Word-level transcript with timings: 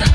la 0.00 0.07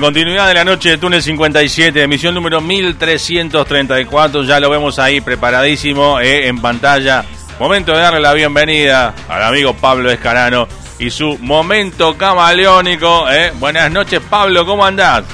continuidad 0.00 0.48
de 0.48 0.54
la 0.54 0.64
noche 0.64 0.90
de 0.90 0.98
Túnel 0.98 1.22
57, 1.22 2.02
emisión 2.02 2.34
número 2.34 2.60
1334, 2.60 4.42
ya 4.42 4.58
lo 4.58 4.70
vemos 4.70 4.98
ahí 4.98 5.20
preparadísimo 5.20 6.20
eh, 6.20 6.48
en 6.48 6.60
pantalla. 6.60 7.24
Momento 7.60 7.92
de 7.92 7.98
darle 7.98 8.20
la 8.20 8.32
bienvenida 8.32 9.14
al 9.28 9.42
amigo 9.42 9.74
Pablo 9.74 10.10
Escarano 10.10 10.66
y 10.98 11.10
su 11.10 11.38
momento 11.38 12.16
camaleónico. 12.16 13.30
Eh. 13.30 13.52
Buenas 13.58 13.90
noches, 13.92 14.20
Pablo, 14.28 14.64
¿cómo 14.64 14.84
andás? 14.84 15.24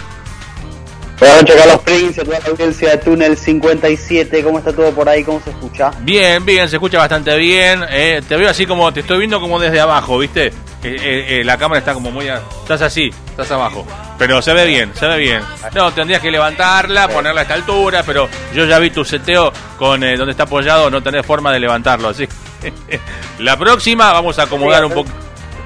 Buenas 1.18 1.42
noches, 1.42 1.56
Carlos 1.56 1.80
Prince, 1.84 2.24
toda 2.24 2.40
la 2.40 2.46
audiencia 2.46 2.90
de 2.90 2.98
Túnel 2.98 3.36
57. 3.36 4.42
¿Cómo 4.42 4.58
está 4.58 4.72
todo 4.72 4.90
por 4.92 5.08
ahí? 5.08 5.22
¿Cómo 5.22 5.40
se 5.40 5.50
escucha? 5.50 5.92
Bien, 6.00 6.44
bien, 6.44 6.68
se 6.68 6.76
escucha 6.76 6.98
bastante 6.98 7.36
bien. 7.36 7.84
Eh, 7.88 8.20
te 8.28 8.36
veo 8.36 8.50
así 8.50 8.66
como, 8.66 8.92
te 8.92 9.00
estoy 9.00 9.18
viendo 9.18 9.40
como 9.40 9.60
desde 9.60 9.80
abajo, 9.80 10.18
¿viste? 10.18 10.52
La 10.82 11.58
cámara 11.58 11.78
está 11.78 11.94
como 11.94 12.10
muy... 12.10 12.28
estás 12.28 12.82
así, 12.82 13.10
estás 13.28 13.50
abajo. 13.50 13.86
Pero 14.18 14.42
se 14.42 14.52
ve 14.52 14.66
bien, 14.66 14.92
se 14.94 15.06
ve 15.06 15.18
bien. 15.18 15.42
No, 15.74 15.92
tendrías 15.92 16.20
que 16.20 16.30
levantarla, 16.30 17.08
ponerla 17.08 17.40
a 17.40 17.42
esta 17.42 17.54
altura, 17.54 18.02
pero 18.04 18.28
yo 18.54 18.64
ya 18.66 18.78
vi 18.78 18.90
tu 18.90 19.04
seteo 19.04 19.52
con 19.78 20.02
eh, 20.04 20.16
donde 20.16 20.32
está 20.32 20.44
apoyado, 20.44 20.90
no 20.90 21.02
tenés 21.02 21.24
forma 21.24 21.52
de 21.52 21.60
levantarlo, 21.60 22.08
así. 22.08 22.28
la 23.38 23.56
próxima 23.56 24.12
vamos 24.12 24.38
a 24.38 24.42
acomodar 24.42 24.84
un 24.84 24.92
poco. 24.92 25.10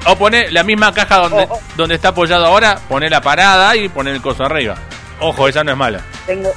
O 0.06 0.16
poner 0.16 0.52
la 0.52 0.62
misma 0.62 0.92
caja 0.92 1.16
donde, 1.16 1.46
oh, 1.48 1.54
oh. 1.54 1.60
donde 1.76 1.94
está 1.94 2.08
apoyado 2.08 2.46
ahora, 2.46 2.78
poner 2.88 3.10
la 3.10 3.20
parada 3.20 3.74
y 3.74 3.88
poner 3.88 4.14
el 4.14 4.22
coso 4.22 4.44
arriba. 4.44 4.76
Ojo, 5.20 5.48
esa 5.48 5.64
no 5.64 5.72
es 5.72 5.78
mala. 5.78 6.00
Tengo, 6.26 6.52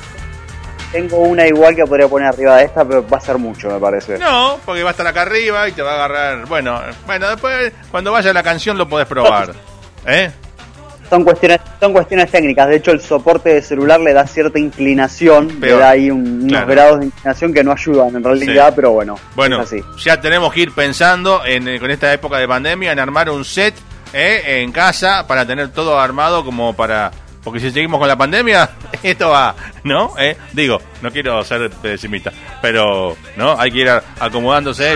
tengo 0.91 1.17
una 1.17 1.45
igual 1.47 1.75
que 1.75 1.85
podría 1.85 2.07
poner 2.07 2.29
arriba 2.29 2.57
de 2.57 2.65
esta, 2.65 2.85
pero 2.85 3.07
va 3.07 3.17
a 3.17 3.21
ser 3.21 3.37
mucho, 3.37 3.69
me 3.69 3.79
parece. 3.79 4.17
No, 4.17 4.59
porque 4.65 4.83
va 4.83 4.89
a 4.89 4.91
estar 4.91 5.07
acá 5.07 5.23
arriba 5.23 5.67
y 5.67 5.71
te 5.71 5.81
va 5.81 5.91
a 5.91 5.95
agarrar. 5.95 6.45
Bueno, 6.45 6.79
bueno, 7.05 7.29
después 7.29 7.73
cuando 7.91 8.11
vaya 8.11 8.33
la 8.33 8.43
canción 8.43 8.77
lo 8.77 8.87
podés 8.87 9.07
probar. 9.07 9.53
¿Eh? 10.05 10.31
Son 11.09 11.23
cuestiones, 11.23 11.59
son 11.79 11.93
cuestiones 11.93 12.29
técnicas. 12.29 12.67
De 12.67 12.75
hecho, 12.77 12.91
el 12.91 12.99
soporte 12.99 13.53
de 13.53 13.61
celular 13.61 13.99
le 13.99 14.11
da 14.11 14.27
cierta 14.27 14.59
inclinación, 14.59 15.59
le 15.61 15.71
da 15.71 15.91
ahí 15.91 16.11
unos 16.11 16.67
grados 16.67 16.99
de 16.99 17.05
inclinación 17.05 17.53
que 17.53 17.63
no 17.63 17.71
ayudan 17.71 18.15
en 18.15 18.23
realidad, 18.23 18.73
pero 18.75 18.91
bueno. 18.91 19.17
Bueno, 19.35 19.63
ya 19.97 20.19
tenemos 20.19 20.53
que 20.53 20.61
ir 20.61 20.73
pensando 20.73 21.45
en, 21.45 21.67
eh, 21.67 21.79
con 21.79 21.91
esta 21.91 22.11
época 22.13 22.37
de 22.37 22.47
pandemia 22.47 22.91
en 22.91 22.99
armar 22.99 23.29
un 23.29 23.45
set 23.45 23.73
eh, 24.13 24.61
en 24.63 24.71
casa 24.73 25.25
para 25.27 25.45
tener 25.45 25.69
todo 25.69 25.97
armado 25.97 26.43
como 26.43 26.73
para 26.73 27.11
porque 27.47 27.61
si 27.61 27.71
seguimos 27.71 27.97
con 27.97 28.09
la 28.09 28.17
pandemia, 28.17 28.71
esto 29.03 29.29
va, 29.29 29.55
¿no? 29.85 30.15
¿Eh? 30.19 30.35
Digo, 30.51 30.81
no 31.01 31.09
quiero 31.11 31.41
ser 31.45 31.69
pesimista, 31.69 32.29
pero, 32.61 33.15
¿no? 33.37 33.57
Hay 33.57 33.71
que 33.71 33.77
ir 33.77 33.89
acomodándose 34.19 34.95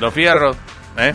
los, 0.00 0.14
fierros, 0.14 0.56
¿eh? 0.96 1.12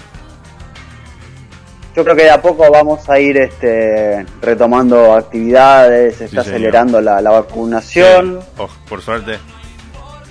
yo 1.96 2.04
creo 2.04 2.16
que 2.16 2.26
de 2.26 2.30
a 2.30 2.40
poco 2.40 2.70
vamos 2.72 3.10
a 3.10 3.20
ir 3.20 3.38
este, 3.38 4.24
retomando 4.44 5.16
actividades, 5.16 6.18
se 6.18 6.26
está 6.26 6.42
acelerando 6.42 7.02
la, 7.02 7.20
vacunación. 7.20 8.40
Oh, 8.56 8.70
por 8.88 9.02
suerte. 9.02 9.40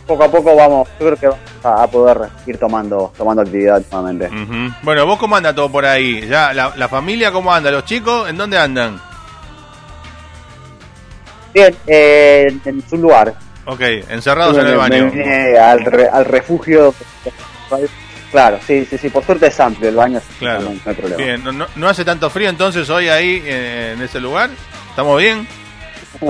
Poco 0.06 0.22
a 0.22 0.30
poco 0.30 0.54
vamos, 0.54 0.88
yo 1.00 1.06
creo 1.06 1.16
que 1.16 1.26
vamos 1.26 1.82
a, 1.82 1.86
poder 1.88 2.28
ir 2.46 2.58
tomando 2.58 3.12
tomando 3.18 3.42
actividad 3.42 3.82
nuevamente. 3.90 4.30
Bueno, 4.84 5.04
¿vos 5.04 5.18
cómo 5.18 5.34
anda 5.34 5.52
todo 5.52 5.68
por 5.68 5.84
ahí? 5.84 6.28
¿Ya 6.28 6.52
la, 6.52 6.88
familia 6.88 7.32
cómo 7.32 7.52
anda? 7.52 7.72
¿Los 7.72 7.84
chicos 7.86 8.30
en 8.30 8.36
dónde 8.36 8.56
andan? 8.56 9.07
Bien, 11.54 11.74
eh, 11.86 12.46
en 12.64 12.88
su 12.88 12.96
lugar. 12.96 13.34
Ok, 13.66 13.80
encerrados 14.08 14.56
en 14.58 14.66
el 14.66 14.76
baño. 14.76 15.12
al, 15.60 16.08
al 16.12 16.24
refugio 16.24 16.94
Claro, 18.30 18.58
sí, 18.66 18.86
sí, 18.88 18.98
sí, 18.98 19.08
por 19.08 19.24
suerte 19.24 19.46
es 19.46 19.58
amplio 19.58 19.88
el 19.88 19.96
baño, 19.96 20.20
claro. 20.38 20.62
no, 20.62 20.70
hay 20.84 20.94
problema. 20.94 21.16
Bien, 21.16 21.42
no, 21.76 21.88
hace 21.88 22.04
tanto 22.04 22.28
frío 22.28 22.50
entonces 22.50 22.88
hoy 22.90 23.08
ahí 23.08 23.42
eh, 23.44 23.94
en 23.96 24.02
ese 24.02 24.20
lugar? 24.20 24.50
¿Estamos 24.90 25.18
bien? 25.20 25.46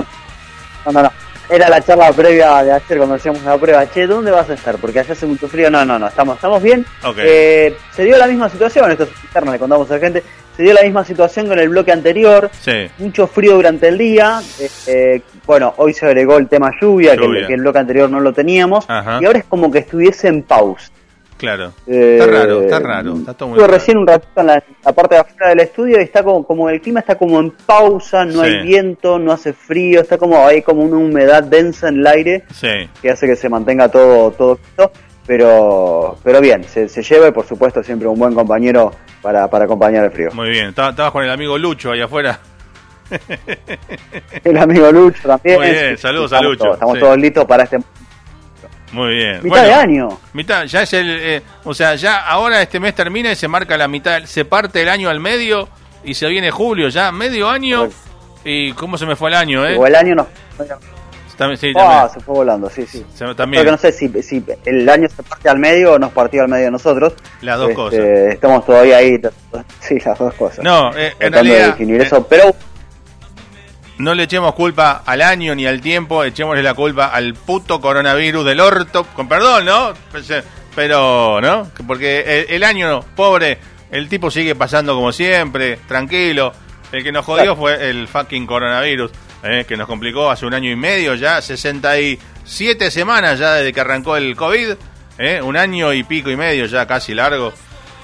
No, 0.85 0.93
no, 0.93 1.03
no. 1.03 1.11
Era 1.49 1.67
la 1.67 1.81
charla 1.81 2.11
previa 2.13 2.63
de 2.63 2.71
ayer 2.71 2.97
cuando 2.97 3.15
hacíamos 3.15 3.43
la 3.43 3.57
prueba. 3.57 3.85
Che, 3.91 4.07
¿dónde 4.07 4.31
vas 4.31 4.49
a 4.49 4.53
estar? 4.53 4.77
Porque 4.77 4.99
allá 4.99 5.11
hace 5.11 5.25
mucho 5.25 5.49
frío. 5.49 5.69
No, 5.69 5.83
no, 5.83 5.99
no, 5.99 6.07
estamos, 6.07 6.35
estamos 6.35 6.63
bien. 6.63 6.85
Eh, 7.17 7.77
se 7.93 8.05
dio 8.05 8.17
la 8.17 8.27
misma 8.27 8.49
situación, 8.49 8.89
esto 8.89 9.03
es 9.03 9.09
interno, 9.23 9.51
le 9.51 9.59
contamos 9.59 9.91
a 9.91 9.95
la 9.95 9.99
gente. 9.99 10.23
Se 10.59 10.63
dio 10.63 10.73
la 10.73 10.83
misma 10.83 11.05
situación 11.05 11.47
con 11.47 11.57
el 11.57 11.69
bloque 11.69 11.93
anterior. 11.93 12.49
Sí. 12.59 12.89
Mucho 12.97 13.27
frío 13.27 13.53
durante 13.53 13.87
el 13.87 13.97
día. 13.97 14.41
Eh, 14.87 15.21
bueno, 15.47 15.73
hoy 15.77 15.93
se 15.93 16.05
agregó 16.05 16.35
el 16.35 16.49
tema 16.49 16.69
lluvia, 16.81 17.15
Que, 17.15 17.23
el, 17.23 17.47
que, 17.47 17.53
el, 17.53 17.61
bloque 17.61 17.79
anterior 17.79 18.09
no 18.09 18.19
lo 18.19 18.33
teníamos. 18.33 18.85
Y 19.21 19.25
ahora 19.25 19.39
es 19.39 19.45
como 19.45 19.71
que 19.71 19.79
estuviese 19.79 20.27
en 20.27 20.43
pausa. 20.43 20.91
Claro. 21.37 21.71
está 21.87 22.27
raro, 22.27 22.61
está 22.63 22.79
raro. 22.79 23.15
Está 23.15 23.33
todo 23.35 23.47
muy 23.47 23.59
recién 23.59 23.99
un 23.99 24.05
ratito 24.05 24.41
en 24.41 24.47
la, 24.47 24.61
parte 24.93 25.15
de 25.15 25.21
afuera 25.21 25.47
del 25.47 25.61
estudio 25.61 25.97
y 25.97 26.03
está 26.03 26.23
como, 26.23 26.45
como 26.45 26.69
el 26.69 26.81
clima 26.81 26.99
está 26.99 27.15
como 27.15 27.39
en 27.39 27.51
pausa, 27.51 28.25
no 28.25 28.41
hay 28.41 28.61
viento, 28.61 29.17
no 29.17 29.31
hace 29.31 29.53
frío, 29.53 30.01
está 30.01 30.17
como 30.17 30.45
hay 30.45 30.61
como 30.61 30.81
una 30.83 30.97
humedad 30.97 31.41
densa 31.41 31.87
en 31.87 31.99
el 31.99 32.07
aire 32.07 32.43
que 33.01 33.09
hace 33.09 33.27
que 33.27 33.37
se 33.37 33.47
mantenga 33.47 33.87
todo 33.87 34.31
todo 34.31 34.59
pero 35.25 36.17
pero 36.21 36.41
bien, 36.41 36.65
se, 36.65 36.89
se 36.89 37.01
lleva 37.01 37.29
y 37.29 37.31
por 37.31 37.45
supuesto 37.45 37.81
siempre 37.81 38.09
un 38.09 38.19
buen 38.19 38.33
compañero 38.33 38.91
para, 39.21 39.49
para 39.49 39.65
acompañar 39.65 40.05
el 40.05 40.11
frío. 40.11 40.29
Muy 40.33 40.49
bien, 40.49 40.69
estabas 40.69 41.11
con 41.11 41.23
el 41.23 41.29
amigo 41.29 41.57
Lucho 41.57 41.91
ahí 41.91 42.01
afuera. 42.01 42.39
el 44.43 44.57
amigo 44.57 44.91
Lucho 44.91 45.27
también. 45.27 45.59
Muy 45.59 45.69
bien, 45.71 45.97
saludos 45.97 46.33
a 46.33 46.41
Lucho. 46.41 46.73
estamos 46.73 46.99
todos 46.99 47.17
listos 47.17 47.45
para 47.45 47.63
este 47.63 47.79
muy 48.91 49.15
bien. 49.15 49.39
Mitad 49.43 49.63
de 49.63 49.73
año. 49.73 50.19
Mitad, 50.33 50.65
ya 50.65 50.81
es 50.81 50.93
el, 50.93 51.07
eh, 51.09 51.41
o 51.63 51.73
sea, 51.73 51.95
ya 51.95 52.25
ahora 52.27 52.61
este 52.61 52.79
mes 52.79 52.95
termina 52.95 53.31
y 53.31 53.35
se 53.35 53.47
marca 53.47 53.77
la 53.77 53.87
mitad, 53.87 54.23
se 54.23 54.45
parte 54.45 54.81
el 54.81 54.89
año 54.89 55.09
al 55.09 55.19
medio 55.19 55.69
y 56.03 56.13
se 56.13 56.27
viene 56.27 56.51
julio, 56.51 56.89
ya 56.89 57.11
medio 57.11 57.49
año. 57.49 57.89
¿Y 58.43 58.71
cómo 58.73 58.97
se 58.97 59.05
me 59.05 59.15
fue 59.15 59.29
el 59.29 59.35
año, 59.35 59.67
eh? 59.67 59.77
O 59.77 59.85
el 59.85 59.95
año 59.95 60.15
no. 60.15 60.27
Sí, 61.57 61.73
ah, 61.75 62.09
se 62.13 62.19
fue 62.19 62.35
volando, 62.35 62.69
sí, 62.69 62.85
sí. 62.85 63.05
también. 63.35 63.65
no 63.65 63.77
sé 63.77 63.91
si, 63.91 64.09
si, 64.21 64.43
el 64.65 64.89
año 64.89 65.07
se 65.09 65.23
parte 65.23 65.49
al 65.49 65.59
medio 65.59 65.93
o 65.93 65.99
nos 65.99 66.11
partió 66.11 66.43
al 66.43 66.49
medio 66.49 66.65
de 66.65 66.71
nosotros. 66.71 67.13
Las 67.41 67.57
dos 67.57 67.69
este, 67.69 67.75
cosas. 67.75 67.99
Estamos 67.99 68.65
todavía 68.65 68.97
ahí, 68.97 69.19
sí, 69.79 69.99
las 70.05 70.17
dos 70.17 70.33
cosas. 70.33 70.63
No, 70.63 70.95
eh, 70.97 71.13
en 71.19 71.33
realidad, 71.33 71.75
eso, 71.79 72.27
pero 72.27 72.55
no 73.99 74.15
le 74.15 74.23
echemos 74.23 74.55
culpa 74.55 75.03
al 75.05 75.21
año 75.21 75.53
ni 75.55 75.67
al 75.67 75.81
tiempo, 75.81 76.23
echémosle 76.23 76.63
la 76.63 76.73
culpa 76.73 77.07
al 77.07 77.33
puto 77.33 77.81
coronavirus 77.81 78.45
del 78.45 78.61
orto, 78.61 79.03
con 79.13 79.27
perdón, 79.27 79.65
¿no? 79.65 79.93
Pero, 80.73 81.41
¿no? 81.41 81.69
Porque 81.85 82.45
el, 82.49 82.63
año, 82.63 83.01
pobre, 83.15 83.59
el 83.91 84.07
tipo 84.07 84.31
sigue 84.31 84.55
pasando 84.55 84.95
como 84.95 85.11
siempre, 85.11 85.79
tranquilo. 85.87 86.53
El 86.91 87.03
que 87.03 87.11
nos 87.11 87.25
jodió 87.25 87.55
fue 87.55 87.89
el 87.89 88.07
fucking 88.07 88.47
coronavirus, 88.47 89.11
¿eh? 89.43 89.65
que 89.67 89.77
nos 89.77 89.87
complicó 89.87 90.29
hace 90.29 90.45
un 90.45 90.53
año 90.53 90.71
y 90.71 90.75
medio 90.75 91.15
ya, 91.15 91.41
67 91.41 92.91
semanas 92.91 93.39
ya 93.39 93.55
desde 93.55 93.73
que 93.73 93.81
arrancó 93.81 94.17
el 94.17 94.35
COVID, 94.35 94.71
¿eh? 95.17 95.41
un 95.41 95.57
año 95.57 95.93
y 95.93 96.03
pico 96.03 96.29
y 96.29 96.35
medio 96.35 96.65
ya 96.65 96.85
casi 96.85 97.13
largo. 97.13 97.53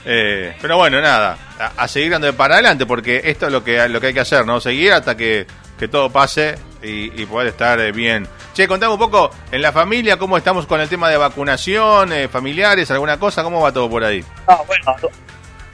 Eh, 0.05 0.55
pero 0.61 0.77
bueno, 0.77 1.01
nada, 1.01 1.37
a, 1.77 1.87
seguir 1.87 2.13
andando 2.13 2.37
para 2.37 2.55
adelante, 2.55 2.85
porque 2.85 3.21
esto 3.25 3.47
es 3.47 3.51
lo 3.51 3.63
que, 3.63 3.87
lo 3.89 3.99
que 3.99 4.07
hay 4.07 4.13
que 4.13 4.19
hacer, 4.19 4.45
¿no? 4.45 4.59
Seguir 4.59 4.93
hasta 4.93 5.17
que 5.17 5.47
que 5.77 5.87
todo 5.87 6.09
pase 6.09 6.55
y, 6.81 7.25
poder 7.25 7.47
estar 7.47 7.79
eh, 7.79 7.91
bien. 7.91 8.27
Che, 8.53 8.67
contame 8.67 8.93
un 8.93 8.99
poco 8.99 9.31
en 9.51 9.61
la 9.61 9.71
familia 9.71 10.17
cómo 10.17 10.37
estamos 10.37 10.67
con 10.67 10.79
el 10.79 10.87
tema 10.87 11.09
de 11.09 11.17
vacunación, 11.17 12.13
eh, 12.13 12.27
familiares, 12.27 12.91
alguna 12.91 13.17
cosa, 13.17 13.43
cómo 13.43 13.61
va 13.61 13.71
todo 13.71 13.89
por 13.89 14.03
ahí. 14.03 14.23
Ah, 14.47 14.61
bueno, 14.67 14.95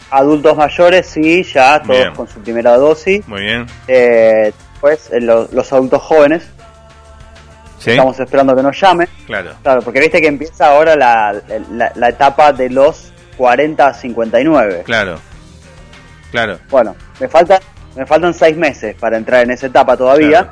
adultos 0.09 0.55
mayores 0.55 1.07
sí, 1.07 1.43
ya 1.43 1.81
todos 1.81 2.15
con 2.15 2.27
su 2.27 2.39
primera 2.39 2.77
dosis. 2.77 3.27
Muy 3.27 3.41
bien. 3.41 3.67
Eh, 3.87 4.53
pues 4.81 5.09
los 5.21 5.71
adultos 5.71 6.01
jóvenes. 6.01 6.43
Estamos 7.79 8.19
esperando 8.19 8.55
que 8.55 8.61
nos 8.61 8.79
llamen. 8.79 9.07
Claro. 9.25 9.53
Claro, 9.63 9.81
porque 9.81 10.01
viste 10.01 10.21
que 10.21 10.27
empieza 10.27 10.67
ahora 10.67 10.95
la, 10.95 11.41
la, 11.95 12.09
etapa 12.09 12.51
de 12.51 12.69
los 12.69 13.11
40 13.37 13.87
a 13.87 13.93
59. 13.93 14.81
Claro, 14.85 15.19
claro. 16.29 16.59
Bueno, 16.69 16.95
me 17.19 17.27
faltan, 17.27 17.59
me 17.95 18.05
faltan 18.05 18.33
seis 18.33 18.55
meses 18.55 18.95
para 18.99 19.17
entrar 19.17 19.43
en 19.43 19.51
esa 19.51 19.67
etapa 19.67 19.97
todavía, 19.97 20.49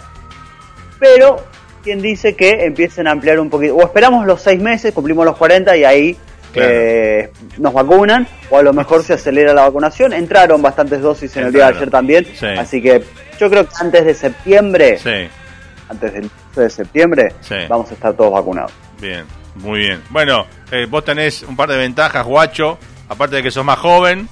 pero 0.98 1.44
quien 1.84 2.02
dice 2.02 2.36
que 2.36 2.66
empiecen 2.66 3.08
a 3.08 3.12
ampliar 3.12 3.40
un 3.40 3.50
poquito, 3.50 3.76
o 3.76 3.84
esperamos 3.84 4.26
los 4.26 4.42
seis 4.42 4.60
meses, 4.60 4.92
cumplimos 4.94 5.26
los 5.26 5.38
40 5.38 5.78
y 5.78 5.84
ahí 5.84 6.18
eh, 6.56 7.32
nos 7.58 7.74
vacunan, 7.74 8.28
o 8.50 8.58
a 8.58 8.64
lo 8.64 8.74
mejor 8.74 9.04
se 9.04 9.14
acelera 9.14 9.54
la 9.54 9.64
vacunación. 9.64 10.14
Entraron 10.14 10.62
bastantes 10.62 11.02
dosis 11.02 11.36
en 11.38 11.48
el 11.48 11.54
día 11.54 11.68
de 11.68 11.78
ayer 11.78 11.90
también, 11.90 12.28
así 12.58 12.82
que 12.82 13.04
yo 13.40 13.50
creo 13.50 13.68
que 13.68 13.76
antes 13.80 14.06
de 14.06 14.14
septiembre, 14.14 15.00
antes 15.90 16.14
del 16.14 16.30
de 16.56 16.70
septiembre, 16.70 17.34
vamos 17.70 17.90
a 17.92 17.94
estar 17.94 18.14
todos 18.14 18.34
vacunados. 18.34 18.72
Bien, 19.00 19.24
muy 19.56 19.80
bien. 19.80 20.02
Bueno, 20.10 20.46
eh, 20.72 20.88
vos 20.90 21.06
tenés 21.06 21.44
un 21.44 21.56
par 21.56 21.70
de 21.70 21.78
ventajas, 21.78 22.26
guacho, 22.26 22.78
aparte 23.08 23.38
de 23.38 23.44
que 23.44 23.52
sos 23.52 23.64
más 23.64 23.80
joven, 23.80 24.28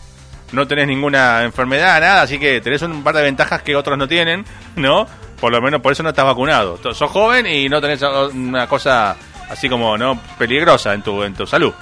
no 0.52 0.68
tenés 0.68 0.88
ninguna 0.88 1.44
enfermedad, 1.44 2.02
nada, 2.02 2.22
así 2.24 2.40
que 2.40 2.60
tenés 2.62 2.82
un 2.82 3.04
par 3.04 3.16
de 3.16 3.24
ventajas 3.24 3.62
que 3.62 3.76
otros 3.76 3.98
no 3.98 4.08
tienen, 4.08 4.46
¿no? 4.76 5.08
Por 5.40 5.52
lo 5.52 5.62
menos 5.62 5.82
por 5.82 5.92
eso 5.92 6.04
no 6.04 6.10
estás 6.10 6.26
vacunado. 6.26 6.78
Sos 6.94 7.12
joven 7.12 7.46
y 7.46 7.70
no 7.70 7.80
tenés 7.80 8.02
una 8.02 8.68
cosa 8.68 9.16
así 9.50 9.70
como, 9.70 9.98
¿no? 9.98 10.20
Peligrosa 10.38 10.94
en 10.94 11.04
tu, 11.04 11.24
en 11.24 11.34
tu 11.34 11.46
salud 11.46 11.74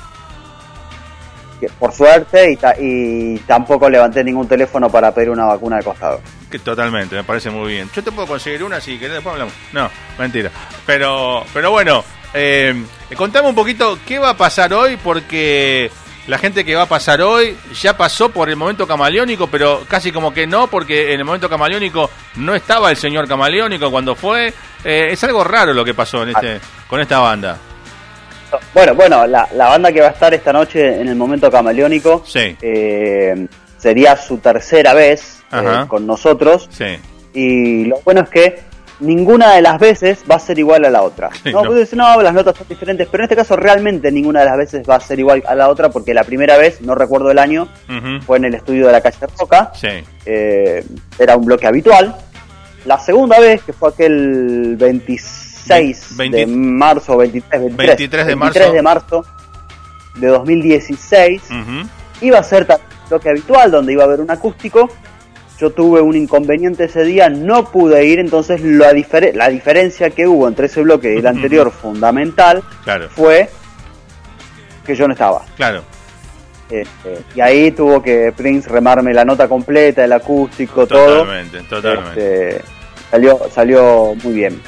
por 1.79 1.91
suerte 1.91 2.51
y, 2.51 2.57
y, 2.83 3.39
tampoco 3.39 3.89
levanté 3.89 4.23
ningún 4.23 4.47
teléfono 4.47 4.89
para 4.89 5.13
pedir 5.13 5.29
una 5.29 5.45
vacuna 5.45 5.77
de 5.77 5.83
costado. 5.83 6.21
Que 6.49 6.59
totalmente, 6.59 7.15
me 7.15 7.23
parece 7.23 7.49
muy 7.49 7.73
bien. 7.73 7.89
Yo 7.93 8.03
te 8.03 8.11
puedo 8.11 8.27
conseguir 8.27 8.63
una 8.63 8.79
si 8.79 8.97
querés, 8.97 9.15
después 9.15 9.33
hablamos. 9.33 9.53
No, 9.73 9.89
mentira. 10.17 10.51
Pero, 10.85 11.43
pero 11.53 11.71
bueno, 11.71 12.03
eh, 12.33 12.75
contame 13.15 13.49
un 13.49 13.55
poquito 13.55 13.97
qué 14.05 14.19
va 14.19 14.31
a 14.31 14.37
pasar 14.37 14.73
hoy, 14.73 14.97
porque 14.97 15.89
la 16.27 16.37
gente 16.37 16.65
que 16.65 16.75
va 16.75 16.83
a 16.83 16.87
pasar 16.87 17.21
hoy 17.21 17.55
ya 17.79 17.95
pasó 17.95 18.29
por 18.29 18.49
el 18.49 18.55
momento 18.55 18.87
camaleónico, 18.87 19.47
pero 19.47 19.83
casi 19.87 20.11
como 20.11 20.33
que 20.33 20.47
no, 20.47 20.67
porque 20.67 21.13
en 21.13 21.19
el 21.19 21.25
momento 21.25 21.49
camaleónico 21.49 22.09
no 22.35 22.55
estaba 22.55 22.89
el 22.89 22.97
señor 22.97 23.27
camaleónico 23.27 23.91
cuando 23.91 24.15
fue. 24.15 24.53
Eh, 24.83 25.07
es 25.11 25.23
algo 25.23 25.43
raro 25.43 25.73
lo 25.73 25.85
que 25.85 25.93
pasó 25.93 26.23
en 26.23 26.29
este, 26.29 26.59
con 26.87 26.99
esta 26.99 27.19
banda. 27.19 27.57
Bueno, 28.73 28.95
bueno, 28.95 29.27
la, 29.27 29.47
banda 29.51 29.91
que 29.91 30.01
va 30.01 30.07
a 30.07 30.11
estar 30.11 30.33
esta 30.33 30.53
noche 30.53 31.01
en 31.01 31.07
el 31.07 31.15
momento 31.15 31.49
camaleónico 31.49 32.23
eh, 32.35 33.47
sería 33.77 34.15
su 34.17 34.37
tercera 34.37 34.93
vez 34.93 35.43
eh, 35.51 35.85
con 35.87 36.05
nosotros. 36.05 36.69
Y 37.33 37.85
lo 37.85 37.99
bueno 38.05 38.21
es 38.21 38.29
que 38.29 38.59
ninguna 38.99 39.53
de 39.53 39.61
las 39.61 39.79
veces 39.79 40.23
va 40.29 40.35
a 40.35 40.39
ser 40.39 40.57
igual 40.59 40.85
a 40.85 40.89
la 40.89 41.03
otra. 41.03 41.29
no, 41.45 41.63
no. 41.63 41.71
no, 41.73 42.21
las 42.21 42.33
notas 42.33 42.57
son 42.57 42.67
diferentes, 42.67 43.07
pero 43.11 43.23
en 43.23 43.25
este 43.25 43.35
caso 43.35 43.55
realmente 43.55 44.11
ninguna 44.11 44.39
de 44.39 44.45
las 44.45 44.57
veces 44.57 44.87
va 44.89 44.95
a 44.95 44.99
ser 44.99 45.19
igual 45.19 45.43
a 45.45 45.55
la 45.55 45.69
otra 45.69 45.89
porque 45.89 46.13
la 46.13 46.23
primera 46.23 46.57
vez, 46.57 46.81
no 46.81 46.95
recuerdo 46.95 47.31
el 47.31 47.39
año, 47.39 47.67
fue 48.25 48.37
en 48.37 48.45
el 48.45 48.55
estudio 48.55 48.87
de 48.87 48.91
la 48.91 49.01
calle 49.01 49.17
Roca. 49.39 49.71
Eh, 50.25 50.83
era 51.19 51.35
un 51.35 51.45
bloque 51.45 51.67
habitual. 51.67 52.15
La 52.85 52.99
segunda 52.99 53.39
vez, 53.39 53.63
que 53.63 53.73
fue 53.73 53.89
aquel 53.89 54.75
26 54.77 55.44
6 55.65 56.17
de 56.31 56.45
marzo, 56.47 57.17
23, 57.17 57.75
23, 57.75 58.27
de, 58.27 58.35
marzo. 58.35 58.73
de 58.73 58.81
marzo 58.81 59.25
de 60.15 60.27
2016. 60.27 61.41
Iba 62.21 62.39
a 62.39 62.43
ser 62.43 62.67
lo 63.09 63.19
que 63.19 63.29
habitual, 63.29 63.71
donde 63.71 63.93
iba 63.93 64.03
a 64.03 64.05
haber 64.05 64.21
un 64.21 64.31
acústico. 64.31 64.89
Yo 65.59 65.69
tuve 65.69 66.01
un 66.01 66.17
inconveniente 66.17 66.85
ese 66.85 67.03
día, 67.03 67.29
no 67.29 67.71
pude 67.71 68.05
ir, 68.05 68.19
entonces 68.19 68.61
la, 68.61 68.91
la 69.33 69.49
diferencia 69.49 70.09
que 70.09 70.27
hubo 70.27 70.47
entre 70.49 70.65
ese 70.65 70.81
bloque 70.81 71.13
y 71.13 71.19
el 71.19 71.27
anterior, 71.27 71.71
fundamental, 71.71 72.61
fue 73.09 73.49
que 74.85 74.95
yo 74.95 75.07
no 75.07 75.13
estaba. 75.13 75.45
Claro. 75.55 75.83
Este, 76.69 77.19
y 77.35 77.41
ahí 77.41 77.71
tuvo 77.71 78.01
que 78.01 78.33
Prince 78.35 78.67
remarme 78.67 79.13
la 79.13 79.23
nota 79.23 79.47
completa, 79.47 80.03
el 80.03 80.11
acústico, 80.11 80.87
todo. 80.87 81.19
Totalmente, 81.19 81.61
totalmente. 81.61 82.49
Este, 82.49 82.65
salió, 83.11 83.39
salió 83.53 84.15
muy 84.23 84.33
bien. 84.33 84.61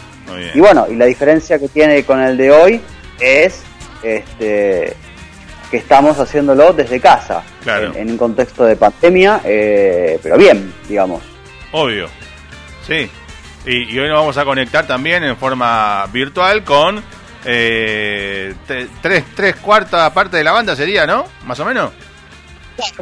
Y 0.53 0.59
bueno, 0.59 0.87
y 0.89 0.95
la 0.95 1.05
diferencia 1.05 1.59
que 1.59 1.67
tiene 1.67 2.03
con 2.03 2.19
el 2.19 2.37
de 2.37 2.51
hoy 2.51 2.81
es 3.19 3.63
este 4.03 4.95
que 5.69 5.77
estamos 5.77 6.17
haciéndolo 6.17 6.71
desde 6.71 6.99
casa, 6.99 7.43
en, 7.65 8.11
un 8.11 8.17
contexto 8.17 8.63
de 8.63 8.77
pandemia, 8.77 9.41
eh, 9.43 10.17
pero 10.23 10.37
bien, 10.37 10.73
digamos. 10.87 11.21
Obvio, 11.73 12.07
sí. 12.85 13.09
Y, 13.65 13.99
hoy 13.99 14.07
nos 14.07 14.19
vamos 14.19 14.37
a 14.37 14.45
conectar 14.45 14.87
también 14.87 15.25
en 15.25 15.35
forma 15.35 16.05
virtual 16.13 16.63
con 16.63 17.03
eh, 17.43 18.53
tres, 19.01 19.23
tres 19.35 19.55
cuartas 19.57 20.09
parte 20.11 20.37
de 20.37 20.43
la 20.45 20.53
banda 20.53 20.73
sería, 20.73 21.05
¿no? 21.05 21.25
Más 21.45 21.59
o 21.59 21.65
menos. 21.65 21.91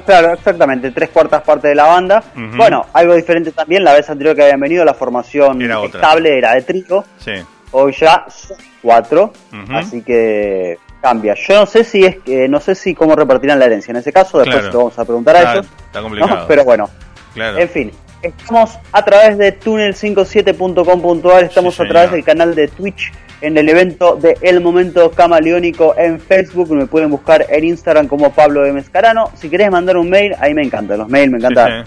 Claro, 0.05 0.33
exactamente, 0.33 0.91
tres 0.91 1.09
cuartas 1.09 1.41
partes 1.43 1.69
de 1.69 1.75
la 1.75 1.85
banda. 1.85 2.23
Bueno, 2.55 2.85
algo 2.93 3.13
diferente 3.15 3.51
también, 3.51 3.83
la 3.83 3.93
vez 3.93 4.09
anterior 4.09 4.35
que 4.35 4.43
habían 4.43 4.59
venido, 4.59 4.85
la 4.85 4.93
formación 4.93 5.61
estable 5.61 6.37
era 6.37 6.53
de 6.53 6.61
trío. 6.61 7.03
Sí. 7.17 7.33
Hoy 7.71 7.93
ya 7.93 8.25
son 8.29 8.57
cuatro, 8.81 9.33
así 9.73 10.01
que 10.01 10.77
cambia. 11.01 11.35
Yo 11.35 11.59
no 11.59 11.65
sé 11.65 11.83
si 11.83 12.05
es 12.05 12.17
que, 12.19 12.47
no 12.47 12.59
sé 12.59 12.73
si 12.75 12.95
cómo 12.95 13.15
repartirán 13.15 13.59
la 13.59 13.65
herencia 13.65 13.91
en 13.91 13.97
ese 13.97 14.13
caso, 14.13 14.39
después 14.39 14.65
lo 14.65 14.79
vamos 14.79 14.97
a 14.97 15.05
preguntar 15.05 15.35
a 15.35 15.53
ellos. 15.53 15.65
Está 15.87 16.01
complicado. 16.01 16.45
Pero 16.47 16.63
bueno, 16.63 16.89
en 17.35 17.69
fin. 17.69 17.91
Estamos 18.21 18.79
a 18.91 19.05
través 19.05 19.37
de 19.37 19.59
tunnel57.com.ar, 19.59 21.43
estamos 21.43 21.79
a 21.79 21.83
través 21.83 22.11
del 22.11 22.23
canal 22.23 22.55
de 22.55 22.69
Twitch 22.69 23.11
en 23.41 23.57
el 23.57 23.69
evento 23.69 24.15
de 24.15 24.37
El 24.41 24.61
Momento 24.61 25.11
Camaleónico 25.11 25.95
en 25.97 26.19
Facebook. 26.19 26.71
Me 26.71 26.85
pueden 26.85 27.09
buscar 27.09 27.45
en 27.49 27.63
Instagram 27.63 28.07
como 28.07 28.31
Pablo 28.31 28.61
de 28.61 28.73
Mescarano. 28.73 29.31
Si 29.35 29.49
querés 29.49 29.69
mandar 29.71 29.97
un 29.97 30.09
mail, 30.09 30.35
ahí 30.39 30.53
me 30.53 30.63
encantan 30.63 30.99
los 30.99 31.09
mails, 31.09 31.31
me 31.31 31.37
encanta, 31.37 31.85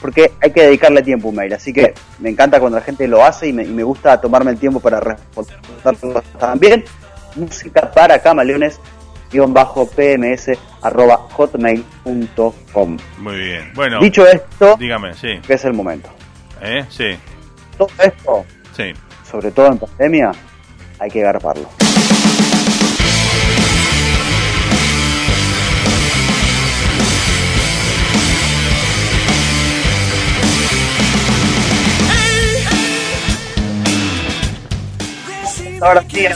porque 0.00 0.32
hay 0.40 0.50
que 0.50 0.62
dedicarle 0.62 1.02
tiempo 1.02 1.28
a 1.28 1.30
un 1.30 1.36
mail. 1.36 1.52
Así 1.52 1.72
que 1.72 1.94
me 2.18 2.30
encanta 2.30 2.60
cuando 2.60 2.78
la 2.78 2.84
gente 2.84 3.06
lo 3.08 3.24
hace 3.24 3.48
y 3.48 3.52
me, 3.52 3.82
gusta 3.82 4.20
tomarme 4.20 4.50
el 4.50 4.58
tiempo 4.58 4.80
para 4.80 5.00
responder 5.00 5.56
también. 6.38 6.84
Música 7.36 7.90
para 7.92 8.18
camaleones 8.18 8.80
bajo 9.48 9.88
pms 9.88 10.50
arroba 10.82 11.16
hotmail.com 11.16 12.96
muy 13.18 13.36
bien 13.36 13.72
bueno 13.74 14.00
dicho 14.00 14.26
esto 14.26 14.76
dígame 14.76 15.14
sí 15.14 15.38
que 15.46 15.54
es 15.54 15.64
el 15.64 15.72
momento 15.72 16.10
¿Eh? 16.60 16.84
sí 16.88 17.16
todo 17.78 17.88
esto 18.02 18.44
sí 18.76 18.92
sobre 19.30 19.52
todo 19.52 19.68
en 19.68 19.78
pandemia 19.78 20.32
hay 21.00 21.10
que 21.10 21.20
garparlo. 21.20 21.66
Ahora 35.82 36.04
sí, 36.10 36.26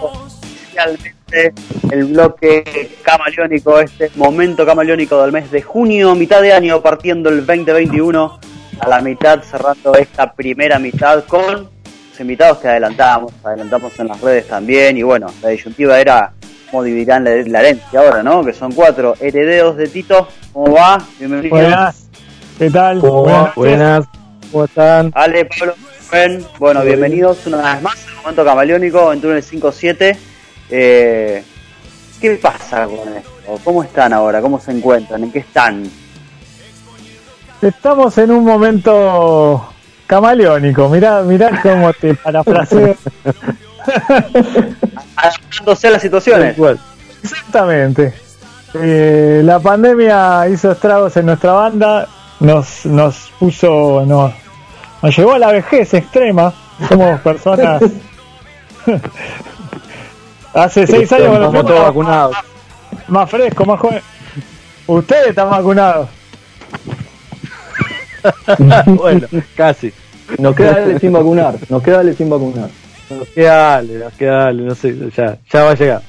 oficialmente 0.00 1.52
el 1.90 2.04
bloque 2.04 2.96
camaleónico, 3.02 3.80
este 3.80 4.08
momento 4.14 4.64
camaleónico 4.64 5.20
del 5.20 5.32
mes 5.32 5.50
de 5.50 5.62
junio, 5.62 6.14
mitad 6.14 6.40
de 6.40 6.52
año, 6.52 6.80
partiendo 6.80 7.28
el 7.28 7.44
2021 7.44 8.38
a 8.78 8.88
la 8.88 9.00
mitad, 9.00 9.42
cerrando 9.42 9.96
esta 9.96 10.32
primera 10.32 10.78
mitad 10.78 11.24
con 11.24 11.73
invitados 12.20 12.58
que 12.58 12.68
adelantamos, 12.68 13.32
adelantamos 13.42 13.98
en 13.98 14.08
las 14.08 14.20
redes 14.20 14.48
también, 14.48 14.96
y 14.96 15.02
bueno, 15.02 15.26
la 15.42 15.48
disyuntiva 15.50 15.98
era 15.98 16.32
cómo 16.70 16.82
dividirán 16.82 17.24
la, 17.24 17.60
herencia 17.60 18.00
ahora, 18.00 18.22
¿no? 18.22 18.44
Que 18.44 18.52
son 18.52 18.72
cuatro 18.72 19.14
herederos 19.20 19.76
de 19.76 19.88
Tito. 19.88 20.28
¿Cómo 20.52 20.74
va? 20.74 20.98
Bienvenidos. 21.18 21.50
Buenas. 21.50 22.08
¿Qué 22.58 22.70
tal? 22.70 23.00
Buenas. 23.54 24.06
¿Cómo 24.50 24.64
están? 24.64 25.12
Ale, 25.14 25.44
Pablo, 25.44 25.74
Bueno, 26.58 26.82
bienvenidos 26.82 27.46
una 27.46 27.74
vez 27.74 27.82
más 27.82 28.06
al 28.08 28.14
momento 28.16 28.44
camaleónico 28.44 29.12
en 29.12 29.20
Túnel 29.20 29.42
57. 29.42 30.18
Eh, 30.70 31.44
¿Qué 32.20 32.36
pasa 32.36 32.86
con 32.86 33.16
esto? 33.16 33.60
¿Cómo 33.64 33.82
están 33.82 34.12
ahora? 34.12 34.40
¿Cómo 34.40 34.60
se 34.60 34.70
encuentran? 34.70 35.24
¿En 35.24 35.32
qué 35.32 35.40
están? 35.40 35.84
Estamos 37.60 38.16
en 38.18 38.30
un 38.30 38.44
momento 38.44 39.73
Camaleónico, 40.06 40.88
mirá, 40.88 41.22
mirá 41.22 41.60
cómo 41.62 41.92
te 41.92 42.14
parafraseo. 42.14 42.96
Adaptándose 45.16 45.88
a 45.88 45.90
las 45.90 46.02
situaciones. 46.02 46.56
Exactamente. 47.22 48.12
Eh, 48.74 49.42
la 49.44 49.60
pandemia 49.60 50.48
hizo 50.48 50.72
estragos 50.72 51.16
en 51.16 51.26
nuestra 51.26 51.52
banda, 51.52 52.08
nos, 52.40 52.84
nos 52.86 53.30
puso, 53.38 54.04
nos, 54.06 54.32
nos 55.02 55.16
llevó 55.16 55.34
a 55.34 55.38
la 55.38 55.52
vejez 55.52 55.94
extrema. 55.94 56.52
Somos 56.88 57.20
personas. 57.20 57.82
Hace 60.54 60.86
seis 60.86 61.10
años 61.12 61.52
nos 61.52 61.66
todos 61.66 61.82
vacunados. 61.82 62.36
Más 63.08 63.30
fresco, 63.30 63.64
más 63.64 63.80
joven. 63.80 64.02
Ustedes 64.86 65.28
están 65.28 65.50
vacunados. 65.50 66.08
bueno, 68.86 69.26
casi. 69.56 69.92
Nos 70.38 70.56
queda 70.56 70.80
darle 70.80 70.98
sin 70.98 71.12
vacunar, 71.12 71.54
nos 71.68 71.82
queda 71.82 71.96
darle 71.96 72.14
sin 72.14 72.30
vacunar. 72.30 72.70
Nos 73.10 73.28
queda 73.28 73.54
darle, 73.54 73.98
nos 73.98 74.12
queda 74.14 74.52
no 74.52 74.74
sé, 74.74 74.96
ya, 75.14 75.38
ya 75.52 75.62
va 75.62 75.70
a 75.70 75.74
llegar. 75.74 76.02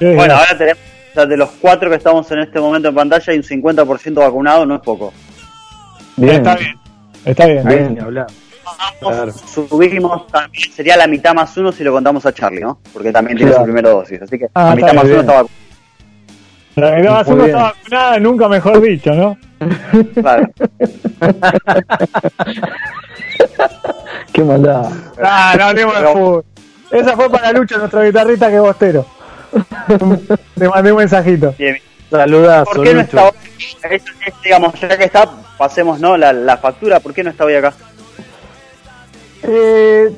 Bueno, 0.00 0.34
ahora 0.34 0.58
tenemos 0.58 0.80
O 1.10 1.14
sea, 1.14 1.26
de 1.26 1.36
los 1.36 1.50
cuatro 1.60 1.88
que 1.88 1.96
estamos 1.96 2.28
en 2.32 2.40
este 2.40 2.58
momento 2.58 2.88
en 2.88 2.94
pantalla, 2.94 3.24
hay 3.28 3.38
un 3.38 3.44
50% 3.44 4.14
vacunado, 4.14 4.66
no 4.66 4.76
es 4.76 4.80
poco. 4.80 5.12
Bien. 6.16 6.36
Está 6.36 6.56
bien. 6.56 6.78
Está 7.24 7.46
bien. 7.46 7.66
bien. 7.66 8.26
Subimos 9.46 10.26
también, 10.28 10.72
sería 10.72 10.96
la 10.96 11.06
mitad 11.06 11.34
más 11.34 11.56
uno 11.56 11.70
si 11.70 11.84
lo 11.84 11.92
contamos 11.92 12.26
a 12.26 12.32
Charlie, 12.32 12.60
¿no? 12.60 12.78
Porque 12.92 13.12
también 13.12 13.36
tiene 13.36 13.52
su 13.52 13.62
primera 13.62 13.90
dosis. 13.90 14.22
Así 14.22 14.38
que 14.38 14.48
ah, 14.54 14.70
la 14.70 14.76
mitad 14.76 14.94
más 14.94 15.04
uno 15.04 15.20
está 15.20 15.32
vacunado. 15.42 15.63
La 16.76 16.98
está 16.98 17.22
vacunada, 17.32 18.18
nunca 18.18 18.48
mejor 18.48 18.80
dicho, 18.80 19.12
¿no? 19.12 19.36
Claro. 20.14 20.48
Qué 24.32 24.42
maldad. 24.42 24.90
Ah, 25.22 25.54
no, 25.58 25.72
no, 25.72 26.00
no, 26.00 26.44
Esa 26.90 27.14
fue 27.14 27.30
para 27.30 27.52
Lucho, 27.52 27.78
nuestro 27.78 28.02
guitarrista 28.02 28.50
que 28.50 28.58
bostero. 28.58 29.06
Te 30.58 30.68
mandé 30.68 30.90
un 30.90 30.98
mensajito. 30.98 31.54
Bien. 31.56 31.78
Saludas. 32.10 32.66
¿Por 32.66 32.82
qué 32.82 32.94
no 32.94 33.00
está 33.00 33.24
hoy? 33.24 33.32
digamos, 34.42 34.74
ya 34.80 34.98
que 34.98 35.04
está, 35.04 35.30
pasemos 35.56 36.00
¿no? 36.00 36.16
la, 36.16 36.32
la 36.32 36.56
factura. 36.56 36.98
¿Por 37.00 37.14
qué 37.14 37.22
no 37.22 37.30
está 37.30 37.44
hoy 37.44 37.54
acá? 37.54 37.72
Eh, 39.42 40.10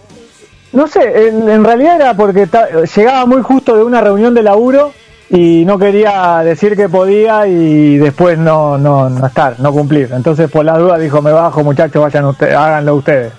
no 0.72 0.86
sé, 0.86 1.28
en, 1.28 1.64
realidad 1.64 1.96
era 1.96 2.14
porque 2.14 2.48
llegaba 2.94 3.26
muy 3.26 3.42
justo 3.42 3.76
de 3.76 3.82
una 3.82 4.00
reunión 4.00 4.34
de 4.34 4.42
laburo 4.42 4.92
y 5.28 5.64
no 5.64 5.78
quería 5.78 6.42
decir 6.44 6.76
que 6.76 6.88
podía 6.88 7.46
y 7.46 7.98
después 7.98 8.38
no, 8.38 8.78
no, 8.78 9.10
no 9.10 9.26
estar, 9.26 9.58
no 9.60 9.72
cumplir. 9.72 10.10
Entonces 10.12 10.50
por 10.50 10.64
la 10.64 10.78
duda 10.78 10.98
dijo, 10.98 11.20
me 11.22 11.32
bajo 11.32 11.64
muchachos, 11.64 12.02
vayan 12.02 12.26
ustedes, 12.26 12.54
háganlo 12.54 12.96
ustedes. 12.96 13.32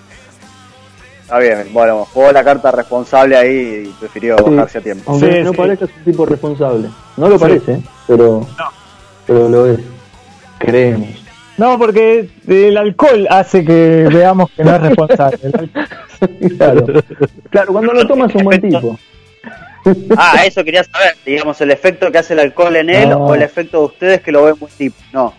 Está 1.21 1.39
bien, 1.39 1.67
bueno, 1.73 2.05
jugó 2.05 2.31
la 2.31 2.43
carta 2.43 2.71
responsable 2.71 3.35
ahí 3.35 3.87
y 3.87 3.93
prefirió 3.99 4.37
bajarse 4.37 4.77
a 4.77 4.81
tiempo. 4.81 5.11
Aunque 5.11 5.43
no 5.43 5.51
parece 5.53 5.85
un 5.85 6.03
tipo 6.05 6.25
responsable. 6.25 6.89
No 7.17 7.27
lo 7.27 7.37
parece, 7.37 7.81
pero, 8.07 8.45
pero 9.25 9.49
lo 9.49 9.65
es. 9.65 9.79
Creemos. 10.57 11.27
No, 11.57 11.77
porque 11.77 12.29
el 12.47 12.77
alcohol 12.77 13.27
hace 13.29 13.65
que 13.65 14.07
veamos 14.09 14.51
que 14.51 14.63
no 14.63 14.75
es 14.75 14.81
responsable. 14.81 15.37
claro. 16.57 16.85
claro, 17.49 17.73
cuando 17.73 17.93
lo 17.93 18.07
tomas 18.07 18.29
es 18.29 18.35
un 18.35 18.43
buen 18.43 18.61
tipo. 18.69 18.97
Ah, 20.17 20.45
eso 20.45 20.63
quería 20.63 20.83
saber, 20.83 21.15
digamos, 21.25 21.59
el 21.61 21.71
efecto 21.71 22.11
que 22.11 22.17
hace 22.17 22.33
el 22.33 22.39
alcohol 22.39 22.75
en 22.75 22.89
él 22.89 23.13
o 23.13 23.35
el 23.35 23.41
efecto 23.41 23.79
de 23.79 23.85
ustedes 23.85 24.21
que 24.21 24.31
lo 24.31 24.43
ven 24.43 24.55
buen 24.59 24.71
tipo. 24.73 24.97
No. 25.13 25.33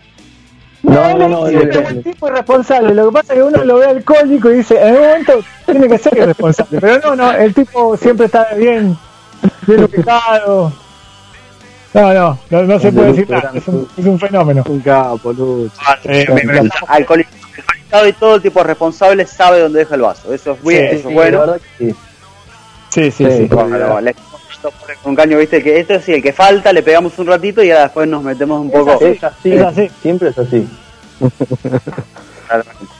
No, 0.81 1.17
no, 1.17 1.27
no, 1.27 1.47
el 1.47 2.03
tipo 2.03 2.27
es 2.27 2.33
responsable. 2.33 2.93
Lo 2.93 3.07
que 3.07 3.13
pasa 3.13 3.33
es 3.33 3.39
que 3.39 3.43
uno 3.43 3.63
lo 3.65 3.79
ve 3.79 3.85
alcohólico 3.85 4.49
y 4.49 4.57
dice, 4.57 4.79
en 4.81 4.95
un 4.95 5.01
momento 5.01 5.39
tiene 5.65 5.87
que 5.89 5.97
ser 5.97 6.13
responsable. 6.13 6.79
Pero 6.79 6.99
no, 6.99 7.15
no, 7.15 7.31
el 7.33 7.53
tipo 7.53 7.97
siempre 7.97 8.27
está 8.27 8.53
bien, 8.55 8.97
bien 9.67 9.83
ubicado. 9.83 10.71
No, 11.93 12.13
no, 12.49 12.63
no, 12.63 12.79
se 12.79 12.91
puede 12.91 13.07
decir 13.07 13.29
nada. 13.29 13.51
Es 13.53 13.67
un, 13.67 13.87
es 13.97 14.05
un 14.05 14.19
fenómeno. 14.19 14.63
Un 14.67 14.79
capo, 14.79 15.33
Lucho. 15.33 15.73
Ah, 15.85 15.97
eh, 16.03 16.25
alcoholizado 16.87 18.07
y 18.07 18.13
todo 18.13 18.35
el 18.35 18.41
tipo 18.41 18.63
responsable 18.63 19.25
sabe 19.25 19.59
dónde 19.59 19.79
deja 19.79 19.95
el 19.95 20.01
vaso. 20.01 20.33
Eso 20.33 20.51
es, 20.51 20.63
bien, 20.63 20.85
eso 20.85 21.09
es 21.09 21.13
bueno. 21.13 21.55
Sí, 21.77 21.93
sí, 22.89 23.11
sí. 23.11 23.25
sí, 23.25 23.49
un 25.03 25.15
caño, 25.15 25.37
viste, 25.37 25.63
que 25.63 25.79
esto 25.79 25.95
es 25.95 26.09
el 26.09 26.21
que 26.21 26.33
falta, 26.33 26.73
le 26.73 26.83
pegamos 26.83 27.17
un 27.19 27.27
ratito 27.27 27.63
y 27.63 27.71
ahora 27.71 27.83
después 27.83 28.07
nos 28.07 28.23
metemos 28.23 28.59
un 28.61 28.71
poco. 28.71 28.99
Es 29.01 29.23
así, 29.23 29.53
es 29.53 29.61
así. 29.61 29.89
siempre 30.01 30.29
es 30.29 30.37
así. 30.37 30.67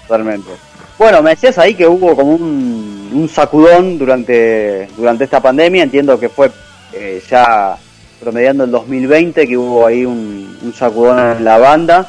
totalmente, 0.08 0.50
Bueno, 0.98 1.22
me 1.22 1.32
decías 1.32 1.58
ahí 1.58 1.76
que 1.76 1.88
hubo 1.88 2.16
como 2.16 2.34
un, 2.34 3.12
un 3.14 3.30
sacudón 3.30 3.98
durante, 3.98 4.88
durante 4.98 5.24
esta 5.26 5.42
pandemia, 5.42 5.84
entiendo 5.84 6.20
que 6.20 6.30
fue 6.30 6.52
eh, 6.94 7.22
ya 7.30 7.78
promediando 8.20 8.66
el 8.66 8.72
2020, 8.72 9.48
que 9.48 9.58
hubo 9.58 9.86
ahí 9.86 10.06
un, 10.06 10.58
un 10.62 10.74
sacudón 10.74 11.38
en 11.38 11.44
la 11.44 11.58
banda 11.58 12.08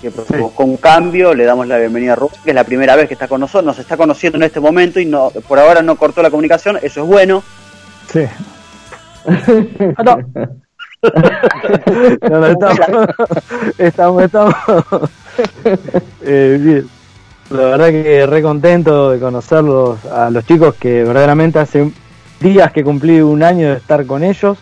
que 0.00 0.10
provocó 0.10 0.64
un 0.64 0.78
cambio, 0.78 1.34
le 1.34 1.44
damos 1.44 1.66
la 1.66 1.76
bienvenida 1.76 2.14
a 2.14 2.16
Rubén, 2.16 2.40
que 2.42 2.50
es 2.50 2.54
la 2.54 2.64
primera 2.64 2.96
vez 2.96 3.06
que 3.06 3.14
está 3.14 3.28
con 3.28 3.40
nosotros, 3.40 3.64
nos 3.64 3.78
está 3.78 3.98
conociendo 3.98 4.38
en 4.38 4.44
este 4.44 4.58
momento 4.58 4.98
y 4.98 5.04
no, 5.04 5.30
por 5.46 5.58
ahora 5.58 5.82
no 5.82 5.96
cortó 5.96 6.22
la 6.22 6.30
comunicación, 6.30 6.78
eso 6.82 7.02
es 7.02 7.06
bueno. 7.06 7.42
Sí. 8.10 8.24
Estamos, 9.90 10.24
estamos, 13.78 14.22
estamos. 14.22 14.54
Eh, 16.22 16.58
bien. 16.60 16.88
La 17.50 17.62
verdad 17.64 17.88
que 17.88 18.26
re 18.26 18.42
contento 18.42 19.10
de 19.10 19.18
conocerlos 19.18 20.04
a 20.06 20.30
los 20.30 20.44
chicos 20.46 20.74
que 20.76 21.02
verdaderamente 21.02 21.58
hace 21.58 21.90
días 22.40 22.72
que 22.72 22.84
cumplí 22.84 23.20
un 23.20 23.42
año 23.42 23.70
de 23.70 23.76
estar 23.76 24.06
con 24.06 24.22
ellos 24.22 24.58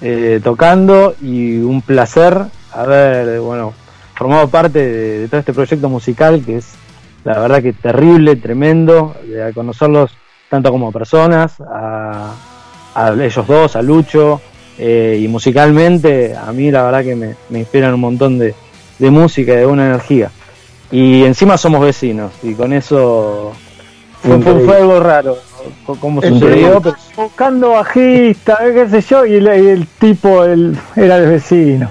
eh, 0.00 0.40
tocando 0.42 1.14
y 1.20 1.58
un 1.58 1.82
placer 1.82 2.44
haber, 2.72 3.40
bueno, 3.40 3.74
formado 4.14 4.48
parte 4.48 4.78
de, 4.78 5.28
todo 5.28 5.40
este 5.40 5.52
proyecto 5.52 5.88
musical 5.88 6.44
que 6.44 6.58
es 6.58 6.74
la 7.24 7.40
verdad 7.40 7.62
que 7.62 7.72
terrible, 7.72 8.36
tremendo, 8.36 9.16
de 9.24 9.52
conocerlos 9.52 10.12
tanto 10.48 10.70
como 10.70 10.92
personas, 10.92 11.60
a, 11.60 12.34
a 12.98 13.12
ellos 13.12 13.46
dos, 13.46 13.76
a 13.76 13.82
Lucho, 13.82 14.40
eh, 14.78 15.18
y 15.20 15.28
musicalmente 15.28 16.34
a 16.34 16.52
mí 16.52 16.70
la 16.70 16.82
verdad 16.82 17.04
que 17.04 17.14
me, 17.14 17.58
inspiran 17.58 17.94
un 17.94 18.00
montón 18.00 18.38
de, 18.38 18.54
de 18.98 19.10
música, 19.10 19.54
de 19.54 19.66
buena 19.66 19.86
energía. 19.86 20.30
Y 20.90 21.24
encima 21.24 21.58
somos 21.58 21.80
vecinos, 21.82 22.32
y 22.42 22.54
con 22.54 22.72
eso 22.72 23.52
fue, 24.22 24.76
algo 24.76 25.00
raro, 25.00 25.38
como 26.00 26.20
sucedió, 26.20 26.82
buscando 27.14 27.70
bajista, 27.70 28.58
qué 28.60 28.88
sé 28.88 29.00
yo, 29.02 29.26
y 29.26 29.34
el, 29.36 29.86
tipo 29.98 30.44
el, 30.44 30.76
era 30.96 31.18
el 31.18 31.28
vecino. 31.28 31.90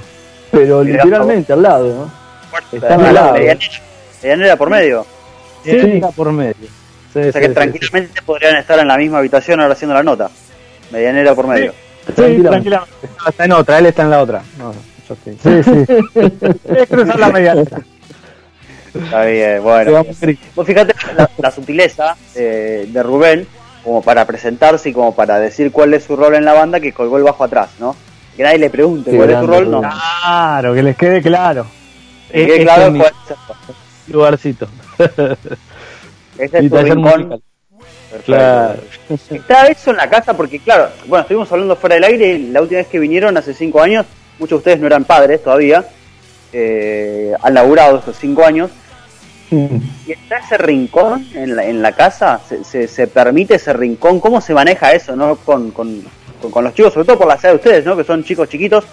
Pero 0.51 0.83
literalmente 0.83 1.53
al 1.53 1.61
lado, 1.61 1.87
¿no? 1.93 2.11
Está 2.71 2.95
al 2.95 3.13
lado. 3.13 3.35
era 4.23 4.55
por 4.55 4.69
medio. 4.69 5.05
Sí, 5.63 5.71
está 5.71 6.09
por 6.11 6.31
medio. 6.31 6.55
o 7.09 7.31
sea 7.31 7.31
que 7.31 7.49
tranquilamente 7.49 8.21
podrían 8.23 8.57
estar 8.57 8.79
en 8.79 8.87
la 8.87 8.97
misma 8.97 9.19
habitación 9.19 9.59
ahora 9.59 9.73
haciendo 9.73 9.93
la 9.93 10.03
nota. 10.03 10.29
Medianera 10.91 11.36
por 11.36 11.48
medio. 11.48 11.74
Sí, 12.08 12.41
tranquilamente. 12.41 12.89
está 13.27 13.46
en 13.46 13.51
otra, 13.51 13.79
él 13.79 13.86
está 13.88 14.03
en 14.03 14.10
la 14.10 14.22
otra. 14.22 14.41
No, 14.58 14.74
yo 15.08 15.13
estoy. 15.13 15.38
Sí, 15.41 15.63
sí. 15.63 16.20
es 16.75 16.89
cruzar 16.89 17.20
la 17.20 17.29
medianera. 17.29 17.82
Está 18.94 19.25
bien, 19.25 19.62
bueno. 19.62 20.06
Vos 20.56 20.65
fíjate 20.65 20.96
la, 21.38 21.51
sutileza 21.51 22.15
eh, 22.36 22.88
de 22.89 23.03
Rubén, 23.03 23.48
como 23.84 24.01
para 24.01 24.25
presentarse 24.25 24.89
y 24.89 24.94
como 24.94 25.13
para 25.13 25.39
decir 25.39 25.72
cuál 25.72 25.94
es 25.94 26.06
su 26.06 26.15
rol 26.15 26.36
en 26.36 26.46
la 26.46 26.53
banda, 26.53 26.79
que 26.79 26.94
colgó 26.94 27.17
el 27.17 27.24
bajo 27.24 27.44
atrás, 27.44 27.70
¿no? 27.79 27.96
Que 28.36 28.44
nadie 28.44 28.60
le 28.60 28.70
pregunte 28.70 29.15
cuál 29.15 29.29
es 29.29 29.39
su 29.39 29.48
rol, 29.48 29.72
no. 29.72 29.82
Claro, 29.82 30.74
que 30.74 30.84
les 30.84 30.96
quede 30.96 31.22
claro. 31.22 31.65
Que 32.32 32.46
quede 32.46 32.63
claro 32.63 32.94
cuál 32.98 33.13
es 33.29 34.13
Lugarcito. 34.13 34.67
Ese 36.38 36.60
es 36.60 36.70
tu 36.70 36.77
rincón 36.77 37.41
Claro. 38.25 38.79
Está 39.29 39.67
eso 39.67 39.91
en 39.91 39.97
la 39.97 40.09
casa 40.09 40.35
porque, 40.35 40.59
claro, 40.59 40.89
bueno, 41.07 41.21
estuvimos 41.21 41.51
hablando 41.51 41.75
fuera 41.75 41.95
del 41.95 42.05
aire 42.05 42.39
la 42.39 42.61
última 42.61 42.79
vez 42.79 42.87
que 42.87 42.99
vinieron 42.99 43.35
hace 43.37 43.53
cinco 43.53 43.81
años, 43.81 44.05
muchos 44.39 44.51
de 44.51 44.55
ustedes 44.55 44.79
no 44.79 44.87
eran 44.87 45.03
padres 45.03 45.43
todavía, 45.43 45.85
eh, 46.53 47.33
han 47.41 47.53
laburado 47.53 47.99
esos 47.99 48.17
cinco 48.17 48.45
años. 48.45 48.71
Mm. 49.49 49.77
¿Y 50.05 50.11
está 50.11 50.37
ese 50.39 50.57
rincón 50.57 51.25
en 51.33 51.55
la, 51.55 51.65
en 51.65 51.81
la 51.81 51.93
casa? 51.93 52.41
¿Se, 52.63 52.87
se, 52.87 53.07
permite 53.07 53.55
ese 53.55 53.71
rincón? 53.73 54.19
¿Cómo 54.19 54.41
se 54.41 54.53
maneja 54.53 54.91
eso 54.91 55.15
no 55.15 55.37
con, 55.37 55.71
con, 55.71 56.03
con, 56.51 56.63
los 56.63 56.73
chicos, 56.73 56.93
sobre 56.93 57.05
todo 57.05 57.17
por 57.17 57.27
la 57.27 57.35
edad 57.35 57.51
de 57.51 57.55
ustedes, 57.55 57.85
¿no? 57.85 57.95
que 57.95 58.03
son 58.03 58.23
chicos 58.23 58.49
chiquitos? 58.49 58.85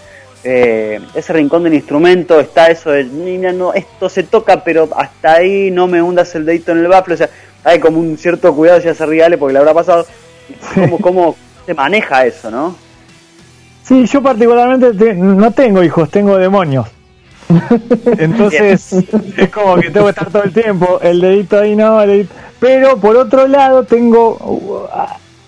Eh, 0.47 1.00
ese 1.14 1.33
rincón 1.33 1.62
del 1.62 1.73
instrumento, 1.73 2.38
está 2.38 2.66
eso 2.66 2.90
de, 2.90 3.04
niña, 3.04 3.50
no, 3.50 3.73
esto 3.73 4.11
se 4.11 4.25
toca, 4.25 4.62
pero 4.62 4.90
hasta 4.94 5.37
ahí 5.37 5.71
no 5.71 5.87
me 5.87 6.02
hundas 6.02 6.35
el 6.35 6.44
dedito 6.44 6.73
en 6.73 6.78
el 6.78 6.88
bafle. 6.88 7.14
O 7.14 7.16
sea, 7.16 7.30
hay 7.64 7.80
como 7.80 7.99
un 7.99 8.16
cierto 8.18 8.54
cuidado 8.54 8.80
si 8.80 8.88
hace 8.88 9.06
regale 9.06 9.38
porque 9.38 9.54
le 9.54 9.59
habrá 9.59 9.75
pasado. 9.75 10.06
¿Cómo, 10.75 10.99
¿Cómo 11.00 11.37
se 11.64 11.75
maneja 11.75 12.26
eso, 12.26 12.50
no? 12.50 12.76
Sí, 13.83 14.06
yo 14.06 14.23
particularmente 14.23 15.14
no 15.14 15.50
tengo 15.50 15.83
hijos, 15.83 16.11
tengo 16.11 16.37
demonios. 16.37 16.87
Entonces 18.18 18.92
es 18.92 19.50
como 19.50 19.76
que 19.76 19.90
tengo 19.90 20.06
que 20.06 20.11
estar 20.11 20.30
todo 20.30 20.44
el 20.44 20.52
tiempo, 20.52 20.99
el 21.02 21.21
dedito 21.21 21.61
ahí 21.61 21.76
no, 21.76 21.99
pero 22.59 22.97
por 22.97 23.16
otro 23.16 23.47
lado 23.47 23.85
tengo 23.85 24.37
uh, 24.38 24.87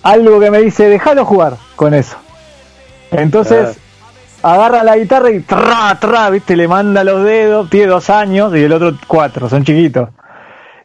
algo 0.02 0.38
que 0.38 0.50
me 0.50 0.60
dice, 0.60 0.88
déjalo 0.88 1.24
jugar 1.24 1.56
con 1.74 1.94
eso. 1.94 2.16
Entonces 3.10 3.78
agarra 4.42 4.84
la 4.84 4.98
guitarra 4.98 5.30
y 5.30 5.40
tra, 5.40 5.96
tra, 5.98 6.28
viste, 6.28 6.54
le 6.54 6.68
manda 6.68 7.02
los 7.02 7.24
dedos, 7.24 7.70
tiene 7.70 7.86
dos 7.86 8.10
años 8.10 8.54
y 8.54 8.62
el 8.62 8.72
otro 8.72 8.92
cuatro, 9.06 9.48
son 9.48 9.64
chiquitos 9.64 10.10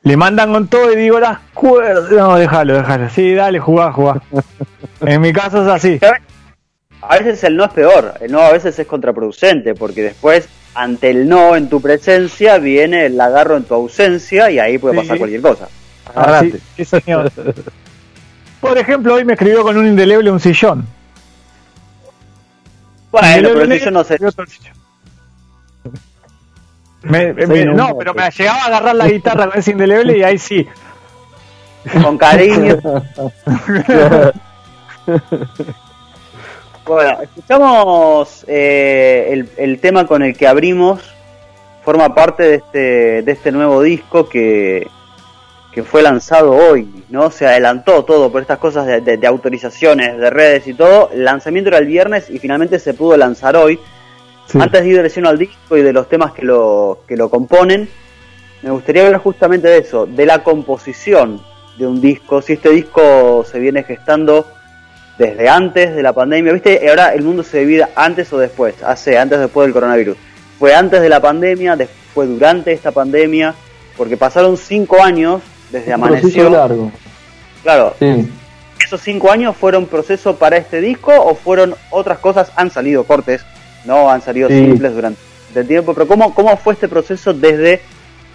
le 0.04 0.18
mandan 0.18 0.52
con 0.52 0.68
todo 0.68 0.92
y 0.92 0.96
digo 0.96 1.20
las 1.20 1.40
cuerdas. 1.54 2.10
No, 2.12 2.36
déjalo, 2.36 2.76
déjalo. 2.76 3.10
Sí, 3.10 3.34
dale, 3.34 3.60
jugá, 3.60 3.92
jugá. 3.92 4.22
en 5.02 5.22
mi 5.22 5.32
caso 5.32 5.62
es 5.62 5.68
así. 5.68 6.00
A 7.02 7.18
veces 7.18 7.44
el 7.44 7.56
no 7.56 7.66
es 7.66 7.72
peor, 7.72 8.14
el 8.22 8.32
no 8.32 8.42
a 8.42 8.52
veces 8.52 8.78
es 8.78 8.88
contraproducente, 8.88 9.74
porque 9.74 10.04
después, 10.04 10.48
ante 10.76 11.10
el 11.10 11.28
no 11.28 11.56
en 11.56 11.70
tu 11.70 11.82
presencia, 11.82 12.58
viene 12.60 13.08
el 13.08 13.20
agarro 13.20 13.58
en 13.58 13.64
tu 13.64 13.74
ausencia 13.74 14.52
y 14.52 14.60
ahí 14.60 14.78
puede 14.78 14.96
pasar 14.96 15.18
cualquier 15.18 15.42
cosa. 15.42 15.68
Ah, 16.16 16.44
sí, 16.76 16.86
señor. 16.86 17.32
Por 18.60 18.78
ejemplo, 18.78 19.16
hoy 19.16 19.26
me 19.26 19.34
escribió 19.34 19.64
con 19.64 19.78
un 19.78 19.88
indeleble 19.88 20.30
un 20.30 20.40
sillón. 20.40 20.86
Bueno, 23.12 23.50
pero 23.54 23.72
si 23.72 23.80
yo 23.84 23.92
no 23.92 24.04
sé. 27.02 27.66
no, 27.66 27.98
pero 27.98 28.14
me 28.14 28.30
llegaba 28.30 28.62
a 28.64 28.66
agarrar 28.66 28.96
la 28.96 29.08
guitarra 29.08 29.48
con 29.48 29.60
ese 29.60 29.72
indeleble 29.72 30.18
y 30.18 30.24
ahí 30.24 30.38
sí. 30.38 30.68
Con 32.04 32.18
cariño. 32.18 32.78
bueno, 36.86 37.22
escuchamos 37.22 38.46
eh, 38.48 39.30
el, 39.32 39.50
el, 39.58 39.80
tema 39.80 40.06
con 40.06 40.22
el 40.22 40.38
que 40.38 40.48
abrimos. 40.48 41.02
Forma 41.84 42.14
parte 42.14 42.44
de 42.44 42.56
este, 42.56 43.24
de 43.24 43.32
este 43.32 43.52
nuevo 43.52 43.82
disco 43.82 44.30
que, 44.30 44.88
que 45.72 45.84
fue 45.84 46.02
lanzado 46.02 46.52
hoy, 46.52 47.06
¿no? 47.10 47.32
Se 47.32 47.48
adelantó 47.48 48.04
todo 48.04 48.32
por 48.32 48.42
estas 48.42 48.60
cosas 48.60 48.86
de, 48.86 49.28
autorizaciones, 49.28 50.18
de 50.18 50.30
redes 50.30 50.68
y 50.68 50.74
todo. 50.74 51.10
El 51.14 51.24
lanzamiento 51.24 51.70
era 51.70 51.78
el 51.78 51.86
viernes 51.86 52.30
y 52.30 52.40
finalmente 52.40 52.78
se 52.78 52.94
pudo 52.94 53.16
lanzar 53.16 53.56
hoy. 53.56 53.80
Antes 54.60 54.82
de 54.82 54.88
ir 54.90 55.02
de 55.02 55.28
al 55.28 55.38
disco 55.38 55.78
y 55.78 55.82
de 55.82 55.94
los 55.94 56.10
temas 56.10 56.34
que 56.34 56.44
lo, 56.44 57.00
que 57.08 57.16
lo 57.16 57.30
componen, 57.30 57.90
me 58.62 58.72
gustaría 58.72 59.06
hablar 59.06 59.22
justamente 59.22 59.68
de 59.68 59.80
eso, 59.80 60.06
de 60.06 60.26
la 60.26 60.44
composición 60.44 61.42
de 61.78 61.88
un 61.88 62.02
disco. 62.02 62.42
Si 62.42 62.54
este 62.54 62.70
disco 62.70 63.46
se 63.50 63.60
viene 63.60 63.84
gestando 63.84 64.46
desde 65.18 65.50
antes 65.50 65.96
de 65.96 66.04
la 66.04 66.14
pandemia, 66.14 66.54
¿viste? 66.54 66.88
Ahora 66.90 67.14
el 67.14 67.24
mundo 67.24 67.44
se 67.44 67.60
divide 67.60 67.88
antes 67.96 68.32
o 68.34 68.38
después, 68.38 68.76
hace 68.84 69.18
antes 69.18 69.38
o 69.38 69.42
después 69.42 69.66
del 69.66 69.74
coronavirus. 69.74 70.18
Fue 70.60 70.76
antes 70.76 71.02
de 71.02 71.10
la 71.10 71.20
pandemia, 71.20 71.78
fue 72.14 72.28
durante 72.28 72.72
esta 72.72 72.92
pandemia, 72.92 73.54
porque 73.98 74.18
pasaron 74.18 74.58
cinco 74.58 75.02
años 75.02 75.42
desde 75.72 75.94
Amaneció. 75.94 76.50
largo. 76.50 76.92
Claro. 77.64 77.96
¿Esos 78.84 79.02
cinco 79.02 79.32
años 79.32 79.56
fueron 79.56 79.86
proceso 79.86 80.36
para 80.36 80.58
este 80.58 80.82
disco 80.82 81.14
o 81.16 81.36
fueron 81.36 81.76
otras 81.92 82.20
cosas? 82.20 82.52
Han 82.56 82.72
salido 82.72 83.06
cortes, 83.06 83.46
no 83.86 84.10
han 84.10 84.22
salido 84.22 84.50
simples 84.50 84.94
durante 84.94 85.20
el 85.56 85.68
tiempo, 85.68 85.94
pero 85.94 86.08
¿cómo, 86.08 86.34
¿cómo 86.34 86.56
fue 86.58 86.74
este 86.74 86.88
proceso 86.88 87.34
desde 87.34 87.82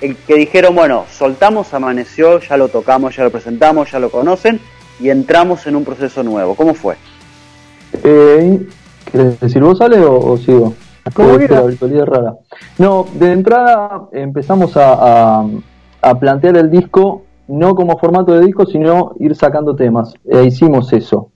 el 0.01 0.17
que 0.17 0.35
dijeron, 0.35 0.75
bueno, 0.75 1.05
soltamos 1.11 1.73
Amaneció, 1.73 2.41
ya 2.41 2.57
lo 2.57 2.69
tocamos, 2.69 3.17
ya 3.17 3.25
lo 3.25 3.31
presentamos, 3.31 3.91
ya 3.91 3.99
lo 3.99 4.11
conocen 4.11 4.61
y 5.01 5.11
entramos 5.11 5.67
en 5.67 5.77
un 5.77 5.85
proceso 5.85 6.23
nuevo? 6.23 6.55
¿Cómo 6.55 6.75
fue? 6.75 6.97
Eh, 8.05 8.67
¿Quieres 9.11 9.41
decir 9.41 9.63
vos, 9.63 9.81
Ale, 9.81 9.99
o, 10.01 10.37
sigo? 10.37 10.75
¿Cómo 11.15 11.39
la 11.39 12.05
rara. 12.05 12.35
No, 12.79 13.07
de 13.15 13.33
entrada 13.33 14.09
empezamos 14.13 14.77
a, 14.77 15.47
a 16.03 16.19
plantear 16.19 16.57
el 16.57 16.69
disco 16.69 17.23
no 17.49 17.75
como 17.75 17.97
formato 17.99 18.33
de 18.33 18.45
disco, 18.45 18.67
sino 18.67 19.15
ir 19.19 19.35
sacando 19.37 19.77
temas. 19.77 20.15
E 20.25 20.45
hicimos 20.45 20.93
eso. 20.93 21.31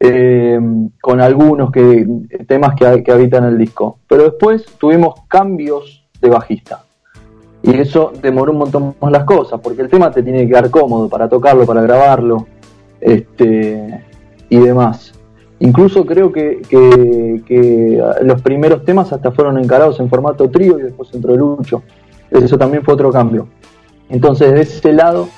Eh, 0.00 0.60
con 1.00 1.20
algunos 1.20 1.72
que, 1.72 2.06
temas 2.46 2.74
que, 2.76 3.02
que, 3.02 3.12
habitan 3.12 3.44
el 3.44 3.58
disco. 3.58 3.98
Pero 4.08 4.24
después 4.24 4.64
tuvimos 4.78 5.22
cambios 5.28 6.04
de 6.20 6.28
bajista. 6.28 6.84
Y 7.62 7.74
eso 7.74 8.12
demoró 8.22 8.52
un 8.52 8.58
montón 8.58 8.94
más 9.00 9.10
las 9.12 9.24
cosas, 9.24 9.60
porque 9.60 9.82
el 9.82 9.88
tema 9.88 10.10
te 10.10 10.22
tiene 10.22 10.40
que 10.40 10.48
quedar 10.48 10.70
cómodo 10.70 11.08
para 11.08 11.28
tocarlo, 11.28 11.66
para 11.66 11.82
grabarlo 11.82 12.46
este, 13.00 14.04
y 14.48 14.58
demás. 14.58 15.12
Incluso 15.60 16.06
creo 16.06 16.30
que, 16.30 16.62
que, 16.68 18.02
los 18.22 18.40
primeros 18.42 18.84
temas 18.84 19.12
hasta 19.12 19.32
fueron 19.32 19.58
encarados 19.58 19.98
en 19.98 20.08
formato 20.08 20.48
trío 20.48 20.78
y 20.78 20.82
después 20.82 21.12
entró 21.12 21.36
Lucho. 21.36 21.82
Eso 22.30 22.56
también 22.56 22.84
fue 22.84 22.94
otro 22.94 23.10
cambio. 23.10 23.48
Entonces, 24.08 24.52
de 24.52 24.60
ese 24.60 24.92
lado, 24.92 25.28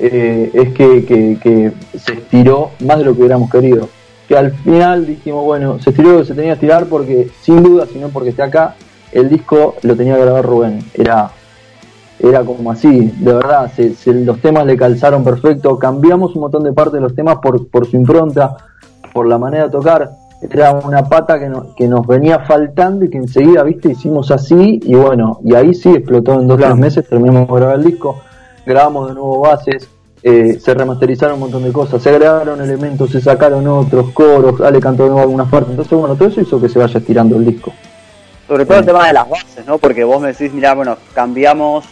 eh, 0.00 0.50
es 0.52 0.74
que, 0.74 1.72
se 1.96 2.12
estiró 2.12 2.70
más 2.84 2.98
de 2.98 3.04
lo 3.04 3.14
que 3.14 3.20
hubiéramos 3.20 3.50
querido. 3.50 3.88
Que 4.28 4.36
al 4.36 4.52
final 4.52 5.06
dijimos, 5.06 5.44
bueno, 5.44 5.78
se 5.80 5.90
estiró 5.90 6.12
lo 6.12 6.18
que 6.18 6.26
se 6.26 6.34
tenía 6.34 6.50
que 6.50 6.54
estirar 6.54 6.86
porque, 6.86 7.30
sin 7.40 7.62
duda, 7.62 7.86
sino 7.90 8.08
porque 8.10 8.30
esté 8.30 8.42
acá, 8.42 8.74
el 9.10 9.28
disco 9.28 9.76
lo 9.82 9.96
tenía 9.96 10.16
que 10.16 10.22
grabar 10.22 10.44
Rubén. 10.44 10.80
Era, 10.92 11.30
era 12.18 12.44
como 12.44 12.70
así, 12.70 13.10
de 13.18 13.32
verdad, 13.32 13.70
los 14.06 14.40
temas 14.40 14.66
le 14.66 14.76
calzaron 14.76 15.24
perfecto. 15.24 15.78
Cambiamos 15.78 16.34
un 16.34 16.42
montón 16.42 16.62
de 16.62 16.72
partes 16.72 16.94
de 16.94 17.00
los 17.00 17.14
temas 17.14 17.38
por, 17.38 17.68
por 17.68 17.86
su 17.86 17.96
impronta, 17.96 18.56
por 19.14 19.26
la 19.26 19.38
manera 19.38 19.64
de 19.64 19.70
tocar. 19.70 20.10
Era 20.42 20.72
una 20.72 21.02
pata 21.04 21.38
que, 21.38 21.50
que 21.76 21.88
nos 21.88 22.06
venía 22.06 22.40
faltando 22.40 23.06
y 23.06 23.10
que 23.10 23.18
enseguida, 23.18 23.62
viste, 23.62 23.92
hicimos 23.92 24.30
así 24.30 24.78
y 24.84 24.94
bueno, 24.94 25.40
y 25.42 25.54
ahí 25.54 25.74
sí 25.74 25.88
explotó 25.88 26.34
en 26.34 26.46
dos 26.46 26.58
o 26.58 26.62
tres 26.62 26.76
meses, 26.76 27.08
terminamos 27.08 27.48
de 27.48 27.54
grabar 27.54 27.76
el 27.76 27.84
disco 27.84 28.20
grabamos 28.68 29.08
de 29.08 29.14
nuevo 29.14 29.40
bases, 29.40 29.88
eh, 30.22 30.58
se 30.60 30.74
remasterizaron 30.74 31.34
un 31.34 31.40
montón 31.40 31.64
de 31.64 31.72
cosas, 31.72 32.02
se 32.02 32.10
agregaron 32.10 32.60
elementos, 32.60 33.10
se 33.10 33.20
sacaron 33.20 33.66
otros 33.66 34.10
coros, 34.10 34.60
Ale 34.60 34.80
cantó 34.80 35.04
de 35.04 35.10
nuevo 35.10 35.22
algunas 35.22 35.48
partes, 35.48 35.70
entonces 35.70 35.96
bueno, 35.96 36.16
todo 36.16 36.28
eso 36.28 36.40
hizo 36.40 36.60
que 36.60 36.68
se 36.68 36.78
vaya 36.78 36.98
estirando 36.98 37.36
el 37.36 37.46
disco. 37.46 37.72
Sobre 38.46 38.64
todo 38.64 38.78
el 38.78 38.86
tema 38.86 39.06
de 39.06 39.12
las 39.12 39.28
bases, 39.28 39.66
¿no? 39.66 39.78
Porque 39.78 40.04
vos 40.04 40.20
me 40.20 40.28
decís, 40.28 40.52
mira, 40.52 40.74
bueno, 40.74 40.96
cambiamos 41.14 41.84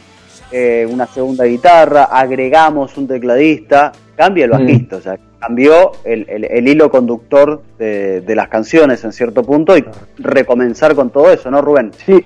eh, 0.51 0.89
una 0.91 1.07
segunda 1.07 1.45
guitarra, 1.45 2.05
agregamos 2.05 2.97
un 2.97 3.07
tecladista, 3.07 3.93
cambia 4.17 4.47
el 4.47 4.51
bajista, 4.51 4.97
o 4.97 5.01
sea, 5.01 5.19
cambió 5.39 5.93
el, 6.05 6.27
el, 6.29 6.67
hilo 6.67 6.91
conductor 6.91 7.63
de, 7.79 8.23
las 8.35 8.49
canciones 8.49 9.05
en 9.05 9.13
cierto 9.13 9.43
punto 9.43 9.77
y 9.77 9.85
recomenzar 10.19 10.95
con 10.95 11.11
todo 11.11 11.31
eso, 11.31 11.51
¿no, 11.51 11.61
Rubén? 11.61 11.93
Sí, 12.05 12.25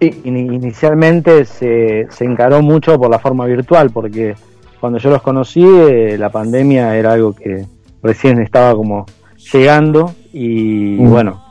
inicialmente 0.00 1.44
se, 1.44 2.06
se 2.10 2.24
encaró 2.24 2.62
mucho 2.62 2.98
por 2.98 3.10
la 3.10 3.18
forma 3.18 3.46
virtual, 3.46 3.90
porque 3.90 4.34
cuando 4.80 4.98
yo 4.98 5.10
los 5.10 5.22
conocí, 5.22 5.64
eh, 5.64 6.16
la 6.18 6.30
pandemia 6.30 6.96
era 6.96 7.12
algo 7.12 7.34
que 7.34 7.64
recién 8.02 8.40
estaba 8.40 8.74
como 8.74 9.06
llegando 9.52 10.14
y 10.32 10.96
mm. 10.98 11.10
bueno, 11.10 11.42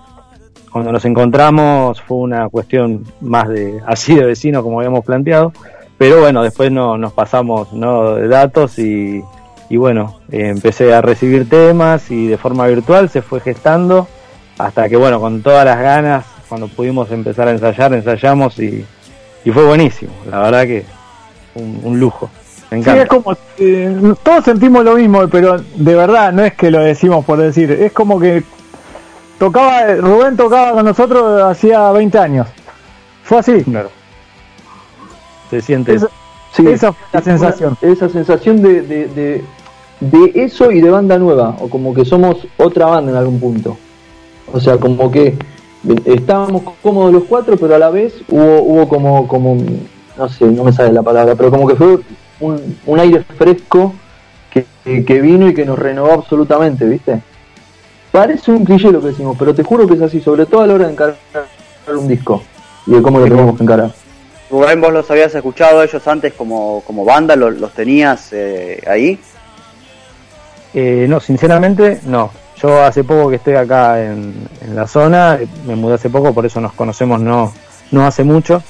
cuando 0.72 0.92
nos 0.92 1.06
encontramos 1.06 2.02
fue 2.02 2.18
una 2.18 2.50
cuestión 2.50 3.04
más 3.22 3.48
de 3.50 3.80
así 3.88 4.16
de 4.16 4.26
vecino 4.26 4.64
como 4.64 4.80
habíamos 4.80 5.06
planteado, 5.06 5.54
pero 5.98 6.20
bueno, 6.20 6.44
después 6.44 6.72
no, 6.72 6.98
nos 6.98 7.14
pasamos 7.14 7.74
¿no? 7.74 8.16
de 8.16 8.28
datos 8.28 8.78
y 8.80 9.24
y 9.70 9.78
bueno, 9.78 10.20
eh, 10.32 10.48
empecé 10.50 10.94
a 10.94 11.02
recibir 11.02 11.50
temas 11.50 12.12
y 12.12 12.28
de 12.28 12.38
forma 12.38 12.68
virtual 12.68 13.10
se 13.10 13.22
fue 13.22 13.40
gestando 13.40 14.08
hasta 14.58 14.88
que 14.88 14.96
bueno, 14.96 15.20
con 15.20 15.42
todas 15.42 15.66
las 15.66 15.80
ganas, 15.80 16.26
cuando 16.48 16.68
pudimos 16.68 17.12
empezar 17.12 17.48
a 17.48 17.52
ensayar, 17.52 17.94
ensayamos 17.94 18.60
y, 18.60 18.86
fue 19.52 19.66
buenísimo, 19.66 20.12
la 20.30 20.40
verdad 20.40 20.64
que 20.64 20.86
un, 21.56 22.00
lujo. 22.00 22.30
Me 22.76 22.82
encanta. 22.82 23.00
Sí, 23.00 23.04
es 23.04 23.10
como, 23.10 23.38
eh, 23.58 24.14
todos 24.22 24.44
sentimos 24.44 24.84
lo 24.84 24.96
mismo, 24.96 25.26
pero 25.30 25.58
de 25.58 25.96
verdad 25.96 26.34
no 26.34 26.44
es 26.44 26.54
que 26.56 26.70
lo 26.70 26.82
decimos 26.82 27.24
por 27.24 27.40
decir, 27.40 27.72
es 27.72 27.94
como 27.94 28.20
que 28.20 28.44
tocaba, 29.40 29.96
Rubén 29.96 30.36
tocaba 30.36 30.74
con 30.74 30.84
nosotros 30.84 31.42
hacía 31.42 31.90
20 31.92 32.18
años. 32.18 32.48
Fue 33.24 33.40
así. 33.40 33.64
Claro. 33.64 33.90
Se 35.50 35.62
siente. 35.62 35.98
Sí, 36.52 36.68
esa 36.68 36.92
fue 36.92 37.08
la 37.14 37.22
sensación. 37.22 37.78
esa 37.82 38.10
sensación 38.10 38.62
de, 38.62 38.82
de, 38.82 39.44
de, 40.02 40.32
eso 40.36 40.70
y 40.72 40.82
de 40.82 40.90
banda 40.90 41.18
nueva, 41.18 41.56
o 41.62 41.70
como 41.70 41.94
que 41.94 42.04
somos 42.04 42.46
otra 42.58 42.88
banda 42.88 43.12
en 43.12 43.18
algún 43.18 43.40
punto. 43.40 43.78
O 44.52 44.60
sea, 44.60 44.78
como 44.78 45.10
que 45.10 45.38
estábamos 46.04 46.64
cómodos 46.82 47.14
los 47.14 47.24
cuatro, 47.24 47.56
pero 47.56 47.76
a 47.76 47.80
la 47.80 47.90
vez 47.90 48.16
hubo, 48.28 48.62
hubo 48.64 48.90
como, 48.90 49.28
como, 49.28 49.58
no 50.18 50.30
sé, 50.30 50.46
no 50.46 50.66
me 50.66 50.74
sale 50.74 50.92
la 50.92 51.04
palabra, 51.04 51.36
pero 51.36 51.52
como 51.52 51.68
que 51.68 51.76
fue 51.76 52.00
un, 52.40 52.78
un 52.86 53.00
aire 53.00 53.24
fresco 53.24 53.94
que, 54.52 54.66
que, 55.04 55.22
vino 55.22 55.48
y 55.48 55.54
que 55.54 55.66
nos 55.66 55.78
renovó 55.78 56.14
absolutamente, 56.14 56.86
¿viste? 56.86 57.22
Parece 58.12 58.52
un 58.52 58.64
cliché 58.64 58.92
lo 58.92 59.02
que 59.02 59.08
decimos, 59.08 59.36
pero 59.38 59.54
te 59.54 59.64
juro 59.64 59.88
que 59.88 59.96
es 59.96 60.02
así, 60.02 60.22
sobre 60.22 60.46
todo 60.46 60.62
a 60.62 60.68
la 60.68 60.74
hora 60.76 60.86
de 60.86 60.94
encarar 60.94 61.18
un 61.88 62.08
disco 62.08 62.42
y 62.88 62.92
de 62.92 63.02
cómo 63.02 63.20
lo 63.20 63.26
tenemos 63.26 63.58
que 63.58 63.64
encarar. 63.64 63.92
Rubén, 64.50 64.80
vos 64.80 64.94
los 64.94 65.10
habías 65.12 65.34
escuchado 65.34 65.82
ellos 65.84 66.08
antes 66.08 66.34
como, 66.34 66.82
como 66.86 67.04
banda, 67.04 67.36
¿los, 67.36 67.74
tenías 67.74 68.32
eh, 68.32 68.82
ahí? 68.88 69.20
Eh, 70.74 71.08
no, 71.10 71.20
sinceramente 71.20 72.00
no. 72.06 72.32
Yo 72.62 72.82
hace 72.82 73.04
poco 73.04 73.30
que 73.30 73.36
estoy 73.36 73.56
acá 73.56 74.02
en, 74.02 74.48
la 74.74 74.88
zona, 74.88 75.40
me 75.66 75.76
mudé 75.76 75.96
hace 75.96 76.10
poco, 76.10 76.34
por 76.34 76.46
eso 76.46 76.62
nos 76.62 76.74
conocemos 76.74 77.20
no, 77.20 77.54
no 77.92 78.06
hace 78.06 78.24
mucho. 78.24 78.64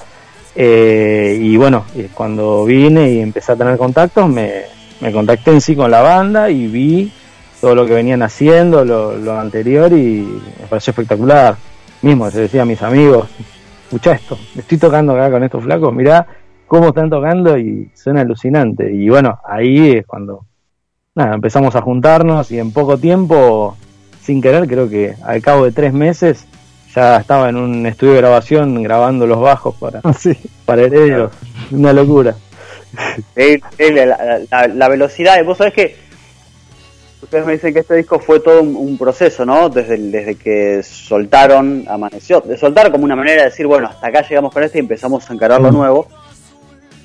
Eh, 0.58 1.38
y 1.40 1.56
bueno, 1.58 1.84
cuando 2.14 2.64
vine 2.64 3.12
y 3.12 3.20
empecé 3.20 3.52
a 3.52 3.56
tener 3.56 3.76
contactos, 3.76 4.26
me, 4.28 4.62
me, 5.00 5.12
contacté 5.12 5.50
en 5.50 5.60
sí 5.60 5.76
con 5.76 5.90
la 5.90 6.00
banda 6.00 6.50
y 6.50 6.66
vi 6.66 7.12
todo 7.60 7.74
lo 7.74 7.84
que 7.84 7.92
venían 7.92 8.22
haciendo, 8.22 8.84
lo, 8.84 9.16
lo 9.18 9.38
anterior, 9.38 9.92
y 9.92 10.26
me 10.60 10.66
pareció 10.66 10.92
espectacular. 10.92 11.56
Mismo, 12.00 12.30
se 12.30 12.40
decía 12.40 12.62
a 12.62 12.66
mis 12.66 12.82
amigos, 12.82 13.28
escucha 13.84 14.12
esto, 14.12 14.38
estoy 14.56 14.78
tocando 14.78 15.12
acá 15.12 15.30
con 15.30 15.44
estos 15.44 15.62
flacos, 15.62 15.92
mirá 15.92 16.26
cómo 16.66 16.88
están 16.88 17.10
tocando 17.10 17.58
y 17.58 17.90
suena 17.94 18.22
alucinante. 18.22 18.92
Y 18.92 19.08
bueno, 19.08 19.38
ahí 19.44 19.92
es 19.92 20.06
cuando 20.06 20.46
nada, 21.14 21.34
empezamos 21.34 21.74
a 21.76 21.82
juntarnos 21.82 22.50
y 22.50 22.58
en 22.58 22.72
poco 22.72 22.98
tiempo, 22.98 23.76
sin 24.22 24.40
querer, 24.40 24.66
creo 24.66 24.88
que 24.88 25.14
al 25.24 25.42
cabo 25.42 25.64
de 25.64 25.72
tres 25.72 25.92
meses, 25.92 26.46
ya 26.96 27.18
estaba 27.18 27.50
en 27.50 27.56
un 27.56 27.84
estudio 27.84 28.14
de 28.14 28.20
grabación 28.20 28.82
grabando 28.82 29.26
los 29.26 29.38
bajos 29.38 29.74
para, 29.76 30.00
sí. 30.18 30.34
para 30.64 30.82
Herederos. 30.82 31.30
Una 31.70 31.92
locura. 31.92 32.34
la, 33.36 34.88
velocidad, 34.88 35.44
vos 35.44 35.58
sabés 35.58 35.74
que 35.74 36.06
Ustedes 37.22 37.46
me 37.46 37.54
dicen 37.54 37.74
que 37.74 37.80
este 37.80 37.96
disco 37.96 38.20
fue 38.20 38.38
todo 38.38 38.62
un, 38.62 38.96
proceso, 38.96 39.44
¿no? 39.44 39.68
Desde, 39.68 39.96
desde 39.96 40.36
que 40.36 40.82
soltaron, 40.84 41.84
amaneció, 41.88 42.40
de 42.40 42.56
soltar 42.56 42.92
como 42.92 43.04
una 43.04 43.16
manera 43.16 43.42
de 43.42 43.48
decir, 43.48 43.66
bueno, 43.66 43.88
hasta 43.88 44.06
acá 44.06 44.22
llegamos 44.22 44.52
con 44.52 44.62
este 44.62 44.78
y 44.78 44.82
empezamos 44.82 45.28
a 45.28 45.34
encarar 45.34 45.60
lo 45.60 45.72
mm. 45.72 45.74
nuevo. 45.74 46.06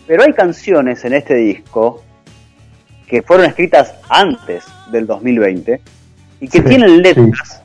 Pero 0.06 0.24
hay 0.24 0.32
canciones 0.34 1.04
en 1.06 1.14
este 1.14 1.34
disco 1.36 2.04
que 3.08 3.24
fueron 3.24 3.48
escritas 3.48 3.96
antes 4.10 4.66
del 4.92 5.08
2020 5.08 5.82
y 6.42 6.48
que 6.48 6.62
tienen 6.62 7.02
letras 7.02 7.61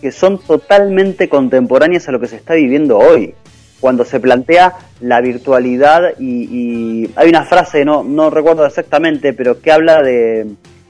que 0.00 0.12
son 0.12 0.38
totalmente 0.38 1.28
contemporáneas 1.28 2.08
a 2.08 2.12
lo 2.12 2.20
que 2.20 2.26
se 2.26 2.36
está 2.36 2.54
viviendo 2.54 2.98
hoy. 2.98 3.34
Cuando 3.80 4.04
se 4.04 4.20
plantea 4.20 4.76
la 5.00 5.20
virtualidad 5.20 6.18
y, 6.18 7.10
hay 7.16 7.28
una 7.28 7.44
frase, 7.44 7.84
no, 7.84 8.02
no 8.04 8.28
recuerdo 8.30 8.66
exactamente, 8.66 9.32
pero 9.32 9.60
que 9.60 9.72
habla 9.72 10.02
de, 10.02 10.46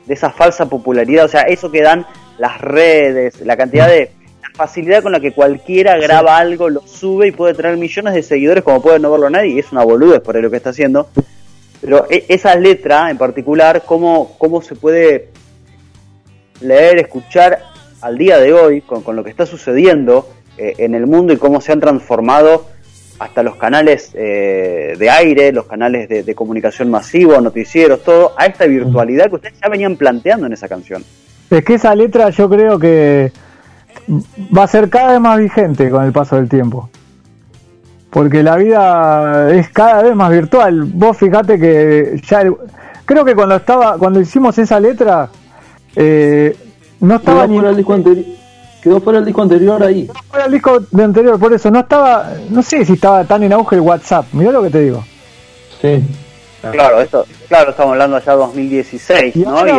esa 0.08 0.30
falsa 0.30 0.68
popularidad, 0.68 1.24
o 1.24 1.28
sea, 1.28 1.42
eso 1.42 1.70
que 1.70 1.82
dan 1.82 2.04
las 2.38 2.60
redes, 2.60 3.40
la 3.42 3.56
cantidad 3.56 3.86
de 3.86 4.10
la 4.42 4.48
facilidad 4.54 5.04
con 5.04 5.12
la 5.12 5.20
que 5.20 5.32
cualquiera 5.32 5.96
graba 5.98 6.36
algo, 6.36 6.68
lo 6.68 6.80
sube 6.80 7.28
y 7.28 7.32
puede 7.32 7.54
tener 7.54 7.76
millones 7.76 8.14
de 8.14 8.24
seguidores 8.24 8.64
como 8.64 8.82
puede 8.82 8.98
no 8.98 9.12
verlo 9.12 9.30
nadie, 9.30 9.50
y 9.50 9.58
es 9.60 9.70
una 9.70 9.84
boludez 9.84 10.20
por 10.20 10.34
lo 10.40 10.50
que 10.50 10.56
está 10.56 10.70
haciendo. 10.70 11.08
Pero 11.80 12.06
e, 12.10 12.24
esa 12.28 12.56
letra 12.56 13.10
en 13.10 13.18
particular, 13.18 13.84
cómo, 13.86 14.34
cómo 14.36 14.62
se 14.62 14.74
puede 14.74 15.28
leer, 16.60 16.98
escuchar 16.98 17.69
al 18.00 18.18
día 18.18 18.38
de 18.38 18.52
hoy 18.52 18.80
con, 18.80 19.02
con 19.02 19.16
lo 19.16 19.24
que 19.24 19.30
está 19.30 19.46
sucediendo 19.46 20.28
eh, 20.58 20.74
en 20.78 20.94
el 20.94 21.06
mundo 21.06 21.32
y 21.32 21.36
cómo 21.36 21.60
se 21.60 21.72
han 21.72 21.80
transformado 21.80 22.66
hasta 23.18 23.42
los 23.42 23.56
canales 23.56 24.10
eh, 24.14 24.94
de 24.98 25.10
aire, 25.10 25.52
los 25.52 25.66
canales 25.66 26.08
de, 26.08 26.34
comunicación 26.34 26.90
masivo, 26.90 27.38
noticieros, 27.40 28.02
todo, 28.02 28.32
a 28.36 28.46
esta 28.46 28.64
virtualidad 28.64 29.28
que 29.28 29.34
ustedes 29.36 29.54
ya 29.60 29.68
venían 29.68 29.96
planteando 29.96 30.46
en 30.46 30.54
esa 30.54 30.68
canción. 30.68 31.04
Es 31.50 31.62
que 31.62 31.74
esa 31.74 31.94
letra 31.94 32.30
yo 32.30 32.48
creo 32.48 32.78
que 32.78 33.30
va 34.56 34.64
a 34.64 34.66
ser 34.66 34.88
cada 34.88 35.12
vez 35.12 35.20
más 35.20 35.38
vigente 35.38 35.90
con 35.90 36.02
el 36.04 36.12
paso 36.12 36.36
del 36.36 36.48
tiempo. 36.48 36.88
Porque 38.08 38.42
la 38.42 38.56
vida 38.56 39.50
es 39.52 39.68
cada 39.68 40.02
vez 40.02 40.16
más 40.16 40.30
virtual. 40.30 40.84
Vos 40.84 41.16
fijate 41.18 41.58
que 41.58 42.20
ya 42.26 42.42
creo 43.04 43.24
que 43.24 43.34
cuando 43.34 43.56
estaba 43.56 43.98
cuando 43.98 44.20
hicimos 44.20 44.56
esa 44.58 44.80
letra 44.80 45.28
eh, 45.94 46.56
no 47.00 47.16
estaba 47.16 47.46
ni 47.46 47.58
el 47.58 47.76
disco 47.76 47.94
anterior 47.94 48.40
quedó 48.80 49.00
fuera 49.00 49.18
el 49.18 49.24
disco 49.24 49.42
anterior 49.42 49.82
ahí. 49.82 50.06
Quedó 50.06 50.22
fuera 50.28 50.46
el 50.46 50.52
disco 50.52 50.80
de 50.90 51.04
anterior, 51.04 51.38
por 51.38 51.52
eso 51.52 51.70
no 51.70 51.80
estaba, 51.80 52.32
no 52.48 52.62
sé 52.62 52.84
si 52.84 52.94
estaba 52.94 53.24
tan 53.24 53.42
en 53.42 53.52
auge 53.52 53.76
el 53.76 53.82
WhatsApp, 53.82 54.26
mirá 54.32 54.52
lo 54.52 54.62
que 54.62 54.70
te 54.70 54.80
digo. 54.80 55.04
Sí. 55.80 56.02
Claro, 56.72 57.00
esto, 57.00 57.26
claro, 57.48 57.70
estamos 57.70 57.92
hablando 57.92 58.16
allá 58.16 58.32
de 58.32 58.38
2016, 58.38 59.36
¿no? 59.36 59.66
Y 59.66 59.72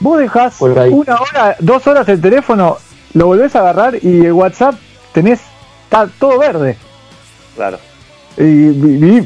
Vos 0.00 0.20
dejás 0.20 0.60
una 0.60 1.20
hora, 1.20 1.56
dos 1.58 1.84
horas 1.88 2.08
el 2.08 2.20
teléfono, 2.20 2.78
lo 3.14 3.26
volvés 3.26 3.56
a 3.56 3.60
agarrar 3.60 3.96
y 4.00 4.26
el 4.26 4.32
WhatsApp 4.32 4.76
tenés, 5.12 5.40
está 5.84 6.08
todo 6.20 6.38
verde. 6.38 6.76
Claro. 7.56 7.78
Y, 8.36 8.42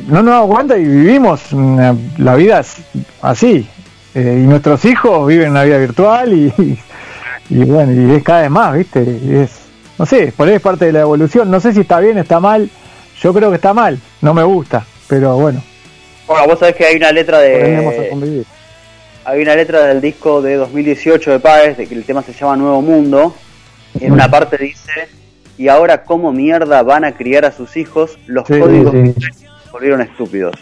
no 0.06 0.22
nos 0.22 0.32
damos 0.32 0.50
cuenta 0.54 0.78
y 0.78 0.84
vivimos 0.84 1.52
la 2.16 2.34
vida 2.36 2.62
así. 3.20 3.68
Eh, 4.14 4.40
y 4.44 4.46
nuestros 4.46 4.84
hijos 4.84 5.26
viven 5.26 5.50
una 5.50 5.64
vida 5.64 5.78
virtual 5.78 6.32
y 6.58 6.78
y 7.52 7.64
bueno, 7.64 7.92
y 7.92 8.16
es 8.16 8.22
cada 8.22 8.42
vez 8.42 8.50
más, 8.50 8.74
¿viste? 8.74 9.02
es, 9.42 9.60
no 9.98 10.06
sé, 10.06 10.32
por 10.34 10.48
ahí 10.48 10.54
es 10.54 10.62
parte 10.62 10.86
de 10.86 10.92
la 10.92 11.00
evolución. 11.00 11.50
No 11.50 11.60
sé 11.60 11.74
si 11.74 11.80
está 11.80 12.00
bien, 12.00 12.16
está 12.16 12.40
mal. 12.40 12.70
Yo 13.20 13.34
creo 13.34 13.50
que 13.50 13.56
está 13.56 13.74
mal, 13.74 13.98
no 14.22 14.32
me 14.32 14.42
gusta, 14.42 14.86
pero 15.06 15.36
bueno. 15.36 15.62
Bueno, 16.26 16.46
vos 16.46 16.58
sabés 16.58 16.76
que 16.76 16.86
hay 16.86 16.96
una 16.96 17.12
letra 17.12 17.40
de. 17.40 18.44
Hay 19.24 19.40
una 19.40 19.54
letra 19.54 19.86
del 19.86 20.00
disco 20.00 20.42
de 20.42 20.56
2018 20.56 21.30
de 21.30 21.40
Páez, 21.40 21.76
de 21.76 21.86
que 21.86 21.94
el 21.94 22.04
tema 22.04 22.22
se 22.22 22.32
llama 22.32 22.56
Nuevo 22.56 22.80
Mundo. 22.80 23.36
Y 24.00 24.06
en 24.06 24.12
una 24.12 24.28
parte 24.30 24.56
dice: 24.56 25.08
Y 25.58 25.68
ahora, 25.68 26.04
¿cómo 26.04 26.32
mierda 26.32 26.82
van 26.82 27.04
a 27.04 27.12
criar 27.12 27.44
a 27.44 27.52
sus 27.52 27.76
hijos? 27.76 28.18
Los 28.26 28.46
códigos 28.46 28.94
volvieron 29.70 30.00
estúpidos. 30.00 30.56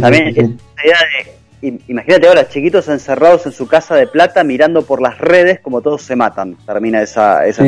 También 0.00 0.28
esa 0.28 0.40
idea 0.40 0.98
de 0.98 1.32
imagínate 1.62 2.28
ahora, 2.28 2.48
chiquitos 2.48 2.88
encerrados 2.88 3.46
en 3.46 3.52
su 3.52 3.66
casa 3.66 3.94
de 3.94 4.06
plata 4.06 4.44
mirando 4.44 4.82
por 4.82 5.00
las 5.00 5.18
redes 5.18 5.60
como 5.60 5.80
todos 5.80 6.02
se 6.02 6.16
matan. 6.16 6.56
Termina 6.66 7.02
esa, 7.02 7.46
esa 7.46 7.64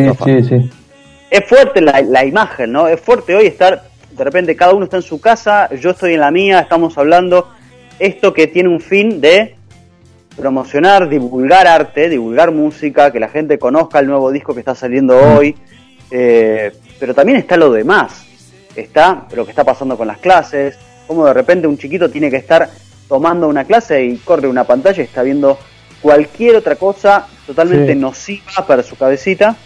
Es 1.30 1.44
fuerte 1.46 1.80
la, 1.80 2.24
imagen, 2.24 2.72
¿no? 2.72 2.88
Es 2.88 3.00
fuerte 3.00 3.34
hoy 3.34 3.46
estar, 3.46 3.84
de 4.10 4.24
repente 4.24 4.56
cada 4.56 4.74
uno 4.74 4.84
está 4.84 4.96
en 4.98 5.02
su 5.02 5.20
casa, 5.20 5.68
yo 5.74 5.90
estoy 5.90 6.14
en 6.14 6.20
la 6.20 6.30
mía, 6.30 6.60
estamos 6.60 6.96
hablando. 6.98 7.48
Esto 7.98 8.32
que 8.32 8.46
tiene 8.46 8.68
un 8.68 8.80
fin 8.80 9.20
de 9.20 9.56
promocionar, 10.36 11.08
divulgar 11.08 11.66
arte, 11.66 12.08
divulgar 12.08 12.52
música, 12.52 13.10
que 13.10 13.18
la 13.18 13.28
gente 13.28 13.58
conozca 13.58 13.98
el 13.98 14.06
nuevo 14.06 14.30
disco 14.30 14.54
que 14.54 14.60
está 14.60 14.74
saliendo 14.74 15.18
hoy. 15.18 15.56
Eh, 16.10 16.72
pero 17.00 17.14
también 17.14 17.38
está 17.38 17.56
lo 17.56 17.72
demás. 17.72 18.24
Está 18.76 19.26
lo 19.34 19.44
que 19.44 19.50
está 19.50 19.64
pasando 19.64 19.96
con 19.96 20.06
las 20.06 20.18
clases, 20.18 20.78
como 21.08 21.26
de 21.26 21.34
repente 21.34 21.66
un 21.66 21.76
chiquito 21.76 22.08
tiene 22.08 22.30
que 22.30 22.36
estar 22.36 22.68
tomando 23.08 23.48
una 23.48 23.64
clase 23.64 24.04
y 24.04 24.16
corre 24.18 24.48
una 24.48 24.64
pantalla 24.64 25.02
y 25.02 25.06
está 25.06 25.22
viendo 25.22 25.58
cualquier 26.00 26.56
otra 26.56 26.76
cosa 26.76 27.26
totalmente 27.46 27.94
nociva 27.94 28.66
para 28.66 28.82
su 28.82 28.96
cabecita 28.96 29.56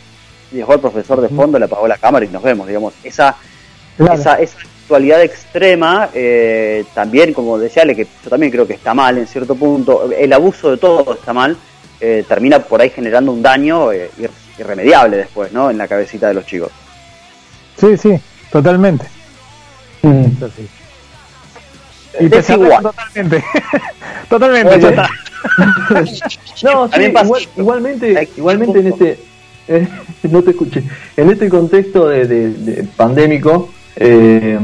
y 0.52 0.56
dejó 0.56 0.72
al 0.72 0.80
profesor 0.80 1.20
de 1.20 1.28
fondo, 1.28 1.58
le 1.58 1.64
apagó 1.64 1.88
la 1.88 1.98
cámara 1.98 2.24
y 2.24 2.28
nos 2.28 2.42
vemos, 2.42 2.66
digamos, 2.66 2.94
esa, 3.02 3.36
esa, 3.98 4.36
esa 4.36 4.58
actualidad 4.82 5.22
extrema, 5.22 6.10
eh, 6.14 6.84
también 6.94 7.32
como 7.32 7.58
decía, 7.58 7.84
que 7.94 8.06
yo 8.22 8.30
también 8.30 8.52
creo 8.52 8.66
que 8.66 8.74
está 8.74 8.94
mal 8.94 9.18
en 9.18 9.26
cierto 9.26 9.54
punto, 9.54 10.10
el 10.12 10.32
abuso 10.32 10.70
de 10.70 10.76
todo 10.76 11.14
está 11.14 11.32
mal, 11.32 11.56
eh, 12.00 12.24
termina 12.28 12.58
por 12.58 12.80
ahí 12.80 12.90
generando 12.90 13.32
un 13.32 13.42
daño 13.42 13.92
eh, 13.92 14.10
irremediable 14.58 15.16
después, 15.18 15.52
¿no? 15.52 15.70
En 15.70 15.78
la 15.78 15.88
cabecita 15.88 16.28
de 16.28 16.34
los 16.34 16.44
chicos. 16.44 16.70
Sí, 17.78 17.96
sí, 17.96 18.20
totalmente. 18.50 19.06
Mm. 20.02 20.24
Y 22.20 22.34
es 22.34 22.50
igual. 22.50 22.82
Totalmente. 22.82 23.44
totalmente, 24.28 24.96
no, 26.62 26.88
sí, 26.88 27.12
igualmente, 27.56 28.28
igualmente 28.36 28.78
en 28.78 28.86
este. 28.86 29.18
Eh, 29.68 29.88
no 30.30 30.42
te 30.42 30.50
escuché. 30.50 30.82
En 31.16 31.30
este 31.30 31.48
contexto 31.48 32.08
de, 32.08 32.26
de, 32.26 32.84
pandémico, 32.96 33.70
eh, 33.96 34.58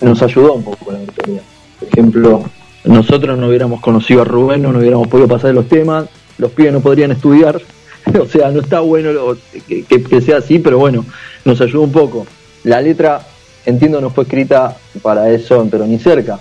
nos 0.00 0.22
ayudó 0.22 0.54
un 0.54 0.64
poco 0.64 0.92
la 0.92 0.98
virtualidad. 0.98 1.42
Por 1.78 1.88
ejemplo, 1.88 2.44
nosotros 2.84 3.38
no 3.38 3.48
hubiéramos 3.48 3.80
conocido 3.80 4.22
a 4.22 4.24
Rubén, 4.24 4.62
no, 4.62 4.70
hubiéramos 4.70 5.08
podido 5.08 5.28
pasar 5.28 5.54
los 5.54 5.68
temas, 5.68 6.06
los 6.38 6.52
pibes 6.52 6.72
no 6.72 6.80
podrían 6.80 7.12
estudiar. 7.12 7.60
o 8.20 8.26
sea, 8.26 8.50
no 8.50 8.60
está 8.60 8.80
bueno 8.80 9.10
que, 9.66 9.84
que 9.84 10.20
sea 10.20 10.38
así, 10.38 10.58
pero 10.58 10.78
bueno, 10.78 11.04
nos 11.44 11.60
ayudó 11.60 11.82
un 11.82 11.92
poco. 11.92 12.26
La 12.64 12.80
letra 12.80 13.26
entiendo 13.68 14.00
no 14.00 14.10
fue 14.10 14.24
escrita 14.24 14.76
para 15.02 15.28
eso, 15.30 15.66
pero 15.70 15.86
ni 15.86 15.98
cerca. 15.98 16.38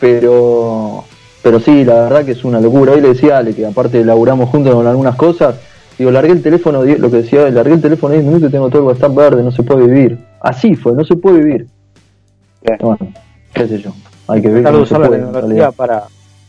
Pero, 0.00 1.04
pero 1.42 1.60
sí, 1.60 1.84
la 1.84 2.02
verdad 2.02 2.24
que 2.24 2.32
es 2.32 2.44
una 2.44 2.60
locura. 2.60 2.92
Hoy 2.92 3.02
le 3.02 3.08
decía 3.08 3.38
Ale 3.38 3.54
que 3.54 3.66
aparte 3.66 4.04
laburamos 4.04 4.48
juntos 4.48 4.74
con 4.74 4.86
algunas 4.86 5.14
cosas. 5.14 5.56
Digo, 5.98 6.10
largué 6.10 6.32
el 6.32 6.42
teléfono, 6.42 6.82
lo 6.82 7.10
que 7.10 7.18
decía, 7.18 7.50
largué 7.50 7.74
el 7.74 7.82
teléfono 7.82 8.14
10 8.14 8.24
minutos 8.24 8.48
y 8.48 8.52
tengo 8.52 8.70
todo 8.70 8.80
el 8.82 8.88
WhatsApp 8.88 9.14
verde, 9.14 9.42
no 9.42 9.52
se 9.52 9.62
puede 9.62 9.86
vivir. 9.86 10.18
Así 10.40 10.74
fue, 10.74 10.92
no 10.92 11.04
se 11.04 11.16
puede 11.16 11.44
vivir. 11.44 11.66
Bueno, 12.80 12.98
qué 13.52 13.68
sé 13.68 13.78
yo, 13.78 13.92
hay 14.26 14.40
que 14.40 14.48
ver. 14.48 14.72
No 14.72 14.80
usar 14.80 15.00
la 15.00 15.10
tecnología 15.10 15.70
para, 15.72 16.04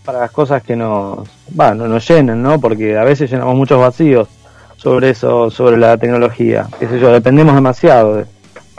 para 0.05 0.19
las 0.19 0.31
cosas 0.31 0.63
que 0.63 0.77
nos, 0.77 1.27
bueno, 1.49 1.89
nos 1.89 2.07
llenen, 2.07 2.41
¿no? 2.41 2.61
Porque 2.61 2.97
a 2.97 3.03
veces 3.03 3.29
llenamos 3.29 3.55
muchos 3.55 3.77
vacíos 3.77 4.29
sobre 4.77 5.09
eso, 5.09 5.51
sobre 5.51 5.77
la 5.77 5.97
tecnología. 5.97 6.67
Qué 6.79 6.87
sé 6.87 6.97
yo, 6.97 7.11
dependemos 7.11 7.53
demasiado 7.53 8.23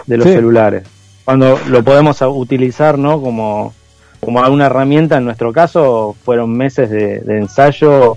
de, 0.07 0.17
los 0.17 0.27
celulares 0.27 0.85
cuando 1.25 1.59
lo 1.69 1.83
podemos 1.83 2.21
utilizar 2.23 2.99
¿no? 2.99 3.21
como, 3.21 3.73
como 4.21 4.41
una 4.41 4.67
herramienta, 4.67 5.19
en 5.19 5.25
nuestro 5.25 5.53
caso 5.53 6.17
fueron 6.25 6.57
meses 6.57 6.91
de, 6.91 7.23
ensayo 7.39 8.17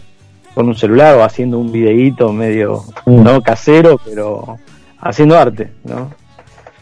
con 0.53 0.67
un 0.67 0.75
celular 0.75 1.15
o 1.15 1.23
haciendo 1.23 1.59
un 1.59 1.71
videíto 1.71 2.31
medio 2.31 2.83
mm. 3.05 3.23
no 3.23 3.41
casero, 3.41 3.99
pero 4.03 4.57
haciendo 4.99 5.37
arte, 5.37 5.71
¿no? 5.83 6.11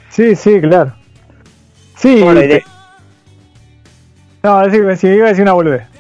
Sí, 0.10 0.36
sí, 0.36 0.62
claro. 0.62 0.94
Sí. 1.98 2.24
No, 4.44 4.60
decir, 4.60 4.98
si 4.98 5.08
iba 5.08 5.26
a 5.26 5.30
decir 5.30 5.44
una 5.44 5.54
boludez. 5.54 5.88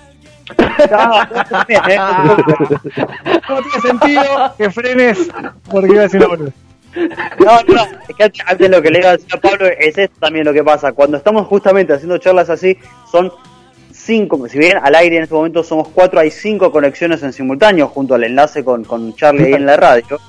No, 3.49 3.62
tiene 3.62 3.81
sentido 3.81 4.53
que 4.57 4.69
frenes 4.69 5.29
porque 5.69 5.91
iba 5.91 5.99
a 5.99 6.03
decir 6.03 6.19
una 6.19 6.29
boludez. 6.29 6.53
No, 6.95 7.60
no, 7.67 7.84
es 8.08 8.15
que 8.15 8.41
antes 8.45 8.69
lo 8.69 8.82
que 8.82 8.91
le 8.91 8.99
iba 8.99 9.10
a 9.10 9.17
decir 9.17 9.34
a 9.34 9.38
Pablo 9.38 9.67
es 9.67 9.97
esto 9.97 10.15
también 10.19 10.45
lo 10.45 10.53
que 10.53 10.63
pasa. 10.63 10.93
Cuando 10.93 11.17
estamos 11.17 11.47
justamente 11.47 11.93
haciendo 11.93 12.17
charlas 12.17 12.49
así, 12.49 12.77
son 13.12 13.32
cinco, 13.91 14.47
si 14.47 14.58
bien 14.58 14.77
al 14.82 14.95
aire 14.95 15.17
en 15.17 15.23
este 15.23 15.36
momento 15.36 15.63
somos 15.63 15.88
cuatro, 15.89 16.19
hay 16.19 16.32
cinco 16.32 16.71
conexiones 16.71 17.23
en 17.23 17.34
simultáneo 17.34 17.88
junto 17.88 18.15
al 18.15 18.23
enlace 18.23 18.63
con, 18.63 18.84
con 18.84 19.15
Charlie 19.15 19.45
ahí 19.45 19.53
en 19.53 19.65
la 19.65 19.77
radio. 19.77 20.19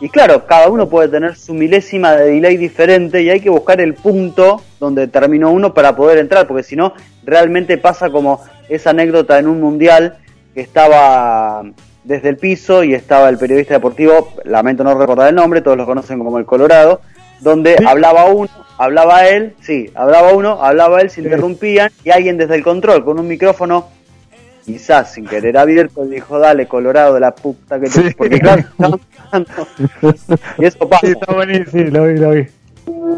Y 0.00 0.10
claro, 0.10 0.44
cada 0.46 0.68
uno 0.68 0.88
puede 0.88 1.08
tener 1.08 1.36
su 1.36 1.54
milésima 1.54 2.12
de 2.12 2.32
delay 2.32 2.58
diferente 2.58 3.22
y 3.22 3.30
hay 3.30 3.40
que 3.40 3.48
buscar 3.48 3.80
el 3.80 3.94
punto 3.94 4.62
donde 4.78 5.08
terminó 5.08 5.50
uno 5.50 5.72
para 5.72 5.96
poder 5.96 6.18
entrar, 6.18 6.46
porque 6.46 6.62
si 6.62 6.76
no, 6.76 6.92
realmente 7.24 7.78
pasa 7.78 8.10
como 8.10 8.44
esa 8.68 8.90
anécdota 8.90 9.38
en 9.38 9.46
un 9.46 9.60
mundial 9.60 10.18
que 10.54 10.60
estaba 10.60 11.62
desde 12.06 12.28
el 12.28 12.36
piso 12.36 12.84
y 12.84 12.94
estaba 12.94 13.28
el 13.28 13.36
periodista 13.36 13.74
deportivo, 13.74 14.32
lamento 14.44 14.84
no 14.84 14.94
recordar 14.94 15.28
el 15.28 15.34
nombre, 15.34 15.60
todos 15.60 15.76
lo 15.76 15.84
conocen 15.84 16.18
como 16.18 16.38
el 16.38 16.46
Colorado, 16.46 17.00
donde 17.40 17.76
hablaba 17.84 18.26
uno, 18.26 18.48
hablaba 18.78 19.26
él, 19.26 19.54
sí, 19.60 19.90
hablaba 19.94 20.32
uno, 20.32 20.62
hablaba 20.62 21.00
él, 21.00 21.10
se 21.10 21.20
interrumpían 21.20 21.90
y 22.04 22.10
alguien 22.10 22.38
desde 22.38 22.54
el 22.54 22.62
control 22.62 23.04
con 23.04 23.18
un 23.18 23.26
micrófono, 23.26 23.88
quizás 24.64 25.14
sin 25.14 25.26
querer 25.26 25.58
abierto, 25.58 26.04
dijo, 26.04 26.38
dale 26.38 26.68
Colorado 26.68 27.14
de 27.14 27.20
la 27.20 27.34
puta 27.34 27.80
que 27.80 27.90
te... 27.90 28.14
Porque 28.14 28.38
claro, 28.38 28.62
y 30.58 30.64
eso 30.64 30.88
pasa. 30.88 31.06
Sí, 31.06 31.12
está 31.12 31.34
buenísimo, 31.34 31.90
lo 31.90 32.04
vi, 32.04 32.18
lo 32.18 32.30
vi. 32.30 32.46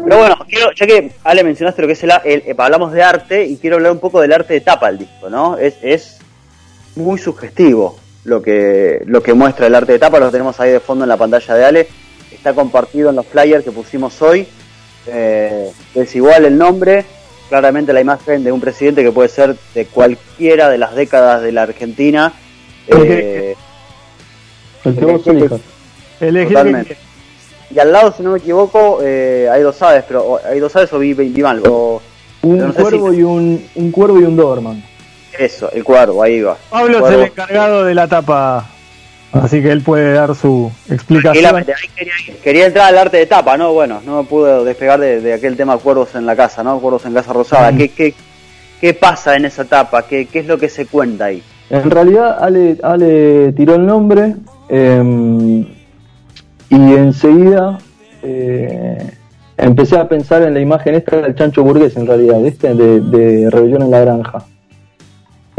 Pero 0.03 0.17
bueno, 0.17 0.35
quiero, 0.49 0.71
ya 0.71 0.87
que 0.87 1.11
Ale 1.23 1.43
mencionaste 1.43 1.83
lo 1.83 1.87
que 1.87 1.93
es 1.93 2.03
el, 2.03 2.11
el, 2.25 2.55
hablamos 2.57 2.91
de 2.91 3.03
arte 3.03 3.45
y 3.45 3.57
quiero 3.57 3.75
hablar 3.75 3.91
un 3.91 3.99
poco 3.99 4.19
del 4.19 4.33
arte 4.33 4.55
de 4.55 4.61
tapa 4.61 4.87
del 4.87 4.97
disco, 4.97 5.29
¿no? 5.29 5.59
Es, 5.59 5.77
es 5.83 6.17
muy 6.95 7.19
sugestivo 7.19 7.95
lo 8.25 8.41
que, 8.41 9.01
lo 9.05 9.23
que 9.23 9.33
muestra 9.33 9.67
el 9.67 9.75
arte 9.75 9.93
de 9.93 9.99
tapa, 9.99 10.19
lo 10.19 10.31
tenemos 10.31 10.59
ahí 10.59 10.71
de 10.71 10.79
fondo 10.79 11.05
en 11.05 11.09
la 11.09 11.17
pantalla 11.17 11.55
de 11.55 11.65
Ale, 11.65 11.87
está 12.31 12.53
compartido 12.53 13.09
en 13.09 13.15
los 13.15 13.25
flyers 13.25 13.63
que 13.63 13.71
pusimos 13.71 14.21
hoy, 14.21 14.47
eh, 15.07 15.71
es 15.95 16.15
igual 16.15 16.45
el 16.45 16.57
nombre, 16.57 17.05
claramente 17.47 17.93
la 17.93 18.01
imagen 18.01 18.43
de 18.43 18.51
un 18.51 18.61
presidente 18.61 19.03
que 19.03 19.11
puede 19.11 19.29
ser 19.29 19.55
de 19.73 19.85
cualquiera 19.85 20.69
de 20.69 20.77
las 20.77 20.95
décadas 20.95 21.41
de 21.41 21.51
la 21.51 21.63
Argentina. 21.63 22.33
Eh, 22.91 23.55
el 26.21 26.47
Totalmente. 26.47 26.97
Y 27.69 27.77
al 27.77 27.91
lado, 27.91 28.13
si 28.15 28.23
no 28.23 28.31
me 28.31 28.39
equivoco, 28.39 28.99
eh, 29.03 29.47
hay 29.51 29.61
dos 29.61 29.79
aves, 29.81 30.03
pero 30.07 30.39
hay 30.43 30.59
dos 30.59 30.75
aves 30.75 30.91
o 30.93 30.99
vi, 30.99 31.13
vi 31.13 31.41
mal. 31.41 31.61
un, 31.61 32.71
cuervo 32.71 33.13
y 33.13 33.21
un, 33.21 33.63
un 33.75 33.91
cuervo 33.91 34.19
y 34.19 34.23
un 34.23 34.35
Doberman. 34.35 34.83
Eso, 35.39 35.71
el 35.71 35.85
cuervo, 35.85 36.21
ahí 36.21 36.41
va. 36.41 36.57
Pablo 36.69 37.07
es 37.07 37.13
el 37.13 37.21
encargado 37.21 37.85
de 37.85 37.95
la 37.95 38.09
tapa, 38.09 38.65
así 39.31 39.61
que 39.61 39.71
él 39.71 39.81
puede 39.81 40.11
dar 40.11 40.35
su 40.35 40.69
explicación. 40.89 41.65
Quería, 42.43 42.65
entrar 42.65 42.89
al 42.89 42.97
arte 42.97 43.17
de 43.17 43.25
tapa, 43.25 43.55
¿no? 43.55 43.71
Bueno, 43.71 44.01
no 44.05 44.21
me 44.21 44.27
pude 44.27 44.65
despegar 44.65 44.99
de, 44.99 45.33
aquel 45.33 45.55
tema 45.55 45.77
cuervos 45.77 46.13
en 46.15 46.25
la 46.25 46.35
casa, 46.35 46.61
¿no? 46.61 46.81
Cuervos 46.81 47.05
en 47.05 47.13
Casa 47.13 47.31
Rosada. 47.31 47.71
Mm. 47.71 47.77
¿Qué, 47.77 48.13
qué, 48.81 48.93
pasa 48.93 49.37
en 49.37 49.45
esa 49.45 49.63
tapa? 49.63 50.05
¿Qué, 50.05 50.25
¿Qué 50.25 50.39
es 50.39 50.45
lo 50.45 50.57
que 50.57 50.67
se 50.67 50.87
cuenta 50.87 51.25
ahí? 51.25 51.41
En 51.69 51.89
realidad, 51.89 52.43
Ale, 52.43 52.77
Ale 52.83 53.53
tiró 53.53 53.75
el 53.75 53.85
nombre 53.85 54.35
em, 54.67 55.61
y 56.69 56.75
enseguida 56.75 57.77
eh, 58.23 59.11
empecé 59.55 59.97
a 59.97 60.09
pensar 60.09 60.41
en 60.41 60.53
la 60.53 60.59
imagen 60.59 60.95
esta 60.95 61.21
del 61.21 61.35
chancho 61.35 61.63
burgués, 61.63 61.95
en 61.95 62.07
realidad, 62.07 62.41
¿viste? 62.41 62.73
De, 62.73 62.99
de 62.99 63.49
Rebelión 63.49 63.83
en 63.83 63.91
la 63.91 64.01
Granja. 64.01 64.45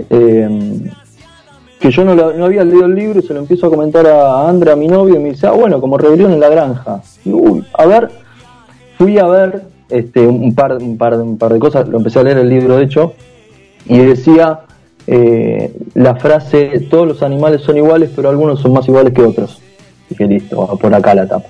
Eh, 0.09 0.81
que 1.81 1.91
yo 1.91 2.05
no, 2.05 2.15
no, 2.15 2.45
había 2.45 2.63
leído 2.63 2.85
el 2.85 2.95
libro 2.95 3.21
y 3.21 3.23
se 3.23 3.33
lo 3.33 3.41
empiezo 3.41 3.67
a 3.67 3.71
comentar 3.71 4.07
a 4.07 4.49
Andra, 4.49 4.77
mi 4.77 4.87
novio, 4.87 5.17
y 5.17 5.19
me 5.19 5.31
dice, 5.31 5.47
ah, 5.47 5.53
bueno, 5.53 5.81
como 5.81 5.97
rebelión 5.97 6.33
en 6.33 6.41
la 6.41 6.51
granja. 6.51 7.01
A 7.73 7.87
ver, 7.87 8.11
fui 8.99 9.19
a 9.19 9.27
ver 9.27 9.63
este, 9.89 10.27
un, 10.27 10.55
par, 10.55 10.77
un, 10.77 10.99
par, 10.99 11.15
un 11.15 11.39
par 11.39 11.53
de 11.55 11.59
cosas, 11.59 11.89
lo 11.89 11.97
empecé 11.97 12.19
a 12.19 12.23
leer 12.23 12.39
el 12.39 12.51
libro, 12.51 12.77
de 12.77 12.85
hecho, 12.85 13.15
y 13.87 13.99
decía 13.99 14.61
eh, 15.07 15.75
la 15.95 16.17
frase, 16.17 16.87
todos 16.91 17.09
los 17.09 17.23
animales 17.23 17.63
son 17.63 17.79
iguales, 17.79 18.11
pero 18.15 18.29
algunos 18.29 18.61
son 18.61 18.73
más 18.75 18.87
iguales 18.87 19.15
que 19.15 19.23
otros. 19.23 19.61
Y 20.11 20.15
que 20.15 20.27
listo, 20.27 20.79
por 20.79 20.95
acá 20.95 21.15
la 21.15 21.27
tapa. 21.27 21.49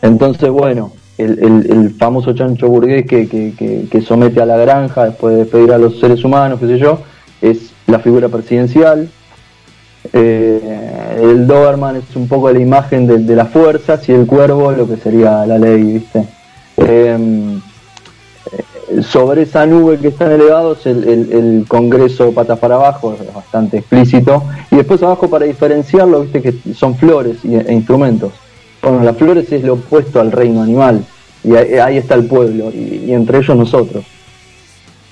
Entonces, 0.00 0.48
bueno, 0.50 0.92
el, 1.18 1.38
el, 1.70 1.90
famoso 1.90 2.32
chancho 2.32 2.68
burgués 2.68 3.06
que, 3.06 3.28
que, 3.28 3.86
que, 3.90 4.00
somete 4.00 4.40
a 4.40 4.46
la 4.46 4.56
granja 4.56 5.06
después 5.06 5.34
de 5.34 5.40
despedir 5.44 5.72
a 5.72 5.78
los 5.78 5.98
seres 5.98 6.24
humanos, 6.24 6.60
qué 6.60 6.66
sé 6.68 6.78
yo, 6.78 7.00
es 7.42 7.67
la 7.88 7.98
figura 7.98 8.28
presidencial. 8.28 9.08
Eh, 10.12 11.16
el 11.20 11.46
Doberman 11.46 11.96
es 11.96 12.14
un 12.14 12.28
poco 12.28 12.50
la 12.52 12.60
imagen 12.60 13.26
de, 13.26 13.34
las 13.34 13.48
fuerzas 13.48 14.08
y 14.08 14.12
el 14.12 14.26
cuervo 14.26 14.70
lo 14.72 14.88
que 14.88 14.96
sería 14.96 15.44
la 15.44 15.58
ley, 15.58 15.82
¿viste? 15.82 16.24
Em, 16.76 17.56
eh, 17.56 19.02
sobre 19.02 19.42
esa 19.42 19.66
nube 19.66 19.98
que 19.98 20.08
están 20.08 20.30
elevados, 20.30 20.86
el, 20.86 21.04
el, 21.04 21.64
Congreso 21.66 22.32
patas 22.32 22.58
para 22.58 22.76
abajo 22.76 23.16
es 23.20 23.34
bastante 23.34 23.78
explícito. 23.78 24.44
Y 24.70 24.76
después 24.76 25.02
abajo 25.02 25.28
para 25.28 25.46
diferenciarlo, 25.46 26.22
viste 26.22 26.40
que 26.40 26.74
son 26.74 26.94
flores 26.94 27.38
e 27.44 27.72
instrumentos. 27.72 28.32
Bueno, 28.82 29.02
las 29.02 29.16
flores 29.16 29.50
es 29.50 29.64
lo 29.64 29.74
opuesto 29.74 30.20
al 30.20 30.30
reino 30.30 30.62
animal. 30.62 31.04
Y 31.42 31.54
ahí, 31.54 31.96
está 31.96 32.14
el 32.14 32.26
pueblo, 32.26 32.70
y 32.72 33.12
entre 33.12 33.38
ellos 33.38 33.56
nosotros 33.56 34.04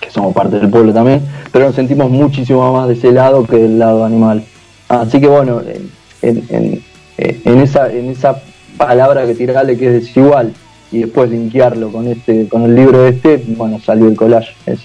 que 0.07 0.12
somos 0.12 0.33
parte 0.33 0.59
del 0.59 0.71
pueblo 0.71 0.92
también, 0.92 1.21
pero 1.53 1.66
nos 1.66 1.75
sentimos 1.75 2.09
muchísimo 2.11 2.73
más 2.73 2.87
de 2.88 2.95
ese 2.95 3.11
lado 3.11 3.45
que 3.45 3.57
del 3.57 3.79
lado 3.79 4.05
animal. 4.05 4.45
Así 4.88 5.21
que 5.21 5.27
bueno, 5.27 5.61
en, 6.23 6.83
en, 7.19 7.61
esa, 7.61 7.90
en 7.92 8.11
esa 8.11 8.40
palabra 8.77 9.27
que 9.27 9.35
tirale 9.35 9.77
que 9.77 9.88
es 9.88 10.05
desigual 10.05 10.53
y 10.92 11.01
después 11.01 11.31
linkearlo 11.31 11.90
con 11.90 12.07
este 12.07 12.49
con 12.49 12.62
el 12.62 12.75
libro 12.75 13.03
de 13.03 13.11
este, 13.11 13.42
bueno, 13.49 13.81
salió 13.85 14.07
el 14.07 14.16
collage. 14.16 14.55
Es, 14.66 14.79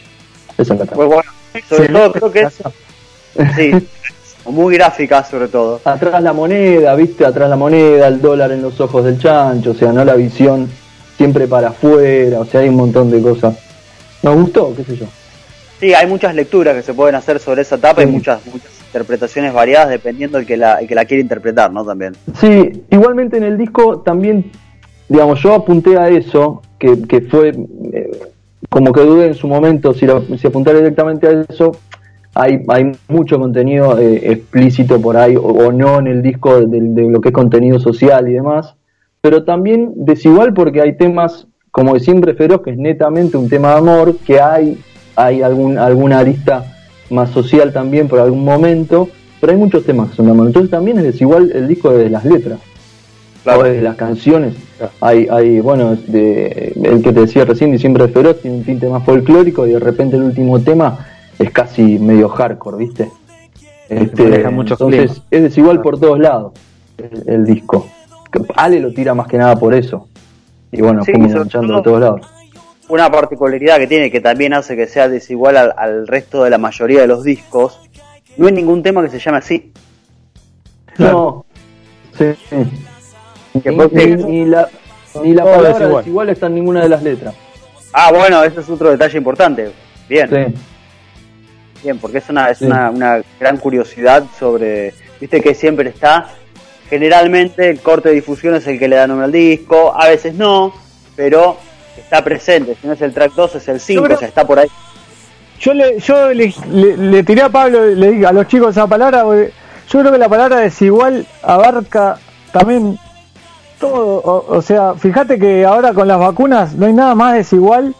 esa 0.58 0.74
es 0.74 0.90
Pues 0.90 1.08
bueno, 1.08 1.32
sobre 1.70 1.90
todo 1.90 2.12
creo 2.14 2.32
que 2.32 2.42
es... 2.42 2.64
Sí, 3.56 3.72
muy 4.50 4.76
gráfica 4.76 5.24
sobre 5.24 5.48
todo. 5.48 5.80
Atrás 5.86 6.22
la 6.22 6.34
moneda, 6.34 6.94
viste, 6.96 7.26
atrás 7.26 7.50
la 7.50 7.56
moneda, 7.56 8.08
el 8.08 8.20
dólar 8.22 8.52
en 8.52 8.62
los 8.62 8.82
ojos 8.82 9.06
del 9.06 9.18
chancho, 9.20 9.72
o 9.72 9.74
sea, 9.74 9.94
no 9.94 10.04
la 10.04 10.16
visión 10.16 10.68
siempre 11.16 11.48
para 11.48 11.70
afuera, 11.70 12.40
o 12.40 12.46
sea, 12.46 12.60
hay 12.62 12.70
un 12.70 12.76
montón 12.76 13.10
de 13.10 13.22
cosas 13.22 13.56
nos 14.24 14.36
gustó, 14.36 14.74
qué 14.76 14.84
sé 14.84 14.98
yo. 14.98 15.06
Sí, 15.80 15.96
hay 15.96 16.06
muchas 16.06 16.36
lecturas 16.36 16.76
que 16.76 16.84
se 16.84 16.94
pueden 16.94 17.16
hacer 17.16 17.40
sobre 17.40 17.64
esa 17.64 17.76
etapa 17.76 18.04
y 18.04 18.06
muchas, 18.06 18.46
muchas 18.46 18.70
interpretaciones 18.86 19.52
variadas 19.52 19.90
dependiendo 19.90 20.38
del 20.38 20.46
que 20.46 20.56
la, 20.56 20.78
que 20.88 20.94
la 20.94 21.06
quiere 21.06 21.22
interpretar, 21.22 21.72
¿no? 21.74 21.84
También. 21.84 22.14
Sí, 22.40 22.84
igualmente 22.92 23.38
en 23.38 23.44
el 23.44 23.58
disco 23.58 24.00
también, 24.02 24.52
digamos, 25.10 25.42
yo 25.42 25.56
apunté 25.56 25.98
a 25.98 26.08
eso, 26.08 26.62
que, 26.78 27.02
que 27.08 27.22
fue 27.22 27.50
eh, 27.94 28.12
como 28.70 28.92
que 28.94 29.02
dudé 29.02 29.28
en 29.28 29.34
su 29.34 29.48
momento 29.48 29.94
si, 29.96 30.06
si 30.38 30.48
apuntar 30.48 30.76
directamente 30.76 31.28
a 31.28 31.46
eso. 31.50 31.72
Hay, 32.36 32.64
hay 32.68 32.92
mucho 33.10 33.40
contenido 33.40 34.00
eh, 34.00 34.32
explícito 34.32 35.02
por 35.02 35.18
ahí 35.18 35.36
o, 35.36 35.72
no 35.72 36.00
en 36.00 36.08
el 36.08 36.22
disco 36.22 36.62
de, 36.62 36.80
de 36.80 37.10
lo 37.10 37.20
que 37.20 37.30
es 37.30 37.34
contenido 37.34 37.80
social 37.80 38.30
y 38.30 38.34
demás, 38.34 38.76
pero 39.20 39.44
también 39.44 39.94
desigual 39.96 40.54
porque 40.54 40.80
hay 40.80 40.96
temas 40.96 41.48
como 41.72 41.94
de 41.94 42.02
siempre 42.02 42.34
feroz, 42.34 42.62
que 42.62 42.72
es 42.72 42.78
netamente 42.78 43.38
un 43.38 43.50
tema 43.50 43.70
de 43.70 43.78
amor, 43.78 44.18
que 44.18 44.40
hay, 44.40 44.80
hay 45.16 45.42
algún, 45.42 45.78
alguna 45.78 46.20
arista 46.20 46.66
más 47.10 47.30
social 47.32 47.72
también 47.74 48.08
por 48.08 48.20
algún 48.20 48.44
momento, 48.44 49.10
pero 49.40 49.54
hay 49.54 49.58
muchos 49.58 49.86
temas 49.86 50.10
que 50.10 50.18
son 50.18 50.26
de 50.26 50.32
amor. 50.32 50.48
Entonces 50.48 50.70
también 50.70 50.98
es 50.98 51.04
desigual 51.04 51.52
el 51.54 51.68
disco 51.68 51.92
de 51.92 52.10
las 52.10 52.26
letras. 52.26 52.60
O 53.44 53.64
de 53.64 53.82
las 53.82 53.96
canciones. 53.96 54.54
Hay, 55.00 55.28
hay, 55.32 55.62
bueno, 55.62 55.96
de, 55.96 56.74
el 56.84 57.02
que 57.02 57.12
te 57.12 57.22
decía 57.22 57.44
recién, 57.44 57.72
Diciembre 57.72 58.08
Feroz, 58.08 58.40
tiene 58.42 58.58
un 58.58 58.64
tinte 58.64 58.88
más 58.88 59.04
folclórico 59.04 59.66
y 59.66 59.72
de 59.72 59.80
repente 59.80 60.16
el 60.16 60.24
último 60.24 60.60
tema 60.60 61.08
es 61.40 61.50
casi 61.50 61.98
medio 61.98 62.30
hardcore, 62.30 62.78
¿viste? 62.78 63.10
Este, 63.90 64.42
entonces 64.44 65.22
es 65.32 65.44
desigual 65.44 65.82
por 65.82 66.00
todos 66.00 66.20
lados 66.20 66.54
el 67.26 67.46
disco. 67.46 67.88
Ale 68.56 68.80
lo 68.80 68.94
tira 68.94 69.14
más 69.14 69.28
que 69.28 69.38
nada 69.38 69.56
por 69.56 69.74
eso. 69.74 70.08
Y 70.72 70.82
bueno, 70.82 71.04
sí, 71.04 71.12
enganchando 71.12 71.78
de 71.78 71.82
todos 71.82 72.00
lados. 72.00 72.22
Una 72.88 73.10
particularidad 73.10 73.78
que 73.78 73.88
tiene, 73.88 74.12
que 74.12 74.22
también 74.22 74.54
hace 74.54 74.76
que 74.76 74.88
sea 74.88 75.08
desigual 75.08 75.58
al, 75.58 76.08
resto 76.08 76.44
de 76.44 76.50
la 76.50 76.58
mayoría 76.58 77.02
de 77.02 77.08
los 77.08 77.24
discos, 77.24 77.80
no 78.38 78.48
hay 78.48 78.54
ningún 78.54 78.84
tema 78.84 79.02
que 79.04 79.10
se 79.10 79.20
llame 79.20 79.38
así. 79.38 79.72
No. 80.98 81.46
Sí. 82.18 82.34
Ni, 83.54 84.46
la, 84.46 84.68
ni 85.24 85.34
la 85.34 85.44
palabra 85.44 85.98
desigual. 85.98 86.30
está 86.30 86.48
en 86.48 86.56
ninguna 86.56 86.82
de 86.82 86.90
las 86.90 87.04
letras. 87.04 87.36
Ah, 87.94 88.12
bueno, 88.12 88.44
ese 88.44 88.62
es 88.62 88.70
otro 88.70 88.92
detalle 88.92 89.18
importante. 89.18 89.72
Bien. 90.08 90.54
Bien, 91.84 91.98
porque 91.98 92.20
es 92.20 92.30
una, 92.30 92.50
es 92.50 92.62
una, 92.62 92.90
una 92.92 93.22
gran 93.40 93.58
curiosidad 93.58 94.24
sobre, 94.38 94.94
viste 95.20 95.42
que 95.42 95.54
siempre 95.56 95.90
está 95.90 96.30
Generalmente 96.92 97.70
el 97.70 97.80
corte 97.80 98.10
de 98.10 98.16
difusión 98.16 98.54
es 98.54 98.68
el 98.68 98.78
que 98.78 98.90
le 98.90 98.98
da 98.98 99.08
nombre 99.08 99.24
al 99.24 99.32
disco, 99.32 99.94
a 99.98 100.10
veces 100.10 100.34
no, 100.34 100.74
pero 101.16 101.56
está 101.98 102.22
presente. 102.22 102.76
Si 102.76 102.86
no 102.86 102.92
es 102.92 103.02
el 103.02 103.14
track 103.14 103.32
2, 103.34 103.56
es 103.56 103.68
el 103.70 103.80
5, 103.80 104.04
o 104.04 104.18
sea, 104.18 104.28
está 104.28 104.46
por 104.46 104.60
ahí. 104.60 104.68
Yo 105.58 105.74
le, 105.74 106.00
yo 106.00 106.34
le, 106.34 107.24
tiré 107.24 107.44
a 107.44 107.50
Pablo, 107.50 107.86
le 107.86 108.12
dije 108.12 108.26
a 108.26 108.34
los 108.34 108.46
chicos 108.50 108.72
esa 108.72 108.88
palabra, 108.88 109.24
yo 109.24 110.00
creo 110.02 110.12
que 110.12 110.18
la 110.18 110.28
palabra 110.28 110.58
desigual 110.58 111.26
abarca 111.42 112.18
también 112.52 113.00
todo. 113.80 114.46
O, 114.50 114.62
sea, 114.62 114.94
fíjate 114.96 115.40
que 115.40 115.64
ahora 115.64 115.94
con 115.94 116.10
las 116.10 116.20
vacunas 116.20 116.76
no 116.76 116.88
hay 116.88 116.94
nada 116.94 117.16
más 117.16 117.36
desigual 117.36 117.96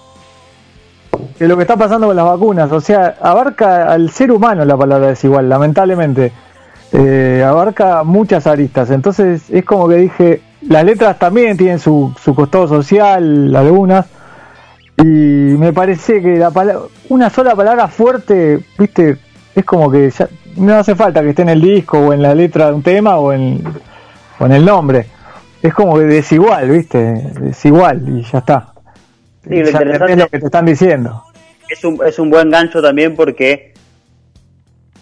que 1.38 1.48
lo 1.48 1.56
que 1.56 1.62
está 1.62 1.78
pasando 1.78 2.08
con 2.08 2.16
las 2.18 2.26
vacunas. 2.26 2.70
O 2.74 2.82
sea, 2.82 3.16
abarca 3.22 3.86
al 3.86 4.12
ser 4.12 4.34
humano 4.34 4.66
la 4.66 4.76
palabra 4.76 5.08
desigual, 5.08 5.48
lamentablemente 5.48 6.34
eh, 6.94 7.44
abarca 7.46 8.04
muchas 8.04 8.48
aristas. 8.48 8.90
Entonces 8.92 9.50
es 9.50 9.66
como 9.66 9.88
que 9.88 9.96
dije, 9.96 10.42
las 10.62 10.84
letras 10.84 11.18
también 11.18 11.58
tienen 11.58 11.80
su, 11.80 12.14
su 12.22 12.36
costado 12.36 12.68
social, 12.68 13.56
algunas, 13.56 14.06
y 14.98 15.04
me 15.04 15.74
parece 15.74 16.22
que 16.22 16.38
la 16.38 16.52
una 17.10 17.30
sola 17.30 17.56
palabra 17.56 17.88
fuerte, 17.88 18.60
viste, 18.78 19.18
es 19.56 19.66
como 19.66 19.90
que 19.90 20.10
ya 20.10 20.28
no 20.58 20.76
hace 20.76 20.96
falta 20.96 21.22
que 21.22 21.30
esté 21.30 21.42
en 21.42 21.50
el 21.50 21.62
disco 21.62 21.98
o 22.00 22.14
en 22.14 22.22
la 22.22 22.36
letra 22.36 22.68
de 22.68 22.74
un 22.74 22.84
tema 22.84 23.18
o 23.18 23.34
en, 23.34 23.64
o 24.40 24.46
en 24.46 24.52
el 24.52 24.66
nombre. 24.66 25.06
Es 25.62 25.74
como 25.74 25.98
que 25.98 26.06
desigual, 26.06 26.70
¿viste? 26.70 27.00
Desigual 27.40 28.04
y 28.08 28.24
ya 28.24 28.40
está. 28.40 28.74
Sí, 29.44 29.56
lo 29.56 29.70
interesante 29.70 30.12
es 30.12 30.18
lo 30.20 30.28
que 30.28 30.40
te 30.40 30.46
están 30.46 30.66
diciendo. 30.66 31.24
Es 31.70 31.84
un, 31.84 32.00
es 32.06 32.20
un 32.20 32.30
buen 32.30 32.50
gancho 32.50 32.82
también 32.82 33.16
porque 33.16 33.71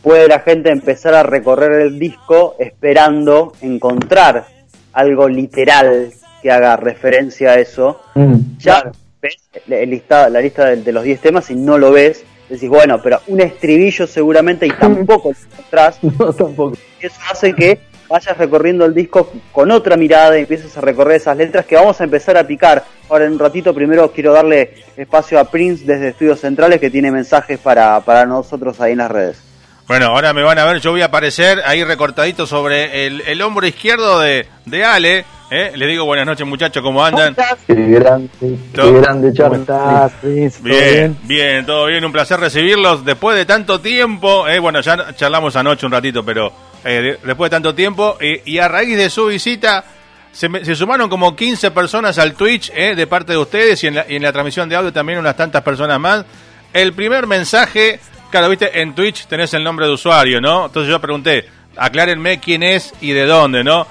puede 0.02 0.28
la 0.28 0.40
gente 0.40 0.72
empezar 0.72 1.14
a 1.14 1.24
recorrer 1.24 1.82
el 1.82 2.00
disco 2.00 2.56
esperando 2.60 3.54
encontrar 3.62 4.46
algo 4.94 5.28
literal 5.28 6.12
que 6.42 6.52
haga 6.52 6.78
referencia 6.78 7.52
a 7.52 7.56
eso. 7.56 8.02
Mm, 8.16 8.58
ya 8.58 8.92
ves 9.22 9.38
la 9.68 9.82
lista, 9.82 10.30
la 10.30 10.42
lista 10.42 10.66
de, 10.76 10.92
los 10.92 11.04
10 11.04 11.20
temas 11.20 11.52
y 11.52 11.56
no 11.56 11.78
lo 11.78 11.92
ves, 11.92 12.24
decís, 12.48 12.70
bueno, 12.70 13.02
pero 13.02 13.20
un 13.28 13.42
estribillo 13.42 14.08
seguramente 14.08 14.66
y 14.66 14.72
tampoco 14.72 15.32
lo 15.32 15.64
atrás. 15.66 16.00
No, 16.20 16.34
tampoco. 16.34 16.78
Y 17.02 17.06
eso 17.06 17.20
hace 17.30 17.54
que 17.54 17.80
vayas 18.10 18.38
recorriendo 18.38 18.86
el 18.86 18.94
disco 18.94 19.32
con 19.52 19.70
otra 19.70 19.96
mirada 19.96 20.38
y 20.38 20.42
empieces 20.42 20.76
a 20.78 20.82
recorrer 20.82 21.18
esas 21.18 21.38
letras 21.38 21.66
que 21.66 21.76
vamos 21.76 22.00
a 22.02 22.06
empezar 22.06 22.38
a 22.38 22.48
picar. 22.48 22.84
Ahora 23.08 23.26
en 23.26 23.34
un 23.34 23.40
ratito 23.40 23.74
primero 23.74 24.12
quiero 24.12 24.34
darle 24.34 24.74
espacio 24.98 25.40
a 25.40 25.46
Prince 25.46 25.86
desde 25.86 26.10
Estudios 26.10 26.40
Centrales 26.40 26.80
que 26.80 26.90
tiene 26.90 27.12
mensajes 27.12 27.60
para, 27.60 28.00
para 28.02 28.26
nosotros 28.26 28.80
ahí 28.82 28.94
en 28.94 28.98
las 29.00 29.12
redes. 29.12 29.49
Bueno, 29.90 30.06
ahora 30.06 30.34
me 30.34 30.44
van 30.44 30.60
a 30.60 30.66
ver, 30.66 30.80
yo 30.82 30.92
voy 30.92 31.02
a 31.02 31.06
aparecer 31.06 31.64
ahí 31.66 31.84
recortadito 31.84 32.46
sobre 32.46 33.08
el, 33.08 33.22
el 33.22 33.42
hombro 33.42 33.66
izquierdo 33.66 34.20
de, 34.20 34.46
de 34.68 34.86
Ale. 34.86 35.26
¿eh? 35.50 35.72
Le 35.74 35.88
digo 35.88 36.06
buenas 36.06 36.28
noches 36.28 36.46
muchachos, 36.46 36.84
¿cómo 36.84 37.04
andan? 37.04 37.36
Qué 37.66 37.74
grande, 37.74 38.30
qué 38.40 38.92
grande 38.92 39.34
Charles. 39.34 40.62
Bien, 40.62 41.18
bien, 41.24 41.66
todo 41.66 41.88
bien, 41.88 42.06
un 42.06 42.12
placer 42.12 42.40
recibirlos 42.40 43.04
después 43.04 43.36
de 43.36 43.48
tanto 43.48 43.82
tiempo. 43.82 44.48
¿eh? 44.48 44.60
Bueno, 44.60 44.80
ya 44.82 45.16
charlamos 45.16 45.56
anoche 45.56 45.88
un 45.88 45.92
ratito, 45.92 46.24
pero 46.24 46.54
eh, 46.86 47.18
después 47.24 47.50
de 47.50 47.56
tanto 47.56 47.74
tiempo. 47.74 48.16
y 48.22 48.60
a 48.60 48.68
raíz 48.68 48.96
de 48.96 49.10
su 49.10 49.26
visita, 49.26 49.84
se, 50.32 50.50
se, 50.66 50.76
sumaron 50.76 51.10
como 51.10 51.36
15 51.36 51.72
personas 51.72 52.20
al 52.20 52.36
Twitch 52.36 52.72
de 52.72 53.08
parte 53.08 53.32
de 53.32 53.40
ustedes 53.40 53.84
y 53.84 53.88
en, 53.88 53.96
la, 53.96 54.06
y 54.08 54.18
en 54.18 54.22
la 54.22 54.32
transmisión 54.32 54.70
de 54.70 54.76
audio 54.76 54.94
también 54.94 55.18
unas 55.18 55.36
tantas 55.36 55.64
personas 55.64 56.00
más. 56.00 56.26
El 56.74 56.94
primer 56.94 57.26
mensaje 57.26 58.00
Claro, 58.30 58.50
viste, 58.50 58.82
en 58.82 58.94
Twitch 58.94 59.26
tenés 59.26 59.54
el 59.54 59.64
nombre 59.64 59.88
de 59.88 59.94
usuario, 59.94 60.40
¿no? 60.40 60.68
Entonces 60.68 60.90
yo 60.90 61.00
pregunté, 61.00 61.48
aclárenme 61.76 62.40
quién 62.40 62.64
es 62.64 62.94
y 63.02 63.12
de 63.12 63.26
dónde, 63.26 63.64
¿no? 63.64 63.88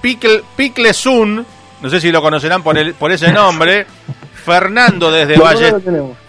Pickle, 0.00 0.42
Picklesun, 0.56 1.46
no 1.80 1.90
sé 1.90 2.00
si 2.00 2.10
lo 2.10 2.22
conocerán 2.22 2.62
por, 2.62 2.78
el, 2.78 2.94
por 2.94 3.12
ese 3.12 3.32
nombre. 3.32 3.86
Fernando 4.44 5.10
desde 5.10 5.38
Valle, 5.38 5.72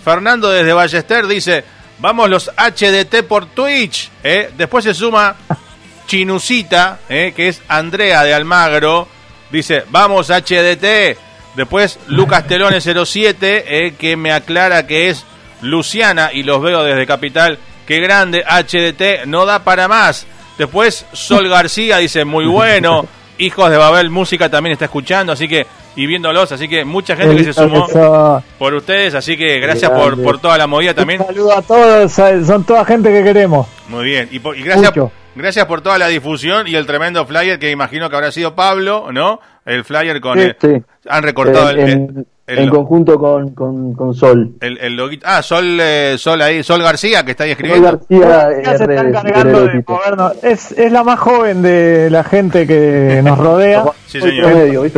Fernando 0.04 0.50
desde 0.50 0.72
Ballester 0.72 1.28
dice, 1.28 1.66
vamos 2.00 2.30
los 2.30 2.50
HDT 2.50 3.24
por 3.28 3.48
Twitch. 3.48 4.10
¿eh? 4.24 4.52
Después 4.58 4.86
se 4.86 4.94
suma 4.94 5.36
Chinusita, 6.08 7.00
¿eh? 7.10 7.34
que 7.36 7.50
es 7.50 7.62
Andrea 7.68 8.24
de 8.24 8.34
Almagro. 8.34 9.08
Dice, 9.52 9.84
vamos 9.90 10.30
HDT. 10.30 11.18
Después 11.56 12.00
Lucas 12.08 12.48
Telones 12.48 12.84
07, 12.84 13.66
¿eh? 13.68 13.96
que 13.96 14.16
me 14.16 14.32
aclara 14.32 14.88
que 14.88 15.10
es 15.10 15.26
Luciana 15.62 16.32
y 16.34 16.44
los 16.44 16.62
veo 16.62 16.84
desde 16.84 17.06
Capital. 17.06 17.60
Qué 17.86 18.00
grande, 18.00 18.44
HDT, 18.44 19.28
no 19.28 19.46
da 19.46 19.64
para 19.64 19.88
más. 19.88 20.26
Después 20.58 21.06
Sol 21.12 21.48
García 21.50 21.98
dice, 21.98 22.26
muy 22.26 22.46
bueno. 22.46 23.06
Hijos 23.38 23.70
de 23.70 23.76
Babel 23.76 24.10
Música 24.10 24.50
también 24.50 24.72
está 24.72 24.86
escuchando, 24.86 25.34
así 25.34 25.50
que, 25.50 25.68
y 25.98 26.08
viéndolos, 26.08 26.54
así 26.54 26.70
que 26.70 26.86
mucha 26.86 27.18
gente 27.18 27.36
que 27.36 27.44
se 27.44 27.54
sumó 27.54 27.86
por 28.58 28.74
ustedes, 28.74 29.14
así 29.14 29.36
que 29.36 29.60
gracias 29.60 29.92
por, 29.92 30.22
por 30.24 30.40
toda 30.40 30.58
la 30.58 30.68
movida 30.68 30.94
también. 30.94 31.20
Un 31.20 31.28
saludo 31.28 31.58
a 31.58 31.62
todos, 31.62 32.14
son 32.14 32.64
toda 32.64 32.86
gente 32.86 33.12
que 33.12 33.24
queremos. 33.26 33.68
Muy 33.90 34.06
bien, 34.06 34.30
y, 34.32 34.40
gracias, 34.40 34.94
gracias 35.36 35.66
por 35.66 35.82
toda 35.82 35.98
la 35.98 36.08
difusión 36.08 36.66
y 36.66 36.76
el 36.76 36.86
tremendo 36.86 37.26
flyer 37.26 37.60
que 37.60 37.72
imagino 37.72 38.10
que 38.10 38.16
habrá 38.16 38.32
sido 38.32 38.56
Pablo, 38.56 39.10
¿no? 39.12 39.42
El 39.66 39.84
flyer 39.84 40.22
con... 40.22 40.40
Han 40.40 41.24
recortado 41.24 41.72
el, 41.72 42.26
en 42.48 42.70
conjunto 42.70 43.18
con, 43.18 43.54
con, 43.96 44.14
Sol. 44.14 44.54
El, 44.62 44.78
el 44.78 45.20
Ah, 45.24 45.42
Sol, 45.42 45.80
eh, 45.82 46.16
Sol 46.18 46.42
ahí, 46.42 46.64
Sol 46.64 46.82
García, 46.82 47.24
que 47.26 47.32
está 47.32 47.46
ahí 47.46 47.52
escribiendo. 47.52 47.90
Sol 47.90 48.00
García, 48.20 48.78
se 48.78 48.84
está 48.84 49.08
encargando 49.08 49.66
de 49.66 49.84
movernos. 49.88 50.44
Es, 50.44 50.72
es 50.72 50.92
la 50.92 51.04
más 51.04 51.20
joven 51.20 51.62
de 51.62 52.10
la 52.10 52.24
gente 52.24 52.68
que 52.68 53.22
nos 53.24 53.38
rodea. 53.38 53.86
sí, 54.06 54.22
señor. 54.22 54.92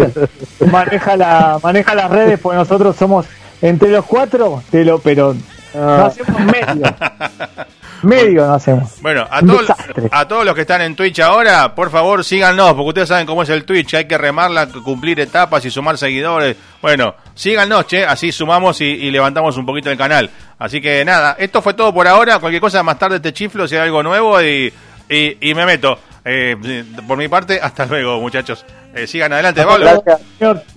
maneja, 0.71 1.15
la, 1.15 1.59
maneja 1.63 1.95
las 1.95 2.11
redes, 2.11 2.39
pues 2.39 2.57
nosotros 2.57 2.95
somos 2.95 3.25
entre 3.61 3.89
los 3.89 4.05
cuatro, 4.05 4.61
te 4.69 4.83
lo, 4.83 4.99
pero 4.99 5.33
no 5.33 5.81
ah. 5.81 6.05
hacemos 6.07 6.41
medio. 6.41 6.83
Medio 8.03 8.45
no 8.45 8.53
hacemos. 8.53 9.01
Bueno, 9.01 9.27
a 9.29 9.41
todos, 9.41 9.65
a 10.11 10.27
todos 10.27 10.45
los 10.45 10.55
que 10.55 10.61
están 10.61 10.81
en 10.81 10.95
Twitch 10.95 11.19
ahora, 11.19 11.73
por 11.73 11.89
favor 11.89 12.23
síganos, 12.23 12.73
porque 12.73 12.89
ustedes 12.89 13.09
saben 13.09 13.25
cómo 13.25 13.43
es 13.43 13.49
el 13.49 13.65
Twitch, 13.65 13.95
hay 13.95 14.05
que 14.05 14.17
remarla, 14.17 14.67
cumplir 14.67 15.19
etapas 15.19 15.63
y 15.65 15.71
sumar 15.71 15.97
seguidores. 15.97 16.55
Bueno, 16.81 17.15
síganos, 17.33 17.87
che, 17.87 18.05
así 18.05 18.31
sumamos 18.31 18.81
y, 18.81 19.09
levantamos 19.11 19.57
un 19.57 19.65
poquito 19.65 19.89
el 19.89 19.97
canal. 19.97 20.29
Así 20.59 20.81
que 20.81 21.03
nada, 21.05 21.35
esto 21.39 21.61
fue 21.61 21.73
todo 21.73 21.93
por 21.93 22.07
ahora, 22.07 22.39
cualquier 22.39 22.61
cosa 22.61 22.83
más 22.83 22.99
tarde 22.99 23.19
te 23.19 23.33
chiflo 23.33 23.67
si 23.67 23.75
hay 23.75 23.81
algo 23.81 24.03
nuevo 24.03 24.41
y, 24.41 24.73
y, 25.09 25.53
me 25.53 25.65
meto. 25.65 25.99
Eh, 26.23 26.83
por 27.07 27.17
mi 27.17 27.27
parte, 27.27 27.59
hasta 27.61 27.85
luego, 27.85 28.19
muchachos. 28.19 28.65
Eh, 28.93 29.07
sigan 29.07 29.31
adelante, 29.31 29.63
Pablo. 29.63 30.03
Gracias, 30.39 30.76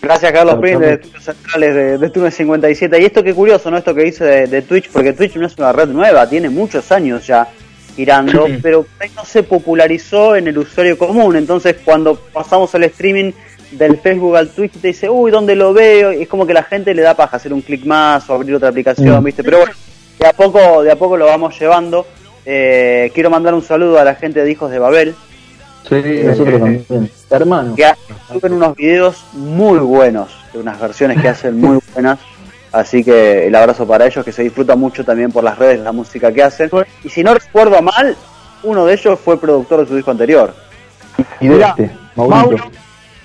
Carlos 0.00 0.56
Pérez, 0.60 0.80
de 0.80 0.94
Estudios 0.94 1.24
Centrales 1.24 1.74
de, 1.74 2.08
de 2.08 2.30
57. 2.30 3.00
Y 3.00 3.04
esto 3.04 3.22
qué 3.22 3.34
curioso, 3.34 3.70
¿no? 3.70 3.76
Esto 3.76 3.94
que 3.94 4.02
dice 4.02 4.46
de, 4.46 4.62
Twitch, 4.62 4.90
porque 4.90 5.12
Twitch 5.12 5.36
no 5.36 5.46
es 5.46 5.56
una 5.58 5.72
red 5.72 5.88
nueva, 5.88 6.28
tiene 6.28 6.48
muchos 6.48 6.90
años 6.90 7.26
ya 7.26 7.48
girando, 7.94 8.46
pero 8.62 8.86
no 9.14 9.24
se 9.24 9.42
popularizó 9.42 10.36
en 10.36 10.48
el 10.48 10.58
usuario 10.58 10.96
común. 10.96 11.36
Entonces, 11.36 11.76
cuando 11.84 12.16
pasamos 12.16 12.74
al 12.74 12.84
streaming 12.84 13.32
del 13.72 13.98
Facebook 13.98 14.36
al 14.36 14.50
Twitch, 14.50 14.72
te 14.72 14.88
dice, 14.88 15.08
uy, 15.08 15.30
¿dónde 15.30 15.54
lo 15.54 15.72
veo? 15.72 16.12
Y 16.12 16.22
es 16.22 16.28
como 16.28 16.46
que 16.46 16.54
la 16.54 16.62
gente 16.62 16.94
le 16.94 17.02
da 17.02 17.14
paja 17.14 17.36
hacer 17.36 17.52
un 17.52 17.60
clic 17.60 17.84
más 17.84 18.28
o 18.30 18.34
abrir 18.34 18.54
otra 18.54 18.70
aplicación, 18.70 19.22
¿viste? 19.22 19.44
Pero 19.44 19.58
bueno, 19.58 19.72
de 20.18 20.26
a 20.26 20.32
poco, 20.32 20.82
de 20.82 20.90
a 20.90 20.96
poco 20.96 21.16
lo 21.16 21.26
vamos 21.26 21.58
llevando. 21.58 22.06
Eh, 22.46 23.10
quiero 23.14 23.30
mandar 23.30 23.54
un 23.54 23.62
saludo 23.62 23.98
a 23.98 24.04
la 24.04 24.14
gente 24.14 24.42
de 24.42 24.50
Hijos 24.50 24.70
de 24.70 24.78
Babel, 24.78 25.14
Sí, 25.88 26.22
nosotros 26.24 26.60
también. 26.60 27.10
Hermano. 27.30 27.74
Que 27.74 27.92
suben 28.32 28.52
unos 28.54 28.76
videos 28.76 29.24
muy 29.32 29.78
buenos, 29.78 30.30
unas 30.54 30.80
versiones 30.80 31.20
que 31.20 31.28
hacen 31.28 31.60
muy 31.60 31.78
buenas. 31.94 32.18
Así 32.72 33.02
que 33.02 33.48
el 33.48 33.54
abrazo 33.54 33.86
para 33.86 34.06
ellos, 34.06 34.24
que 34.24 34.32
se 34.32 34.42
disfruta 34.42 34.76
mucho 34.76 35.04
también 35.04 35.32
por 35.32 35.42
las 35.42 35.58
redes 35.58 35.80
la 35.80 35.92
música 35.92 36.32
que 36.32 36.42
hacen. 36.42 36.70
Y 37.02 37.08
si 37.08 37.24
no 37.24 37.34
recuerdo 37.34 37.82
mal, 37.82 38.16
uno 38.62 38.86
de 38.86 38.94
ellos 38.94 39.18
fue 39.18 39.40
productor 39.40 39.80
de 39.80 39.86
su 39.86 39.96
disco 39.96 40.10
anterior. 40.10 40.54
Y 41.40 41.48
de 41.48 41.60
este, 41.60 41.90
Mauro. 42.14 42.56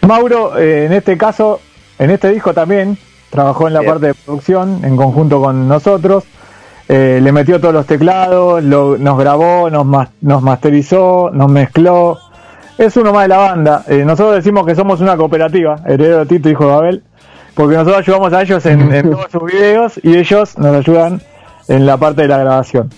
Mauro, 0.02 0.58
eh, 0.58 0.86
en 0.86 0.94
este 0.94 1.18
caso, 1.18 1.60
en 2.00 2.10
este 2.10 2.32
disco 2.32 2.54
también, 2.54 2.98
trabajó 3.30 3.68
en 3.68 3.74
la 3.74 3.84
parte 3.84 4.08
de 4.08 4.14
producción 4.14 4.82
en 4.84 4.96
conjunto 4.96 5.42
con 5.42 5.68
nosotros. 5.68 6.24
Eh, 6.88 7.20
le 7.22 7.32
metió 7.32 7.60
todos 7.60 7.74
los 7.74 7.86
teclados, 7.86 8.64
nos 8.64 9.18
grabó, 9.18 9.70
nos, 9.70 10.08
nos 10.22 10.42
masterizó, 10.42 11.32
nos 11.34 11.52
mezcló 11.52 12.20
es 12.78 12.98
uno 12.98 13.14
más 13.14 13.24
de 13.24 13.28
la 13.30 13.38
banda. 13.38 13.84
Eh, 13.88 14.04
nosotros 14.06 14.36
decimos 14.36 14.66
que 14.66 14.76
somos 14.76 15.02
una 15.02 15.16
cooperativa, 15.16 15.78
heredero 15.86 16.20
de 16.20 16.26
Tito, 16.26 16.50
hijo 16.50 16.68
de 16.68 16.74
Abel, 16.74 17.04
porque 17.54 17.76
nosotros 17.76 18.00
ayudamos 18.00 18.34
a 18.34 18.42
ellos 18.42 18.66
en, 18.66 19.12
todos 19.12 19.32
sus 19.32 19.44
videos 19.44 20.00
y 20.04 20.18
ellos 20.18 20.58
nos 20.58 20.76
ayudan 20.76 21.22
en 21.68 21.86
la 21.86 21.98
parte 21.98 22.24
de 22.24 22.28
la 22.28 22.38
grabación. 22.38 22.90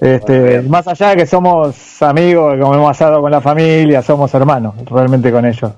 Este, 0.00 0.62
más 0.62 0.88
allá 0.88 1.10
de 1.10 1.16
que 1.16 1.26
somos 1.26 2.02
amigos, 2.02 2.56
como 2.58 2.74
hemos 2.74 2.90
asado 2.90 3.20
con 3.20 3.30
la 3.30 3.42
familia, 3.42 4.00
somos 4.00 4.32
hermanos, 4.32 4.74
realmente 4.90 5.30
con 5.30 5.44
ellos. 5.44 5.72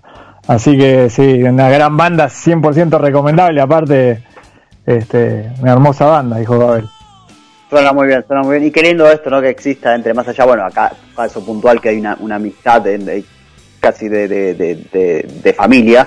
Así 0.47 0.77
que 0.77 1.11
sí, 1.11 1.43
una 1.43 1.69
gran 1.69 1.97
banda, 1.97 2.27
100% 2.27 2.99
recomendable, 2.99 3.61
aparte, 3.61 4.23
este, 4.87 5.51
una 5.61 5.73
hermosa 5.73 6.07
banda, 6.07 6.41
hijo 6.41 6.57
de 6.59 6.65
Abel. 6.65 6.89
Suena 7.73 7.95
muy 7.95 8.07
bien, 8.07 8.23
suena 8.27 8.43
muy 8.43 8.59
bien. 8.59 8.69
Y 8.69 8.71
qué 8.71 8.83
lindo 8.83 9.11
esto, 9.11 9.31
¿no? 9.31 9.41
Que 9.41 9.49
exista 9.49 9.95
entre 9.95 10.13
más 10.13 10.29
allá, 10.29 10.45
bueno, 10.45 10.63
acá, 10.63 10.93
caso 11.17 11.43
puntual, 11.43 11.81
que 11.81 11.89
hay 11.89 12.01
una, 12.01 12.19
una 12.21 12.35
amistad 12.35 12.85
casi 13.81 14.11
de, 14.11 14.29
de, 14.29 15.53
familia, 15.55 16.07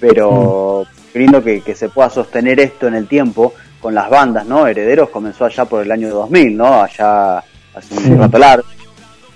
pero 0.00 0.86
mm. 0.86 1.12
qué 1.12 1.18
lindo 1.18 1.44
que, 1.44 1.74
se 1.74 1.90
pueda 1.90 2.08
sostener 2.08 2.60
esto 2.60 2.88
en 2.88 2.94
el 2.94 3.08
tiempo 3.08 3.52
con 3.78 3.94
las 3.94 4.08
bandas, 4.08 4.46
¿no? 4.46 4.66
Herederos 4.66 5.10
comenzó 5.10 5.44
allá 5.44 5.66
por 5.66 5.82
el 5.82 5.92
año 5.92 6.08
2000, 6.08 6.56
¿no? 6.56 6.82
Allá 6.82 7.44
hace 7.74 7.94
un 7.94 8.18
rato 8.18 8.38
largo, 8.38 8.64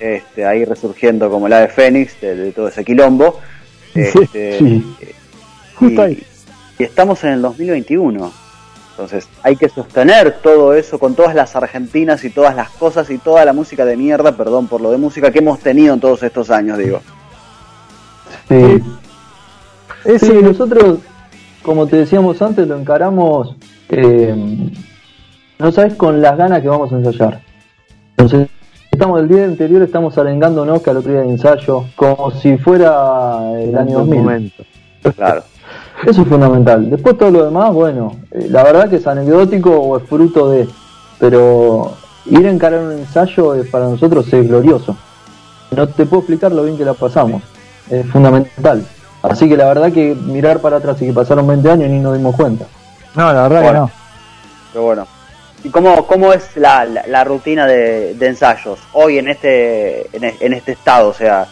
este, 0.00 0.46
ahí 0.46 0.64
resurgiendo 0.64 1.28
como 1.28 1.46
la 1.46 1.60
de 1.60 1.68
Fénix, 1.68 2.18
de, 2.22 2.52
todo 2.52 2.68
ese 2.68 2.86
quilombo. 2.86 3.38
Este, 3.94 4.60
y 6.78 6.82
estamos 6.82 7.22
en 7.24 7.32
el 7.32 7.42
2021 7.42 8.45
entonces 8.96 9.28
hay 9.42 9.56
que 9.56 9.68
sostener 9.68 10.38
todo 10.42 10.72
eso 10.72 10.98
con 10.98 11.14
todas 11.14 11.34
las 11.34 11.54
argentinas 11.54 12.24
y 12.24 12.30
todas 12.30 12.56
las 12.56 12.70
cosas 12.70 13.10
y 13.10 13.18
toda 13.18 13.44
la 13.44 13.52
música 13.52 13.84
de 13.84 13.94
mierda, 13.94 14.32
perdón 14.32 14.68
por 14.68 14.80
lo 14.80 14.90
de 14.90 14.96
música 14.96 15.30
que 15.30 15.40
hemos 15.40 15.58
tenido 15.58 15.92
en 15.92 16.00
todos 16.00 16.22
estos 16.22 16.50
años, 16.50 16.78
digo. 16.78 17.02
Sí. 18.48 18.82
Sí, 20.18 20.32
nosotros, 20.42 21.00
como 21.62 21.86
te 21.86 21.96
decíamos 21.96 22.40
antes, 22.40 22.66
lo 22.66 22.78
encaramos, 22.78 23.54
eh, 23.90 24.34
no 25.58 25.72
sabes, 25.72 25.94
con 25.94 26.22
las 26.22 26.38
ganas 26.38 26.62
que 26.62 26.68
vamos 26.68 26.90
a 26.90 26.96
ensayar. 26.96 27.42
Entonces, 28.16 28.48
estamos 28.90 29.20
el 29.20 29.28
día 29.28 29.44
anterior 29.44 29.82
estamos 29.82 30.16
arengándonos 30.16 30.80
que 30.80 30.88
al 30.88 30.96
otro 30.96 31.12
día 31.12 31.20
de 31.20 31.28
ensayo, 31.28 31.84
como 31.96 32.30
si 32.30 32.56
fuera 32.56 33.60
el 33.60 33.76
año 33.76 33.98
2000. 33.98 34.18
Momento. 34.18 34.64
Claro. 35.14 35.44
Eso 36.04 36.22
es 36.22 36.28
fundamental. 36.28 36.90
Después 36.90 37.16
todo 37.16 37.30
lo 37.30 37.44
demás, 37.44 37.72
bueno, 37.72 38.16
eh, 38.30 38.46
la 38.50 38.62
verdad 38.62 38.88
que 38.88 38.96
es 38.96 39.06
anecdótico 39.06 39.70
o 39.70 39.96
es 39.96 40.04
fruto 40.04 40.50
de, 40.50 40.68
pero 41.18 41.92
ir 42.26 42.46
a 42.46 42.50
encarar 42.50 42.80
un 42.80 42.92
ensayo 42.92 43.54
es, 43.54 43.68
para 43.68 43.86
nosotros 43.86 44.30
es 44.32 44.46
glorioso. 44.46 44.96
No 45.70 45.88
te 45.88 46.06
puedo 46.06 46.20
explicar 46.20 46.52
lo 46.52 46.64
bien 46.64 46.76
que 46.76 46.84
la 46.84 46.94
pasamos. 46.94 47.42
Es 47.90 48.06
fundamental. 48.06 48.86
Así 49.22 49.48
que 49.48 49.56
la 49.56 49.66
verdad 49.66 49.92
que 49.92 50.14
mirar 50.14 50.60
para 50.60 50.76
atrás 50.76 51.00
y 51.02 51.06
que 51.06 51.12
pasaron 51.12 51.46
20 51.46 51.70
años 51.70 51.90
ni 51.90 51.98
nos 51.98 52.16
dimos 52.16 52.36
cuenta. 52.36 52.66
No, 53.14 53.32
la 53.32 53.48
verdad 53.48 53.62
que 53.62 53.72
no. 53.72 53.90
Pero 54.72 54.84
bueno. 54.84 55.06
¿Y 55.64 55.70
cómo, 55.70 56.06
cómo 56.06 56.32
es 56.32 56.56
la, 56.56 56.84
la, 56.84 57.24
rutina 57.24 57.66
de, 57.66 58.16
ensayos 58.20 58.78
hoy 58.92 59.18
en 59.18 59.28
este, 59.28 60.06
en, 60.12 60.52
este 60.52 60.72
estado? 60.72 61.08
O 61.08 61.14
sea, 61.14 61.48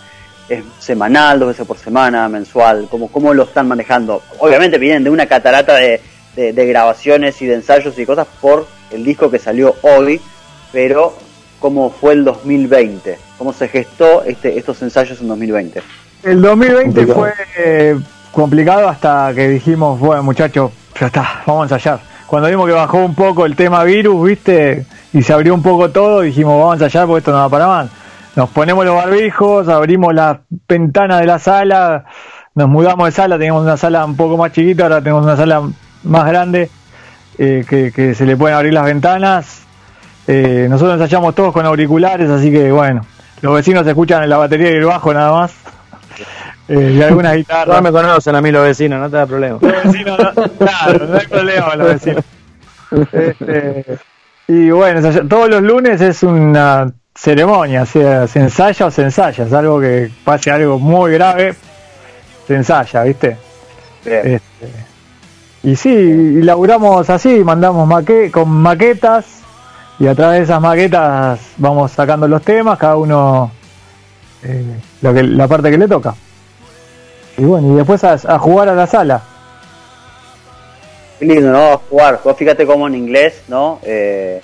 ¿es 0.48 0.64
semanal, 0.78 1.38
dos 1.38 1.48
veces 1.48 1.66
por 1.66 1.78
semana, 1.78 2.28
mensual? 2.28 2.88
¿Cómo, 2.90 3.08
cómo 3.08 3.32
lo 3.34 3.44
están 3.44 3.68
manejando? 3.68 4.22
Obviamente 4.38 4.78
vienen 4.78 5.04
de 5.04 5.10
una 5.10 5.26
catarata 5.26 5.74
de, 5.76 6.00
de 6.36 6.66
grabaciones 6.66 7.40
y 7.42 7.46
de 7.46 7.54
ensayos 7.54 7.98
y 7.98 8.06
cosas 8.06 8.26
por 8.40 8.66
el 8.90 9.04
disco 9.04 9.30
que 9.30 9.38
salió 9.38 9.74
hoy, 9.82 10.20
pero 10.72 11.14
¿cómo 11.60 11.90
fue 11.90 12.12
el 12.12 12.24
2020? 12.24 13.18
¿Cómo 13.38 13.52
se 13.52 13.68
gestó 13.68 14.22
este, 14.24 14.58
estos 14.58 14.80
ensayos 14.82 15.20
en 15.20 15.28
2020? 15.28 15.82
El 16.22 16.40
2020 16.40 17.06
fue 17.06 17.32
eh, 17.56 17.98
complicado 18.32 18.88
hasta 18.88 19.32
que 19.34 19.48
dijimos, 19.48 19.98
bueno 19.98 20.22
muchachos, 20.22 20.70
ya 20.98 21.06
está, 21.06 21.42
vamos 21.46 21.62
a 21.62 21.74
ensayar. 21.74 22.00
Cuando 22.26 22.48
vimos 22.48 22.66
que 22.66 22.72
bajó 22.72 22.98
un 22.98 23.14
poco 23.14 23.46
el 23.46 23.54
tema 23.54 23.84
virus, 23.84 24.26
viste, 24.26 24.86
y 25.12 25.22
se 25.22 25.32
abrió 25.32 25.54
un 25.54 25.62
poco 25.62 25.90
todo, 25.90 26.22
dijimos, 26.22 26.58
vamos 26.58 26.72
a 26.72 26.84
ensayar 26.84 27.06
porque 27.06 27.18
esto 27.18 27.32
no 27.32 27.38
va 27.38 27.48
para 27.48 27.66
más. 27.66 27.90
Nos 28.36 28.50
ponemos 28.50 28.84
los 28.84 28.96
barbijos, 28.96 29.68
abrimos 29.68 30.12
la 30.12 30.40
ventana 30.68 31.20
de 31.20 31.26
la 31.26 31.38
sala, 31.38 32.04
nos 32.54 32.68
mudamos 32.68 33.06
de 33.06 33.12
sala, 33.12 33.36
teníamos 33.36 33.62
una 33.62 33.76
sala 33.76 34.04
un 34.04 34.16
poco 34.16 34.36
más 34.36 34.50
chiquita, 34.52 34.84
ahora 34.84 35.00
tenemos 35.00 35.22
una 35.22 35.36
sala 35.36 35.62
más 36.02 36.26
grande, 36.26 36.68
eh, 37.38 37.64
que, 37.68 38.14
se 38.14 38.26
le 38.26 38.36
pueden 38.36 38.56
abrir 38.56 38.72
las 38.72 38.84
ventanas. 38.86 39.62
Eh, 40.26 40.66
nosotros 40.68 40.94
ensayamos 40.94 41.34
todos 41.36 41.52
con 41.52 41.64
auriculares, 41.64 42.28
así 42.28 42.50
que 42.50 42.72
bueno, 42.72 43.02
los 43.40 43.54
vecinos 43.54 43.86
escuchan 43.86 44.24
en 44.24 44.30
la 44.30 44.38
batería 44.38 44.70
y 44.70 44.74
el 44.74 44.84
bajo 44.84 45.14
nada 45.14 45.32
más. 45.32 45.54
Eh, 46.66 46.94
y 46.98 47.02
algunas 47.02 47.36
guitarras. 47.36 47.76
No 47.76 47.82
me 47.82 47.92
conocen 47.92 48.34
a 48.34 48.40
mí 48.40 48.50
los 48.50 48.64
vecinos, 48.64 48.98
no 48.98 49.10
te 49.10 49.16
da 49.16 49.26
problema. 49.26 49.58
Los 49.60 49.84
vecinos, 49.84 50.18
claro, 50.58 51.06
no 51.06 51.18
hay 51.18 51.26
problema 51.26 51.76
los 51.76 51.86
vecinos. 51.88 52.24
Este, 53.10 53.98
y 54.46 54.70
bueno, 54.70 55.00
todos 55.26 55.48
los 55.48 55.62
lunes 55.62 56.00
es 56.00 56.22
una 56.22 56.92
ceremonia, 57.14 57.86
sea, 57.86 58.26
se 58.26 58.40
ensaya 58.40 58.86
o 58.86 58.90
se 58.90 59.02
ensaya, 59.02 59.44
es 59.44 59.52
algo 59.52 59.80
que 59.80 60.10
pase 60.24 60.50
algo 60.50 60.78
muy 60.78 61.12
grave, 61.12 61.54
se 62.46 62.54
ensaya, 62.54 63.04
¿viste? 63.04 63.36
Este, 64.04 64.40
y 65.62 65.76
sí, 65.76 66.42
laburamos 66.42 67.08
así, 67.08 67.42
mandamos 67.44 67.86
maque 67.86 68.30
con 68.30 68.50
maquetas 68.50 69.40
y 69.98 70.06
a 70.06 70.14
través 70.14 70.40
de 70.40 70.44
esas 70.44 70.60
maquetas 70.60 71.40
vamos 71.56 71.92
sacando 71.92 72.28
los 72.28 72.42
temas, 72.42 72.78
cada 72.78 72.96
uno 72.96 73.50
eh, 74.42 74.64
lo 75.00 75.14
que, 75.14 75.22
la 75.22 75.48
parte 75.48 75.70
que 75.70 75.78
le 75.78 75.88
toca. 75.88 76.14
Y 77.36 77.44
bueno, 77.44 77.72
y 77.72 77.76
después 77.76 78.02
a, 78.04 78.38
jugar 78.38 78.68
a 78.68 78.74
la 78.74 78.86
sala. 78.86 79.22
Qué 81.18 81.26
lindo, 81.26 81.50
¿no? 81.52 81.80
Jugar. 81.88 82.20
fíjate 82.36 82.66
cómo 82.66 82.86
en 82.86 82.96
inglés, 82.96 83.42
¿no? 83.48 83.78
Eh, 83.84 84.40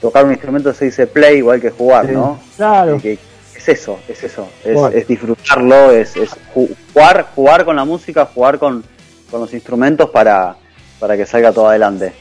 tocar 0.00 0.24
un 0.24 0.32
instrumento 0.32 0.72
se 0.72 0.86
dice 0.86 1.06
play 1.06 1.38
igual 1.38 1.60
que 1.60 1.70
jugar, 1.70 2.08
¿no? 2.10 2.38
Claro. 2.56 2.96
es 2.96 3.68
eso, 3.68 3.98
es 4.08 4.24
eso. 4.24 4.48
Es, 4.64 5.06
disfrutarlo, 5.06 5.90
es, 5.90 6.14
jugar, 6.54 7.26
jugar 7.34 7.64
con 7.64 7.76
la 7.76 7.84
música, 7.84 8.26
jugar 8.26 8.58
con, 8.58 8.84
los 9.32 9.54
instrumentos 9.54 10.10
para, 10.10 10.56
para 10.98 11.16
que 11.16 11.24
salga 11.24 11.52
todo 11.52 11.68
adelante. 11.68 12.12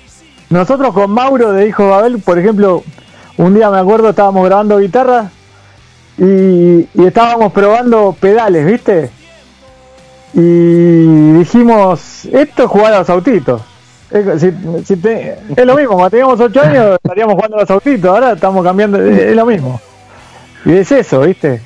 Nosotros 0.49 0.93
con 0.93 1.11
Mauro 1.11 1.51
de 1.53 1.67
Hijo 1.67 1.89
Babel, 1.89 2.19
por 2.19 2.38
ejemplo, 2.38 2.84
un 3.38 3.55
día 3.55 3.69
me 3.69 3.80
acuerdo 3.80 4.09
estábamos 4.09 4.45
grabando 4.45 4.77
guitarra 4.77 5.32
y, 6.17 6.88
y 6.93 7.05
estábamos 7.05 7.51
probando 7.51 8.15
pedales, 8.19 8.65
¿viste? 8.65 9.09
y 10.34 11.34
dijimos, 11.34 12.25
esto 12.25 12.63
es 12.63 12.69
jugar 12.69 12.93
a 12.93 12.99
los 12.99 13.09
autitos. 13.09 13.61
Es, 14.12 15.66
lo 15.66 15.76
mismo, 15.76 15.93
cuando 15.93 16.10
teníamos 16.10 16.39
8 16.39 16.62
años 16.62 16.95
estaríamos 17.03 17.36
jugando 17.36 17.57
a 17.57 17.62
los 17.62 17.70
autitos, 17.70 18.10
ahora 18.10 18.32
estamos 18.34 18.64
cambiando, 18.64 18.99
es, 18.99 19.36
lo 19.36 19.45
mismo. 19.45 19.80
Y 20.66 20.74
es 20.74 20.91
eso, 20.91 21.22
¿viste? 21.22 21.62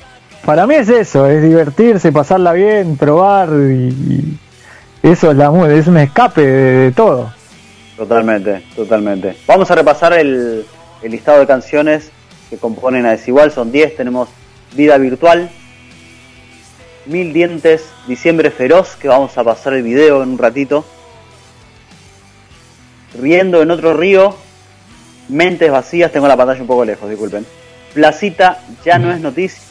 Para 0.46 0.68
mí 0.68 0.76
es 0.76 0.90
eso, 0.90 1.26
es 1.28 1.42
divertirse, 1.42 2.12
pasarla 2.12 2.52
bien, 2.52 2.98
probar 2.98 3.50
y, 3.50 4.38
eso 5.02 5.32
es, 5.32 5.38
la, 5.38 5.52
es 5.74 5.88
un 5.88 5.98
escape 5.98 6.42
de, 6.42 6.92
todo. 6.92 7.32
Totalmente, 7.96 8.64
totalmente. 8.76 9.38
Vamos 9.48 9.70
a 9.72 9.76
repasar 9.76 10.14
el, 10.14 10.66
el 11.02 11.12
listado 11.12 11.40
de 11.40 11.48
canciones 11.48 12.12
que 12.50 12.58
componen 12.58 13.06
a 13.06 13.12
Desigual, 13.12 13.52
son 13.52 13.72
10, 13.72 13.96
tenemos 13.96 14.30
Vida 14.76 14.98
Virtual, 14.98 15.50
Mil 17.06 17.32
Dientes, 17.32 17.86
Diciembre 18.08 18.52
Feroz, 18.52 18.96
que 18.96 19.08
vamos 19.08 19.38
a 19.38 19.44
pasar 19.44 19.74
el 19.74 19.84
video 19.84 20.24
en 20.24 20.30
un 20.32 20.38
ratito. 20.38 20.86
Riendo 23.20 23.62
en 23.62 23.72
otro 23.72 23.94
río, 23.94 24.36
Mentes 25.30 25.72
Vacías, 25.72 26.12
tengo 26.12 26.28
la 26.28 26.38
pantalla 26.38 26.62
un 26.62 26.68
poco 26.68 26.86
lejos, 26.86 27.10
disculpen. 27.10 27.46
Placita, 27.94 28.64
ya 28.84 28.98
no 28.98 29.12
es 29.12 29.20
noticia. 29.22 29.62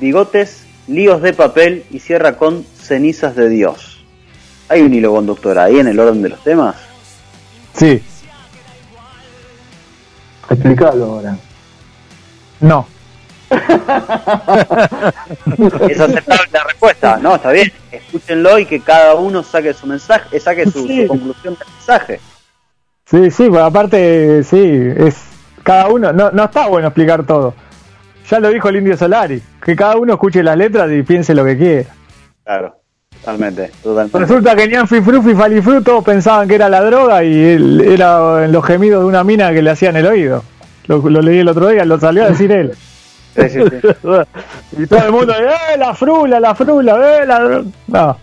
Bigotes, 0.00 0.64
Líos 0.86 1.22
de 1.22 1.32
papel 1.32 1.86
y 1.90 2.00
cierra 2.00 2.36
con 2.36 2.62
Cenizas 2.78 3.34
de 3.34 3.48
Dios. 3.48 4.04
¿Hay 4.68 4.82
un 4.82 4.92
hilo 4.92 5.12
conductor 5.12 5.58
ahí 5.58 5.78
en 5.78 5.88
el 5.88 5.98
orden 5.98 6.20
de 6.20 6.28
los 6.28 6.44
temas? 6.44 6.76
Sí. 7.72 8.02
Explícalo 10.50 11.04
ahora. 11.04 11.38
No. 12.60 12.86
es 15.88 16.00
aceptable 16.00 16.48
la 16.52 16.64
respuesta, 16.64 17.18
no, 17.18 17.36
está 17.36 17.52
bien, 17.52 17.72
escúchenlo 17.92 18.58
y 18.58 18.66
que 18.66 18.80
cada 18.80 19.14
uno 19.14 19.42
saque 19.42 19.72
su 19.72 19.86
mensaje, 19.86 20.40
saque 20.40 20.64
su, 20.64 20.86
conclusión 21.06 21.54
del 21.54 21.68
mensaje. 21.76 22.20
Sí, 23.06 23.30
sí, 23.30 23.48
pues 23.48 23.62
aparte, 23.62 24.42
sí, 24.44 24.92
es 24.96 25.16
cada 25.62 25.88
uno, 25.88 26.12
no, 26.12 26.30
no 26.30 26.44
está 26.44 26.66
bueno 26.68 26.88
explicar 26.88 27.24
todo. 27.24 27.54
Ya 28.30 28.40
lo 28.40 28.48
dijo 28.48 28.68
el 28.68 28.76
Indio 28.76 28.96
Solari, 28.96 29.42
que 29.62 29.76
cada 29.76 29.96
uno 29.96 30.14
escuche 30.14 30.42
las 30.42 30.56
letras 30.56 30.90
y 30.90 31.02
piense 31.02 31.34
lo 31.34 31.44
que 31.44 31.58
quiera. 31.58 31.90
Claro, 32.44 32.76
totalmente, 33.20 33.70
totalmente. 33.82 34.18
Resulta 34.18 34.56
que 34.56 34.68
Nian 34.68 34.88
Fifru 34.88 35.30
y 35.30 35.34
Falifru 35.34 35.82
todos 35.82 36.02
pensaban 36.04 36.48
que 36.48 36.54
era 36.54 36.68
la 36.68 36.82
droga 36.82 37.22
y 37.22 37.38
él, 37.38 37.80
era 37.82 38.46
los 38.46 38.64
gemidos 38.64 39.02
de 39.02 39.08
una 39.08 39.22
mina 39.22 39.52
que 39.52 39.60
le 39.60 39.70
hacían 39.70 39.96
el 39.96 40.06
oído. 40.06 40.42
Lo, 40.86 40.98
lo 40.98 41.20
leí 41.20 41.38
el 41.38 41.48
otro 41.48 41.68
día, 41.68 41.84
lo 41.84 41.98
salió 42.00 42.24
a 42.24 42.28
decir 42.28 42.50
él. 42.52 42.74
y 43.36 44.86
todo 44.86 45.04
el 45.04 45.12
mundo, 45.12 45.34
¡eh, 45.34 45.76
la 45.76 45.94
frula, 45.94 46.38
la 46.38 46.54
frula, 46.54 47.20
eh, 47.22 47.26
la... 47.26 47.64
No. 47.88 48.16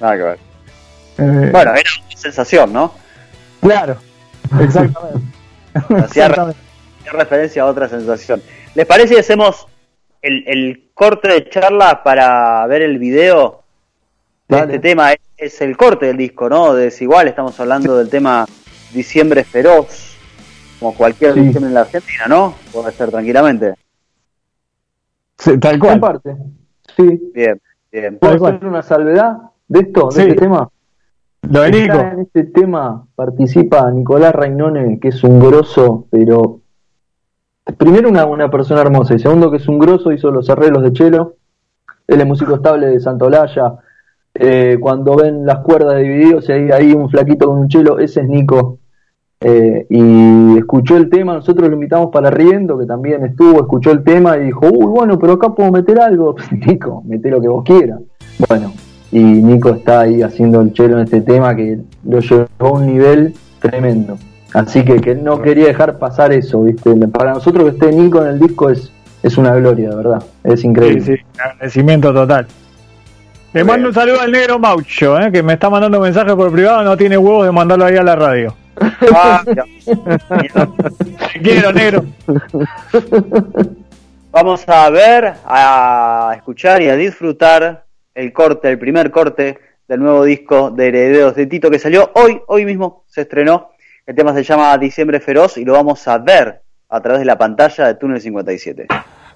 Nada 0.00 0.16
que 0.16 0.22
ver. 0.22 0.38
Eh, 1.18 1.48
bueno, 1.50 1.70
era 1.72 1.90
una 2.06 2.16
sensación, 2.16 2.72
¿no? 2.72 3.01
Claro, 3.62 3.96
exactamente. 4.60 5.20
Hacía 5.96 6.28
referencia 7.10 7.62
a 7.62 7.66
otra 7.66 7.88
sensación. 7.88 8.42
¿Les 8.74 8.84
parece 8.84 9.14
que 9.14 9.20
hacemos 9.20 9.66
el, 10.20 10.44
el, 10.46 10.90
corte 10.92 11.28
de 11.28 11.48
charla 11.48 12.02
para 12.02 12.66
ver 12.66 12.82
el 12.82 12.98
video 12.98 13.62
de 14.48 14.58
este 14.58 14.78
tema? 14.78 15.14
Es, 15.36 15.60
el 15.62 15.76
corte 15.78 16.06
del 16.06 16.18
disco, 16.18 16.50
¿no? 16.50 16.74
De 16.74 16.84
Desigual, 16.84 17.28
estamos 17.28 17.58
hablando 17.58 17.96
del 17.96 18.10
tema 18.10 18.46
Diciembre 18.92 19.44
Feroz, 19.44 20.16
como 20.78 20.94
cualquier 20.94 21.32
diciembre 21.34 21.68
en 21.68 21.74
la 21.74 21.80
Argentina, 21.80 22.26
¿no? 22.28 22.54
Puede 22.70 22.92
ser 22.92 23.10
tranquilamente 23.10 23.74
tal 25.60 25.78
cual. 25.78 26.00
parte. 26.00 26.36
Sí. 26.96 27.30
Bien, 27.34 27.60
bien. 27.90 28.18
¿Puedo 28.18 28.46
hacer 28.46 28.66
una 28.66 28.82
salvedad 28.82 29.36
de 29.68 29.80
esto, 29.80 30.08
de 30.08 30.22
este 30.22 30.34
tema? 30.34 30.68
Nico. 31.42 31.98
En 31.98 32.20
este 32.20 32.44
tema 32.44 33.06
participa 33.14 33.90
Nicolás 33.90 34.34
Rainone, 34.34 34.98
que 35.00 35.08
es 35.08 35.22
un 35.24 35.40
grosso, 35.40 36.06
pero 36.10 36.60
primero 37.76 38.08
una, 38.08 38.24
una 38.26 38.50
persona 38.50 38.80
hermosa 38.80 39.14
y 39.14 39.18
segundo 39.18 39.50
que 39.50 39.56
es 39.58 39.68
un 39.68 39.78
grosso, 39.78 40.12
hizo 40.12 40.30
los 40.30 40.48
arreglos 40.50 40.82
de 40.82 40.92
Chelo. 40.92 41.36
Él 42.06 42.20
es 42.20 42.26
músico 42.26 42.54
estable 42.54 42.88
de 42.88 43.00
Santolaya. 43.00 43.74
Eh, 44.34 44.78
cuando 44.80 45.16
ven 45.16 45.44
las 45.44 45.58
cuerdas 45.58 45.98
divididas 45.98 46.48
hay 46.48 46.70
ahí 46.70 46.92
un 46.92 47.10
flaquito 47.10 47.46
con 47.48 47.58
un 47.58 47.68
chelo, 47.68 47.98
ese 47.98 48.20
es 48.20 48.28
Nico. 48.28 48.78
Eh, 49.40 49.86
y 49.90 50.58
escuchó 50.58 50.96
el 50.96 51.10
tema, 51.10 51.34
nosotros 51.34 51.68
lo 51.68 51.74
invitamos 51.74 52.10
para 52.12 52.30
Riendo, 52.30 52.78
que 52.78 52.86
también 52.86 53.24
estuvo, 53.24 53.60
escuchó 53.60 53.90
el 53.90 54.04
tema 54.04 54.36
y 54.36 54.44
dijo, 54.44 54.66
uy, 54.66 54.86
bueno, 54.86 55.18
pero 55.18 55.34
acá 55.34 55.54
puedo 55.54 55.70
meter 55.72 56.00
algo. 56.00 56.36
Nico, 56.66 57.02
mete 57.04 57.30
lo 57.30 57.40
que 57.40 57.48
vos 57.48 57.64
quieras. 57.64 58.00
Bueno, 58.48 58.72
y 59.12 59.22
Nico 59.22 59.68
está 59.68 60.00
ahí 60.00 60.22
haciendo 60.22 60.62
el 60.62 60.72
chelo 60.72 60.96
en 60.96 61.04
este 61.04 61.20
tema 61.20 61.54
que 61.54 61.78
lo 62.08 62.18
llevó 62.20 62.48
a 62.58 62.70
un 62.70 62.86
nivel 62.86 63.34
tremendo. 63.60 64.18
Así 64.54 64.84
que, 64.84 65.00
que 65.00 65.14
no 65.14 65.40
quería 65.40 65.66
dejar 65.66 65.98
pasar 65.98 66.32
eso, 66.32 66.62
¿viste? 66.64 66.94
Para 67.08 67.34
nosotros 67.34 67.64
que 67.64 67.70
esté 67.70 67.92
Nico 67.92 68.22
en 68.22 68.28
el 68.32 68.40
disco 68.40 68.70
es, 68.70 68.90
es 69.22 69.36
una 69.36 69.54
gloria, 69.54 69.90
de 69.90 69.96
verdad. 69.96 70.22
Es 70.42 70.64
increíble. 70.64 71.00
Sí, 71.02 71.16
sí, 71.16 71.22
agradecimiento 71.38 72.12
total. 72.12 72.46
Le 73.52 73.64
mando 73.64 73.88
un 73.88 73.94
saludo 73.94 74.22
al 74.22 74.32
negro 74.32 74.58
Maucho, 74.58 75.20
eh, 75.20 75.30
que 75.30 75.42
me 75.42 75.52
está 75.52 75.68
mandando 75.68 76.00
mensajes 76.00 76.34
por 76.34 76.50
privado, 76.50 76.82
no 76.82 76.96
tiene 76.96 77.18
huevos 77.18 77.44
de 77.44 77.52
mandarlo 77.52 77.84
ahí 77.84 77.96
a 77.96 78.02
la 78.02 78.16
radio. 78.16 78.54
Ah, 79.14 79.44
quiero, 81.42 81.72
negro. 81.72 82.04
Vamos 84.30 84.66
a 84.66 84.88
ver, 84.88 85.34
a 85.44 86.32
escuchar 86.36 86.80
y 86.80 86.88
a 86.88 86.96
disfrutar 86.96 87.84
el 88.14 88.32
corte, 88.32 88.68
el 88.68 88.78
primer 88.78 89.10
corte 89.10 89.58
del 89.88 90.00
nuevo 90.00 90.24
disco 90.24 90.70
de 90.70 90.88
Herederos 90.88 91.34
de 91.34 91.46
Tito 91.46 91.70
que 91.70 91.78
salió 91.78 92.10
hoy, 92.14 92.40
hoy 92.46 92.64
mismo 92.64 93.04
se 93.08 93.22
estrenó. 93.22 93.70
El 94.06 94.16
tema 94.16 94.34
se 94.34 94.42
llama 94.42 94.76
Diciembre 94.78 95.20
Feroz 95.20 95.58
y 95.58 95.64
lo 95.64 95.74
vamos 95.74 96.06
a 96.08 96.18
ver 96.18 96.62
a 96.88 97.00
través 97.00 97.20
de 97.20 97.24
la 97.24 97.38
pantalla 97.38 97.86
de 97.86 97.94
Túnel 97.94 98.20
57. 98.20 98.86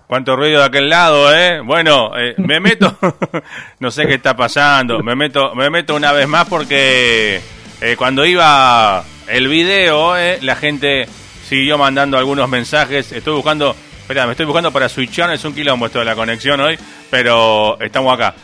Cuánto 0.07 0.37
ruido 0.37 0.61
de 0.61 0.67
aquel 0.67 0.89
lado, 0.89 1.35
¿eh? 1.35 1.61
Bueno, 1.61 2.13
eh, 2.17 2.35
me 2.39 2.61
meto, 2.61 2.97
no 3.81 3.91
sé 3.91 4.07
qué 4.07 4.15
está 4.15 4.37
pasando, 4.37 5.01
me 5.03 5.17
meto, 5.17 5.55
me 5.55 5.69
meto 5.69 5.97
una 5.97 6.13
vez 6.13 6.29
más 6.29 6.49
porque 6.49 7.41
eh, 7.81 7.97
cuando 7.97 8.25
iba 8.25 9.05
el 9.29 9.49
video, 9.49 10.17
eh, 10.17 10.39
la 10.43 10.55
gente 10.55 11.07
siguió 11.45 11.77
mandando 11.77 12.19
algunos 12.19 12.49
mensajes. 12.49 13.13
Estoy 13.13 13.35
buscando, 13.35 13.75
espera, 14.07 14.25
me 14.25 14.33
estoy 14.33 14.47
buscando 14.47 14.71
para 14.71 14.89
switchar, 14.89 15.33
es 15.33 15.45
un 15.45 15.53
quilombo 15.53 15.87
esto 15.87 15.99
de 15.99 16.05
la 16.05 16.15
conexión 16.15 16.61
hoy, 16.61 16.79
pero 17.11 17.77
estamos 17.81 18.15
acá. 18.15 18.37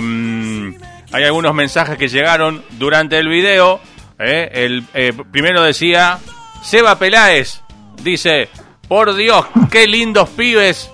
Mm, 0.00 0.70
hay 1.12 1.24
algunos 1.24 1.54
mensajes 1.54 1.98
que 1.98 2.08
llegaron 2.08 2.64
durante 2.78 3.18
el 3.18 3.28
video. 3.28 3.78
el 4.18 4.84
primero 5.30 5.62
decía, 5.62 6.18
Seba 6.62 6.98
Peláez, 6.98 7.60
dice, 8.02 8.48
por 8.88 9.14
Dios, 9.14 9.44
qué 9.70 9.86
lindos 9.86 10.30
pibes 10.30 10.90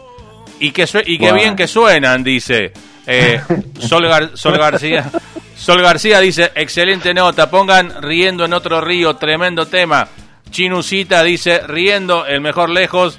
y 0.59 0.73
qué, 0.73 0.89
y 1.07 1.19
qué 1.19 1.33
bien 1.33 1.55
que 1.55 1.69
suenan, 1.69 2.25
dice. 2.25 2.73
Eh, 3.07 3.41
Sol, 3.79 4.33
Sol 4.35 4.59
García. 4.59 5.11
Sol 5.57 5.81
García 5.81 6.19
dice, 6.19 6.51
excelente 6.57 7.15
nota, 7.15 7.51
pongan 7.51 8.03
riendo 8.03 8.45
en 8.45 8.53
otro 8.53 8.81
río, 8.81 9.15
tremendo 9.15 9.67
tema. 9.67 10.09
Chinusita 10.51 11.23
dice, 11.23 11.61
riendo, 11.67 12.27
el 12.27 12.41
mejor 12.41 12.69
lejos. 12.69 13.17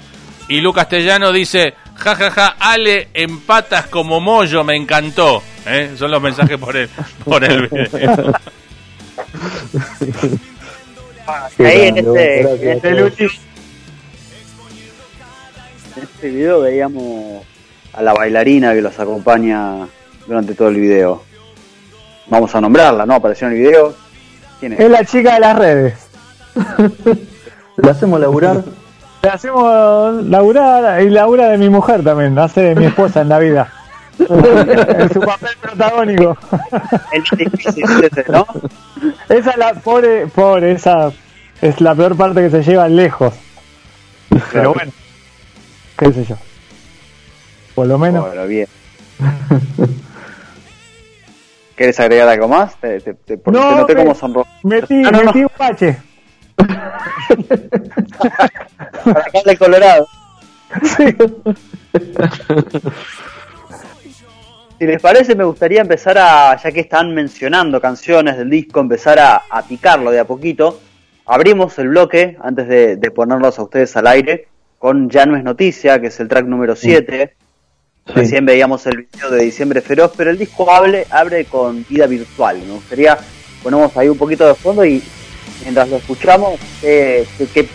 Y 0.48 0.60
Lucas 0.60 0.84
Castellano 0.84 1.32
dice, 1.32 1.74
jajaja, 1.94 2.30
ja, 2.30 2.56
ja, 2.58 2.72
Ale, 2.72 3.08
empatas 3.14 3.86
como 3.86 4.20
mollo, 4.20 4.62
me 4.62 4.76
encantó. 4.76 5.42
¿Eh? 5.66 5.94
Son 5.96 6.10
los 6.10 6.20
mensajes 6.20 6.58
por 6.58 6.76
el, 6.76 6.88
por 7.24 7.42
el 7.44 7.68
video. 7.68 8.32
Ahí 11.58 11.88
en 11.88 11.98
este, 11.98 12.72
este 12.72 12.88
en 15.96 16.02
este 16.02 16.28
video 16.28 16.60
veíamos 16.60 17.42
a 17.94 18.02
la 18.02 18.12
bailarina 18.12 18.74
que 18.74 18.82
los 18.82 18.98
acompaña 18.98 19.86
durante 20.26 20.54
todo 20.54 20.68
el 20.68 20.76
video. 20.76 21.22
Vamos 22.26 22.54
a 22.54 22.60
nombrarla, 22.60 23.06
¿no? 23.06 23.14
Apareció 23.14 23.46
en 23.46 23.54
el 23.54 23.58
video. 23.60 23.94
¿Quién 24.60 24.74
es? 24.74 24.80
Es 24.80 24.90
la 24.90 25.04
chica 25.04 25.34
de 25.34 25.40
las 25.40 25.56
redes. 25.56 25.94
¿La 27.76 27.92
hacemos 27.92 28.20
laburar? 28.20 28.62
La 29.24 29.32
hacemos 29.32 30.24
laburar 30.24 31.02
y 31.02 31.10
labura 31.10 31.48
de 31.48 31.58
mi 31.58 31.68
mujer 31.70 32.04
también, 32.04 32.38
hace 32.38 32.60
de 32.60 32.74
mi 32.74 32.86
esposa 32.86 33.22
en 33.22 33.28
la 33.28 33.38
vida. 33.38 33.72
en 34.18 35.12
su 35.12 35.20
papel 35.20 35.56
protagónico. 35.60 36.36
El 37.10 37.22
difícil 37.36 37.84
¿no? 38.28 38.46
Esa 39.28 39.50
es 39.50 39.56
la 39.56 39.74
pobre, 39.74 40.26
pobre, 40.28 40.72
esa 40.72 41.10
es 41.60 41.80
la 41.80 41.94
peor 41.94 42.16
parte 42.16 42.42
que 42.42 42.50
se 42.50 42.62
lleva 42.62 42.88
lejos. 42.88 43.34
Pero 44.52 44.74
bueno 44.74 44.92
qué 45.96 46.12
sé 46.12 46.24
yo. 46.24 46.36
Por 47.74 47.86
lo 47.86 47.98
menos. 47.98 48.26
Bueno, 48.26 48.46
bien. 48.46 48.68
¿Quieres 51.76 51.98
agregar 51.98 52.28
algo 52.28 52.48
más? 52.48 52.76
Te, 52.76 53.00
te, 53.00 53.14
te, 53.14 53.36
no, 53.36 53.68
te 53.68 53.76
noté 53.76 53.96
como 53.96 54.14
sonrojo. 54.14 54.48
Metí, 54.62 55.02
ah, 55.04 55.10
metí 55.10 55.42
un 55.42 55.50
pache. 55.56 55.98
Para 59.04 59.20
acá 59.20 59.38
de 59.44 59.56
Colorado. 59.56 60.06
Sí. 60.82 61.14
Si 64.76 64.86
les 64.86 65.00
parece, 65.00 65.36
me 65.36 65.44
gustaría 65.44 65.80
empezar 65.80 66.18
a, 66.18 66.60
ya 66.60 66.72
que 66.72 66.80
están 66.80 67.14
mencionando 67.14 67.80
canciones 67.80 68.36
del 68.36 68.50
disco, 68.50 68.80
empezar 68.80 69.20
a, 69.20 69.44
a 69.48 69.62
picarlo 69.62 70.10
de 70.10 70.18
a 70.18 70.24
poquito. 70.24 70.80
Abrimos 71.26 71.78
el 71.78 71.90
bloque 71.90 72.36
antes 72.42 72.66
de, 72.66 72.96
de 72.96 73.10
ponerlos 73.12 73.56
a 73.58 73.62
ustedes 73.62 73.96
al 73.96 74.08
aire 74.08 74.48
con 74.84 75.08
Ya 75.08 75.24
no 75.26 75.36
es 75.36 75.44
noticia, 75.44 76.00
que 76.00 76.08
es 76.08 76.20
el 76.20 76.28
track 76.28 76.46
número 76.46 76.76
7. 76.76 77.34
Recién 78.14 78.44
veíamos 78.44 78.86
el 78.86 79.08
video 79.10 79.30
de 79.30 79.44
Diciembre 79.44 79.80
Feroz, 79.80 80.12
pero 80.16 80.30
el 80.30 80.36
disco 80.36 80.70
abre, 80.70 81.06
abre 81.08 81.46
con 81.46 81.86
vida 81.88 82.06
virtual. 82.06 82.58
Me 82.66 82.74
gustaría, 82.74 83.16
ponemos 83.62 83.96
ahí 83.96 84.08
un 84.08 84.18
poquito 84.18 84.46
de 84.46 84.54
fondo 84.54 84.84
y 84.84 85.02
mientras 85.62 85.88
lo 85.88 85.96
escuchamos, 85.96 86.58
¿qué, 86.80 87.26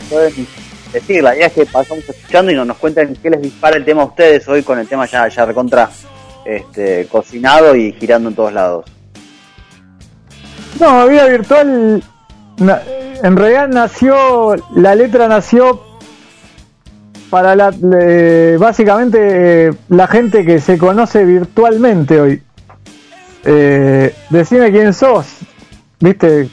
pueden 0.10 0.48
decir? 0.94 1.24
La 1.24 1.36
idea 1.36 1.48
es 1.48 1.54
que 1.54 1.66
pasamos 1.66 2.08
escuchando 2.08 2.52
y 2.52 2.56
nos, 2.56 2.68
nos 2.68 2.78
cuenten 2.78 3.16
qué 3.22 3.30
les 3.30 3.42
dispara 3.42 3.78
el 3.78 3.86
tema 3.86 4.02
a 4.04 4.06
ustedes 4.06 4.48
hoy 4.48 4.64
con 4.64 4.80
el 4.80 4.88
tema 4.88 5.06
ya, 5.06 5.28
ya 5.28 5.46
recontra 5.46 5.90
este, 6.46 7.08
cocinado 7.08 7.76
y 7.76 7.94
girando 7.94 8.30
en 8.30 8.36
todos 8.36 8.54
lados. 8.54 8.86
No, 10.80 11.08
vida 11.08 11.26
virtual, 11.28 12.02
en 12.58 13.38
realidad 13.38 13.68
nació, 13.68 14.56
la 14.76 14.96
letra 14.96 15.28
nació 15.28 15.84
para 17.30 17.56
la, 17.56 17.74
básicamente 18.58 19.72
la 19.90 20.08
gente 20.08 20.46
que 20.46 20.60
se 20.60 20.78
conoce 20.78 21.26
virtualmente 21.26 22.22
hoy. 22.22 22.42
Eh, 23.44 24.14
decime 24.30 24.72
quién 24.72 24.94
sos, 24.94 25.28
viste, 26.00 26.50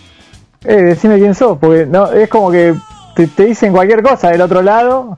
eh, 0.66 0.82
decime 0.82 1.18
quién 1.18 1.34
sos, 1.34 1.58
porque 1.58 1.86
no 1.86 2.10
es 2.12 2.28
como 2.28 2.50
que 2.50 2.74
te, 3.14 3.44
dicen 3.44 3.72
cualquier 3.72 4.02
cosa 4.02 4.30
del 4.30 4.40
otro 4.40 4.62
lado 4.62 5.16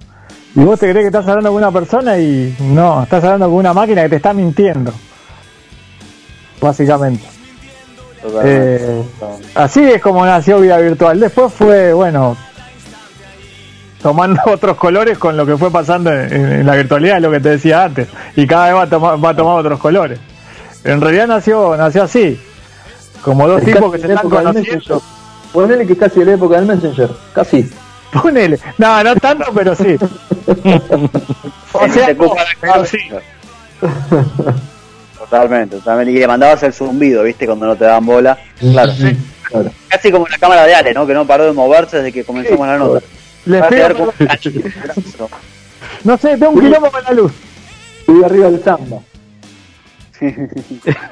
y 0.55 0.61
vos 0.61 0.79
te 0.79 0.91
crees 0.91 1.05
que 1.05 1.07
estás 1.07 1.27
hablando 1.27 1.51
con 1.51 1.59
una 1.59 1.73
persona 1.73 2.19
y 2.19 2.55
no, 2.61 3.03
estás 3.03 3.25
hablando 3.25 3.47
con 3.47 3.55
una 3.55 3.73
máquina 3.73 4.03
que 4.03 4.11
te 4.11 4.17
está 4.17 4.35
mintiendo, 4.35 4.93
básicamente. 6.61 7.25
Eh, 8.45 9.03
así 9.55 9.85
es 9.85 10.03
como 10.03 10.27
nació 10.27 10.61
Vida 10.61 10.77
Virtual. 10.79 11.19
Después 11.19 11.53
fue, 11.53 11.93
bueno, 11.93 12.37
tomando 14.03 14.41
otros 14.47 14.77
colores 14.77 15.17
con 15.17 15.37
lo 15.37 15.47
que 15.47 15.57
fue 15.57 15.71
pasando 15.71 16.13
en, 16.13 16.67
la 16.67 16.75
virtualidad, 16.75 17.21
lo 17.21 17.31
que 17.31 17.41
te 17.41 17.51
decía 17.51 17.85
antes, 17.85 18.09
y 18.37 18.47
cada 18.47 18.67
vez 18.67 18.75
va 18.75 18.83
a, 18.83 18.89
tomar, 18.91 19.25
va 19.25 19.31
a 19.31 19.37
tomar 19.37 19.59
otros 19.59 19.81
colores. 19.81 20.19
En 20.85 21.01
realidad 21.01 21.27
nació 21.27 21.77
nació 21.77 22.03
así, 22.03 22.39
como 23.23 23.49
dos 23.49 23.63
tipos 23.63 23.93
que 23.93 23.99
se 23.99 24.13
están 24.13 24.29
conociendo. 24.29 25.03
Ponele 25.53 25.87
que 25.87 25.95
es 25.95 25.99
casi 25.99 26.25
la 26.25 26.33
época 26.33 26.57
del 26.57 26.67
Messenger, 26.67 27.11
casi. 27.35 27.69
Ponele, 28.23 28.59
no, 28.79 29.05
no 29.05 29.17
tanto, 29.17 29.53
pero 29.55 29.75
sí. 29.75 29.97
o 31.73 31.89
sea, 31.89 32.17
pero 32.61 32.85
sí. 32.85 32.99
Totalmente, 35.19 35.77
totalmente. 35.77 36.13
Y 36.13 36.19
le 36.19 36.27
mandabas 36.27 36.63
el 36.63 36.73
zumbido, 36.73 37.23
¿viste? 37.23 37.47
Cuando 37.47 37.67
no 37.67 37.77
te 37.77 37.85
daban 37.85 38.07
bola. 38.07 38.39
Claro. 38.59 38.93
Sí. 38.93 39.17
Casi 39.89 40.11
como 40.11 40.27
la 40.29 40.39
cámara 40.39 40.65
de 40.65 40.75
Ale, 40.75 40.95
¿no? 40.95 41.07
Que 41.07 41.15
no 41.15 41.27
paró 41.27 41.45
de 41.45 41.53
moverse 41.53 41.99
desde 41.99 42.13
que 42.13 42.25
comenzamos 42.25 42.67
la 42.67 42.79
nota. 42.79 43.01
No 46.05 46.17
sé, 46.19 46.37
tengo 46.37 46.51
un 46.51 46.61
kilómetro 46.61 46.91
con 46.91 47.05
la 47.05 47.13
luz. 47.13 47.33
Estoy 48.01 48.25
arriba 48.25 48.51
del 48.51 48.63
samba. 48.63 48.99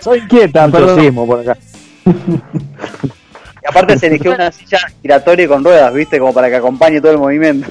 Soy 0.00 0.18
inquieta, 0.18 0.68
perdón. 0.68 1.14
por 1.26 1.40
acá. 1.40 1.56
Y 3.66 3.68
aparte 3.68 3.98
se 3.98 4.06
eligió 4.06 4.32
una 4.32 4.52
silla 4.52 4.78
giratoria 5.02 5.48
con 5.48 5.64
ruedas, 5.64 5.92
¿viste? 5.92 6.20
Como 6.20 6.32
para 6.32 6.48
que 6.48 6.56
acompañe 6.56 7.00
todo 7.00 7.12
el 7.12 7.18
movimiento. 7.18 7.68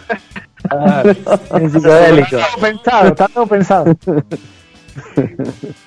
Ah, 0.70 1.04
está 1.10 1.38
todo 1.38 2.60
pensado, 2.60 3.08
está 3.08 3.28
todo 3.28 3.48
pensado. 3.48 3.96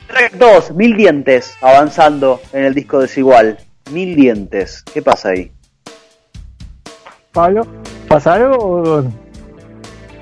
Track 0.06 0.32
2, 0.38 0.72
Mil 0.72 0.96
Dientes, 0.96 1.56
avanzando 1.60 2.40
en 2.52 2.64
el 2.64 2.74
disco 2.74 3.00
desigual. 3.00 3.58
Mil 3.90 4.16
Dientes, 4.16 4.82
¿qué 4.94 5.02
pasa 5.02 5.30
ahí? 5.30 5.52
Pablo, 7.32 7.66
¿pasa 8.08 8.34
algo? 8.34 9.04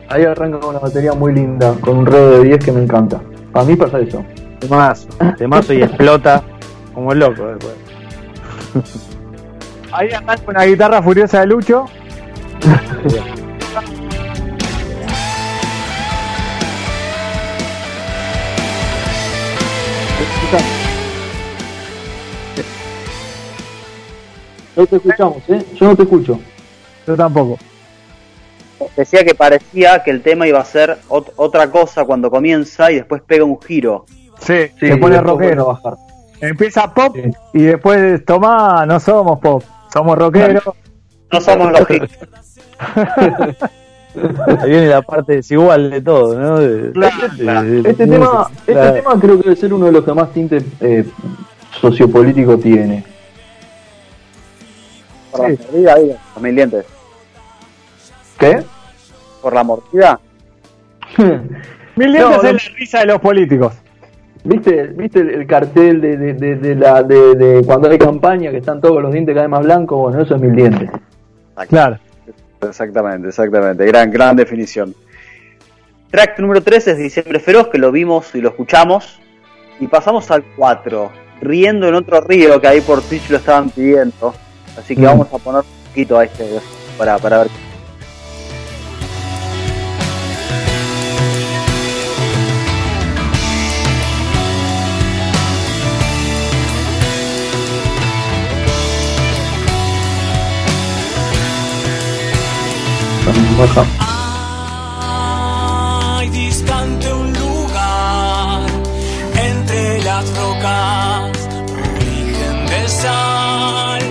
Ahí 0.09 0.24
arranca 0.24 0.66
una 0.66 0.80
batería 0.80 1.12
muy 1.12 1.32
linda, 1.32 1.74
con 1.80 1.99
un 1.99 2.07
ruedo 2.07 2.39
de 2.39 2.45
10 2.45 2.64
que 2.64 2.72
me 2.72 2.82
encanta. 2.82 3.20
A 3.55 3.62
mí 3.62 3.76
pasa 3.76 4.01
eso. 4.01 4.24
Temazo, 4.59 5.09
temazo 5.37 5.72
y 5.74 5.82
explota 5.82 6.43
como 6.93 7.12
el 7.12 7.20
loco 7.20 7.47
después. 7.47 7.74
Ahí 9.97 10.12
arranca 10.12 10.42
una 10.47 10.64
guitarra 10.64 11.03
furiosa 11.03 11.40
de 11.40 11.47
Lucho. 11.47 11.86
No 24.76 24.86
te 24.86 24.97
escuchamos, 24.97 25.38
¿eh? 25.49 25.64
Yo 25.80 25.86
no 25.86 25.97
te 25.97 26.03
escucho. 26.03 26.40
Yo 27.07 27.16
tampoco. 27.16 27.59
decía 28.94 29.24
que 29.24 29.34
parecía 29.34 30.03
que 30.03 30.11
el 30.11 30.20
tema 30.20 30.47
iba 30.47 30.61
a 30.61 30.64
ser 30.66 30.99
otra 31.09 31.70
cosa 31.70 32.05
cuando 32.05 32.30
comienza 32.30 32.92
y 32.92 32.97
después 32.97 33.22
pega 33.22 33.44
un 33.44 33.59
giro. 33.62 34.05
Sí, 34.40 34.66
se 34.78 34.97
pone 34.99 35.18
rockero. 35.22 35.68
Bajar. 35.68 35.94
Empieza 36.42 36.92
pop 36.92 37.16
y 37.55 37.62
después 37.62 38.22
toma, 38.26 38.84
no 38.84 39.01
somos 39.01 39.38
pop, 39.38 39.62
somos 39.97 40.18
rockeros. 40.18 40.62
No, 41.32 41.40
somos 41.40 41.72
los 41.72 41.88
Ahí 44.62 44.70
viene 44.70 44.86
la 44.86 45.03
parte 45.03 45.34
desigual 45.34 45.90
de 45.90 46.01
todo, 46.01 46.38
¿no? 46.38 46.59
este, 46.59 48.07
tema, 48.07 48.49
este 48.66 48.92
tema 48.92 49.20
creo 49.20 49.36
que 49.36 49.42
debe 49.44 49.57
ser 49.57 49.74
uno 49.74 49.86
de 49.86 49.92
los 49.92 50.05
que 50.05 50.12
más 50.14 50.32
tinte 50.32 50.62
eh, 50.80 51.05
sociopolítico 51.80 52.57
tiene. 52.59 53.05
Por 55.30 55.40
la 55.42 55.49
mordida, 55.49 55.94
ahí, 55.94 56.16
los 56.34 56.42
mil 56.42 56.57
dientes. 56.57 56.86
¿Qué? 58.38 58.64
Por 59.42 59.53
la 59.53 59.64
mordida. 59.64 60.20
mil 61.97 62.12
dientes 62.12 62.44
es 62.44 62.70
la 62.70 62.76
risa 62.76 63.01
de 63.01 63.07
los 63.07 63.20
políticos. 63.20 63.74
¿Viste, 64.47 64.86
¿Viste 64.88 65.20
el, 65.20 65.47
cartel 65.47 66.01
de, 66.01 66.16
de, 66.16 66.34
de, 66.34 66.74
la, 66.76 67.03
de, 67.03 67.62
cuando 67.66 67.90
hay 67.90 67.99
campaña 67.99 68.51
que 68.51 68.59
están 68.59 68.80
todos 68.80 69.03
los 69.03 69.12
dientes 69.12 69.34
cada 69.34 69.47
vez 69.47 69.51
más 69.51 69.64
blancos? 69.64 69.99
Bueno, 69.99 70.22
eso 70.22 70.36
es 70.36 70.40
mil 70.40 70.55
dientes. 70.55 70.88
Claro. 71.68 71.99
Exactamente, 72.62 73.28
exactamente. 73.28 73.84
Gran, 73.86 74.11
gran 74.11 74.36
definición. 74.36 74.94
Track 76.11 76.38
número 76.38 76.62
3 76.62 76.88
es 76.88 76.99
Diciembre 76.99 77.40
Feroz, 77.40 77.68
que 77.68 77.78
lo 77.78 77.90
vimos 77.90 78.34
y 78.34 78.40
lo 78.40 78.51
escuchamos. 78.51 79.20
Y 79.80 79.88
pasamos 79.88 80.30
al 80.30 80.44
4, 80.57 81.11
Riendo 81.40 81.88
en 81.88 81.94
otro 81.94 82.20
río, 82.20 82.61
que 82.61 82.68
ahí 82.68 82.80
por 82.80 83.03
Twitch 83.03 83.28
lo 83.30 83.36
estaban 83.38 83.68
pidiendo. 83.70 84.32
Así 84.78 84.94
que 84.94 85.03
mm. 85.03 85.07
vamos 85.07 85.28
a 85.32 85.38
poner 85.38 85.62
un 85.62 85.88
poquito 85.88 86.18
a 86.18 86.24
este 86.24 86.44
para, 86.97 87.18
para 87.18 87.38
ver 87.38 87.49
Hay 106.19 106.29
distante 106.29 107.11
un 107.11 107.33
lugar 107.33 108.67
entre 109.35 110.03
las 110.03 110.29
rocas, 110.37 111.31
origen 111.73 112.67
de 112.67 112.89
sal, 112.89 114.03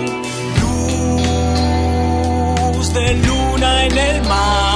luz 2.71 2.91
de 2.91 3.13
luna 3.13 3.85
en 3.85 3.95
el 3.95 4.23
mar, 4.23 4.74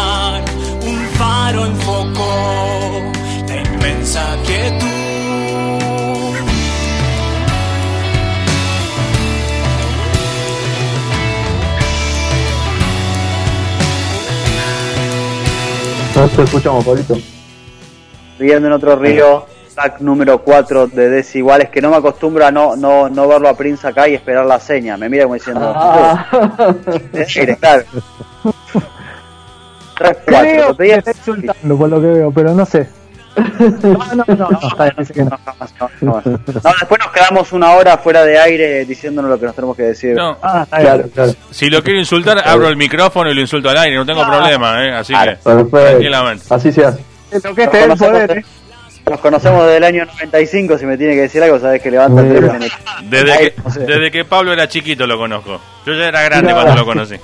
te 16.27 16.43
escuchamos, 16.43 16.83
Pablito. 16.83 17.17
Viendo 18.37 18.67
en 18.67 18.73
otro 18.73 18.95
río, 18.95 19.45
sac 19.67 20.01
número 20.01 20.41
4 20.43 20.87
de 20.87 21.09
Desiguales, 21.09 21.69
que 21.69 21.81
no 21.81 21.89
me 21.89 21.97
acostumbro 21.97 22.45
a 22.45 22.51
no, 22.51 22.75
no, 22.75 23.09
no 23.09 23.27
verlo 23.27 23.47
a 23.49 23.55
Prince 23.55 23.87
acá 23.87 24.07
y 24.07 24.15
esperar 24.15 24.45
la 24.45 24.59
seña. 24.59 24.97
Me 24.97 25.09
mira 25.09 25.23
como 25.23 25.35
diciendo. 25.35 25.73
Ah. 25.75 26.75
claro. 27.59 27.83
Creo 30.25 30.77
que 30.77 30.93
está 30.93 31.11
insultando 31.11 31.77
por 31.77 31.89
lo 31.89 31.99
que 31.99 32.07
veo, 32.07 32.31
pero 32.31 32.53
no 32.53 32.65
sé. 32.65 32.89
No, 33.35 34.15
no, 34.15 34.25
no, 36.01 36.21
después 36.21 36.99
nos 36.99 37.11
quedamos 37.13 37.51
una 37.51 37.71
hora 37.71 37.97
fuera 37.97 38.23
de 38.23 38.39
aire 38.39 38.85
diciéndonos 38.85 39.29
lo 39.29 39.39
que 39.39 39.45
nos 39.45 39.55
tenemos 39.55 39.77
que 39.77 39.83
decir. 39.83 40.17
Ah. 40.19 40.65
Si 41.51 41.69
lo 41.69 41.83
quiero 41.83 41.99
insultar, 41.99 42.41
abro 42.45 42.67
el 42.67 42.77
micrófono 42.77 43.31
y 43.31 43.35
lo 43.35 43.41
insulto 43.41 43.69
al 43.69 43.77
aire, 43.77 43.95
no 43.95 44.05
tengo 44.05 44.25
problema, 44.25 44.85
¿eh? 44.85 44.93
así 44.93 45.13
que 45.13 45.37
tranquilamente. 45.43 46.45
Así 46.49 46.71
se 46.71 46.83
este 47.31 47.49
¿eh? 47.49 48.43
Nos 49.09 49.19
conocemos 49.21 49.63
desde 49.63 49.77
el 49.77 49.83
año 49.83 50.05
95, 50.05 50.77
si 50.77 50.85
me 50.85 50.97
tiene 50.97 51.13
que 51.13 51.21
decir 51.21 51.41
algo, 51.41 51.59
sabes 51.59 51.81
que 51.81 51.89
levanta 51.89 52.21
el. 52.21 52.71
Desde, 53.09 53.37
que, 53.37 53.53
desde 53.79 54.11
que 54.11 54.25
Pablo 54.25 54.53
era 54.53 54.67
chiquito 54.67 55.07
lo 55.07 55.17
conozco. 55.17 55.59
Yo 55.85 55.93
ya 55.93 56.09
era 56.09 56.21
grande 56.23 56.53
cuando 56.53 56.75
lo 56.75 56.85
conocí. 56.85 57.15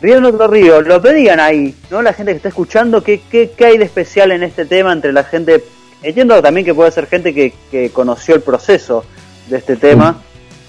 Río 0.00 0.18
en 0.18 0.24
otro 0.26 0.46
río, 0.48 0.82
lo 0.82 1.00
que 1.00 1.14
digan 1.14 1.40
ahí, 1.40 1.74
¿no? 1.90 2.02
La 2.02 2.12
gente 2.12 2.32
que 2.32 2.36
está 2.36 2.48
escuchando, 2.50 3.02
¿qué, 3.02 3.22
qué, 3.30 3.52
qué 3.56 3.66
hay 3.66 3.78
de 3.78 3.84
especial 3.84 4.30
en 4.30 4.42
este 4.42 4.66
tema 4.66 4.92
entre 4.92 5.12
la 5.12 5.24
gente? 5.24 5.64
Entiendo 6.02 6.40
también 6.42 6.66
que 6.66 6.74
puede 6.74 6.90
ser 6.90 7.06
gente 7.06 7.32
que, 7.32 7.90
conoció 7.90 8.34
el 8.34 8.42
proceso 8.42 9.04
de 9.48 9.56
este 9.56 9.76
tema 9.76 10.20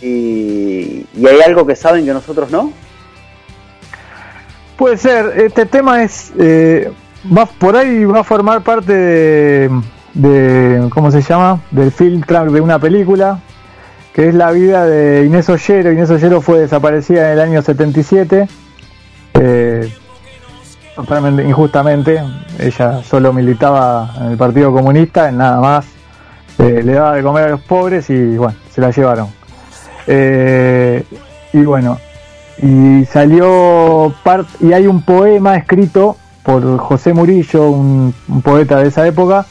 y, 0.02 1.06
y, 1.14 1.28
hay 1.28 1.42
algo 1.46 1.68
que 1.68 1.76
saben 1.76 2.06
que 2.06 2.14
nosotros 2.14 2.50
no. 2.50 2.72
Puede 4.78 4.98
ser, 4.98 5.34
este 5.38 5.66
tema 5.66 6.04
es, 6.04 6.32
eh, 6.40 6.90
va, 7.36 7.48
por 7.48 7.76
ahí 7.76 8.06
va 8.06 8.22
a 8.22 8.24
formar 8.24 8.64
parte 8.64 8.94
de, 8.94 9.70
de, 10.14 10.90
¿cómo 10.90 11.12
se 11.12 11.22
llama? 11.22 11.62
Del 11.72 11.92
film 11.92 12.22
track 12.22 12.50
de 12.50 12.62
una 12.62 12.80
película, 12.80 13.42
que 14.14 14.30
es 14.30 14.36
la 14.36 14.52
vida 14.52 14.86
de 14.86 15.26
Inés 15.26 15.50
Ollero. 15.50 15.92
Inés 15.92 16.10
Ollero 16.12 16.40
fue 16.40 16.60
desaparecida 16.60 17.28
en 17.28 17.34
el 17.34 17.42
año 17.42 17.62
77 17.62 18.48
eh, 19.40 19.92
totalmente 20.96 21.44
injustamente. 21.44 22.22
Ella 22.60 23.04
solo 23.04 23.34
militaba 23.34 24.14
en 24.20 24.32
el 24.32 24.38
Partido 24.38 24.72
Comunista, 24.72 25.30
en 25.30 25.38
nada 25.38 25.60
más. 25.62 25.86
Eh, 26.58 26.82
le 26.84 26.94
daba 26.94 27.16
de 27.16 27.24
comer 27.24 27.44
a 27.46 27.50
los 27.50 27.62
pobres 27.62 28.10
y 28.10 28.38
bueno, 28.38 28.56
se 28.72 28.82
la 28.82 28.92
llevaron. 28.92 29.28
Eh, 30.08 31.04
y 31.54 31.60
bueno, 31.60 32.00
y 32.62 33.06
salió 33.06 34.14
part 34.24 34.48
y 34.62 34.74
hay 34.74 34.88
un 34.88 35.02
poema 35.04 35.56
escrito 35.56 36.18
por 36.44 36.78
José 36.78 37.14
Murillo, 37.14 37.70
un, 37.70 38.14
poeta 38.44 38.80
de 38.80 38.88
esa 38.88 39.06
época, 39.06 39.46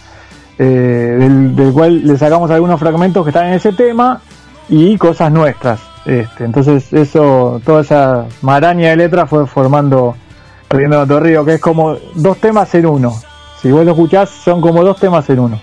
del, 0.59 1.55
del, 1.55 1.73
cual 1.73 2.07
le 2.07 2.17
sacamos 2.17 2.51
algunos 2.51 2.81
fragmentos 2.81 3.23
que 3.23 3.31
están 3.31 3.49
en 3.49 3.55
ese 3.55 3.73
tema 3.73 4.23
y 4.69 4.97
cosas 4.97 5.31
nuestras. 5.31 5.96
Este, 6.07 6.45
entonces 6.45 6.91
eso, 6.93 7.61
toda 7.65 7.81
esa 7.83 8.27
maraña 8.41 8.91
de 8.91 8.97
letras 8.97 9.29
fue 9.29 9.45
formando 9.47 10.15
Riendo 10.71 11.05
de 11.05 11.21
Río, 11.21 11.45
que 11.45 11.55
es 11.55 11.61
como 11.61 11.97
dos 12.15 12.39
temas 12.39 12.73
en 12.77 12.87
uno. 12.87 13.13
Si 13.61 13.73
vos 13.73 13.85
lo 13.85 13.91
escuchás, 13.91 14.31
son 14.31 14.61
como 14.61 14.85
dos 14.85 15.01
temas 15.01 15.29
en 15.31 15.41
uno. 15.41 15.61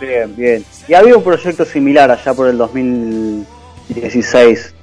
Bien, 0.00 0.34
bien. 0.34 0.64
Y 0.86 0.94
había 0.94 1.14
un 1.16 1.22
proyecto 1.22 1.66
similar 1.66 2.10
allá 2.10 2.32
por 2.32 2.48
el 2.48 2.56
2016 2.56 4.74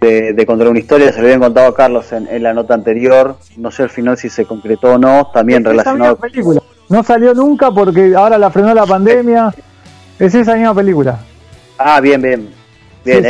de, 0.00 0.32
de 0.32 0.46
contar 0.46 0.68
una 0.68 0.78
historia, 0.78 1.12
se 1.12 1.18
lo 1.18 1.24
habían 1.24 1.40
contado 1.40 1.68
a 1.68 1.74
Carlos 1.74 2.10
en, 2.12 2.42
la 2.42 2.54
nota 2.54 2.72
anterior. 2.72 3.36
No 3.58 3.70
sé 3.70 3.82
al 3.82 3.90
final 3.90 4.16
si 4.16 4.30
se 4.30 4.46
concretó 4.46 4.94
o 4.94 4.98
no, 4.98 5.30
también 5.34 5.62
relacionado. 5.64 6.16
Película. 6.16 6.62
No 6.88 7.02
salió 7.02 7.34
nunca 7.34 7.70
porque 7.70 8.14
ahora 8.16 8.38
la 8.38 8.50
frenó 8.50 8.72
la 8.72 8.86
pandemia. 8.86 9.52
Es 10.18 10.34
esa 10.34 10.54
misma 10.54 10.74
película. 10.74 11.18
Ah, 11.76 12.00
bien, 12.00 12.22
bien. 12.22 12.59
Bien, 13.04 13.24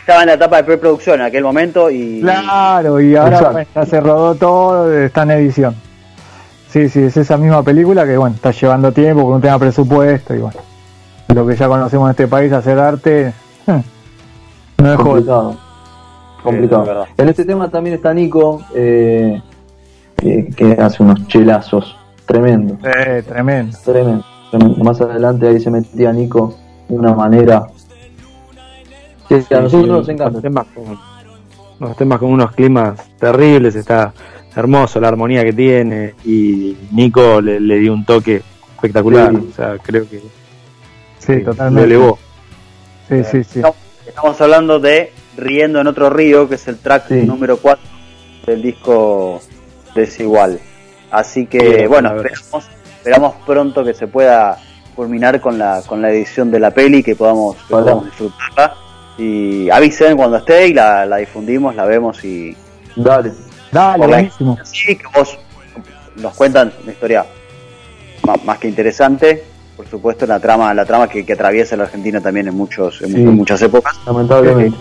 estaba 0.00 0.22
en 0.22 0.26
la 0.28 0.34
etapa 0.34 0.56
de 0.58 0.64
preproducción 0.64 1.20
en 1.20 1.26
aquel 1.26 1.42
momento 1.42 1.90
y... 1.90 2.20
Claro, 2.20 3.00
y 3.00 3.16
ahora 3.16 3.66
ya 3.74 3.86
se 3.86 4.00
rodó 4.00 4.34
todo, 4.34 4.92
está 4.92 5.22
en 5.22 5.30
edición. 5.32 5.74
Sí, 6.68 6.88
sí, 6.88 7.02
es 7.04 7.16
esa 7.16 7.36
misma 7.36 7.62
película 7.62 8.04
que, 8.04 8.16
bueno, 8.16 8.36
está 8.36 8.50
llevando 8.50 8.92
tiempo, 8.92 9.22
porque 9.22 9.34
no 9.34 9.40
tenga 9.40 9.58
presupuesto 9.58 10.34
y, 10.34 10.38
bueno, 10.38 10.58
lo 11.34 11.46
que 11.46 11.56
ya 11.56 11.68
conocemos 11.68 12.06
en 12.06 12.10
este 12.10 12.28
país, 12.28 12.52
hacer 12.52 12.78
arte, 12.78 13.32
no 14.78 14.92
es 14.92 14.96
complicado. 14.96 15.56
Complicado. 16.42 17.06
en 17.16 17.28
este 17.28 17.44
tema 17.44 17.68
también 17.68 17.96
está 17.96 18.14
Nico, 18.14 18.62
eh, 18.74 19.40
que, 20.16 20.76
hace 20.80 21.02
unos 21.02 21.26
chelazos 21.28 21.96
tremendos. 22.26 22.78
Eh, 22.84 23.22
tremendo. 23.26 23.76
Tremendo. 23.84 24.24
Más 24.82 25.00
adelante 25.00 25.48
ahí 25.48 25.60
se 25.60 25.70
metía 25.70 26.12
Nico 26.12 26.54
de 26.88 26.96
una 26.96 27.14
manera 27.14 27.66
Sí, 29.28 29.54
a 29.54 29.60
nosotros 29.60 29.88
nos 29.88 30.08
encanta. 30.08 30.40
Temas, 30.40 30.66
con, 30.74 30.98
los 31.80 31.96
temas 31.96 32.18
con 32.18 32.30
unos 32.30 32.52
climas 32.52 33.00
terribles, 33.18 33.74
está 33.74 34.12
hermoso 34.54 35.00
la 35.00 35.08
armonía 35.08 35.44
que 35.44 35.52
tiene 35.52 36.14
y 36.24 36.76
Nico 36.92 37.40
le, 37.40 37.78
dio 37.78 37.92
un 37.92 38.04
toque 38.04 38.42
espectacular. 38.74 39.34
O 39.34 39.52
sea, 39.54 39.76
creo 39.78 40.08
que 40.08 40.22
sí, 41.18 41.42
totalmente. 41.42 41.80
lo 41.80 41.84
elevó. 41.84 42.18
Sí, 43.08 43.24
sí, 43.24 43.44
sí. 43.44 43.62
Estamos 44.06 44.40
hablando 44.40 44.78
de 44.78 45.12
Riendo 45.36 45.80
en 45.80 45.86
otro 45.86 46.08
río, 46.08 46.48
que 46.48 46.54
es 46.54 46.66
el 46.68 46.78
track 46.78 47.10
número 47.10 47.58
4 47.58 47.82
del 48.46 48.62
disco 48.62 49.40
Desigual. 49.94 50.58
Así 51.10 51.46
que, 51.46 51.86
bueno, 51.86 52.14
esperamos, 52.16 52.68
esperamos 52.96 53.34
pronto 53.44 53.84
que 53.84 53.92
se 53.92 54.06
pueda 54.06 54.58
culminar 54.94 55.40
con 55.40 55.58
la, 55.58 55.82
con 55.86 56.00
la 56.00 56.10
edición 56.10 56.50
de 56.50 56.60
la 56.60 56.70
peli, 56.70 57.02
que 57.02 57.14
podamos, 57.14 57.56
que 57.56 57.68
podamos 57.68 58.06
disfrutarla 58.06 58.85
Y 59.18 59.70
avisen 59.70 60.16
cuando 60.16 60.36
esté 60.36 60.68
y 60.68 60.74
la, 60.74 61.06
la 61.06 61.16
difundimos, 61.16 61.74
la 61.74 61.84
vemos 61.84 62.22
y. 62.24 62.56
Dale. 62.94 63.32
Dale, 63.72 64.06
buenísimo. 64.06 64.58
Sí, 64.64 64.96
que 64.96 65.04
vos 65.14 65.38
nos 66.16 66.34
cuentan 66.34 66.72
una 66.82 66.92
historia 66.92 67.26
más, 68.44 68.58
que 68.58 68.68
interesante. 68.68 69.44
Por 69.76 69.86
supuesto, 69.86 70.26
la 70.26 70.40
trama, 70.40 70.72
la 70.72 70.84
trama 70.84 71.08
que, 71.08 71.30
atraviesa 71.30 71.76
la 71.76 71.84
Argentina 71.84 72.20
también 72.20 72.48
en 72.48 72.54
muchos, 72.54 73.02
en 73.02 73.34
muchas 73.34 73.60
épocas. 73.62 73.94
Lamentablemente. 74.06 74.78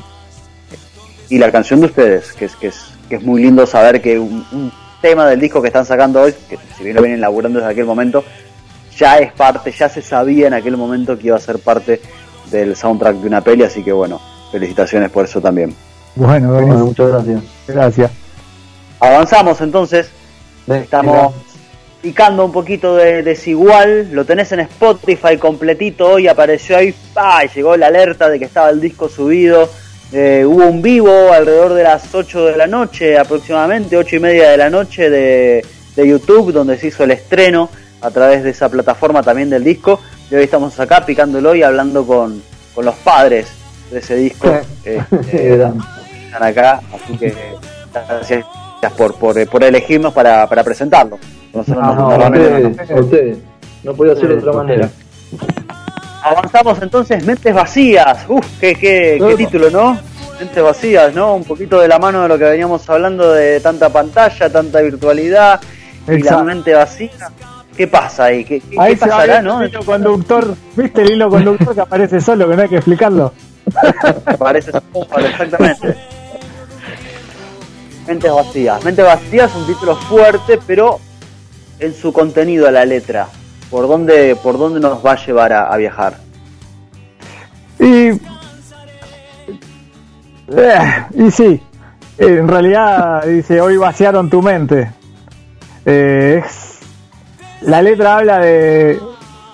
Y 1.30 1.38
la 1.38 1.52
canción 1.52 1.80
de 1.80 1.88
ustedes, 1.88 2.34
que 2.34 2.46
es, 2.46 2.56
que 2.56 2.68
es, 2.68 2.86
que 3.10 3.16
es 3.16 3.24
muy 3.24 3.42
lindo 3.42 3.66
saber 3.66 4.02
que 4.02 4.20
un, 4.20 4.72
tema 5.02 5.28
del 5.28 5.40
disco 5.40 5.62
que 5.62 5.68
están 5.68 5.86
sacando 5.86 6.22
hoy, 6.22 6.34
que 6.50 6.58
si 6.78 6.84
bien 6.84 6.96
lo 6.96 7.02
vienen 7.02 7.22
laburando 7.22 7.60
desde 7.60 7.72
aquel 7.72 7.86
momento, 7.86 8.24
ya 8.98 9.20
es 9.20 9.32
parte, 9.34 9.72
ya 9.72 9.90
se 9.90 10.02
sabía 10.02 10.48
en 10.48 10.54
aquel 10.54 10.78
momento 10.78 11.18
que 11.18 11.28
iba 11.28 11.36
a 11.36 11.40
ser 11.40 11.60
parte 11.60 12.02
del 12.52 12.76
soundtrack 12.76 13.18
de 13.18 13.28
una 13.28 13.42
peli, 13.42 13.64
así 13.64 13.84
que 13.84 13.92
bueno, 13.92 14.20
felicitaciones 14.52 15.10
por 15.12 15.26
eso 15.26 15.42
también. 15.42 15.76
Bueno, 16.16 16.50
muchas 16.78 17.10
gracias. 17.10 17.42
Gracias. 17.68 18.12
Avanzamos 19.00 19.60
entonces. 19.62 20.10
Estamos 20.68 21.34
picando 22.02 22.46
un 22.46 22.52
poquito 22.52 22.96
de 22.96 23.22
desigual. 23.24 24.10
Lo 24.12 24.26
tenés 24.26 24.52
en 24.52 24.62
Spotify 24.62 25.38
completito. 25.38 26.12
Hoy 26.12 26.28
apareció 26.28 26.78
ahí. 26.78 26.94
¡pah! 27.14 27.44
Llegó 27.44 27.76
la 27.76 27.88
alerta 27.88 28.30
de 28.30 28.40
que 28.40 28.46
estaba 28.46 28.70
el 28.70 28.80
disco 28.80 29.10
subido. 29.10 29.70
Eh, 30.12 30.46
hubo 30.46 30.66
un 30.68 30.82
vivo 30.82 31.34
alrededor 31.34 31.74
de 31.74 31.84
las 31.84 32.14
8 32.14 32.46
de 32.46 32.58
la 32.58 32.68
noche, 32.68 33.18
aproximadamente 33.18 33.98
8 33.98 34.16
y 34.16 34.20
media 34.20 34.52
de 34.52 34.58
la 34.58 34.70
noche 34.70 35.10
de, 35.10 35.66
de 35.96 36.08
YouTube, 36.08 36.54
donde 36.54 36.78
se 36.78 36.88
hizo 36.88 37.04
el 37.04 37.12
estreno 37.12 37.70
a 38.02 38.12
través 38.12 38.44
de 38.44 38.52
esa 38.52 38.70
plataforma 38.70 39.24
también 39.24 39.50
del 39.50 39.64
disco. 39.64 40.00
Y 40.30 40.36
hoy 40.36 40.44
estamos 40.44 40.80
acá 40.80 41.06
picándolo 41.06 41.54
y 41.56 41.64
hablando 41.64 42.06
con, 42.06 42.42
con 42.74 42.86
los 42.86 42.96
padres 42.96 43.48
de 43.92 44.00
ese 44.00 44.16
disco. 44.16 44.48
Eh, 44.84 45.04
están 46.26 46.44
acá, 46.44 46.82
así 46.94 47.18
que 47.18 47.34
gracias 47.94 48.46
por, 48.98 49.16
por, 49.16 49.48
por 49.48 49.64
elegirnos 49.64 50.14
para, 50.14 50.48
para 50.48 50.64
presentarlo. 50.64 51.18
no, 51.54 51.96
no, 51.96 53.00
ustedes, 53.00 53.38
no 53.84 53.94
podía 53.94 54.16
ser 54.16 54.30
de 54.30 54.36
otra 54.36 54.54
manera. 54.54 54.90
Avanzamos 56.24 56.82
entonces, 56.82 57.24
Mentes 57.24 57.54
Vacías. 57.54 58.26
Uf, 58.28 58.46
qué, 58.60 58.74
qué, 58.76 59.18
qué 59.20 59.36
título, 59.36 59.70
¿no? 59.70 59.98
Mentes 60.40 60.64
Vacías, 60.64 61.14
¿no? 61.14 61.36
Un 61.36 61.44
poquito 61.44 61.80
de 61.80 61.88
la 61.88 62.00
mano 62.00 62.24
de 62.24 62.28
lo 62.28 62.38
que 62.38 62.46
veníamos 62.46 62.90
hablando 62.90 63.32
de 63.32 63.60
tanta 63.60 63.90
pantalla, 63.90 64.50
tanta 64.50 64.82
virtualidad 64.82 65.62
y 66.08 66.22
la 66.24 66.44
mente 66.44 66.74
vacía. 66.74 67.12
¿Qué 67.76 67.88
pasa 67.88 68.26
ahí? 68.26 68.46
¿Qué, 68.46 68.62
qué, 68.62 68.76
ahí 68.80 68.96
pasará, 68.96 69.42
no? 69.42 69.62
El 69.62 69.70
hilo 69.70 69.84
conductor, 69.84 70.56
¿viste 70.76 71.02
el 71.02 71.12
hilo 71.12 71.30
conductor 71.30 71.76
que 71.76 71.82
aparece 71.82 72.22
solo, 72.22 72.48
que 72.50 72.56
no 72.56 72.62
hay 72.62 72.70
que 72.70 72.78
explicarlo? 72.78 73.34
aparece 74.26 74.72
solo, 74.72 75.28
exactamente. 75.28 75.96
Mentes 78.08 78.32
vacías. 78.32 78.84
Mentes 78.86 79.06
vacías 79.06 79.52
es 79.52 79.58
un 79.58 79.66
título 79.66 79.96
fuerte, 79.96 80.60
pero 80.66 81.00
en 81.80 81.94
su 81.94 82.14
contenido 82.14 82.68
a 82.68 82.72
la 82.72 82.86
letra, 82.86 83.28
¿por 83.70 83.88
dónde, 83.88 84.38
por 84.42 84.58
dónde 84.58 84.80
nos 84.80 85.06
va 85.06 85.14
a 85.14 85.26
llevar 85.26 85.52
a, 85.52 85.76
viajar? 85.76 86.18
Y, 87.80 88.12
eh, 90.48 91.06
y 91.14 91.32
sí, 91.32 91.62
en 92.18 92.48
realidad 92.48 93.26
dice, 93.26 93.60
hoy 93.60 93.76
vaciaron 93.76 94.30
tu 94.30 94.42
mente. 94.42 94.92
Eh, 95.86 96.42
la 97.66 97.82
letra 97.82 98.18
habla 98.18 98.40
de 98.40 99.00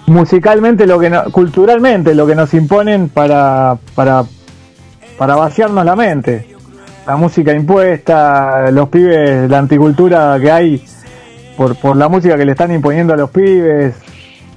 musicalmente, 0.08 0.86
lo 0.86 1.00
que 1.00 1.12
culturalmente, 1.32 2.16
lo 2.16 2.28
que 2.28 2.36
nos 2.36 2.54
imponen 2.54 3.10
para, 3.10 3.78
para, 3.96 4.24
para 5.18 5.36
vaciarnos 5.36 5.86
la 5.86 5.96
mente 5.96 6.52
la 7.06 7.16
música 7.16 7.54
impuesta, 7.54 8.70
los 8.72 8.90
pibes, 8.90 9.50
la 9.50 9.60
anticultura 9.60 10.38
que 10.40 10.52
hay 10.52 10.84
por, 11.58 11.76
por 11.76 11.96
la 11.96 12.08
música 12.08 12.38
que 12.38 12.46
le 12.46 12.52
están 12.52 12.72
imponiendo 12.72 13.14
a 13.14 13.18
los 13.18 13.30
pibes, 13.30 13.96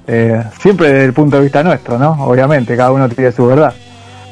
eh, 0.07 0.43
siempre 0.59 0.89
desde 0.89 1.05
el 1.05 1.13
punto 1.13 1.37
de 1.37 1.43
vista 1.43 1.63
nuestro, 1.63 1.97
¿no? 1.97 2.11
Obviamente, 2.25 2.77
cada 2.77 2.91
uno 2.91 3.09
tiene 3.09 3.31
su 3.31 3.47
verdad. 3.47 3.73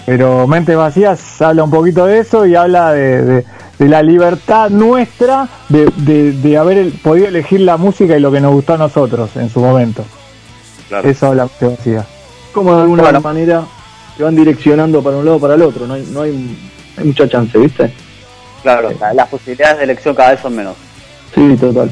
Pero 0.05 0.47
Mentes 0.47 0.75
Vacías 0.75 1.41
habla 1.41 1.63
un 1.63 1.71
poquito 1.71 2.05
de 2.05 2.19
eso 2.19 2.45
y 2.45 2.55
habla 2.55 2.91
de, 2.91 3.45
de, 3.77 3.87
la 3.87 4.01
libertad 4.01 4.69
nuestra 4.69 5.47
de, 5.69 5.85
de, 6.31 6.57
haber 6.57 6.91
podido 7.01 7.27
elegir 7.27 7.61
la 7.61 7.77
música 7.77 8.17
y 8.17 8.19
lo 8.19 8.31
que 8.31 8.41
nos 8.41 8.53
gustó 8.53 8.73
a 8.73 8.77
nosotros 8.77 9.35
en 9.35 9.49
su 9.49 9.59
momento. 9.59 10.03
Eso 11.03 11.27
habla 11.27 11.43
Mentes 11.43 11.77
Vacías. 11.77 12.05
Como 12.53 12.75
de 12.75 12.81
alguna 12.81 13.19
manera 13.19 13.63
se 14.17 14.23
van 14.23 14.35
direccionando 14.35 15.01
para 15.01 15.17
un 15.17 15.25
lado 15.25 15.37
o 15.37 15.39
para 15.39 15.55
el 15.55 15.61
otro, 15.61 15.87
no 15.87 15.95
hay, 15.95 16.07
no 16.11 16.21
hay, 16.21 16.57
hay 16.97 17.03
mucha 17.05 17.27
chance, 17.27 17.57
¿viste? 17.57 17.91
Claro, 18.61 18.89
las 19.13 19.27
posibilidades 19.27 19.77
de 19.77 19.83
elección 19.83 20.15
cada 20.15 20.31
vez 20.31 20.39
son 20.39 20.55
menos. 20.55 20.75
Sí, 21.33 21.57
total. 21.57 21.91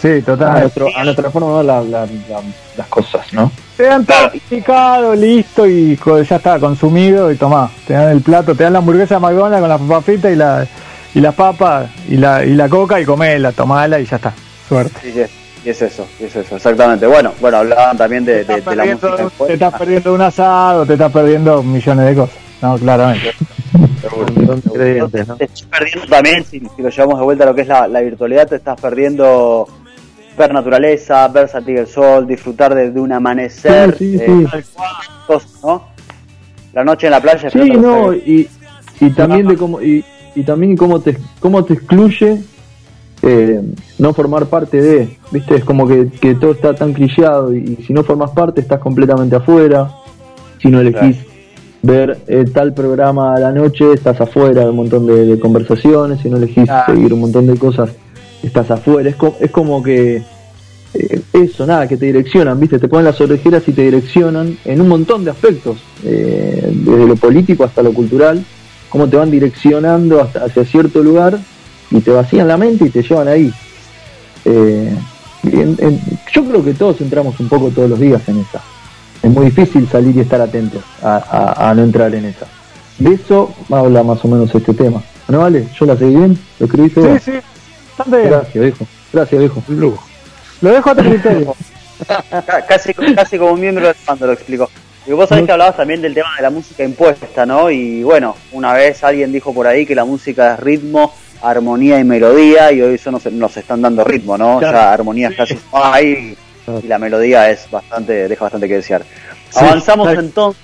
Sí, 0.00 0.20
total. 0.22 0.56
A, 0.56 0.60
nuestro, 0.60 0.88
a 0.96 1.04
nuestra 1.04 1.30
forma 1.30 1.62
de 1.62 1.66
ver 1.66 2.08
las 2.76 2.86
cosas, 2.88 3.32
¿no? 3.32 3.50
Te 3.82 3.88
dan 3.88 4.06
todo 4.06 4.30
picado, 4.48 5.12
listo 5.12 5.66
y 5.66 5.98
ya 6.28 6.36
está 6.36 6.60
consumido 6.60 7.32
y 7.32 7.34
tomá. 7.34 7.68
Te 7.84 7.94
dan 7.94 8.10
el 8.10 8.20
plato, 8.20 8.54
te 8.54 8.62
dan 8.62 8.74
la 8.74 8.78
hamburguesa 8.78 9.16
de 9.16 9.20
McDonald's 9.20 9.58
con 9.58 9.68
la 9.68 9.78
papa 9.78 10.00
frita 10.02 10.30
y 10.30 10.36
la 10.36 10.64
y 11.12 11.20
las 11.20 11.34
papas 11.34 11.90
y 12.08 12.16
la 12.16 12.44
y 12.44 12.54
la 12.54 12.68
coca 12.68 13.00
y 13.00 13.04
comela, 13.04 13.50
tomala 13.50 13.98
y 13.98 14.04
ya 14.04 14.18
está. 14.18 14.32
Suerte. 14.68 15.00
Sí, 15.02 15.10
sí, 15.10 15.22
y 15.64 15.70
es 15.70 15.82
eso, 15.82 16.06
y 16.20 16.26
es 16.26 16.36
eso, 16.36 16.54
exactamente. 16.54 17.08
Bueno, 17.08 17.32
bueno, 17.40 17.56
hablaban 17.56 17.96
también 17.96 18.24
de, 18.24 18.44
de, 18.44 18.62
la 18.76 18.84
música. 18.84 19.28
Te 19.48 19.54
estás 19.54 19.74
perdiendo 19.74 20.14
un 20.14 20.20
asado, 20.20 20.86
te 20.86 20.92
estás 20.92 21.10
perdiendo 21.10 21.60
millones 21.64 22.06
de 22.06 22.14
cosas. 22.14 22.36
No, 22.62 22.78
claramente. 22.78 23.34
Te 24.00 25.06
estás 25.16 25.62
perdiendo 25.68 26.06
también, 26.08 26.44
si, 26.44 26.62
lo 26.78 26.88
llevamos 26.88 27.18
de 27.18 27.24
vuelta 27.24 27.42
a 27.42 27.46
lo 27.48 27.54
que 27.56 27.62
es 27.62 27.68
la, 27.68 28.00
virtualidad, 28.00 28.46
te 28.46 28.54
estás 28.54 28.80
perdiendo 28.80 29.66
ver 30.36 30.52
naturaleza, 30.52 31.26
ver 31.28 31.48
salir 31.48 31.78
el 31.78 31.86
sol, 31.86 32.26
disfrutar 32.26 32.74
de, 32.74 32.98
un 33.00 33.12
amanecer, 33.12 33.96
sí, 33.96 34.16
eh, 34.20 34.46
¿no? 35.62 35.88
La 36.72 36.84
noche 36.84 37.06
en 37.06 37.10
la 37.10 37.20
playa. 37.20 37.50
Sí, 37.50 37.70
no, 37.70 38.14
y, 38.14 38.48
y 39.00 39.10
también 39.10 39.46
de 39.46 39.56
cómo 39.56 39.80
y, 39.82 40.04
y 40.34 40.42
también 40.42 40.76
cómo 40.76 41.00
te 41.00 41.18
cómo 41.40 41.64
te 41.64 41.74
excluye 41.74 42.40
eh, 43.22 43.62
no 43.98 44.12
formar 44.14 44.46
parte 44.46 44.82
de, 44.82 45.16
viste, 45.30 45.54
es 45.54 45.64
como 45.64 45.86
que, 45.86 46.08
que 46.08 46.34
todo 46.34 46.52
está 46.52 46.74
tan 46.74 46.92
clicheado 46.92 47.54
y, 47.54 47.76
si 47.86 47.92
no 47.92 48.02
formas 48.02 48.32
parte 48.32 48.60
estás 48.60 48.80
completamente 48.80 49.36
afuera, 49.36 49.92
si 50.60 50.68
no 50.68 50.80
elegís 50.80 51.18
ver 51.82 52.18
eh, 52.26 52.44
tal 52.52 52.74
programa 52.74 53.34
a 53.34 53.38
la 53.38 53.52
noche, 53.52 53.92
estás 53.92 54.20
afuera 54.20 54.62
de 54.62 54.70
un 54.70 54.76
montón 54.76 55.06
de, 55.06 55.38
conversaciones, 55.38 56.20
si 56.20 56.28
no 56.28 56.36
elegís 56.36 56.68
seguir 56.86 57.14
un 57.14 57.20
montón 57.20 57.46
de 57.46 57.56
cosas, 57.56 57.90
estás 58.42 58.70
afuera. 58.70 59.08
Es, 59.10 59.16
es 59.40 59.50
como 59.50 59.82
que 59.82 60.22
eh, 60.94 61.20
eso, 61.32 61.66
nada, 61.66 61.86
que 61.88 61.96
te 61.96 62.06
direccionan, 62.06 62.58
¿viste? 62.60 62.78
Te 62.78 62.88
ponen 62.88 63.06
las 63.06 63.20
orejeras 63.20 63.62
y 63.66 63.72
te 63.72 63.82
direccionan 63.82 64.56
en 64.64 64.80
un 64.80 64.88
montón 64.88 65.24
de 65.24 65.30
aspectos, 65.30 65.78
eh, 66.04 66.70
desde 66.72 67.06
lo 67.06 67.16
político 67.16 67.64
hasta 67.64 67.82
lo 67.82 67.92
cultural, 67.92 68.44
cómo 68.88 69.08
te 69.08 69.16
van 69.16 69.30
direccionando 69.30 70.20
hasta 70.20 70.44
hacia 70.44 70.64
cierto 70.64 71.02
lugar 71.02 71.38
y 71.90 72.00
te 72.00 72.10
vacían 72.10 72.48
la 72.48 72.56
mente 72.56 72.86
y 72.86 72.90
te 72.90 73.02
llevan 73.02 73.28
ahí. 73.28 73.52
yo 76.32 76.44
creo 76.44 76.64
que 76.64 76.74
todos 76.74 77.00
entramos 77.00 77.38
un 77.40 77.48
poco 77.48 77.70
todos 77.70 77.90
los 77.90 77.98
días 78.00 78.22
en 78.28 78.40
esa 78.40 78.62
es 79.22 79.30
muy 79.30 79.46
difícil 79.46 79.88
salir 79.88 80.16
y 80.16 80.20
estar 80.20 80.40
atento 80.40 80.80
a, 81.02 81.72
no 81.76 81.82
entrar 81.82 82.14
en 82.14 82.24
esa. 82.24 82.46
De 82.98 83.14
eso 83.14 83.54
habla 83.70 84.02
más 84.02 84.24
o 84.24 84.28
menos 84.28 84.54
este 84.54 84.74
tema. 84.74 85.02
¿No 85.28 85.38
vale? 85.38 85.68
¿Yo 85.78 85.86
la 85.86 85.96
seguí 85.96 86.16
bien? 86.16 86.38
¿Lo 86.58 86.66
escribiste 86.66 87.18
Sí, 87.20 87.30
sí, 87.32 87.38
Gracias, 88.06 88.54
viejo. 88.54 88.86
Gracias, 89.12 89.40
viejo. 89.40 89.62
Lo 90.60 90.72
dejo 90.72 90.90
a 90.90 90.94
tu 90.94 91.02
criterio. 91.02 91.56
casi, 92.68 92.94
casi 92.94 93.38
como 93.38 93.56
miembro 93.56 93.86
del 93.86 93.96
bando 94.06 94.26
lo 94.26 94.32
explico. 94.32 94.70
Y 95.06 95.12
vos 95.12 95.28
sabés 95.28 95.46
que 95.46 95.52
hablabas 95.52 95.76
también 95.76 96.00
del 96.00 96.14
tema 96.14 96.28
de 96.36 96.42
la 96.42 96.50
música 96.50 96.84
impuesta, 96.84 97.44
¿no? 97.44 97.70
Y 97.70 98.04
bueno, 98.04 98.36
una 98.52 98.72
vez 98.72 99.02
alguien 99.02 99.32
dijo 99.32 99.52
por 99.52 99.66
ahí 99.66 99.84
que 99.84 99.96
la 99.96 100.04
música 100.04 100.54
es 100.54 100.60
ritmo, 100.60 101.12
armonía 101.42 101.98
y 101.98 102.04
melodía, 102.04 102.70
y 102.70 102.80
hoy 102.82 102.94
eso 102.94 103.10
nos, 103.10 103.26
nos 103.26 103.56
están 103.56 103.82
dando 103.82 104.04
ritmo, 104.04 104.38
¿no? 104.38 104.60
Ya 104.60 104.92
armonía 104.92 105.34
casi 105.36 105.58
ahí 105.72 106.36
y 106.82 106.86
la 106.86 106.98
melodía 106.98 107.50
es 107.50 107.68
bastante, 107.68 108.28
deja 108.28 108.44
bastante 108.44 108.68
que 108.68 108.76
desear. 108.76 109.04
Avanzamos 109.54 110.16
entonces, 110.16 110.62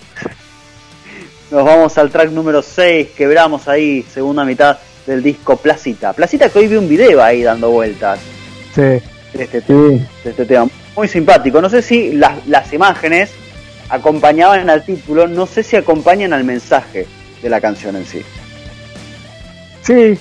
nos 1.50 1.64
vamos 1.64 1.98
al 1.98 2.10
track 2.10 2.30
número 2.30 2.62
6, 2.62 3.08
quebramos 3.16 3.66
ahí, 3.66 4.02
segunda 4.02 4.44
mitad 4.44 4.78
del 5.09 5.22
disco 5.22 5.56
Placita. 5.56 6.12
Placita 6.12 6.48
que 6.50 6.61
hoy 6.61 6.68
vi 6.68 6.76
un 6.76 6.88
video 6.88 7.22
ahí 7.22 7.42
dando 7.42 7.70
vueltas. 7.70 8.20
Sí. 8.74 8.82
De 8.82 9.02
este, 9.34 9.62
este 10.24 10.44
tema. 10.44 10.68
Muy 10.94 11.09
simpático. 11.09 11.61
No 11.61 11.68
sé 11.68 11.82
si 11.82 12.12
las, 12.12 12.46
las 12.46 12.72
imágenes 12.72 13.30
acompañaban 13.88 14.68
al 14.68 14.84
título, 14.84 15.26
no 15.26 15.46
sé 15.46 15.62
si 15.62 15.76
acompañan 15.76 16.32
al 16.32 16.44
mensaje 16.44 17.06
de 17.42 17.48
la 17.48 17.61
canción 17.61 17.96
en 17.96 18.04
sí. 18.04 18.22
Sí. 19.82 20.18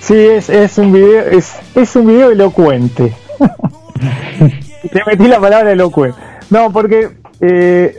Sí, 0.00 0.14
es, 0.14 0.48
es 0.48 0.78
un 0.78 0.92
video, 0.92 1.20
es, 1.30 1.54
es 1.74 1.96
un 1.96 2.06
video 2.06 2.30
elocuente. 2.30 3.12
Te 4.92 5.02
metí 5.06 5.26
la 5.26 5.40
palabra 5.40 5.72
elocuente. 5.72 6.18
No, 6.50 6.70
porque 6.70 7.10
eh, 7.40 7.96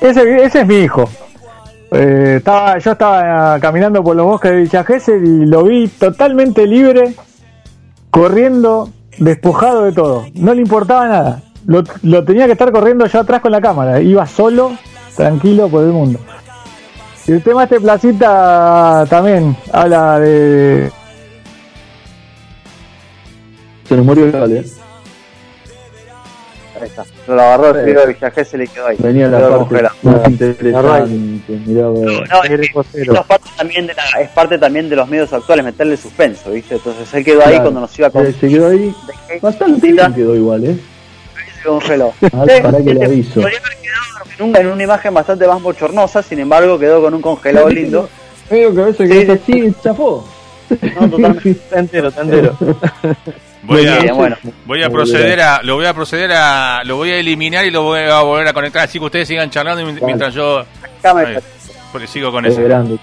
ese, 0.00 0.44
ese 0.44 0.60
es 0.60 0.66
mi 0.66 0.76
hijo. 0.80 1.08
Eh, 1.90 2.34
estaba, 2.38 2.78
yo 2.78 2.92
estaba 2.92 3.58
caminando 3.60 4.02
por 4.02 4.14
los 4.14 4.26
bosques 4.26 4.50
de 4.50 4.56
Villa 4.58 4.84
y 5.08 5.46
lo 5.46 5.64
vi 5.64 5.88
totalmente 5.88 6.66
libre, 6.66 7.14
corriendo, 8.10 8.90
despojado 9.18 9.84
de 9.84 9.92
todo. 9.92 10.26
No 10.34 10.54
le 10.54 10.62
importaba 10.62 11.08
nada. 11.08 11.42
Lo, 11.66 11.82
lo 12.02 12.24
tenía 12.24 12.46
que 12.46 12.52
estar 12.52 12.70
corriendo 12.72 13.06
yo 13.06 13.20
atrás 13.20 13.40
con 13.40 13.52
la 13.52 13.60
cámara. 13.60 14.00
Iba 14.00 14.26
solo, 14.26 14.72
tranquilo 15.16 15.68
por 15.68 15.84
el 15.84 15.92
mundo. 15.92 16.18
Y 17.26 17.32
el 17.32 17.42
tema 17.42 17.60
de 17.60 17.64
este 17.64 17.80
placita 17.80 19.04
también 19.08 19.54
habla 19.70 20.18
de. 20.18 20.90
Se 23.84 23.96
nos 23.96 24.06
murió 24.06 24.24
el 24.24 24.32
gale. 24.32 24.64
Ahí 26.80 26.88
está. 26.88 27.04
Lo 27.26 27.40
agarró 27.40 27.78
el 27.78 27.84
tiro 27.86 28.00
de 28.00 28.14
Villajé 28.14 28.44
se 28.44 28.58
le 28.58 28.66
quedó 28.66 28.86
ahí. 28.86 28.96
Venía 28.98 29.28
la 29.28 29.48
parte 29.48 29.82
más 30.02 30.28
interesante. 30.28 31.60
Mirá, 31.66 31.82
no, 31.82 31.92
no, 31.92 32.44
es, 32.44 32.70
parte 33.26 33.50
también 33.56 33.86
de 33.86 33.94
la, 33.94 34.20
es 34.20 34.28
parte 34.30 34.58
también 34.58 34.88
de 34.88 34.96
los 34.96 35.08
medios 35.08 35.32
actuales, 35.32 35.64
meterle 35.64 35.96
suspenso, 35.96 36.50
¿viste? 36.50 36.76
Entonces 36.76 37.12
él 37.14 37.24
quedó 37.24 37.44
ahí 37.44 37.58
cuando 37.60 37.80
nos 37.80 37.98
iba 37.98 38.08
a 38.08 38.10
con... 38.10 38.32
Se 38.32 38.48
quedó 38.48 38.68
ahí. 38.68 38.94
Bastante 39.40 39.92
bien 39.92 40.14
quedó 40.14 40.34
igual, 40.34 40.64
¿eh? 40.64 40.76
Se 41.56 41.68
congeló. 41.68 42.12
Ah, 42.32 42.44
para 42.62 42.78
que 42.82 42.94
le 42.94 43.04
aviso 43.04 43.40
en 44.38 44.66
una 44.66 44.82
imagen 44.82 45.14
bastante 45.14 45.46
más 45.46 45.60
bochornosa, 45.60 46.22
sin 46.22 46.38
embargo 46.38 46.78
quedó 46.78 47.02
con 47.02 47.14
un 47.14 47.22
congelado 47.22 47.68
lindo. 47.68 48.08
Medio 48.50 48.74
que 48.74 48.80
a 48.80 48.84
veces 48.86 49.10
que 49.10 49.32
así, 49.32 49.74
chafó. 49.82 50.24
No, 50.70 51.10
totalmente. 51.10 51.56
entero, 51.72 52.12
entero. 52.16 52.56
Voy 53.62 53.86
a, 53.86 54.12
bueno. 54.12 54.36
voy 54.66 54.82
a 54.82 54.90
proceder 54.90 55.40
a, 55.40 55.62
lo 55.62 55.74
voy 55.74 55.86
a 55.86 55.94
proceder 55.94 56.32
a, 56.32 56.82
lo 56.84 56.96
voy 56.96 57.10
a 57.10 57.18
eliminar 57.18 57.66
y 57.66 57.70
lo 57.70 57.82
voy 57.82 58.00
a 58.00 58.20
volver 58.22 58.46
a 58.48 58.52
conectar, 58.52 58.82
así 58.84 58.98
que 58.98 59.04
ustedes 59.04 59.28
sigan 59.28 59.50
charlando 59.50 59.84
mientras 60.04 60.32
yo, 60.32 60.64
porque 61.92 62.06
sigo 62.06 62.30
con 62.30 62.46
eso. 62.46 62.62
Grande, 62.62 62.98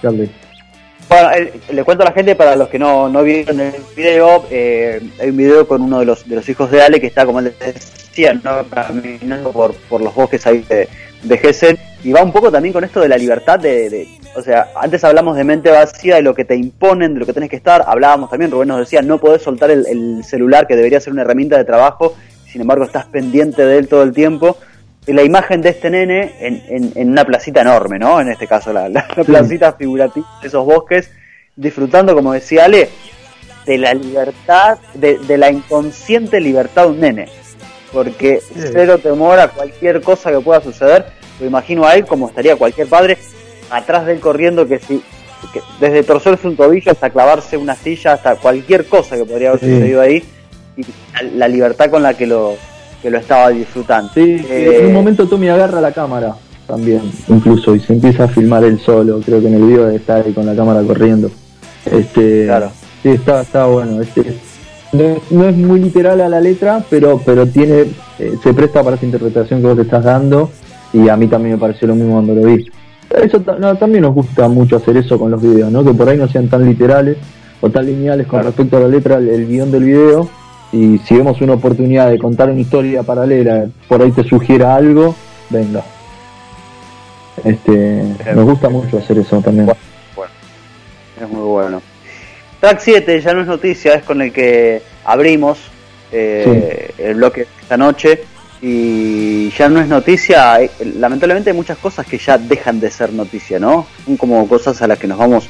bueno, 1.07 1.29
le 1.71 1.83
cuento 1.83 2.03
a 2.03 2.07
la 2.07 2.13
gente, 2.13 2.35
para 2.35 2.55
los 2.55 2.67
que 2.67 2.79
no, 2.79 3.07
no 3.09 3.21
vieron 3.21 3.59
el 3.59 3.73
video, 3.95 4.45
eh, 4.49 4.99
hay 5.19 5.29
un 5.29 5.37
video 5.37 5.67
con 5.67 5.81
uno 5.81 5.99
de 5.99 6.05
los, 6.05 6.27
de 6.27 6.35
los 6.35 6.49
hijos 6.49 6.71
de 6.71 6.81
Ale 6.81 6.99
que 6.99 7.07
está, 7.07 7.25
como 7.25 7.41
les 7.41 7.57
decía, 7.59 8.33
¿no? 8.33 8.63
caminando 8.67 9.51
por, 9.51 9.75
por 9.75 10.01
los 10.01 10.13
bosques 10.15 10.47
ahí 10.47 10.65
de, 10.67 10.89
de 11.21 11.77
y 12.03 12.11
va 12.11 12.23
un 12.23 12.31
poco 12.31 12.51
también 12.51 12.73
con 12.73 12.83
esto 12.83 13.01
de 13.01 13.09
la 13.09 13.17
libertad 13.17 13.59
de, 13.59 14.07
o 14.35 14.41
sea, 14.41 14.69
antes 14.75 15.03
hablamos 15.03 15.35
de 15.37 15.43
mente 15.43 15.71
vacía, 15.71 16.15
de 16.15 16.21
lo 16.21 16.35
que 16.35 16.45
te 16.45 16.55
imponen, 16.55 17.13
de 17.13 17.19
lo 17.19 17.25
que 17.25 17.33
tenés 17.33 17.49
que 17.49 17.55
estar, 17.55 17.83
hablábamos 17.87 18.29
también, 18.29 18.51
Rubén 18.51 18.67
nos 18.67 18.79
decía, 18.79 19.01
no 19.01 19.19
podés 19.19 19.41
soltar 19.41 19.71
el, 19.71 20.23
celular 20.23 20.67
que 20.67 20.75
debería 20.75 20.99
ser 20.99 21.13
una 21.13 21.21
herramienta 21.21 21.57
de 21.57 21.65
trabajo, 21.65 22.15
sin 22.45 22.61
embargo 22.61 22.85
estás 22.85 23.05
pendiente 23.05 23.65
de 23.65 23.77
él 23.77 23.87
todo 23.87 24.03
el 24.03 24.13
tiempo. 24.13 24.57
Y 25.07 25.13
la 25.13 25.21
imagen 25.21 25.61
de 25.61 25.69
este 25.69 25.91
nene 25.91 26.33
en, 26.39 26.91
en, 26.95 27.09
una 27.11 27.23
placita 27.23 27.61
enorme, 27.61 27.99
¿no? 27.99 28.19
En 28.19 28.27
este 28.29 28.47
caso, 28.47 28.73
la, 28.73 28.89
la, 28.89 29.05
placita 29.07 29.73
figurativa 29.73 30.25
de 30.41 30.47
esos 30.47 30.65
bosques, 30.65 31.11
disfrutando, 31.55 32.15
como 32.15 32.33
decía 32.33 32.65
Ale, 32.65 32.89
de 33.67 33.77
la 33.77 33.93
libertad, 33.93 34.79
de, 34.95 35.19
de 35.19 35.37
la 35.37 35.51
inconsciente 35.51 36.41
libertad 36.41 36.85
de 36.85 36.89
un 36.89 36.99
nene 36.99 37.27
porque 37.95 38.41
cero 38.53 38.97
temor 38.97 39.39
a 39.39 39.47
cualquier 39.47 40.01
cosa 40.01 40.29
que 40.29 40.41
pueda 40.41 40.59
suceder. 40.59 41.05
Lo 41.39 41.45
imagino 41.45 41.85
a 41.85 41.95
él 41.95 42.05
como 42.05 42.27
estaría 42.27 42.57
cualquier 42.57 42.87
padre 42.87 43.17
atrás 43.69 44.05
de 44.05 44.13
él 44.13 44.19
corriendo 44.19 44.67
que 44.67 44.79
si 44.79 45.01
desde 45.79 46.03
torcerse 46.03 46.47
un 46.47 46.55
tobillo 46.55 46.91
hasta 46.91 47.09
clavarse 47.09 47.57
una 47.57 47.75
silla, 47.75 48.13
hasta 48.13 48.35
cualquier 48.35 48.85
cosa 48.85 49.15
que 49.15 49.25
podría 49.25 49.49
haber 49.49 49.61
sucedido 49.61 50.01
ahí, 50.01 50.23
y 50.77 50.85
la, 51.35 51.47
libertad 51.47 51.89
con 51.89 52.03
la 52.03 52.13
que 52.13 52.25
lo, 52.25 52.55
que 53.01 53.09
lo 53.09 53.17
estaba 53.17 53.49
disfrutando. 53.49 54.11
Sí, 54.13 54.45
en 54.49 54.85
un 54.85 54.89
eh, 54.89 54.93
momento 54.93 55.27
Tommy 55.27 55.49
agarra 55.49 55.81
la 55.81 55.91
cámara 55.91 56.35
también, 56.67 57.01
incluso, 57.27 57.75
y 57.75 57.79
se 57.79 57.93
empieza 57.93 58.23
a 58.23 58.27
filmar 58.27 58.63
él 58.63 58.79
solo, 58.79 59.21
creo 59.23 59.39
que 59.39 59.47
en 59.47 59.55
el 59.55 59.63
video 59.63 59.85
de 59.85 59.97
estar 59.97 60.25
ahí 60.25 60.33
con 60.33 60.45
la 60.45 60.55
cámara 60.55 60.81
corriendo. 60.81 61.29
Este, 61.85 62.45
claro. 62.45 62.71
Sí, 63.03 63.09
está, 63.09 63.41
está 63.41 63.67
bueno. 63.67 64.01
Este, 64.01 64.35
no, 65.29 65.47
es 65.47 65.55
muy 65.55 65.79
literal 65.79 66.21
a 66.21 66.29
la 66.29 66.41
letra, 66.41 66.83
pero, 66.89 67.21
pero 67.23 67.45
tiene, 67.45 67.85
eh, 68.17 68.33
se 68.41 68.53
presta 68.53 68.83
para 68.83 68.95
esa 68.95 69.05
interpretación 69.05 69.61
que 69.61 69.67
vos 69.67 69.75
te 69.75 69.83
estás 69.83 70.03
dando 70.03 70.49
y 70.93 71.09
a 71.09 71.17
mí 71.17 71.27
también 71.27 71.55
me 71.55 71.59
pareció 71.59 71.87
lo 71.87 71.95
mismo 71.95 72.13
cuando 72.13 72.33
lo 72.33 72.43
vi. 72.43 72.65
Eso 73.21 73.39
también 73.39 74.01
nos 74.03 74.13
gusta 74.13 74.47
mucho 74.47 74.77
hacer 74.77 74.97
eso 74.97 75.17
con 75.17 75.31
los 75.31 75.41
videos, 75.41 75.71
¿no? 75.71 75.83
que 75.83 75.93
por 75.93 76.09
ahí 76.09 76.17
no 76.17 76.27
sean 76.27 76.47
tan 76.47 76.65
literales 76.65 77.17
o 77.61 77.69
tan 77.69 77.85
lineales 77.85 78.27
con 78.27 78.43
respecto 78.43 78.77
a 78.77 78.81
la 78.81 78.87
letra, 78.87 79.17
el, 79.17 79.47
guion 79.47 79.71
del 79.71 79.83
video, 79.83 80.29
y 80.71 80.97
si 80.99 81.15
vemos 81.15 81.39
una 81.41 81.53
oportunidad 81.53 82.09
de 82.09 82.19
contar 82.19 82.49
una 82.49 82.59
historia 82.59 83.03
paralela, 83.03 83.67
por 83.87 84.01
ahí 84.01 84.11
te 84.11 84.23
sugiera 84.23 84.75
algo, 84.75 85.15
venga. 85.49 85.83
Este, 87.43 88.03
nos 88.33 88.45
gusta 88.45 88.69
mucho 88.69 88.97
hacer 88.97 89.19
eso 89.19 89.41
también. 89.41 89.67
Bueno, 90.15 90.31
es 91.21 91.29
muy 91.29 91.43
bueno. 91.43 91.81
Track 92.59 92.79
7 92.79 93.21
ya 93.21 93.33
no 93.33 93.41
es 93.41 93.47
noticia, 93.47 93.93
es 93.93 94.03
con 94.03 94.21
el 94.21 94.31
que 94.31 94.81
abrimos 95.05 95.59
eh, 96.11 96.91
el 96.97 97.15
bloque 97.15 97.47
esta 97.61 97.77
noche 97.77 98.21
y 98.61 99.49
ya 99.51 99.69
no 99.69 99.79
es 99.79 99.87
noticia. 99.87 100.59
Lamentablemente 100.97 101.51
hay 101.51 101.55
muchas 101.55 101.77
cosas 101.77 102.05
que 102.05 102.17
ya 102.17 102.37
dejan 102.37 102.79
de 102.79 102.89
ser 102.89 103.13
noticia, 103.13 103.59
¿no? 103.59 103.87
Son 104.05 104.17
como 104.17 104.47
cosas 104.47 104.81
a 104.81 104.87
las 104.87 104.97
que 104.97 105.07
nos 105.07 105.17
vamos 105.17 105.47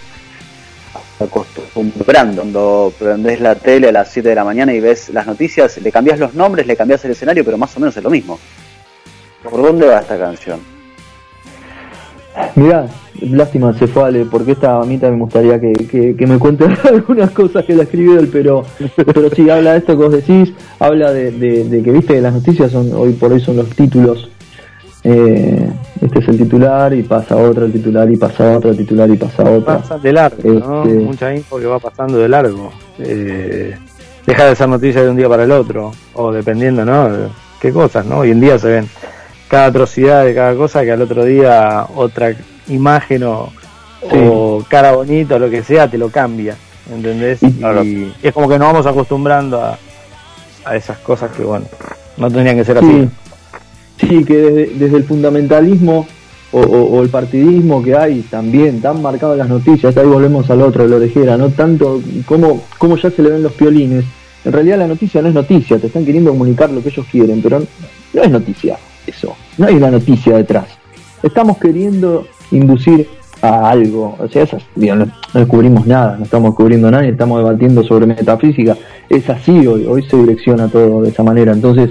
acostumbrando. 1.20 2.42
Cuando 2.42 2.94
prendes 2.98 3.40
la 3.40 3.56
tele 3.56 3.90
a 3.90 3.92
las 3.92 4.12
7 4.12 4.30
de 4.30 4.36
la 4.36 4.44
mañana 4.44 4.74
y 4.74 4.80
ves 4.80 5.10
las 5.10 5.26
noticias, 5.28 5.78
le 5.78 5.92
cambias 5.92 6.20
los 6.20 6.34
nombres, 6.34 6.68
le 6.68 6.76
cambias 6.76 7.06
el 7.06 7.12
escenario, 7.12 7.46
pero 7.46 7.58
más 7.58 7.76
o 7.78 7.80
menos 7.80 7.96
es 7.96 8.04
lo 8.04 8.10
mismo. 8.10 8.40
¿Por 9.44 9.62
dónde 9.62 9.88
va 9.88 10.00
esta 10.00 10.18
canción? 10.18 10.75
Mirá, 12.56 12.88
lástima 13.22 13.74
se 13.74 13.88
fue 13.88 14.04
Ale, 14.04 14.26
porque 14.26 14.54
esta 14.54 14.78
mamita 14.80 15.10
me 15.10 15.18
gustaría 15.18 15.60
que, 15.60 16.16
me 16.20 16.38
cuente 16.40 16.66
algunas 16.84 17.32
cosas 17.32 17.66
que 17.66 17.76
la 17.76 17.84
escribió 17.84 18.20
él, 18.20 18.30
pero, 18.32 18.64
pero 18.96 19.30
sí, 19.30 19.50
habla 19.50 19.74
de 19.74 19.80
esto 19.80 19.98
que 19.98 20.04
vos 20.04 20.14
decís, 20.14 20.54
habla 20.80 21.12
de, 21.12 21.82
que 21.84 21.92
viste 21.92 22.16
que 22.16 22.22
las 22.22 22.34
noticias 22.34 22.72
son 22.72 22.92
hoy 22.94 23.14
por 23.14 23.32
hoy 23.32 23.40
son 23.40 23.58
los 23.58 23.70
títulos. 23.70 24.30
Eh, 25.04 25.70
este 26.02 26.20
es 26.20 26.28
el 26.30 26.38
titular 26.40 26.92
y 26.92 27.04
pasa 27.04 27.36
otro 27.36 27.66
el 27.66 27.72
titular 27.72 28.12
y 28.12 28.18
pasa 28.18 28.58
otro 28.58 28.72
el 28.72 28.78
titular 28.78 29.08
y 29.10 29.18
pasa 29.18 29.44
otro. 29.44 29.64
Pasa 29.64 30.00
de 30.00 30.12
largo, 30.12 30.52
¿no? 30.52 30.84
Este, 30.84 31.00
Mucha 31.00 31.36
info 31.36 31.60
que 31.60 31.68
va 31.68 31.78
pasando 31.78 32.18
de 32.18 32.28
largo. 32.28 32.72
Eh, 32.98 33.76
deja 34.26 34.46
de 34.46 34.56
ser 34.56 34.68
noticia 34.68 35.04
de 35.04 35.10
un 35.10 35.16
día 35.16 35.30
para 35.30 35.44
el 35.44 35.52
otro, 35.52 35.92
o 36.14 36.32
dependiendo, 36.32 36.84
¿no? 36.86 37.10
qué 37.60 37.72
cosas, 37.72 38.06
¿no? 38.06 38.20
Hoy 38.20 38.32
en 38.32 38.40
día 38.40 38.60
se 38.60 38.68
ven 38.68 38.88
cada 39.48 39.68
atrocidad 39.68 40.26
de 40.26 40.34
cada 40.34 40.56
cosa 40.56 40.84
que 40.84 40.92
al 40.92 41.02
otro 41.02 41.24
día 41.24 41.86
otra 41.96 42.36
imagen 42.68 43.24
o, 43.24 43.52
cara 44.68 44.92
bonita 44.92 45.36
o 45.36 45.40
lo 45.40 45.50
que 45.50 45.64
sea 45.64 45.90
te 45.90 45.98
lo 45.98 46.10
cambia, 46.10 46.56
¿entendés? 46.92 47.42
Y, 47.44 48.12
es 48.22 48.34
como 48.34 48.48
que 48.48 48.60
nos 48.60 48.68
vamos 48.72 48.86
acostumbrando 48.86 49.62
a, 49.62 49.78
a 50.66 50.76
esas 50.76 50.98
cosas 51.00 51.32
que, 51.32 51.44
bueno, 51.44 51.66
no 52.18 52.30
tendrían 52.30 52.58
que 52.58 52.66
ser 52.66 52.78
así. 52.78 53.10
Sí, 54.00 54.26
que 54.26 54.36
desde, 54.78 54.98
el 54.98 55.04
fundamentalismo 55.06 56.06
o, 56.52 57.02
el 57.02 57.10
partidismo 57.10 57.84
que 57.84 57.96
hay 57.96 58.22
también 58.22 58.82
tan 58.82 59.02
marcado 59.02 59.34
en 59.34 59.40
las 59.40 59.50
noticias, 59.50 59.96
ahí 59.98 60.06
volvemos 60.06 60.50
al 60.50 60.62
otro, 60.62 60.88
lo 60.88 60.98
orejera, 60.98 61.38
no 61.38 61.50
tanto 61.50 62.02
como, 62.26 62.64
como 62.78 62.98
ya 62.98 63.10
se 63.10 63.22
le 63.22 63.30
ven 63.30 63.44
los 63.44 63.54
piolines. 63.54 64.06
En 64.46 64.52
realidad 64.54 64.78
la 64.78 64.88
noticia 64.88 65.22
no 65.22 65.30
es 65.30 65.34
noticia, 65.34 65.80
te 65.80 65.88
están 65.88 66.06
queriendo 66.06 66.32
comunicar 66.32 66.70
lo 66.70 66.82
que 66.82 66.90
ellos 66.90 67.06
quieren, 67.12 67.42
pero 67.42 67.62
no 68.14 68.22
es 68.22 68.30
noticia 68.30 68.78
eso. 69.08 69.36
No 69.58 69.68
hay 69.68 69.76
una 69.76 69.92
noticia 69.92 70.38
detrás. 70.38 70.66
Estamos 71.24 71.58
queriendo 71.58 72.28
inducir 72.52 73.08
a 73.42 73.70
algo. 73.70 74.16
O 74.20 74.28
sea, 74.28 74.46
no, 74.76 75.08
descubrimos 75.34 75.86
nada, 75.86 76.18
no 76.18 76.24
estamos 76.24 76.52
descubriendo 76.52 76.90
nada, 76.92 77.06
estamos 77.06 77.40
debatiendo 77.40 77.84
sobre 77.84 78.06
metafísica. 78.06 78.78
Es 79.10 79.30
así 79.30 79.66
hoy, 79.66 79.86
hoy 79.86 80.04
se 80.04 80.18
direcciona 80.18 80.68
todo 80.68 81.02
de 81.02 81.10
esa 81.10 81.24
manera. 81.24 81.52
Entonces, 81.52 81.90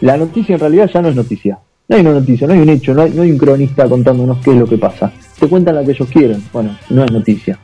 la 0.00 0.16
noticia 0.16 0.54
en 0.54 0.60
realidad 0.60 0.90
ya 0.92 1.02
no 1.02 1.08
es 1.08 1.16
noticia. 1.16 1.58
No 1.88 1.96
hay 1.96 2.02
una 2.02 2.12
noticia, 2.12 2.46
no 2.46 2.54
hay 2.54 2.60
un 2.60 2.68
hecho, 2.68 2.94
no 2.94 3.02
hay, 3.02 3.12
no 3.12 3.22
hay 3.22 3.30
un 3.30 3.38
cronista 3.38 3.88
contándonos 3.88 4.38
qué 4.38 4.50
es 4.50 4.56
lo 4.56 4.66
que 4.66 4.76
pasa. 4.76 5.12
Te 5.38 5.48
cuentan 5.48 5.76
lo 5.76 5.84
que 5.84 5.92
ellos 5.92 6.08
quieren. 6.08 6.42
Bueno, 6.52 6.76
no 6.90 7.04
es 7.04 7.12
noticia. 7.12 7.58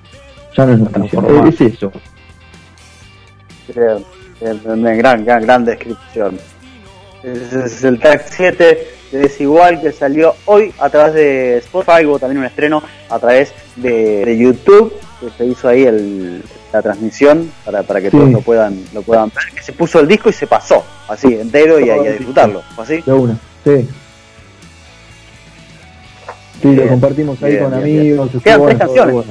Ya 0.56 0.66
no 0.66 0.72
es 0.74 0.78
noticia. 0.78 1.20
Es, 1.48 1.60
eso. 1.60 1.92
gran, 3.74 5.24
gran, 5.24 5.44
gran 5.44 5.64
descripción 5.64 6.38
es 7.22 7.84
el 7.84 7.98
track 7.98 8.26
7 8.28 8.64
de 9.12 9.18
Desigual 9.18 9.80
que 9.80 9.92
salió 9.92 10.34
hoy 10.46 10.72
a 10.78 10.88
través 10.88 11.12
de 11.12 11.58
Spotify, 11.58 12.06
hubo 12.06 12.18
también 12.18 12.38
un 12.38 12.46
estreno 12.46 12.82
a 13.10 13.18
través 13.18 13.52
de, 13.76 14.36
YouTube, 14.38 14.94
que 15.20 15.28
se 15.36 15.44
hizo 15.44 15.68
ahí 15.68 15.84
el, 15.84 16.42
la 16.72 16.80
transmisión 16.80 17.52
para, 17.62 17.82
para 17.82 18.00
que 18.00 18.10
todos 18.10 18.30
lo 18.30 18.40
puedan, 18.40 18.82
lo 18.94 19.02
puedan 19.02 19.28
ver, 19.28 19.54
que 19.54 19.62
se 19.62 19.74
puso 19.74 20.00
el 20.00 20.08
disco 20.08 20.30
y 20.30 20.32
se 20.32 20.46
pasó, 20.46 20.82
así, 21.08 21.34
entero 21.34 21.78
y, 21.78 21.90
a, 21.90 21.96
disfrutarlo, 21.96 22.62
así. 22.78 23.02
De 23.02 23.12
una, 23.12 23.38
sí. 23.64 23.86
Sí, 26.62 26.74
lo 26.74 26.88
compartimos 26.88 27.42
ahí 27.42 27.58
con 27.58 27.74
amigos. 27.74 28.30
Quedan 28.42 28.64
tres 28.64 28.78
canciones. 28.78 29.26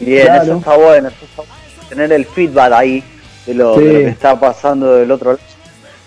Bien, 0.00 0.34
eso 0.36 0.56
está 0.56 0.76
bueno, 0.76 1.10
tener 1.90 2.12
el 2.12 2.24
feedback 2.24 2.72
ahí 2.72 3.04
de 3.46 3.54
lo, 3.54 3.76
de 3.76 3.92
lo 3.92 3.98
que 3.98 4.08
está 4.08 4.40
pasando 4.40 4.94
del 4.94 5.10
otro 5.10 5.32
lado 5.32 5.53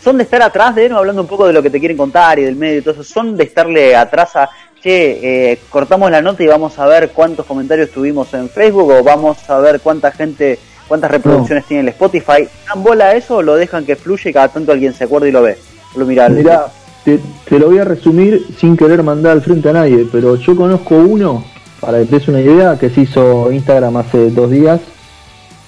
son 0.04 0.18
de 0.18 0.24
estar 0.24 0.42
atrás 0.42 0.76
de 0.76 0.86
él, 0.86 0.94
hablando 0.94 1.22
un 1.22 1.28
poco 1.28 1.48
de 1.48 1.54
lo 1.54 1.62
que 1.62 1.70
te 1.70 1.80
quieren 1.80 1.98
contar 1.98 2.40
y 2.40 2.44
del 2.44 2.56
medio 2.56 2.80
y 2.80 2.82
todo 2.82 2.94
eso, 2.94 3.04
son 3.04 3.36
de 3.36 3.44
estarle 3.44 3.96
atrás 3.96 4.36
a, 4.36 4.50
che, 4.82 5.52
eh, 5.52 5.60
cortamos 5.70 6.12
la 6.12 6.22
nota 6.22 6.44
y 6.44 6.48
vamos 6.48 6.78
a 6.80 6.86
ver 6.86 7.10
cuántos 7.10 7.46
comentarios 7.46 7.90
tuvimos 7.92 8.34
en 8.34 8.50
Facebook 8.50 8.90
o 8.92 9.04
vamos 9.04 9.50
a 9.50 9.60
ver 9.60 9.80
cuánta 9.82 10.12
gente, 10.12 10.60
cuántas 10.88 11.12
reproducciones 11.12 11.66
tiene 11.66 11.82
el 11.82 11.90
Spotify. 11.90 12.48
¿Dan 12.68 12.84
bola 12.84 13.06
a 13.06 13.16
eso 13.16 13.38
o 13.38 13.42
lo 13.42 13.56
dejan 13.56 13.86
que 13.86 13.96
fluya 13.96 14.30
y 14.30 14.34
cada 14.34 14.50
tanto 14.50 14.72
alguien 14.72 14.94
se 14.94 15.06
acuerda 15.06 15.28
y 15.28 15.32
lo 15.32 15.42
ve? 15.42 15.58
Lo 15.96 16.06
mira, 16.06 16.30
Mirá, 16.30 16.68
te, 17.04 17.20
lo 17.58 17.68
voy 17.68 17.80
a 17.80 17.84
resumir 17.84 18.46
sin 18.60 18.78
querer 18.78 19.02
mandar 19.02 19.32
al 19.32 19.42
frente 19.42 19.70
a 19.70 19.74
nadie, 19.74 20.08
pero 20.12 20.36
yo 20.36 20.56
conozco 20.56 20.96
uno, 20.96 21.44
para 21.80 22.00
que 22.00 22.06
te 22.06 22.20
des 22.20 22.28
una 22.28 22.42
idea, 22.42 22.78
que 22.78 22.90
se 22.90 23.02
hizo 23.02 23.52
Instagram 23.52 23.98
hace 23.98 24.30
dos 24.30 24.52
días 24.52 24.80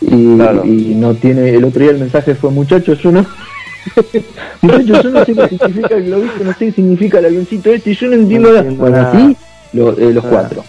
y, 0.02 0.14
y 0.16 0.96
no 0.96 1.16
tiene, 1.16 1.50
el 1.50 1.64
otro 1.64 1.82
día 1.82 1.92
el 1.92 2.00
mensaje 2.00 2.36
fue 2.36 2.52
muchachos, 2.52 3.00
yo 3.00 3.12
no 3.12 3.26
Muchachos, 4.62 5.04
yo 5.04 5.10
no 5.10 5.26
sé 5.26 5.34
qué 5.34 5.48
significa 5.50 5.96
el 5.96 6.06
globito, 6.06 6.44
no 6.44 6.54
sé 6.54 6.66
qué 6.66 6.72
significa 6.72 7.20
el 7.20 7.26
avioncito 7.26 7.72
este, 7.72 7.94
yo 7.94 8.08
no 8.08 8.14
entiendo 8.14 8.54
nada. 8.54 8.72
Bueno, 8.72 8.98
así 8.98 9.38
eh, 9.74 10.12
los 10.14 10.26
cuatro. 10.26 10.64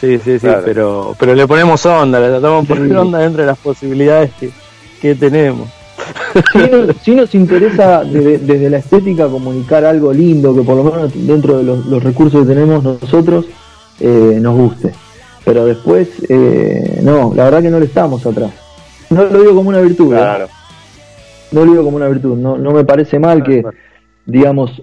Sí, 0.00 0.18
sí, 0.18 0.38
sí, 0.38 0.48
pero, 0.64 1.14
pero 1.18 1.34
le 1.34 1.46
ponemos 1.46 1.84
onda, 1.86 2.18
le 2.18 2.28
tratamos 2.28 2.66
de 2.66 2.74
poner 2.74 2.96
onda 2.96 3.18
dentro 3.18 3.42
de 3.42 3.46
las 3.46 3.58
posibilidades 3.58 4.32
que, 4.38 4.50
que 5.00 5.14
tenemos. 5.14 5.68
Si, 7.04 7.14
nos 7.14 7.32
interesa 7.34 8.02
desde, 8.02 8.68
la 8.68 8.78
estética 8.78 9.28
comunicar 9.28 9.84
algo 9.84 10.12
lindo, 10.12 10.54
que 10.54 10.62
por 10.62 10.76
lo 10.76 10.84
menos 10.84 11.12
dentro 11.14 11.58
de 11.58 11.62
los, 11.62 12.02
recursos 12.02 12.42
que 12.42 12.54
tenemos 12.54 12.82
nosotros 12.82 13.46
eh, 14.00 14.38
nos 14.40 14.56
guste. 14.56 14.92
Pero 15.44 15.66
después, 15.66 16.08
eh, 16.28 17.00
no, 17.02 17.32
la 17.36 17.44
verdad 17.44 17.62
que 17.62 17.70
no 17.70 17.78
le 17.78 17.86
estamos 17.86 18.24
atrás. 18.26 18.50
No 19.10 19.24
lo 19.24 19.40
digo 19.40 19.54
como 19.54 19.68
una 19.68 19.80
virtud. 19.80 20.08
Claro 20.08 20.48
no 21.52 21.64
lo 21.64 21.70
digo 21.70 21.84
como 21.84 21.96
una 21.96 22.08
virtud, 22.08 22.36
no, 22.36 22.56
no 22.56 22.72
me 22.72 22.84
parece 22.84 23.18
mal 23.18 23.42
que, 23.42 23.64
digamos, 24.26 24.82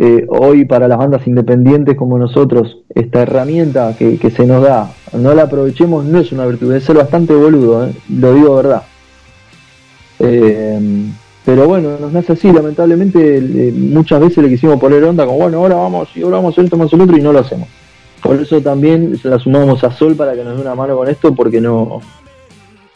eh, 0.00 0.26
hoy 0.28 0.64
para 0.64 0.86
las 0.86 0.96
bandas 0.96 1.26
independientes 1.26 1.96
como 1.96 2.18
nosotros, 2.18 2.78
esta 2.94 3.22
herramienta 3.22 3.96
que, 3.98 4.30
se 4.30 4.46
nos 4.46 4.62
da, 4.62 4.92
no 5.12 5.34
la 5.34 5.42
aprovechemos, 5.42 6.04
no 6.04 6.20
es 6.20 6.30
una 6.30 6.46
virtud, 6.46 6.72
es 6.72 6.84
ser 6.84 6.96
bastante 6.96 7.34
boludo, 7.34 7.84
¿eh? 7.84 7.92
lo 8.08 8.32
digo 8.32 8.54
verdad. 8.54 8.82
Eh, 10.20 11.08
pero 11.44 11.66
bueno, 11.66 11.98
nos 11.98 12.12
nace 12.12 12.34
así, 12.34 12.52
lamentablemente 12.52 13.72
muchas 13.74 14.20
veces 14.20 14.44
le 14.44 14.50
quisimos 14.50 14.78
poner 14.78 15.02
onda 15.02 15.26
como, 15.26 15.38
bueno, 15.38 15.58
ahora 15.58 15.74
vamos 15.74 16.08
y 16.14 16.22
ahora 16.22 16.36
vamos 16.36 16.50
a 16.50 16.52
hacer 16.52 16.64
esto 16.66 16.76
más 16.76 16.92
el 16.92 17.00
otro 17.00 17.16
y 17.16 17.22
no 17.22 17.32
lo 17.32 17.40
hacemos. 17.40 17.68
Por 18.22 18.36
eso 18.36 18.60
también 18.60 19.18
la 19.24 19.38
sumamos 19.40 19.82
a 19.82 19.90
Sol 19.90 20.14
para 20.14 20.34
que 20.34 20.44
nos 20.44 20.56
dé 20.56 20.62
una 20.62 20.76
mano 20.76 20.96
con 20.96 21.08
esto 21.08 21.34
porque 21.34 21.60
no, 21.60 22.00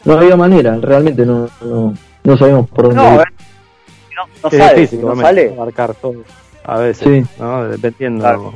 no 0.05 0.13
había 0.13 0.37
manera, 0.37 0.77
realmente 0.77 1.25
no, 1.25 1.49
no, 1.65 1.93
no 2.23 2.37
sabemos 2.37 2.69
por 2.69 2.85
dónde 2.85 3.01
no, 3.01 3.13
ir. 3.15 3.19
No, 3.19 4.27
no 4.43 4.49
sale, 4.49 4.79
difícil, 4.81 5.01
no 5.05 5.15
sale. 5.15 5.53
Marcar 5.57 5.93
todo. 5.95 6.23
A 6.65 6.77
veces, 6.77 7.25
¿no? 7.39 7.67
dependiendo 7.67 8.53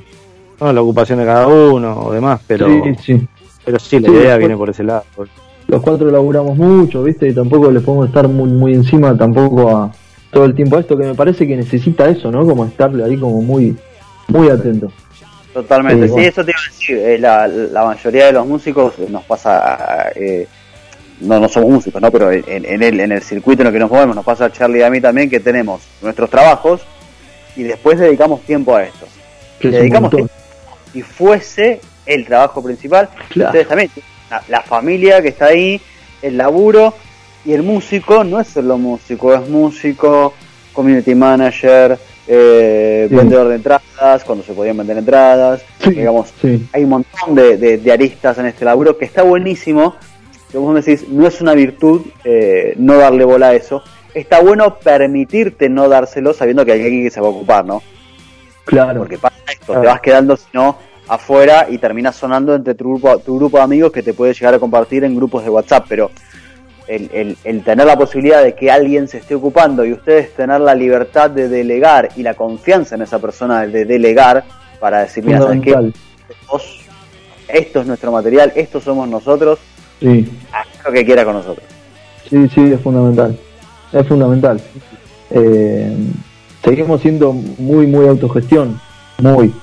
¿no? 0.60 0.74
la 0.74 0.82
ocupación 0.82 1.20
de 1.20 1.26
cada 1.26 1.48
uno 1.48 2.06
o 2.06 2.14
demás, 2.14 2.40
pero 2.48 2.68
sí, 3.02 3.28
pero 3.66 3.80
sí 3.80 4.00
la 4.00 4.10
idea 4.10 4.38
viene 4.38 4.56
por 4.56 4.70
ese 4.70 4.84
lado. 4.84 5.04
Los 5.68 5.82
cuatro 5.82 6.10
laburamos 6.10 6.58
mucho, 6.58 7.04
¿viste? 7.04 7.28
Y 7.28 7.34
tampoco 7.34 7.70
le 7.70 7.82
podemos 7.82 8.08
estar 8.08 8.28
muy, 8.30 8.50
muy 8.50 8.74
encima 8.74 9.18
tampoco 9.18 9.70
a 9.70 9.92
todo 10.32 10.46
el 10.46 10.56
tiempo 10.56 10.78
a 10.78 10.80
esto, 10.80 10.98
que 10.98 11.04
me 11.04 11.16
parece 11.16 11.46
que 11.46 11.58
necesita 11.58 12.08
eso, 12.08 12.32
¿no? 12.32 12.46
Como 12.46 12.66
estarle 12.66 13.04
ahí 13.04 13.18
como 13.18 13.42
muy, 13.42 13.76
muy 14.30 14.50
atento. 14.50 14.90
Totalmente, 15.54 16.08
sí, 16.08 16.20
eso 16.20 16.46
te 16.46 16.52
iba 16.52 16.60
a 16.60 16.72
decir. 16.72 16.98
Eh, 16.98 17.18
la, 17.18 17.48
la, 17.48 17.84
mayoría 17.84 18.28
de 18.28 18.32
los 18.34 18.48
músicos 18.48 18.94
nos 19.10 19.24
pasa 19.24 20.12
eh, 20.16 20.48
no, 21.22 21.40
no 21.40 21.50
somos 21.50 21.70
músicos, 21.70 22.02
¿no? 22.02 22.12
Pero 22.12 22.32
en, 22.32 22.84
el, 22.84 23.00
en 23.00 23.12
el 23.12 23.22
circuito 23.22 23.62
en 23.62 23.68
el 23.68 23.74
que 23.74 23.80
nos 23.80 23.90
movemos, 23.90 24.16
nos 24.16 24.26
pasa 24.26 24.46
a 24.46 24.52
Charlie 24.52 24.80
y 24.80 24.84
a 24.84 24.90
mí 24.90 25.02
también 25.02 25.30
que 25.30 25.40
tenemos 25.40 25.82
nuestros 26.02 26.30
trabajos 26.30 26.82
y 27.56 27.64
después 27.64 28.00
dedicamos 28.00 28.42
tiempo 28.42 28.76
a 28.76 28.84
esto. 28.84 29.08
dedicamos 29.62 30.12
tiempo 30.12 30.32
y 30.94 31.02
fuese 31.02 31.82
el 32.06 32.26
trabajo 32.26 32.64
principal. 32.64 33.10
Ustedes 33.30 33.68
también, 33.68 33.90
la, 34.48 34.62
familia 34.62 35.22
que 35.22 35.30
está 35.30 35.48
ahí, 35.48 35.82
el 36.22 36.38
laburo 36.38 36.94
y 37.46 37.54
el 37.54 37.64
músico 37.64 38.24
no 38.24 38.40
es 38.40 38.48
solo 38.48 38.78
músico, 38.78 39.34
es 39.34 39.48
músico, 39.50 40.34
community 40.74 41.16
manager, 41.16 41.98
eh, 42.28 43.08
vendedor 43.10 43.48
de 43.50 43.56
entradas, 43.56 44.24
cuando 44.24 44.44
se 44.44 44.54
podían 44.54 44.78
vender 44.78 44.98
entradas, 44.98 45.62
digamos, 45.86 46.34
hay 46.74 46.84
un 46.84 46.90
montón 46.90 47.36
de, 47.36 47.58
de, 47.78 47.92
aristas 47.92 48.38
en 48.38 48.48
este 48.48 48.66
laburo 48.66 48.98
que 48.98 49.06
está 49.06 49.24
buenísimo 49.24 49.96
que 50.52 50.58
vos 50.58 50.74
me 50.74 50.82
decís, 50.82 51.08
no 51.10 51.28
es 51.28 51.42
una 51.42 51.54
virtud 51.54 52.06
eh, 52.24 52.74
no 52.78 52.98
darle 52.98 53.26
bola 53.26 53.50
a 53.50 53.54
eso. 53.54 53.84
Está 54.14 54.42
bueno 54.42 54.80
permitirte 54.80 55.70
no 55.70 55.90
dárselo 55.90 56.34
sabiendo 56.34 56.66
que 56.66 56.72
hay 56.72 56.84
alguien 56.84 57.04
que 57.04 57.12
se 57.12 57.22
va 57.22 57.28
a 57.28 57.32
ocupar, 57.32 57.66
¿no? 57.66 57.82
Claro. 58.66 59.00
Porque 59.00 59.18
pasa 59.18 59.36
esto, 59.52 59.80
te 59.80 59.86
vas 59.86 60.02
quedando, 60.02 60.36
si 60.38 60.48
no, 60.54 60.78
afuera 61.08 61.68
y 61.70 61.78
terminas 61.78 62.16
sonando 62.16 62.56
entre 62.56 62.76
tu 62.76 62.86
grupo, 62.86 63.20
tu 63.20 63.38
grupo 63.38 63.58
de 63.58 63.64
amigos 63.64 63.92
que 63.92 64.04
te 64.04 64.14
puede 64.14 64.34
llegar 64.34 64.54
a 64.54 64.60
compartir 64.60 65.04
en 65.04 65.16
grupos 65.16 65.44
de 65.44 65.50
WhatsApp, 65.50 65.86
pero 65.88 66.12
el, 66.88 67.38
el, 67.44 67.64
tener 67.64 67.86
la 67.86 67.98
posibilidad 67.98 68.44
de 68.44 68.56
que 68.56 68.72
alguien 68.72 69.08
se 69.08 69.18
esté 69.18 69.36
ocupando 69.36 69.86
y 69.86 69.92
ustedes 69.92 70.34
tener 70.34 70.62
la 70.62 70.74
libertad 70.74 71.30
de 71.30 71.50
delegar 71.50 72.10
y 72.16 72.24
la 72.24 72.34
confianza 72.34 72.96
en 72.96 73.02
esa 73.02 73.20
persona 73.20 73.68
de 73.68 73.86
delegar 73.86 74.46
para 74.80 75.00
decir, 75.00 75.24
mira, 75.24 75.42
¿sabes 75.42 75.62
qué? 75.62 75.76
esto 77.50 77.82
es 77.82 77.88
nuestro 77.88 78.12
material, 78.12 78.52
esto 78.56 78.82
somos 78.82 79.08
nosotros, 79.08 79.60
Sí. 80.00 80.30
lo 80.86 80.92
que 80.92 81.06
quiera 81.06 81.26
con 81.26 81.36
nosotros. 81.36 81.66
Sí, 82.30 82.48
sí, 82.54 82.62
es 82.62 82.80
fundamental. 82.82 83.38
Es 83.92 84.08
fundamental. 84.08 84.62
Eh, 85.32 85.96
seguimos 86.64 87.02
siendo 87.02 87.34
muy, 87.34 87.88
muy 87.88 88.08
autogestión, 88.08 88.80
muy, 89.22 89.54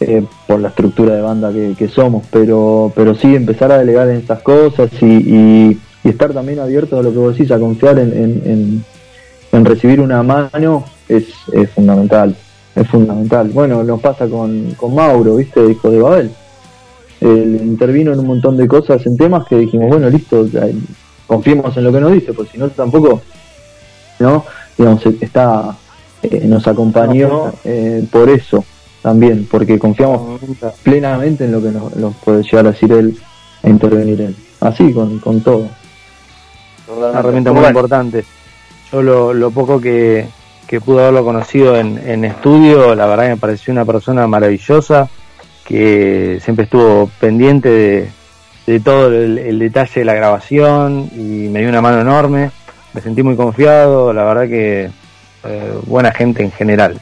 eh, 0.00 0.24
por 0.46 0.60
la 0.60 0.68
estructura 0.68 1.14
de 1.14 1.22
banda 1.22 1.52
que, 1.52 1.88
somos, 1.88 2.26
pero, 2.30 2.92
pero 2.94 3.14
sí 3.14 3.34
empezar 3.34 3.70
a 3.72 3.78
delegar 3.78 4.08
en 4.08 4.16
estas 4.16 4.42
cosas 4.42 4.90
y, 5.02 5.78
estar 6.02 6.34
también 6.34 6.58
abierto 6.58 6.98
a 6.98 7.02
lo 7.02 7.10
que 7.12 7.18
vos 7.18 7.34
decís, 7.34 7.50
a 7.50 7.58
confiar 7.58 7.98
en, 7.98 8.84
en, 9.50 9.64
recibir 9.64 10.00
una 10.02 10.22
mano 10.22 10.84
es, 11.08 11.28
es, 11.52 11.70
fundamental. 11.70 12.36
Es 12.74 12.86
fundamental. 12.88 13.48
Bueno, 13.48 13.82
nos 13.82 14.00
pasa 14.00 14.28
con, 14.28 14.74
con 14.76 14.94
Mauro, 14.94 15.36
¿viste? 15.36 15.64
Hijo 15.64 15.90
de 15.90 16.02
Babel 16.02 16.30
él 17.20 17.60
intervino 17.62 18.12
en 18.12 18.18
un 18.18 18.26
montón 18.26 18.56
de 18.56 18.68
cosas, 18.68 19.04
en 19.06 19.16
temas 19.16 19.46
que 19.46 19.56
dijimos, 19.56 19.88
bueno, 19.88 20.10
listo, 20.10 20.46
confiemos 21.26 21.76
en 21.76 21.84
lo 21.84 21.92
que 21.92 22.00
nos 22.00 22.12
dice, 22.12 22.32
porque 22.32 22.52
si 22.52 22.58
no 22.58 22.68
tampoco, 22.68 23.22
¿no? 24.18 24.44
Digamos, 24.76 25.04
está, 25.20 25.76
eh, 26.22 26.42
nos 26.46 26.66
acompañó 26.66 27.52
eh, 27.64 28.04
por 28.10 28.28
eso 28.28 28.64
también, 29.02 29.46
porque 29.50 29.78
confiamos 29.78 30.40
plenamente 30.82 31.44
en 31.44 31.52
lo 31.52 31.62
que 31.62 31.70
nos, 31.70 32.14
puede 32.16 32.42
llegar 32.42 32.66
a 32.66 32.72
decir 32.72 32.92
él 32.92 33.16
e 33.62 33.70
intervenir 33.70 34.20
él. 34.20 34.36
Así, 34.60 34.92
con, 34.92 35.18
con 35.18 35.40
todo. 35.42 35.68
Una 36.96 37.18
herramienta 37.18 37.52
muy 37.52 37.66
importante. 37.66 38.24
Yo 38.90 39.02
lo, 39.02 39.34
lo 39.34 39.50
poco 39.50 39.80
que, 39.80 40.26
que 40.66 40.80
pude 40.80 41.02
haberlo 41.02 41.24
conocido 41.24 41.76
en, 41.76 41.98
en 41.98 42.24
estudio, 42.24 42.94
la 42.94 43.06
verdad 43.06 43.28
me 43.28 43.36
pareció 43.36 43.72
una 43.72 43.84
persona 43.84 44.26
maravillosa 44.26 45.08
que 45.64 46.38
siempre 46.42 46.64
estuvo 46.64 47.10
pendiente 47.18 48.10
de, 48.66 48.80
todo 48.80 49.08
el, 49.08 49.58
detalle 49.58 50.00
de 50.00 50.04
la 50.04 50.14
grabación 50.14 51.10
y 51.14 51.48
me 51.48 51.60
dio 51.60 51.68
una 51.68 51.80
mano 51.80 52.00
enorme. 52.00 52.50
Me 52.92 53.00
sentí 53.00 53.22
muy 53.22 53.36
confiado, 53.36 54.12
la 54.12 54.24
verdad 54.24 54.48
que 54.48 54.90
eh, 55.44 55.78
buena 55.86 56.12
gente 56.12 56.42
en 56.42 56.52
general. 56.52 57.00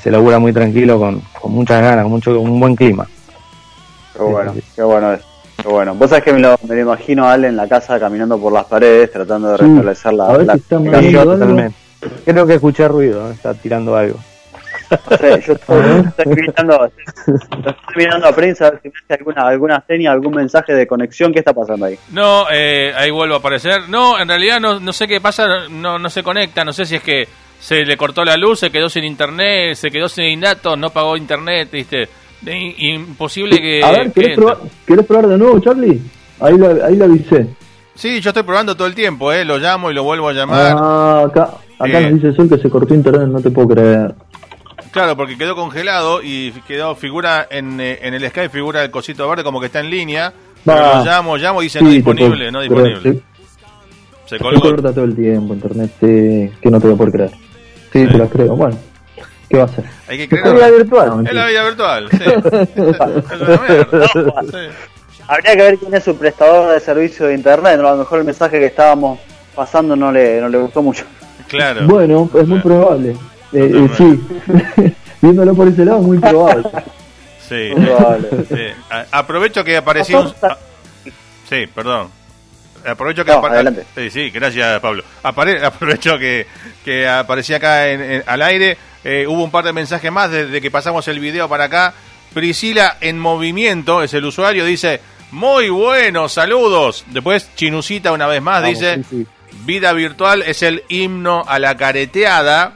Se, 0.00 0.10
labura 0.10 0.38
muy 0.38 0.52
tranquilo, 0.52 0.98
con, 0.98 1.22
muchas 1.44 1.82
ganas, 1.82 2.04
con 2.04 2.12
mucho, 2.12 2.38
un 2.40 2.60
buen 2.60 2.76
clima. 2.76 3.06
Qué 4.14 4.22
bueno, 4.22 4.54
qué 4.76 4.82
bueno 4.82 5.12
es. 5.14 5.20
Qué 5.56 5.68
bueno. 5.68 5.94
Vos 5.94 6.10
sabés 6.10 6.24
que 6.24 6.32
me 6.32 6.40
lo, 6.40 6.58
me 6.68 6.80
imagino 6.80 7.26
a 7.26 7.32
Ale 7.32 7.48
en 7.48 7.56
la 7.56 7.68
casa 7.68 7.98
caminando 7.98 8.38
por 8.38 8.52
las 8.52 8.64
paredes 8.64 9.10
tratando 9.12 9.50
de 9.52 9.56
restablecer 9.58 10.12
la, 10.12 10.38
la, 10.38 11.72
Creo 12.24 12.46
que 12.46 12.54
escuché 12.54 12.88
ruido, 12.88 13.30
está 13.30 13.54
tirando 13.54 13.96
algo. 13.96 14.18
No 15.10 15.16
sé, 15.16 15.42
yo 15.46 15.52
estoy, 15.54 15.82
mirando, 16.26 16.84
estoy 16.84 17.96
mirando 17.96 18.26
a 18.26 18.32
prensa 18.32 18.66
a 18.66 18.70
ver 18.70 18.80
si 18.82 18.88
me 18.88 18.94
hace 19.04 19.14
alguna, 19.14 19.48
alguna 19.48 19.84
seña, 19.86 20.12
algún 20.12 20.34
mensaje 20.34 20.74
de 20.74 20.86
conexión. 20.86 21.32
¿Qué 21.32 21.38
está 21.38 21.52
pasando 21.52 21.86
ahí? 21.86 21.98
No, 22.10 22.46
eh, 22.50 22.92
ahí 22.96 23.10
vuelvo 23.10 23.34
a 23.34 23.38
aparecer. 23.38 23.88
No, 23.88 24.18
en 24.18 24.28
realidad 24.28 24.60
no, 24.60 24.80
no 24.80 24.92
sé 24.92 25.08
qué 25.08 25.20
pasa, 25.20 25.68
no, 25.70 25.98
no 25.98 26.10
se 26.10 26.22
conecta. 26.22 26.64
No 26.64 26.72
sé 26.72 26.84
si 26.84 26.96
es 26.96 27.02
que 27.02 27.26
se 27.58 27.84
le 27.84 27.96
cortó 27.96 28.24
la 28.24 28.36
luz, 28.36 28.58
se 28.58 28.70
quedó 28.70 28.88
sin 28.88 29.04
internet, 29.04 29.76
se 29.76 29.90
quedó 29.90 30.08
sin 30.08 30.40
datos, 30.40 30.76
no 30.76 30.90
pagó 30.90 31.16
internet, 31.16 31.68
¿viste? 31.70 32.08
Imposible 32.44 33.60
que. 33.60 33.82
A 33.82 33.92
ver, 33.92 34.12
¿querés, 34.12 34.36
probar, 35.06 35.28
de 35.28 35.38
nuevo, 35.38 35.60
Charlie? 35.60 36.00
Ahí 36.40 36.58
la, 36.58 36.86
ahí 36.86 36.96
la 36.96 37.04
avisé. 37.04 37.46
Sí, 37.94 38.20
yo 38.20 38.30
estoy 38.30 38.42
probando 38.42 38.74
todo 38.74 38.88
el 38.88 38.94
tiempo, 38.94 39.32
¿eh? 39.32 39.44
Lo 39.44 39.58
llamo 39.58 39.90
y 39.90 39.94
lo 39.94 40.02
vuelvo 40.02 40.28
a 40.28 40.32
llamar. 40.32 40.76
Ah, 40.76 41.24
acá, 41.26 41.50
acá 41.78 42.00
eh. 42.00 42.10
nos 42.10 42.22
dice 42.22 42.34
Sol 42.34 42.48
que 42.48 42.58
se 42.58 42.68
cortó 42.68 42.94
internet, 42.94 43.28
no 43.28 43.40
te 43.40 43.50
puedo 43.50 43.68
creer. 43.68 44.14
Claro, 44.92 45.16
porque 45.16 45.36
quedó 45.38 45.56
congelado 45.56 46.20
y 46.22 46.52
quedó 46.68 46.94
figura 46.94 47.46
en, 47.50 47.80
eh, 47.80 47.98
en 48.02 48.12
el 48.12 48.28
Skype, 48.28 48.50
figura 48.50 48.84
el 48.84 48.90
cosito 48.90 49.26
verde 49.28 49.42
como 49.42 49.58
que 49.58 49.66
está 49.66 49.80
en 49.80 49.88
línea. 49.90 50.32
Pero 50.64 50.98
lo 50.98 51.04
llamo, 51.04 51.36
llamo 51.38 51.62
y 51.62 51.66
dice 51.66 51.80
no 51.80 51.88
disponible, 51.88 52.52
no 52.52 52.60
disponible. 52.60 53.22
Se, 54.26 54.38
colgó. 54.38 54.60
Se 54.60 54.70
corta 54.70 54.92
todo 54.92 55.06
el 55.06 55.16
tiempo 55.16 55.54
internet, 55.54 55.92
que 55.98 56.70
no 56.70 56.78
te 56.78 56.86
voy 56.86 56.94
a 56.94 56.98
poder 56.98 57.12
creer. 57.12 57.30
Sí, 57.92 58.06
te 58.06 58.18
lo 58.18 58.28
creo. 58.28 58.54
Bueno. 58.54 58.78
¿Qué 59.48 59.56
va 59.56 59.64
a 59.64 59.66
hacer? 59.66 59.84
Hay 60.08 60.18
que 60.18 60.28
creer. 60.28 60.46
Es 60.46 60.52
la 60.52 60.56
vida 60.56 60.70
virtual. 60.76 61.26
Es 61.26 61.34
la 61.34 61.46
vida 61.46 61.64
virtual, 61.64 62.08
sí. 64.52 64.58
Habría 65.26 65.56
que 65.56 65.62
ver 65.62 65.78
quién 65.78 65.94
es 65.94 66.04
su 66.04 66.14
prestador 66.16 66.70
de 66.72 66.80
servicio 66.80 67.26
de 67.26 67.34
internet. 67.34 67.80
A 67.80 67.82
lo 67.82 67.96
mejor 67.96 68.18
el 68.18 68.26
mensaje 68.26 68.58
que 68.58 68.66
estábamos 68.66 69.18
pasando 69.54 69.96
no 69.96 70.12
le, 70.12 70.38
no 70.40 70.48
le 70.48 70.58
gustó 70.58 70.82
mucho. 70.82 71.04
Claro. 71.48 71.86
Bueno, 71.86 72.28
es 72.34 72.46
muy 72.46 72.60
probable. 72.60 73.16
Eh, 73.52 73.70
eh, 73.74 73.90
sí. 73.96 74.94
Viéndolo 75.20 75.54
por 75.54 75.68
ese 75.68 75.84
lado, 75.84 76.00
muy 76.00 76.18
probable. 76.18 76.64
Sí. 77.48 77.70
Aprovecho 79.10 79.62
que 79.62 79.76
apareció 79.76 80.22
un... 80.22 80.32
Sí, 81.50 81.66
perdón. 81.66 82.08
Aprovecho 82.86 83.24
que 83.24 83.84
Sí, 83.94 84.10
sí, 84.10 84.30
gracias 84.30 84.80
Pablo. 84.80 85.04
Aprovecho 85.22 86.18
que, 86.18 86.46
que 86.84 87.06
aparecía 87.08 87.56
acá 87.56 87.88
en, 87.88 88.22
al 88.26 88.42
aire. 88.42 88.76
Eh, 89.04 89.26
hubo 89.28 89.44
un 89.44 89.50
par 89.50 89.64
de 89.64 89.72
mensajes 89.72 90.10
más 90.10 90.30
desde 90.30 90.60
que 90.60 90.70
pasamos 90.70 91.06
el 91.08 91.20
video 91.20 91.48
para 91.48 91.64
acá. 91.64 91.94
Priscila 92.32 92.96
en 93.00 93.18
movimiento, 93.18 94.02
es 94.02 94.14
el 94.14 94.24
usuario, 94.24 94.64
dice, 94.64 95.00
muy 95.32 95.68
bueno, 95.68 96.28
saludos. 96.28 97.04
Después 97.08 97.50
Chinusita 97.54 98.12
una 98.12 98.26
vez 98.26 98.40
más 98.40 98.64
dice, 98.64 99.02
vida 99.64 99.92
virtual 99.92 100.42
es 100.42 100.62
el 100.62 100.82
himno 100.88 101.44
a 101.46 101.58
la 101.58 101.76
careteada. 101.76 102.72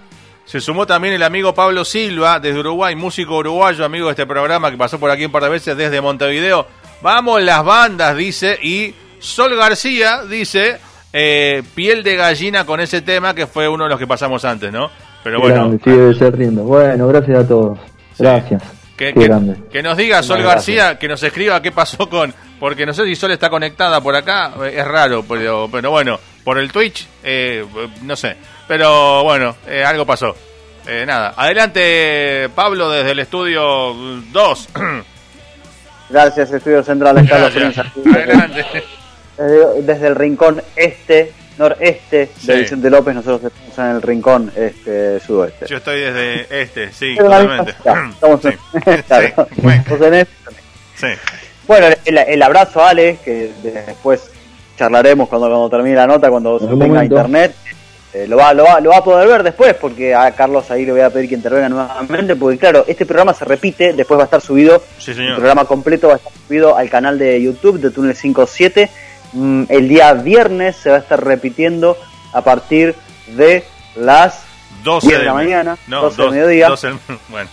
Se 0.47 0.61
sumó 0.61 0.87
también 0.87 1.13
el 1.13 1.25
amigo 1.25 1.53
Pablo 1.55 1.85
Silva 1.85 2.39
desde 2.39 2.61
Uruguay, 2.61 2.95
músico 2.95 3.39
uruguayo, 3.39 3.85
amigo 3.85 4.07
de 4.07 4.13
este 4.13 4.27
programa 4.27 4.71
que 4.71 4.77
pasó 4.77 4.99
por 4.99 5.11
aquí 5.11 5.25
un 5.25 5.33
par 5.33 5.43
de 5.43 5.49
veces 5.49 5.77
desde 5.77 6.01
Montevideo. 6.01 6.67
Vamos 7.03 7.43
las 7.43 7.65
bandas, 7.65 8.17
dice, 8.17 8.57
y 8.63 8.95
Sol 9.19 9.57
García 9.57 10.23
dice, 10.23 10.79
eh, 11.13 11.65
piel 11.75 12.05
de 12.05 12.15
gallina 12.15 12.65
con 12.65 12.79
ese 12.79 13.03
tema 13.03 13.35
que 13.35 13.49
fue 13.49 13.69
uno 13.69 13.85
de 13.85 13.91
los 13.91 13.99
que 13.99 14.07
pasamos 14.07 14.45
antes, 14.45 14.73
¿no? 14.73 14.89
Pero 15.25 15.41
bueno. 15.41 15.77
sigue 15.83 16.15
ser 16.15 16.37
riendo. 16.37 16.63
Bueno, 16.63 17.09
gracias 17.09 17.39
a 17.41 17.49
todos. 17.49 17.79
Gracias. 18.17 18.63
Que, 18.97 19.13
que, 19.13 19.83
nos 19.83 19.97
diga 19.97 20.23
Sol 20.23 20.43
García, 20.43 20.97
que 20.97 21.09
nos 21.09 21.23
escriba 21.23 21.61
qué 21.61 21.73
pasó 21.73 22.09
con. 22.09 22.33
Porque 22.61 22.87
no 22.87 22.95
sé 22.95 23.05
si 23.05 23.17
Sol 23.17 23.33
está 23.33 23.51
conectada 23.51 24.01
por 24.01 24.15
acá, 24.15 24.53
es 24.73 24.87
raro, 24.87 25.25
pero, 25.29 25.69
pero 25.71 25.91
bueno, 25.91 26.19
por 26.45 26.57
el 26.57 26.71
Twitch, 26.71 27.07
eh, 27.25 27.67
no 28.03 28.15
sé. 28.15 28.37
Pero 28.69 29.23
bueno, 29.23 29.57
eh, 29.67 29.85
algo 29.85 30.05
pasó. 30.05 30.35
Eh, 30.87 31.05
nada, 31.07 31.35
adelante 31.37 32.49
Pablo 32.55 32.89
desde 32.91 33.11
el 33.11 33.19
estudio 33.19 33.95
2. 34.33 34.69
Gracias, 36.11 36.53
Estudio 36.53 36.85
Central, 36.85 37.29
Carlos 37.29 37.53
Adelante. 38.15 38.65
Desde, 39.83 40.07
el 40.07 40.15
rincón 40.15 40.63
este, 40.77 41.33
noreste 41.59 42.31
de 42.43 42.57
Vicente 42.57 42.89
López, 42.89 43.15
nosotros 43.15 43.53
estamos 43.53 43.79
en 43.79 43.97
el 43.97 44.03
rincón 44.03 44.53
este, 44.55 45.19
sudoeste. 45.21 45.67
Yo 45.67 45.79
estoy 45.79 46.01
desde 46.01 46.63
este, 46.63 46.93
sí, 46.93 47.17
totalmente. 47.17 47.73
Estamos 48.15 48.41
sí. 48.41 48.49
Este 50.97 51.19
bueno, 51.67 51.89
el, 52.05 52.43
abrazo 52.43 52.81
a 52.81 52.91
Ale, 52.91 53.19
que 53.25 53.51
después 53.63 54.31
charlaremos 54.79 55.29
cuando, 55.29 55.49
cuando 55.49 55.69
termine 55.69 55.97
la 55.97 56.07
nota, 56.07 56.31
cuando 56.31 56.61
se 56.61 56.67
tenga 56.69 57.05
internet. 57.05 57.55
Eh, 58.17 58.27
lo, 58.27 58.39
va, 58.39 58.55
lo, 58.55 58.65
va, 58.65 58.81
lo 58.81 58.89
va 58.89 58.97
a 58.97 59.05
poder 59.05 59.29
ver 59.29 59.43
después, 59.43 59.75
porque 59.75 60.15
a 60.15 60.31
Carlos 60.35 60.71
ahí 60.71 60.87
le 60.87 60.93
voy 60.93 61.03
a 61.03 61.11
pedir 61.11 61.29
que 61.29 61.35
intervenga 61.35 61.69
nuevamente, 61.69 62.35
porque 62.35 62.57
claro, 62.57 62.83
este 62.89 63.05
programa 63.05 63.35
se 63.35 63.45
repite, 63.45 63.93
después 63.93 64.17
va 64.17 64.23
a 64.23 64.25
estar 64.25 64.41
subido, 64.41 64.83
el 65.07 65.35
programa 65.35 65.67
completo 65.67 66.09
va 66.09 66.15
a 66.15 66.17
estar 66.17 66.33
subido 66.47 66.79
al 66.79 66.89
canal 66.89 67.19
de 67.19 67.43
YouTube 67.43 67.79
de 67.79 67.91
Túnel 67.91 68.17
57. 68.17 68.89
Mm, 69.35 69.65
el 69.69 69.89
día 69.89 70.15
viernes 70.15 70.77
se 70.77 70.89
va 70.89 70.97
a 70.97 71.01
estar 71.01 71.23
repitiendo 71.23 71.99
a 72.33 72.41
partir 72.41 72.95
de 73.37 73.65
las 73.97 74.45
12 74.83 75.19
de 75.19 75.25
la 75.25 75.35
mañana, 75.35 75.77
no, 75.87 76.01
12 76.01 76.23
del 76.23 76.31
mediodía. 76.31 76.69
bueno. 77.29 77.51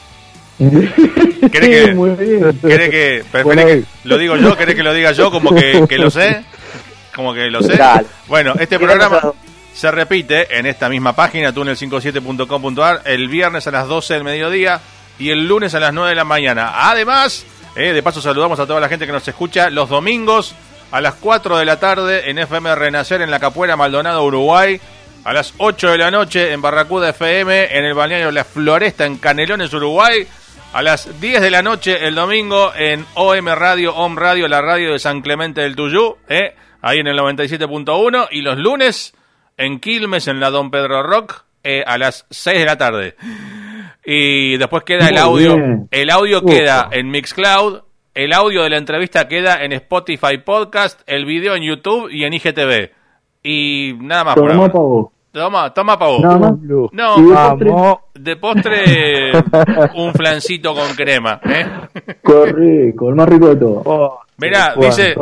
¿Cree 1.51 1.51
que, 1.51 2.53
¿cree 2.61 2.89
que, 2.89 3.23
que, 3.33 3.83
lo 4.05 4.17
digo 4.17 4.37
yo? 4.37 4.55
¿Cree 4.55 4.75
que 4.75 4.83
lo 4.83 4.93
diga 4.93 5.11
yo 5.11 5.29
como 5.29 5.53
que, 5.53 5.83
que 5.89 5.97
lo 5.97 6.09
sé? 6.09 6.45
Como 7.13 7.31
que 7.31 7.51
lo 7.51 7.61
sé. 7.61 7.79
Bueno, 8.27 8.55
este 8.59 8.79
programa 8.79 9.33
se 9.73 9.91
repite 9.91 10.57
en 10.57 10.65
esta 10.65 10.87
misma 10.87 11.13
página, 11.13 11.53
tunnel57.com.ar, 11.53 13.01
el 13.05 13.27
viernes 13.27 13.67
a 13.67 13.71
las 13.71 13.87
12 13.87 14.13
del 14.13 14.23
mediodía 14.23 14.81
y 15.19 15.31
el 15.31 15.47
lunes 15.47 15.73
a 15.75 15.79
las 15.79 15.93
9 15.93 16.09
de 16.09 16.15
la 16.15 16.23
mañana. 16.23 16.89
Además, 16.89 17.45
eh, 17.75 17.91
de 17.91 18.03
paso 18.03 18.21
saludamos 18.21 18.59
a 18.59 18.67
toda 18.67 18.79
la 18.79 18.89
gente 18.89 19.05
que 19.05 19.11
nos 19.11 19.27
escucha 19.27 19.69
los 19.69 19.89
domingos 19.89 20.55
a 20.91 21.01
las 21.01 21.15
4 21.15 21.57
de 21.57 21.65
la 21.65 21.79
tarde 21.79 22.29
en 22.29 22.37
FM 22.37 22.75
Renacer 22.75 23.21
en 23.21 23.31
la 23.31 23.39
Capuera 23.39 23.75
Maldonado, 23.75 24.23
Uruguay. 24.23 24.79
A 25.23 25.33
las 25.33 25.53
8 25.57 25.91
de 25.91 25.97
la 25.97 26.11
noche 26.11 26.51
en 26.51 26.61
Barracuda 26.61 27.09
FM, 27.09 27.77
en 27.77 27.85
el 27.85 27.93
balneario 27.93 28.29
La 28.29 28.43
Floresta, 28.43 29.05
en 29.05 29.17
Canelones, 29.17 29.73
Uruguay. 29.73 30.27
A 30.73 30.81
las 30.81 31.19
10 31.19 31.41
de 31.41 31.49
la 31.49 31.63
noche 31.63 32.05
el 32.07 32.13
domingo 32.13 32.73
en 32.75 33.05
OM 33.15 33.47
Radio, 33.47 33.95
OM 33.95 34.17
Radio, 34.17 34.47
la 34.47 34.61
radio 34.61 34.91
de 34.91 34.99
San 34.99 35.21
Clemente 35.21 35.61
del 35.61 35.75
Tuyú, 35.75 36.17
eh, 36.27 36.55
ahí 36.81 36.99
en 36.99 37.07
el 37.07 37.17
97.1. 37.17 38.27
Y 38.31 38.41
los 38.41 38.57
lunes 38.57 39.13
en 39.57 39.79
Quilmes, 39.79 40.27
en 40.27 40.39
la 40.39 40.49
Don 40.49 40.71
Pedro 40.71 41.03
Rock, 41.03 41.43
eh, 41.63 41.83
a 41.85 41.97
las 41.97 42.25
6 42.29 42.59
de 42.59 42.65
la 42.65 42.77
tarde. 42.77 43.15
Y 44.05 44.57
después 44.57 44.83
queda 44.83 45.07
el 45.09 45.17
audio. 45.17 45.55
El 45.89 46.09
audio 46.09 46.43
queda 46.43 46.89
en 46.91 47.09
Mixcloud. 47.09 47.81
El 48.13 48.33
audio 48.33 48.63
de 48.63 48.69
la 48.69 48.77
entrevista 48.77 49.27
queda 49.27 49.63
en 49.63 49.71
Spotify 49.73 50.37
Podcast, 50.37 51.01
el 51.07 51.25
video 51.25 51.55
en 51.55 51.63
YouTube 51.63 52.09
y 52.11 52.25
en 52.25 52.33
IGTV. 52.33 52.91
Y 53.41 53.93
nada 53.99 54.23
más. 54.23 54.35
Toma, 54.35 54.69
por 54.69 55.11
Toma, 55.33 55.73
toma 55.73 55.97
pavo. 55.97 56.19
No, 56.19 56.57
no 56.91 58.01
de 58.13 58.35
postre 58.35 59.31
un 59.95 60.13
flancito 60.13 60.75
con 60.75 60.93
crema. 60.95 61.39
¿eh? 61.43 61.65
Corrico, 62.21 63.09
el 63.09 63.15
más 63.15 63.27
rico 63.27 63.47
de 63.47 63.55
todo. 63.55 63.81
Oh, 63.85 64.19
Mirá, 64.37 64.75
dice 64.79 65.15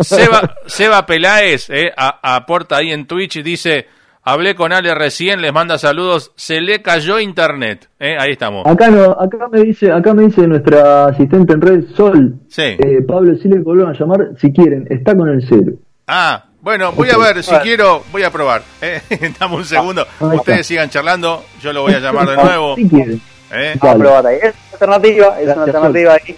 Seba, 0.00 0.56
Seba 0.66 1.06
Peláez, 1.06 1.70
eh, 1.70 1.90
aporta 1.96 2.76
ahí 2.76 2.90
en 2.92 3.06
Twitch 3.06 3.36
y 3.36 3.42
dice, 3.42 3.86
hablé 4.22 4.54
con 4.54 4.72
Ale 4.72 4.94
recién, 4.94 5.40
les 5.40 5.52
manda 5.52 5.78
saludos, 5.78 6.32
se 6.36 6.60
le 6.60 6.82
cayó 6.82 7.18
internet. 7.18 7.88
Eh, 7.98 8.16
ahí 8.18 8.32
estamos. 8.32 8.66
Acá 8.66 8.90
no, 8.90 9.12
acá 9.12 9.48
me 9.50 9.62
dice, 9.62 9.90
acá 9.90 10.14
me 10.14 10.24
dice 10.24 10.46
nuestra 10.46 11.06
asistente 11.06 11.52
en 11.54 11.60
red 11.60 11.84
Sol, 11.96 12.34
sí. 12.48 12.62
eh, 12.62 13.02
Pablo, 13.06 13.36
si 13.36 13.48
le 13.48 13.60
vuelven 13.60 13.88
a 13.88 13.92
llamar, 13.92 14.30
si 14.40 14.52
quieren, 14.52 14.86
está 14.90 15.16
con 15.16 15.28
el 15.28 15.44
cero. 15.48 15.72
Ah, 16.06 16.44
bueno, 16.60 16.92
voy 16.92 17.08
a 17.10 17.16
ver, 17.18 17.42
si 17.42 17.54
quiero, 17.56 18.04
voy 18.12 18.22
a 18.22 18.30
probar. 18.30 18.62
Eh, 18.80 19.00
dame 19.40 19.56
un 19.56 19.64
segundo. 19.64 20.06
Ustedes 20.20 20.66
sigan 20.66 20.90
charlando, 20.90 21.44
yo 21.60 21.72
lo 21.72 21.82
voy 21.82 21.94
a 21.94 21.98
llamar 21.98 22.28
de 22.28 22.36
nuevo. 22.36 22.76
Si 22.76 22.88
quieren. 22.88 23.20
Eh. 23.52 23.74
Vamos 23.80 23.96
a 23.96 23.98
probar 23.98 24.26
ahí. 24.28 24.36
Es 24.42 24.54
una 24.82 24.94
alternativa, 24.94 25.40
es 25.40 25.44
una 25.56 25.64
alternativa 25.64 26.12
ahí. 26.14 26.36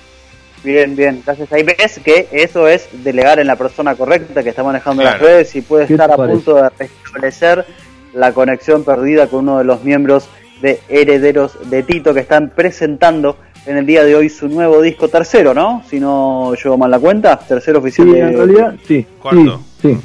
Bien, 0.64 0.96
bien, 0.96 1.22
gracias. 1.24 1.52
Ahí 1.52 1.62
ves 1.62 2.00
que 2.02 2.26
eso 2.32 2.66
es 2.66 2.88
delegar 3.04 3.38
en 3.38 3.46
la 3.46 3.56
persona 3.56 3.94
correcta 3.94 4.42
que 4.42 4.48
está 4.48 4.62
manejando 4.62 5.02
las 5.02 5.20
redes 5.20 5.54
y 5.56 5.60
puede 5.60 5.84
estar 5.84 6.10
a 6.10 6.16
punto 6.16 6.54
de 6.54 6.70
restablecer 6.70 7.66
la 8.14 8.32
conexión 8.32 8.82
perdida 8.82 9.26
con 9.26 9.40
uno 9.40 9.58
de 9.58 9.64
los 9.64 9.84
miembros 9.84 10.28
de 10.62 10.80
Herederos 10.88 11.58
de 11.68 11.82
Tito 11.82 12.14
que 12.14 12.20
están 12.20 12.50
presentando 12.50 13.36
en 13.66 13.76
el 13.76 13.84
día 13.84 14.04
de 14.04 14.14
hoy 14.14 14.30
su 14.30 14.48
nuevo 14.48 14.80
disco 14.80 15.08
tercero, 15.08 15.52
¿no? 15.52 15.82
Si 15.88 16.00
no 16.00 16.54
llevo 16.54 16.78
mal 16.78 16.90
la 16.90 16.98
cuenta, 16.98 17.38
tercero 17.38 17.80
oficial. 17.80 18.08
Sí, 18.10 18.18
en 18.18 18.36
realidad, 18.36 18.74
sí. 18.86 19.06
¿Cuarto? 19.20 19.60
Sí. 19.82 19.94
sí. 19.94 20.00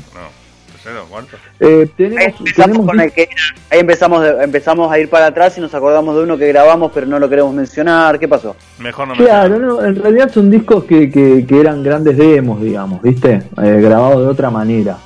Eh, 1.59 1.89
tenemos, 1.95 2.19
ahí 2.19 2.33
empezamos, 2.39 2.85
con 2.85 2.99
el 2.99 3.11
que, 3.11 3.29
ahí 3.69 3.79
empezamos, 3.79 4.27
empezamos 4.41 4.91
a 4.91 4.99
ir 4.99 5.09
para 5.09 5.27
atrás 5.27 5.57
y 5.57 5.61
nos 5.61 5.73
acordamos 5.73 6.15
de 6.15 6.23
uno 6.23 6.37
que 6.37 6.47
grabamos 6.47 6.91
pero 6.93 7.05
no 7.05 7.19
lo 7.19 7.29
queremos 7.29 7.53
mencionar. 7.53 8.19
¿Qué 8.19 8.27
pasó? 8.27 8.55
Mejor 8.79 9.07
no 9.07 9.13
Claro, 9.15 9.59
no, 9.59 9.83
en 9.83 9.95
realidad 9.95 10.31
son 10.31 10.49
discos 10.49 10.83
que, 10.85 11.09
que, 11.09 11.45
que, 11.45 11.59
eran 11.59 11.83
grandes 11.83 12.17
demos, 12.17 12.61
digamos, 12.61 13.01
¿viste? 13.01 13.43
Eh, 13.61 13.79
grabados 13.81 14.25
de 14.25 14.31
otra 14.31 14.49
manera. 14.49 14.97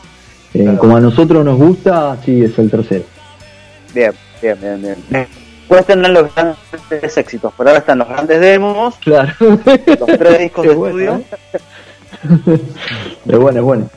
Eh, 0.54 0.76
como 0.80 0.98
a 0.98 1.00
nosotros 1.00 1.44
nos 1.44 1.58
gusta, 1.58 2.18
sí, 2.24 2.44
es 2.44 2.58
el 2.60 2.70
tercero. 2.70 3.04
Bien, 3.94 4.14
bien, 4.42 4.58
bien, 4.60 4.82
bien. 5.10 5.28
Puedes 5.68 5.86
tener 5.86 6.12
los 6.12 6.34
grandes 6.36 7.18
éxitos, 7.18 7.52
pero 7.58 7.70
ahora 7.70 7.80
están 7.80 7.98
los 7.98 8.08
grandes 8.08 8.40
demos. 8.40 8.96
Claro. 8.98 9.34
Los 9.40 9.64
tres 9.64 10.40
discos 10.40 10.64
de 10.68 10.72
estudio. 10.72 11.24
es 13.26 13.40
bueno, 13.40 13.60
es 13.60 13.66
bueno. 13.66 13.90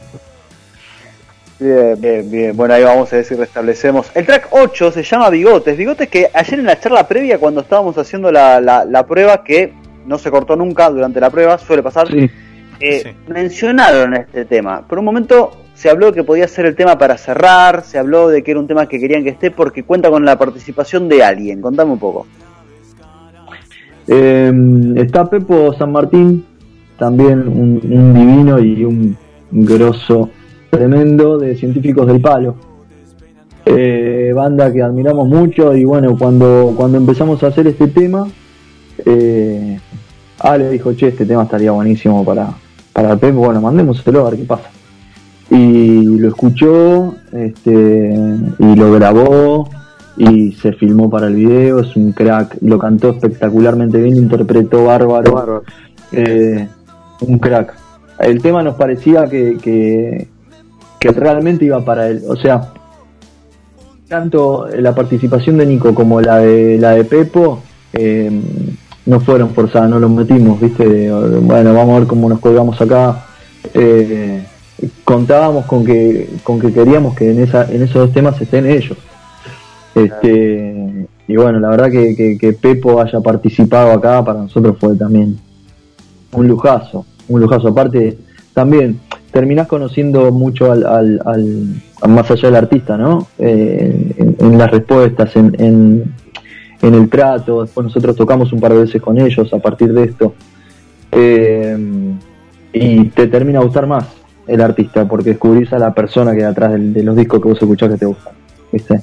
Bien, 1.59 1.99
bien, 1.99 2.31
bien. 2.31 2.57
Bueno, 2.57 2.75
ahí 2.75 2.83
vamos 2.83 3.11
a 3.13 3.17
ver 3.17 3.25
si 3.25 3.35
restablecemos. 3.35 4.11
El 4.15 4.27
track 4.27 4.49
8 4.51 4.93
se 4.93 5.03
llama 5.03 5.31
Bigotes. 5.31 5.77
Bigotes 5.77 6.09
que 6.09 6.29
ayer 6.33 6.59
en 6.59 6.67
la 6.67 6.79
charla 6.79 7.09
previa, 7.09 7.39
cuando 7.39 7.63
estábamos 7.63 7.97
haciendo 7.97 8.31
la, 8.31 8.61
la, 8.61 9.07
prueba, 9.07 9.43
que 9.43 9.73
no 10.07 10.19
se 10.19 10.31
cortó 10.31 10.55
nunca 10.55 10.91
durante 10.91 11.19
la 11.19 11.31
prueba, 11.31 11.57
suele 11.57 11.83
pasar, 11.83 12.09
eh, 12.81 13.15
mencionaron 13.27 14.15
este 14.15 14.45
tema. 14.45 14.87
Por 14.87 14.99
un 14.99 15.07
momento 15.07 15.53
se 15.75 15.89
habló 15.89 16.13
que 16.13 16.25
podía 16.25 16.47
ser 16.47 16.67
el 16.67 16.77
tema 16.77 16.99
para 16.99 17.17
cerrar, 17.17 17.83
se 17.85 17.99
habló 17.99 18.29
de 18.29 18.43
que 18.43 18.51
era 18.51 18.61
un 18.61 18.67
tema 18.67 18.87
que 18.87 19.01
querían 19.01 19.25
que 19.25 19.31
esté 19.31 19.51
porque 19.51 19.83
cuenta 19.83 20.11
con 20.11 20.27
la 20.27 20.37
participación 20.37 21.09
de 21.09 21.25
alguien. 21.25 21.63
Contame 21.63 21.93
un 21.93 21.99
poco. 21.99 22.27
Em, 24.07 24.97
está 24.99 25.25
Pepo 25.25 25.73
San 25.73 25.91
Martín, 25.91 26.45
también 26.99 27.49
un, 27.49 27.81
un 27.83 28.15
divino 28.15 28.59
y 28.61 28.85
un 28.85 29.17
grosso 29.51 30.31
tremendo 30.71 31.39
de 31.39 31.57
científicos 31.57 32.07
del 32.07 32.21
palo. 32.21 32.57
eh, 33.67 34.33
banda 34.35 34.73
que 34.73 34.81
admiramos 34.81 35.29
mucho 35.29 35.75
y 35.75 35.85
bueno, 35.85 36.17
cuando, 36.17 36.73
cuando 36.77 36.99
empezamos 36.99 37.43
a 37.43 37.49
hacer 37.49 37.67
este 37.67 37.89
tema, 37.89 38.29
eh, 39.05 39.79
Ale 40.39 40.71
dijo, 40.71 40.93
che, 40.95 41.09
este 41.09 41.27
tema 41.27 41.43
estaría 41.43 41.73
buenísimo 41.73 42.25
para, 42.25 42.55
para 42.93 43.17
Pep, 43.17 43.35
bueno, 43.35 43.61
mandémoselo 43.61 44.25
a 44.27 44.31
ver 44.31 44.39
qué 44.39 44.45
pasa. 44.45 44.71
Y 45.51 46.19
lo 46.19 46.29
escuchó 46.29 47.15
este, 47.33 48.19
y 48.59 48.75
lo 48.77 48.93
grabó 48.93 49.69
y 50.17 50.53
se 50.53 50.73
filmó 50.73 51.11
para 51.11 51.27
el 51.27 51.35
video, 51.35 51.81
es 51.81 51.95
un 51.97 52.13
crack, 52.13 52.59
lo 52.63 52.79
cantó 52.79 53.11
espectacularmente 53.11 54.01
bien, 54.01 54.17
interpretó 54.17 54.85
bárbaro, 54.85 55.63
eh, 56.13 56.69
un 57.21 57.39
crack. 57.39 57.75
El 58.19 58.41
tema 58.41 58.63
nos 58.63 58.77
parecía 58.77 59.27
que, 59.29 59.59
que, 59.61 60.29
que 60.99 61.11
realmente 61.13 61.65
iba 61.65 61.85
para 61.85 62.09
él, 62.09 62.23
o 62.29 62.37
sea, 62.37 62.73
tanto 64.09 64.67
la 64.69 64.95
participación 64.95 65.59
de 65.59 65.67
Nico 65.67 65.95
como 65.95 66.21
la 66.21 66.39
de 66.39 66.79
la 66.79 66.93
de 66.93 67.05
Pepo 67.05 67.63
eh, 67.93 68.31
no 69.05 69.21
fueron 69.21 69.51
forzadas, 69.51 69.91
no 69.91 69.99
los 69.99 70.11
metimos, 70.11 70.61
viste, 70.61 71.11
bueno, 71.11 71.75
vamos 71.75 71.97
a 71.97 71.99
ver 72.01 72.09
cómo 72.09 72.29
nos 72.29 72.41
colgamos 72.41 72.81
acá. 72.81 73.25
Eh, 73.75 74.45
contábamos 75.05 75.65
con 75.67 75.85
que 75.85 76.29
con 76.43 76.61
que 76.61 76.73
queríamos 76.73 77.17
que 77.17 77.31
en 77.31 77.41
esa 77.41 77.71
en 77.71 77.83
esos 77.83 77.95
dos 77.95 78.13
temas 78.13 78.41
estén 78.41 78.67
ellos. 78.67 78.99
Este, 79.95 81.07
y 81.27 81.37
bueno, 81.37 81.59
la 81.59 81.71
verdad 81.71 81.91
que, 81.91 82.37
que, 82.39 82.53
Pepo 82.53 83.01
haya 83.01 83.21
participado 83.21 83.93
acá 83.93 84.23
para 84.23 84.41
nosotros 84.41 84.77
fue 84.79 84.95
también 84.95 85.39
un 86.33 86.47
lujazo, 86.47 87.07
un 87.29 87.41
lujazo. 87.41 87.69
Aparte, 87.69 88.19
también 88.53 89.01
terminás 89.37 89.67
conociendo 89.67 90.33
mucho 90.33 90.73
al, 90.73 90.87
al, 90.87 91.83
más 92.09 92.31
allá 92.31 92.49
del 92.49 92.57
artista, 92.57 92.97
¿no? 92.97 93.27
Eh, 93.39 94.35
en, 94.39 94.57
las 94.57 94.71
respuestas, 94.71 95.37
en, 95.37 95.55
en, 95.59 96.15
en, 96.81 96.95
el 96.95 97.11
trato. 97.11 97.61
Después 97.61 97.85
nosotros 97.89 98.17
tocamos 98.17 98.51
un 98.55 98.61
par 98.61 98.73
de 98.73 98.81
veces 98.81 99.03
con 99.03 99.21
ellos 99.21 99.53
a 99.53 99.59
partir 99.59 99.93
de 99.93 100.05
esto. 100.05 100.33
Eh, 101.13 101.77
y 102.73 103.05
te 103.09 103.27
termina 103.27 103.59
a 103.59 103.63
gustar 103.63 103.87
más 103.87 104.07
el 104.47 104.63
artista 104.63 105.07
porque 105.07 105.31
descubrís 105.31 105.71
a 105.75 105.79
la 105.79 105.93
persona 105.93 106.33
que 106.33 106.39
hay 106.39 106.51
atrás 106.51 106.73
de, 106.73 107.03
los 107.03 107.15
discos 107.15 107.43
que 107.43 107.49
vos 107.49 107.59
escuchás 107.61 107.91
que 107.91 107.99
te 107.99 108.07
gustan. 108.07 108.33
¿viste? 108.73 109.01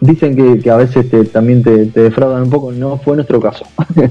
dicen 0.00 0.34
que, 0.34 0.58
que, 0.58 0.70
a 0.70 0.76
veces 0.76 1.10
te, 1.10 1.22
también 1.24 1.62
te, 1.62 1.84
defraudan 1.84 2.44
un 2.44 2.50
poco, 2.50 2.72
no 2.72 2.96
fue 2.96 3.14
nuestro 3.16 3.38
caso. 3.42 3.66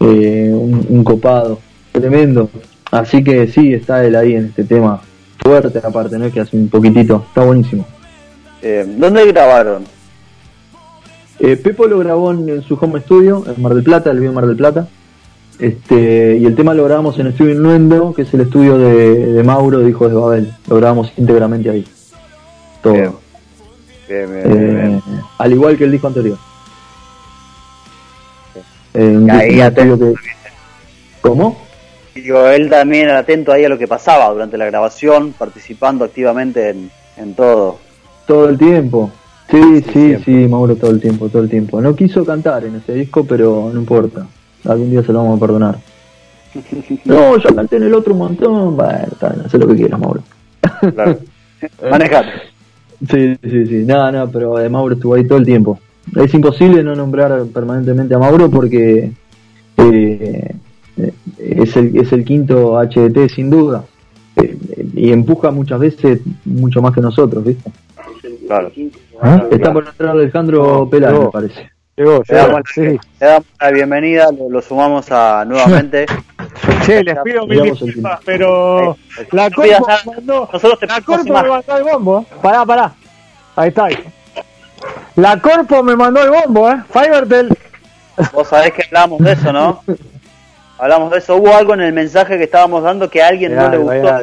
Eh, 0.00 0.52
un, 0.52 1.02
copado, 1.04 1.58
tremendo. 1.90 2.50
Así 2.94 3.24
que 3.24 3.48
sí, 3.48 3.74
está 3.74 4.04
él 4.04 4.14
ahí 4.14 4.36
en 4.36 4.44
este 4.46 4.62
tema. 4.62 5.00
Fuerte 5.42 5.80
aparte, 5.82 6.16
¿no? 6.16 6.30
Que 6.30 6.38
hace 6.38 6.56
un 6.56 6.68
poquitito. 6.68 7.24
Está 7.26 7.42
buenísimo. 7.42 7.84
Eh, 8.62 8.86
¿Dónde 8.86 9.26
grabaron? 9.32 9.82
Eh, 11.40 11.56
Pepo 11.56 11.88
lo 11.88 11.98
grabó 11.98 12.30
en, 12.30 12.62
su 12.62 12.78
home 12.80 13.00
studio, 13.00 13.42
en 13.48 13.60
Mar 13.60 13.74
del 13.74 13.82
Plata, 13.82 14.12
el 14.12 14.20
video 14.20 14.32
Mar 14.32 14.46
del 14.46 14.54
Plata. 14.54 14.86
Este, 15.58 16.36
y 16.36 16.46
el 16.46 16.54
tema 16.54 16.72
lo 16.72 16.84
grabamos 16.84 17.18
en 17.18 17.26
Estudio 17.26 17.54
Innuendo, 17.54 18.14
que 18.14 18.22
es 18.22 18.32
el 18.32 18.42
estudio 18.42 18.78
de, 18.78 19.42
Mauro 19.42 19.80
de 19.80 19.90
Hijos 19.90 20.08
de 20.08 20.16
Babel. 20.16 20.52
Lo 20.68 20.76
grabamos 20.76 21.12
íntegramente 21.16 21.70
ahí. 21.70 21.84
Todo. 22.80 23.20
Eh, 24.08 25.00
al 25.38 25.52
igual 25.52 25.76
que 25.76 25.82
el 25.82 25.90
disco 25.90 26.06
anterior. 26.06 26.38
Eh, 28.94 29.72
¿Cómo? 31.20 31.64
Digo, 32.14 32.46
él 32.46 32.70
también 32.70 33.08
era 33.08 33.18
atento 33.18 33.52
ahí 33.52 33.64
a 33.64 33.68
lo 33.68 33.76
que 33.76 33.88
pasaba 33.88 34.30
durante 34.30 34.56
la 34.56 34.66
grabación, 34.66 35.32
participando 35.32 36.04
activamente 36.04 36.74
en, 37.16 37.34
todo. 37.34 37.78
Todo 38.26 38.48
el 38.48 38.56
tiempo. 38.56 39.10
Sí, 39.50 39.84
sí, 39.92 40.16
sí, 40.24 40.30
Mauro 40.48 40.76
todo 40.76 40.92
el 40.92 41.00
tiempo, 41.00 41.28
todo 41.28 41.42
el 41.42 41.50
tiempo. 41.50 41.80
No 41.80 41.94
quiso 41.94 42.24
cantar 42.24 42.64
en 42.64 42.76
ese 42.76 42.94
disco, 42.94 43.24
pero 43.24 43.70
no 43.72 43.80
importa. 43.80 44.26
Algún 44.64 44.90
día 44.90 45.02
se 45.02 45.12
lo 45.12 45.18
vamos 45.18 45.38
a 45.38 45.40
perdonar. 45.40 45.78
no, 47.04 47.36
yo 47.36 47.54
canté 47.54 47.76
en 47.76 47.82
el 47.84 47.94
otro 47.94 48.14
montón. 48.14 48.76
Bueno, 48.76 49.48
sé 49.50 49.58
lo 49.58 49.66
que 49.66 49.76
quieras, 49.76 50.00
Mauro. 50.00 50.22
Claro. 50.94 51.18
Sí, 53.10 53.36
sí, 53.42 53.66
sí. 53.66 53.84
Nada, 53.84 54.10
nada, 54.12 54.26
pero 54.28 54.56
de 54.56 54.68
Mauro 54.70 54.94
estuvo 54.94 55.14
ahí 55.14 55.26
todo 55.26 55.36
el 55.36 55.44
tiempo. 55.44 55.78
Es 56.16 56.32
imposible 56.32 56.82
no 56.82 56.94
nombrar 56.94 57.44
permanentemente 57.52 58.14
a 58.14 58.18
Mauro 58.18 58.50
porque 58.50 59.10
eh, 59.76 60.54
es, 61.38 61.76
el, 61.76 61.96
es 61.96 62.12
el 62.12 62.24
quinto 62.24 62.80
HDT 62.80 63.28
sin 63.28 63.50
duda. 63.50 63.84
Eh, 64.36 64.56
y 64.94 65.12
empuja 65.12 65.50
muchas 65.50 65.78
veces 65.78 66.20
mucho 66.44 66.82
más 66.82 66.94
que 66.94 67.00
nosotros, 67.00 67.44
¿viste? 67.44 67.70
Claro. 68.46 68.70
¿Ah? 69.20 69.44
Está 69.50 69.72
por 69.72 69.86
entrar 69.86 70.10
Alejandro 70.10 70.88
Pelá, 70.90 71.12
me 71.12 71.28
parece. 71.30 71.70
Llegó, 71.96 72.22
le, 72.28 72.34
damos, 72.36 72.62
la 73.60 73.70
bienvenida, 73.70 74.28
lo, 74.32 74.60
sumamos 74.60 75.10
a 75.12 75.44
nuevamente. 75.44 76.06
Che, 76.84 77.02
les 77.02 77.16
pido 77.20 77.46
mil 77.46 77.62
disculpas, 77.62 78.20
pero 78.24 78.96
la 79.32 79.50
Corpo 79.50 79.86
me 80.06 80.12
mandó, 80.14 80.48
la 80.82 81.00
Corpo 81.00 81.32
me 81.32 81.48
mandó 81.48 81.76
el 81.76 81.84
bombo. 81.84 82.26
Pará, 82.42 82.66
pará. 82.66 82.92
Ahí 83.56 83.68
está. 83.68 83.88
La 85.16 85.40
Corpo 85.40 85.82
me 85.82 85.96
mandó 85.96 86.22
el 86.22 86.30
bombo, 86.30 86.70
¿eh? 86.70 86.82
Fivertel. 86.92 87.56
Vos 88.32 88.48
sabés 88.48 88.72
que 88.72 88.82
hablamos 88.82 89.20
de 89.20 89.32
eso, 89.32 89.52
¿no? 89.52 89.82
hablamos 90.78 91.10
de 91.10 91.18
eso. 91.18 91.36
Hubo 91.36 91.54
algo 91.54 91.74
en 91.74 91.80
el 91.80 91.92
mensaje 91.92 92.38
que 92.38 92.44
estábamos 92.44 92.82
dando 92.82 93.10
que 93.10 93.22
a 93.22 93.28
alguien 93.28 93.54
no 93.54 93.68
le 93.68 93.78
gustó. 93.78 94.22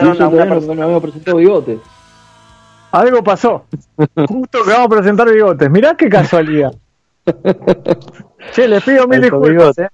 No, 0.00 0.84
había 0.84 1.00
presentado 1.00 1.36
bigote. 1.36 1.78
Algo 2.92 3.22
pasó. 3.22 3.64
Justo 4.28 4.64
que 4.64 4.70
vamos 4.70 4.86
a 4.86 4.88
presentar 4.88 5.30
bigotes. 5.30 5.70
Mirá 5.70 5.94
qué 5.94 6.08
casualidad. 6.08 6.72
che, 8.52 8.68
les 8.68 8.82
pido 8.82 9.06
mil 9.06 9.20
disculpas, 9.20 9.78
¿eh? 9.78 9.88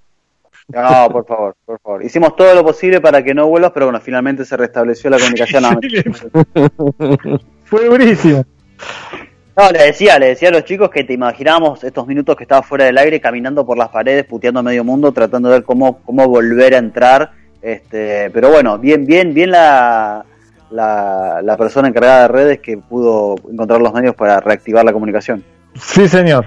No, 0.69 1.09
por 1.11 1.25
favor, 1.25 1.57
por 1.65 1.81
favor. 1.81 2.05
Hicimos 2.05 2.37
todo 2.37 2.55
lo 2.55 2.63
posible 2.63 3.01
para 3.01 3.23
que 3.25 3.33
no 3.33 3.47
vuelvas, 3.47 3.73
pero 3.73 3.87
bueno, 3.87 4.01
finalmente 4.01 4.45
se 4.45 4.57
restableció 4.57 5.09
la 5.09 5.19
comunicación. 5.19 5.65
Fue 7.65 7.87
durísimo. 7.87 8.45
No, 9.59 9.71
le 9.73 9.87
decía, 9.87 10.21
le 10.21 10.29
decía 10.29 10.51
a 10.51 10.53
los 10.53 10.65
chicos 10.65 10.89
que 10.89 11.03
te 11.03 11.13
imaginábamos 11.13 11.83
estos 11.83 12.07
minutos 12.07 12.37
que 12.37 12.45
estaba 12.45 12.63
fuera 12.63 12.85
del 12.85 12.97
aire, 12.97 13.21
caminando 13.21 13.67
por 13.67 13.77
las 13.77 13.89
paredes, 13.89 14.25
puteando 14.25 14.61
a 14.61 14.63
medio 14.63 14.85
mundo, 14.85 15.11
tratando 15.11 15.49
de 15.49 15.57
ver 15.57 15.65
cómo, 15.65 15.99
cómo 16.05 16.29
volver 16.29 16.75
a 16.75 16.79
entrar. 16.79 17.33
Este, 17.61 18.31
pero 18.31 18.51
bueno, 18.51 18.79
bien, 18.79 19.05
bien, 19.05 19.35
bien 19.35 19.51
la, 19.51 20.25
la, 20.71 21.41
la 21.43 21.57
persona 21.57 21.89
encargada 21.89 22.23
de 22.23 22.29
redes 22.29 22.61
que 22.61 22.79
pudo 22.79 23.35
encontrar 23.51 23.81
los 23.81 23.93
medios 23.93 24.15
para 24.15 24.39
reactivar 24.39 24.85
la 24.85 24.93
comunicación. 24.93 25.43
Sí, 25.75 26.07
señor. 26.07 26.47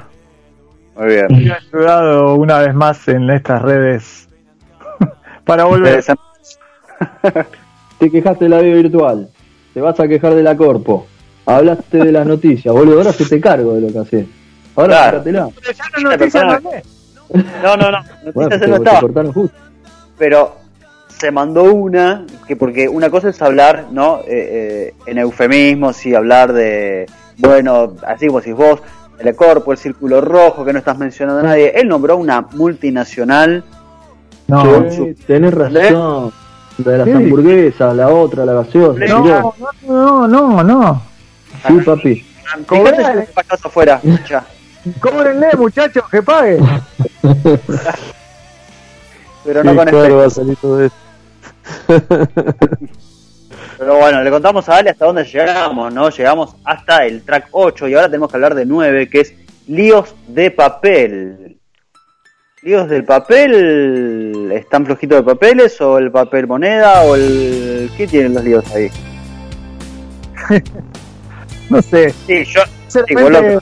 Muy 0.96 1.08
bien. 1.08 1.28
Me 1.30 1.52
ha 1.52 1.58
ayudado 1.58 2.36
una 2.36 2.60
vez 2.60 2.74
más 2.74 3.08
en 3.10 3.30
estas 3.30 3.62
redes 3.62 4.30
para 5.44 5.66
volver. 5.66 6.02
Te 8.00 8.10
quejaste 8.10 8.46
de 8.46 8.50
la 8.50 8.62
vida 8.62 8.76
virtual, 8.76 9.30
te 9.74 9.82
vas 9.82 10.00
a 10.00 10.08
quejar 10.08 10.34
de 10.34 10.42
la 10.42 10.58
corpo, 10.58 11.06
hablaste 11.58 11.98
de 11.98 12.12
las 12.12 12.26
noticias, 12.26 12.74
boludo, 12.74 12.98
ahora 12.98 13.14
se 13.14 13.26
te 13.26 13.40
cargo 13.40 13.76
de 13.76 13.82
lo 13.82 13.88
que 13.92 14.00
haces. 14.00 14.26
Ahora 14.76 15.22
claro. 15.22 15.52
no, 17.64 17.78
no, 17.78 17.92
no, 17.92 18.04
noticias 18.34 18.70
no 18.70 18.76
está. 18.76 19.02
Pero 20.18 20.56
se 21.08 21.32
mandó 21.32 21.64
una, 21.66 22.26
que 22.48 22.56
porque 22.56 22.88
una 22.90 23.10
cosa 23.10 23.30
es 23.30 23.42
hablar, 23.42 23.88
¿no? 23.92 24.20
Eh, 24.20 24.26
eh, 24.28 24.94
en 25.06 25.18
eufemismos 25.18 26.06
y 26.06 26.16
hablar 26.16 26.54
de, 26.54 27.06
bueno, 27.38 27.96
así 28.08 28.28
como 28.28 28.42
si 28.42 28.52
vos, 28.52 28.82
el 29.20 29.36
Corpo, 29.36 29.72
el 29.72 29.78
Círculo 29.78 30.22
Rojo, 30.22 30.66
que 30.66 30.74
no 30.74 30.80
estás 30.80 30.98
mencionando 30.98 31.42
a 31.42 31.44
nadie. 31.44 31.74
Él 31.76 31.88
nombró 31.88 32.18
una 32.18 32.42
multinacional. 32.42 33.64
No, 34.48 34.86
tenés 35.28 35.54
razón. 35.54 36.34
La 36.84 36.92
de 36.92 36.98
las 36.98 37.08
hamburguesas, 37.08 37.96
la 37.96 38.10
otra, 38.10 38.46
la 38.46 38.54
gaseosa. 38.54 39.06
No, 39.06 39.54
no, 39.88 40.28
no, 40.28 40.64
no. 40.64 41.11
Sí, 41.68 41.74
papi. 41.86 42.26
Cóbrenle, 42.66 43.28
afuera, 43.64 44.02
Cóbrenle, 45.00 45.50
muchachos, 45.58 46.04
que 46.10 46.22
pague. 46.24 46.58
Pero 49.44 49.64
no 49.64 49.76
con 49.76 49.86
claro, 49.88 50.18
va 50.18 50.26
a 50.26 50.30
salir 50.30 50.56
todo 50.58 50.84
esto. 50.84 50.98
Pero 53.78 53.98
bueno, 53.98 54.22
le 54.24 54.30
contamos 54.30 54.70
a 54.70 54.78
Ale 54.78 54.92
hasta 54.92 55.06
dónde 55.06 55.24
llegamos, 55.24 55.92
¿no? 55.94 56.10
Llegamos 56.10 56.56
hasta 56.64 57.06
el 57.06 57.24
track 57.24 57.48
8 57.52 57.88
y 57.88 57.96
ahora 57.96 58.08
tenemos 58.08 58.30
que 58.30 58.38
hablar 58.38 58.54
de 58.54 58.66
9, 58.66 59.10
que 59.10 59.22
es 59.22 59.34
líos 59.68 60.14
de 60.28 60.52
papel. 60.52 61.58
¿Líos 62.62 62.88
del 62.90 63.06
papel? 63.06 64.52
¿Están 64.54 64.86
flojitos 64.86 65.18
de 65.18 65.24
papeles 65.24 65.82
o 65.82 65.98
el 65.98 66.12
papel 66.12 66.46
moneda 66.46 67.02
o 67.02 67.16
el... 67.16 67.90
¿Qué 67.98 68.06
tienen 68.06 68.36
los 68.36 68.44
líos 68.44 68.66
ahí? 68.76 68.92
No 71.72 71.82
sé. 71.82 72.14
Sí, 72.28 72.44
yo... 72.46 72.62
Sí, 72.88 73.00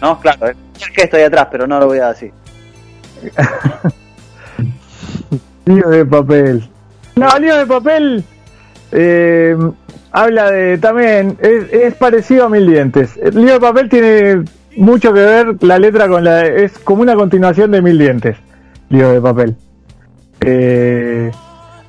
¿no? 0.02 0.20
Claro, 0.20 0.50
es 0.50 0.90
que 0.96 1.04
estoy 1.04 1.22
atrás, 1.22 1.48
pero 1.52 1.68
no 1.68 1.80
lo 1.80 1.86
voy 1.86 2.00
a 2.00 2.10
decir. 2.10 2.32
líos 5.66 5.92
de 5.92 6.06
papel. 6.06 6.68
No, 7.16 7.40
líos 7.40 7.58
de 7.58 7.66
papel... 7.66 8.24
Eh, 8.92 9.56
habla 10.12 10.52
de 10.52 10.78
también, 10.78 11.38
es, 11.40 11.94
parecido 11.96 12.46
a 12.46 12.50
Mil 12.50 12.68
Dientes. 12.68 13.18
El 13.22 13.36
libro 13.36 13.54
de 13.54 13.60
papel 13.60 13.90
tiene 13.90 14.44
mucho 14.78 15.14
que 15.14 15.20
ver 15.20 15.56
la 15.62 15.78
letra 15.78 16.08
con 16.08 16.24
la, 16.24 16.46
es 16.46 16.80
como 16.80 17.02
una 17.02 17.16
continuación 17.16 17.72
de 17.72 17.82
Mil 17.82 17.98
Dientes, 17.98 18.38
libro 18.90 19.12
de 19.12 19.22
papel. 19.22 19.56
Eh, 20.42 21.32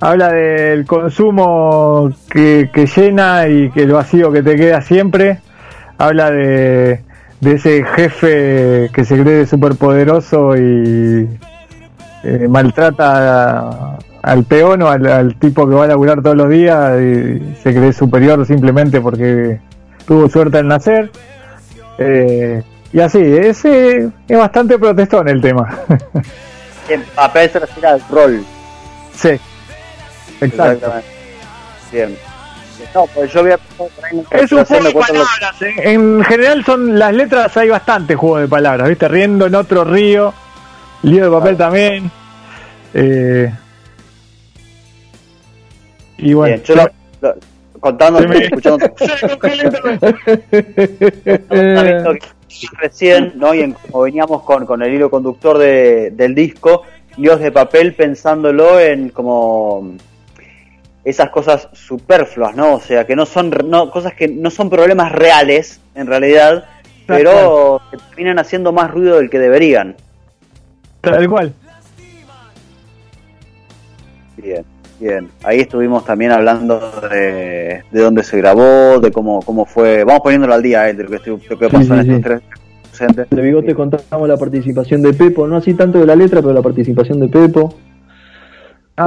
habla 0.01 0.32
del 0.32 0.84
consumo 0.84 2.10
que, 2.30 2.70
que, 2.72 2.86
llena 2.86 3.47
y 3.48 3.70
que 3.70 3.82
el 3.82 3.92
vacío 3.92 4.32
que 4.32 4.42
te 4.42 4.56
queda 4.56 4.82
siempre. 4.82 5.40
Habla 6.01 6.31
de, 6.31 7.02
de 7.40 7.52
ese 7.52 7.85
jefe 7.85 8.90
que 8.90 9.05
se 9.05 9.22
cree 9.22 9.44
superpoderoso 9.44 10.56
y 10.56 11.28
eh, 12.24 12.48
maltrata 12.48 13.98
al 14.22 14.44
peón 14.44 14.81
o 14.81 14.89
al, 14.89 15.35
tipo 15.39 15.68
que 15.68 15.74
va 15.74 15.85
a 15.85 15.89
laburar 15.89 16.22
todos 16.22 16.36
los 16.36 16.48
días 16.48 16.98
y 16.98 17.55
se 17.62 17.74
cree 17.74 17.93
superior 17.93 18.47
simplemente 18.47 18.98
porque 19.02 19.60
tuvo 20.06 20.31
suerte 20.31 20.56
al 20.56 20.68
nacer. 20.68 21.10
Eh, 21.98 22.62
y 22.94 23.01
así, 23.01 23.20
ese 23.20 24.10
es 24.27 24.39
bastante 24.39 24.78
protestón 24.78 25.28
el 25.28 25.43
tema. 25.43 25.68
En 26.89 27.02
papel 27.14 27.48
se 27.48 27.60
refiere 27.60 27.86
al 27.86 28.02
rol. 28.10 28.44
Sí, 29.14 29.39
exacto. 30.40 30.93
Bien. 31.93 32.16
No, 32.94 33.07
pues 33.07 33.32
yo 33.32 33.43
voy 33.43 33.52
a 33.52 33.59
es 34.31 34.52
un 34.52 34.65
juego 34.65 34.85
de 34.85 34.93
palabras. 34.93 35.62
¿eh? 35.62 35.74
En 35.77 36.23
general 36.24 36.65
son 36.65 36.98
las 36.98 37.15
letras 37.15 37.57
hay 37.57 37.69
bastante 37.69 38.16
juego 38.16 38.39
de 38.39 38.48
palabras, 38.48 38.89
¿viste? 38.89 39.07
Riendo 39.09 39.47
en 39.47 39.55
otro 39.55 39.85
río, 39.85 40.35
lío 41.02 41.24
de 41.24 41.31
papel 41.31 41.57
también. 41.57 42.11
Eh, 42.94 43.52
y 46.19 46.35
bueno, 46.35 46.55
Bien, 46.55 46.65
yo 46.65 46.74
lo, 47.20 47.35
contando 47.81 48.20
escuchando 48.20 48.86
recién, 52.81 53.32
¿no? 53.36 53.55
Y 53.55 53.73
como 53.73 54.02
veníamos 54.02 54.43
con, 54.43 54.66
con 54.66 54.82
el 54.82 54.93
hilo 54.93 55.11
conductor 55.11 55.59
de, 55.59 56.11
del 56.11 56.35
disco, 56.35 56.82
líos 57.16 57.40
de 57.40 57.52
papel 57.52 57.94
pensándolo 57.94 58.81
en 58.81 59.11
como 59.11 59.94
esas 61.05 61.31
cosas 61.31 61.68
superfluas, 61.72 62.55
¿no? 62.55 62.74
O 62.74 62.81
sea, 62.81 63.06
que 63.06 63.16
no 63.16 63.27
son 63.27 63.51
no, 63.66 63.90
cosas 63.90 64.14
que 64.14 64.28
no 64.28 64.51
son 64.51 64.68
problemas 64.70 65.12
reales 65.12 65.81
en 65.94 66.06
realidad, 66.06 66.64
pero 67.06 67.81
que 67.90 67.97
terminan 67.97 68.39
haciendo 68.39 68.72
más 68.72 68.90
ruido 68.90 69.16
del 69.16 69.31
que 69.31 69.39
deberían. 69.39 69.97
Tal 71.01 71.28
cual. 71.28 71.55
Bien, 74.36 74.64
bien. 74.98 75.28
Ahí 75.43 75.60
estuvimos 75.60 76.05
también 76.05 76.32
hablando 76.32 76.93
de, 77.10 77.82
de 77.90 78.01
dónde 78.01 78.22
se 78.22 78.36
grabó, 78.36 79.01
de 79.01 79.10
cómo, 79.10 79.40
cómo 79.43 79.64
fue. 79.64 80.05
Vamos 80.05 80.20
poniéndolo 80.22 80.55
al 80.55 80.62
día, 80.62 80.89
eh, 80.89 80.94
de 80.94 81.05
lo 81.05 81.10
que, 81.10 81.31
lo 81.31 81.59
que 81.59 81.68
pasó 81.68 81.94
en 81.94 82.01
estos 82.01 82.20
tres 82.22 82.43
de 83.31 83.43
Bigote 83.43 83.74
contamos 83.74 84.28
la 84.28 84.36
participación 84.36 85.02
de 85.02 85.14
Pepo, 85.14 85.47
no 85.47 85.56
así 85.56 85.74
tanto 85.74 85.98
de 85.98 86.06
la 86.06 86.16
letra, 86.16 86.40
pero 86.43 86.52
la 86.52 86.62
participación 86.62 87.20
de 87.20 87.28
Pepo. 87.28 87.74
Ah, 88.96 89.06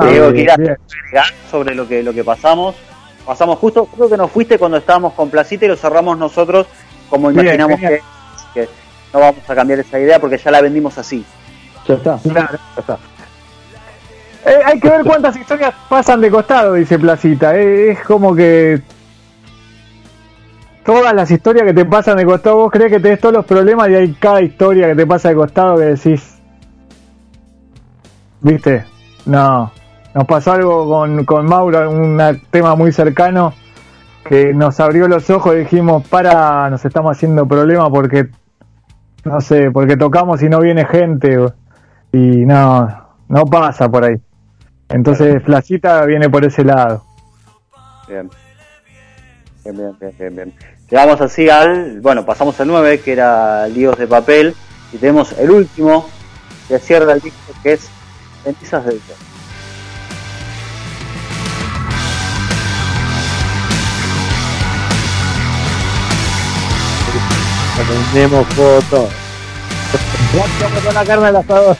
sobre 1.51 1.75
lo 1.75 1.87
que, 1.87 2.01
lo 2.03 2.13
que 2.13 2.23
pasamos. 2.23 2.75
Pasamos 3.25 3.57
justo, 3.59 3.85
creo 3.85 4.09
que 4.09 4.17
nos 4.17 4.31
fuiste 4.31 4.57
cuando 4.57 4.77
estábamos 4.77 5.13
con 5.13 5.29
Placita 5.29 5.65
y 5.65 5.69
lo 5.69 5.77
cerramos 5.77 6.17
nosotros 6.17 6.67
como 7.13 7.29
imaginamos 7.29 7.79
que, 7.79 8.67
no 9.13 9.19
vamos 9.19 9.47
a 9.47 9.53
cambiar 9.53 9.79
esa 9.79 9.99
idea 9.99 10.19
porque 10.19 10.39
ya 10.39 10.49
la 10.49 10.61
vendimos 10.61 10.97
así. 10.97 11.23
Ya 11.87 11.93
está. 11.93 12.19
Eh, 14.45 14.59
hay 14.65 14.79
que 14.79 14.89
ver 14.89 15.03
cuántas 15.03 15.37
historias 15.37 15.73
pasan 15.87 16.21
de 16.21 16.31
costado, 16.31 16.73
dice 16.73 16.97
Placita. 16.97 17.55
Eh, 17.55 17.91
es 17.91 17.99
como 17.99 18.35
que 18.35 18.81
todas 20.83 21.13
las 21.13 21.29
historias 21.29 21.65
que 21.65 21.73
te 21.73 21.85
pasan 21.85 22.17
de 22.17 22.25
costado, 22.25 22.57
vos 22.57 22.71
crees 22.71 22.91
que 22.91 22.99
tenés 22.99 23.19
todos 23.19 23.35
los 23.35 23.45
problemas 23.45 23.89
y 23.89 23.95
hay 23.95 24.13
cada 24.13 24.41
historia 24.41 24.87
que 24.87 24.95
te 24.95 25.05
pasa 25.05 25.29
de 25.29 25.35
costado 25.35 25.77
que 25.77 25.83
decís, 25.83 26.39
¿viste? 28.41 28.85
No, 29.25 29.71
nos 30.13 30.25
pasó 30.25 30.53
algo 30.53 30.87
con, 30.87 31.25
con 31.25 31.45
Mauro, 31.45 31.89
un 31.89 32.19
tema 32.51 32.75
muy 32.75 32.91
cercano 32.91 33.53
que 34.23 34.53
nos 34.53 34.79
abrió 34.79 35.07
los 35.07 35.29
ojos 35.29 35.55
y 35.55 35.59
dijimos, 35.59 36.07
para, 36.07 36.69
nos 36.69 36.83
estamos 36.85 37.15
haciendo 37.15 37.45
problemas 37.47 37.89
porque, 37.89 38.29
no 39.25 39.41
sé, 39.41 39.71
porque 39.71 39.97
tocamos 39.97 40.41
y 40.41 40.49
no 40.49 40.59
viene 40.59 40.85
gente 40.85 41.37
y 42.11 42.45
no, 42.45 42.87
no 43.27 43.45
pasa 43.45 43.89
por 43.89 44.05
ahí. 44.05 44.15
Entonces 44.89 45.43
Flacita 45.43 46.05
viene 46.05 46.29
por 46.29 46.45
ese 46.45 46.63
lado. 46.63 47.03
Bien. 48.07 48.29
Bien, 49.63 49.77
bien, 49.77 50.13
bien, 50.19 50.35
bien, 50.35 50.53
Llegamos 50.89 51.21
así 51.21 51.49
al, 51.49 52.01
bueno, 52.01 52.25
pasamos 52.25 52.59
al 52.59 52.67
9, 52.67 52.99
que 52.99 53.13
era 53.13 53.67
Líos 53.67 53.97
de 53.97 54.07
Papel, 54.07 54.53
y 54.91 54.97
tenemos 54.97 55.31
el 55.39 55.51
último 55.51 56.07
que 56.67 56.79
cierra 56.79 57.13
el 57.13 57.21
disco, 57.21 57.53
que 57.63 57.73
es 57.73 57.89
Cenizas 58.43 58.85
del 58.85 59.01
Dios. 59.05 59.17
Tenemos 68.13 68.47
fotos. 68.47 69.09
Con 70.83 70.93
la 70.93 71.05
carne 71.05 71.27
al 71.27 71.35
asador. 71.37 71.77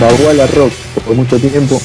Baguala 0.00 0.46
Rock 0.48 0.72
por 1.06 1.14
mucho 1.14 1.38
tiempo. 1.38 1.80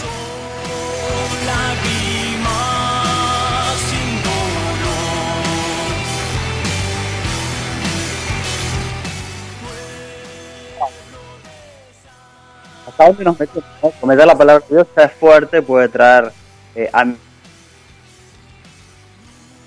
Dónde 13.07 13.23
nos 13.23 13.39
metemos? 13.39 13.93
Cometer 13.99 14.27
la 14.27 14.37
palabra 14.37 14.65
Dios 14.69 14.87
es 14.95 15.11
fuerte, 15.13 15.61
puede 15.61 15.89
traer 15.89 16.31
eh, 16.75 16.89
a 16.91 17.05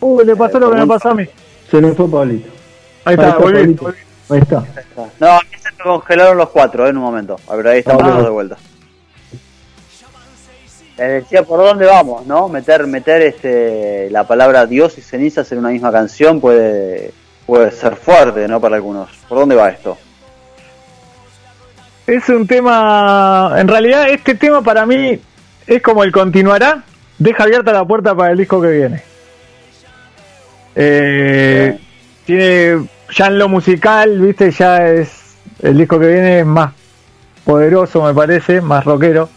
Uh, 0.01 0.23
le 0.23 0.35
pasó 0.35 0.59
lo 0.59 0.71
que 0.71 0.79
me 0.79 0.87
pasó 0.87 1.11
a 1.11 1.15
mí. 1.15 1.27
Se 1.71 1.81
le 1.81 1.93
fue 1.93 2.11
Pablito. 2.11 2.51
Ahí 3.05 3.15
está, 3.15 3.37
Ahí 4.31 4.39
está. 4.39 4.65
No, 5.19 5.27
a 5.29 5.41
mí 5.41 5.59
se 5.61 5.71
me 5.73 5.85
congelaron 5.85 6.39
los 6.39 6.49
cuatro 6.49 6.87
eh, 6.87 6.91
en 6.91 6.97
un 6.97 7.03
momento. 7.03 7.37
A 7.49 7.57
ver, 7.57 7.69
ahí 7.69 7.79
estamos 7.81 8.03
ah. 8.05 8.23
de 8.23 8.31
vuelta. 8.31 8.57
Les 10.97 11.23
decía 11.23 11.43
por 11.43 11.61
dónde 11.61 11.87
vamos, 11.87 12.27
¿no? 12.27 12.49
Meter, 12.49 12.87
meter 12.87 13.23
este, 13.23 14.11
la 14.11 14.25
palabra 14.25 14.67
Dios 14.67 14.99
y 14.99 15.03
cenizas 15.03 15.51
en 15.53 15.59
una 15.59 15.71
misma 15.71 15.91
canción 15.91 16.41
puede, 16.41 17.13
puede 17.47 17.71
ser 17.71 17.97
fuerte, 17.97 18.47
¿no? 18.49 18.61
Para 18.61 18.77
algunos. 18.77 19.11
¿Por 19.29 19.39
dónde 19.39 19.55
va 19.55 19.71
esto? 19.71 19.97
Es 22.11 22.29
un 22.29 22.45
tema, 22.45 23.55
en 23.57 23.69
realidad 23.69 24.09
este 24.11 24.35
tema 24.35 24.63
para 24.63 24.85
mí 24.85 25.21
es 25.65 25.81
como 25.81 26.03
el 26.03 26.11
continuará, 26.11 26.83
deja 27.17 27.45
abierta 27.45 27.73
la 27.73 27.85
puerta 27.85 28.17
para 28.17 28.33
el 28.33 28.39
disco 28.39 28.61
que 28.61 28.69
viene. 28.69 29.03
Eh, 30.75 31.79
tiene 32.25 32.85
ya 33.17 33.27
en 33.27 33.39
lo 33.39 33.49
musical, 33.49 34.19
viste, 34.19 34.51
ya 34.51 34.89
es 34.89 35.37
el 35.63 35.79
disco 35.79 36.01
que 36.01 36.09
viene 36.09 36.41
es 36.41 36.47
más 36.47 36.73
poderoso, 37.45 38.03
me 38.03 38.13
parece, 38.13 38.61
más 38.61 38.85
rockero. 38.85 39.29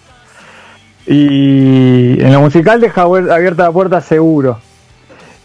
Y 1.06 2.20
en 2.24 2.34
lo 2.34 2.42
musical 2.42 2.82
deja 2.82 3.04
abierta 3.04 3.66
la 3.66 3.72
puerta 3.72 4.02
seguro. 4.02 4.60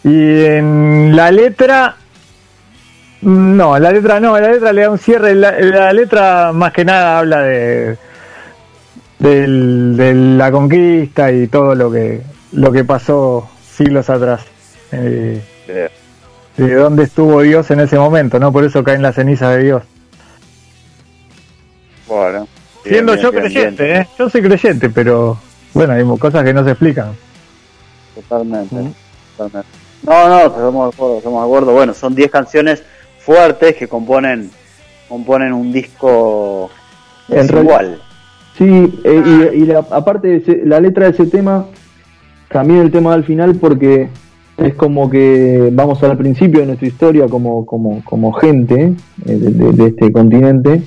Y 0.02 0.44
en 0.46 1.14
la 1.14 1.30
letra, 1.30 1.96
no, 3.22 3.78
la 3.78 3.90
letra 3.90 4.20
no, 4.20 4.38
la 4.38 4.52
letra 4.52 4.72
le 4.72 4.82
da 4.82 4.90
un 4.90 4.98
cierre. 4.98 5.34
La, 5.34 5.92
letra 5.92 6.52
más 6.52 6.72
que 6.72 6.84
nada 6.84 7.18
habla 7.18 7.42
de, 7.42 7.96
de 9.18 10.14
la 10.14 10.50
conquista 10.50 11.32
y 11.32 11.48
todo 11.48 11.74
lo 11.74 11.90
que 11.90 12.22
lo 12.52 12.72
que 12.72 12.84
pasó 12.84 13.48
siglos 13.70 14.08
atrás. 14.10 14.44
Eh, 14.92 15.42
de 16.56 16.74
dónde 16.74 17.04
estuvo 17.04 17.40
Dios 17.42 17.70
en 17.70 17.80
ese 17.80 17.98
momento, 17.98 18.38
¿no? 18.40 18.52
Por 18.52 18.64
eso 18.64 18.82
caen 18.82 19.02
las 19.02 19.14
cenizas 19.14 19.56
de 19.56 19.62
Dios. 19.62 19.82
Bueno. 22.06 22.48
Siendo 22.84 23.14
yo 23.16 23.30
creyente, 23.30 23.98
¿eh? 23.98 24.08
Yo 24.18 24.30
soy 24.30 24.42
creyente, 24.42 24.88
pero 24.88 25.38
bueno, 25.74 25.92
hay 25.92 26.18
cosas 26.18 26.42
que 26.42 26.54
no 26.54 26.64
se 26.64 26.70
explican. 26.70 27.12
Totalmente, 28.14 28.76
totalmente. 29.36 29.68
No, 30.02 30.28
no, 30.28 30.46
estamos 30.46 30.90
de 30.90 30.96
acuerdo, 30.96 31.18
estamos 31.18 31.42
de 31.42 31.46
acuerdo. 31.46 31.72
Bueno, 31.72 31.94
son 31.94 32.14
10 32.14 32.30
canciones 32.30 32.82
fuertes 33.28 33.76
que 33.76 33.86
componen 33.88 34.50
componen 35.06 35.52
un 35.52 35.70
disco 35.70 36.70
igual. 37.28 38.00
Sí, 38.56 39.00
eh, 39.04 39.50
y, 39.54 39.62
y 39.62 39.66
la, 39.66 39.80
aparte 39.90 40.40
de 40.40 40.62
la 40.64 40.80
letra 40.80 41.04
de 41.04 41.10
ese 41.10 41.26
tema, 41.26 41.66
también 42.50 42.80
el 42.80 42.90
tema 42.90 43.12
al 43.12 43.24
final 43.24 43.56
porque 43.56 44.08
es 44.56 44.74
como 44.74 45.10
que 45.10 45.68
vamos 45.72 46.02
al 46.02 46.16
principio 46.16 46.60
de 46.60 46.66
nuestra 46.68 46.88
historia 46.88 47.26
como, 47.26 47.66
como, 47.66 48.02
como 48.02 48.32
gente 48.32 48.94
eh, 49.26 49.36
de, 49.36 49.86
este 49.86 50.10
continente. 50.10 50.80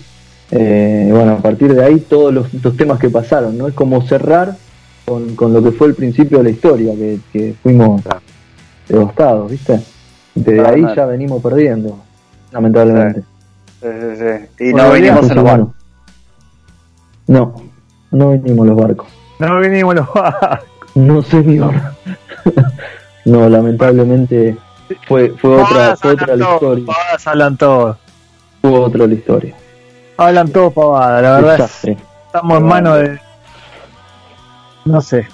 Eh, 0.50 1.10
bueno, 1.12 1.34
a 1.34 1.38
partir 1.38 1.76
de 1.76 1.86
ahí 1.86 2.00
todos 2.00 2.34
los, 2.34 2.76
temas 2.76 3.00
que 3.00 3.12
pasaron, 3.12 3.56
¿no? 3.56 3.68
Es 3.68 3.76
como 3.76 4.02
cerrar 4.02 4.58
con, 5.06 5.36
con, 5.36 5.54
lo 5.54 5.64
que 5.64 5.72
fue 5.72 5.88
el 5.90 5.94
principio 5.94 6.40
de 6.40 6.46
la 6.46 6.50
historia, 6.50 6.92
que, 7.32 7.54
fuimos 7.62 8.02
devastados, 8.90 9.52
¿viste? 9.52 9.80
Desde 10.34 10.66
ahí 10.66 10.84
ya 10.96 11.06
venimos 11.06 11.42
perdiendo, 11.42 12.00
lamentablemente. 12.52 13.24
Sí, 13.82 13.88
sí, 13.88 14.48
sí. 14.58 14.70
Y 14.70 14.74
no 14.74 14.92
venimos 14.92 15.30
en 15.30 15.36
los 15.36 15.44
barcos. 15.44 15.76
No, 17.28 17.56
no 18.12 18.30
venimos 18.30 18.68
los 18.68 18.78
barcos. 18.78 19.08
No 19.40 19.60
venimos 19.60 19.96
los 19.96 20.14
barcos. 20.14 20.60
No, 20.94 21.22
señor. 21.22 21.74
no, 23.26 23.50
lamentablemente 23.50 24.58
fue, 25.08 25.30
fue 25.38 25.62
otra, 25.62 25.96
fue 25.96 26.14
otra 26.14 26.36
la 26.36 26.54
historia. 26.54 26.86
Pavadas 26.86 27.28
hablan 27.28 27.58
todo. 27.58 27.98
Fue 28.62 28.72
otra 28.72 29.08
la 29.08 29.14
historia. 29.14 29.56
Hablan 30.18 30.52
todo 30.52 30.72
pavadas, 30.72 31.24
la 31.24 31.42
verdad. 31.42 31.70
estamos 32.26 32.58
en 32.58 32.64
manos 32.64 33.00
de. 33.00 33.20
No 34.86 35.02
sé. 35.02 35.28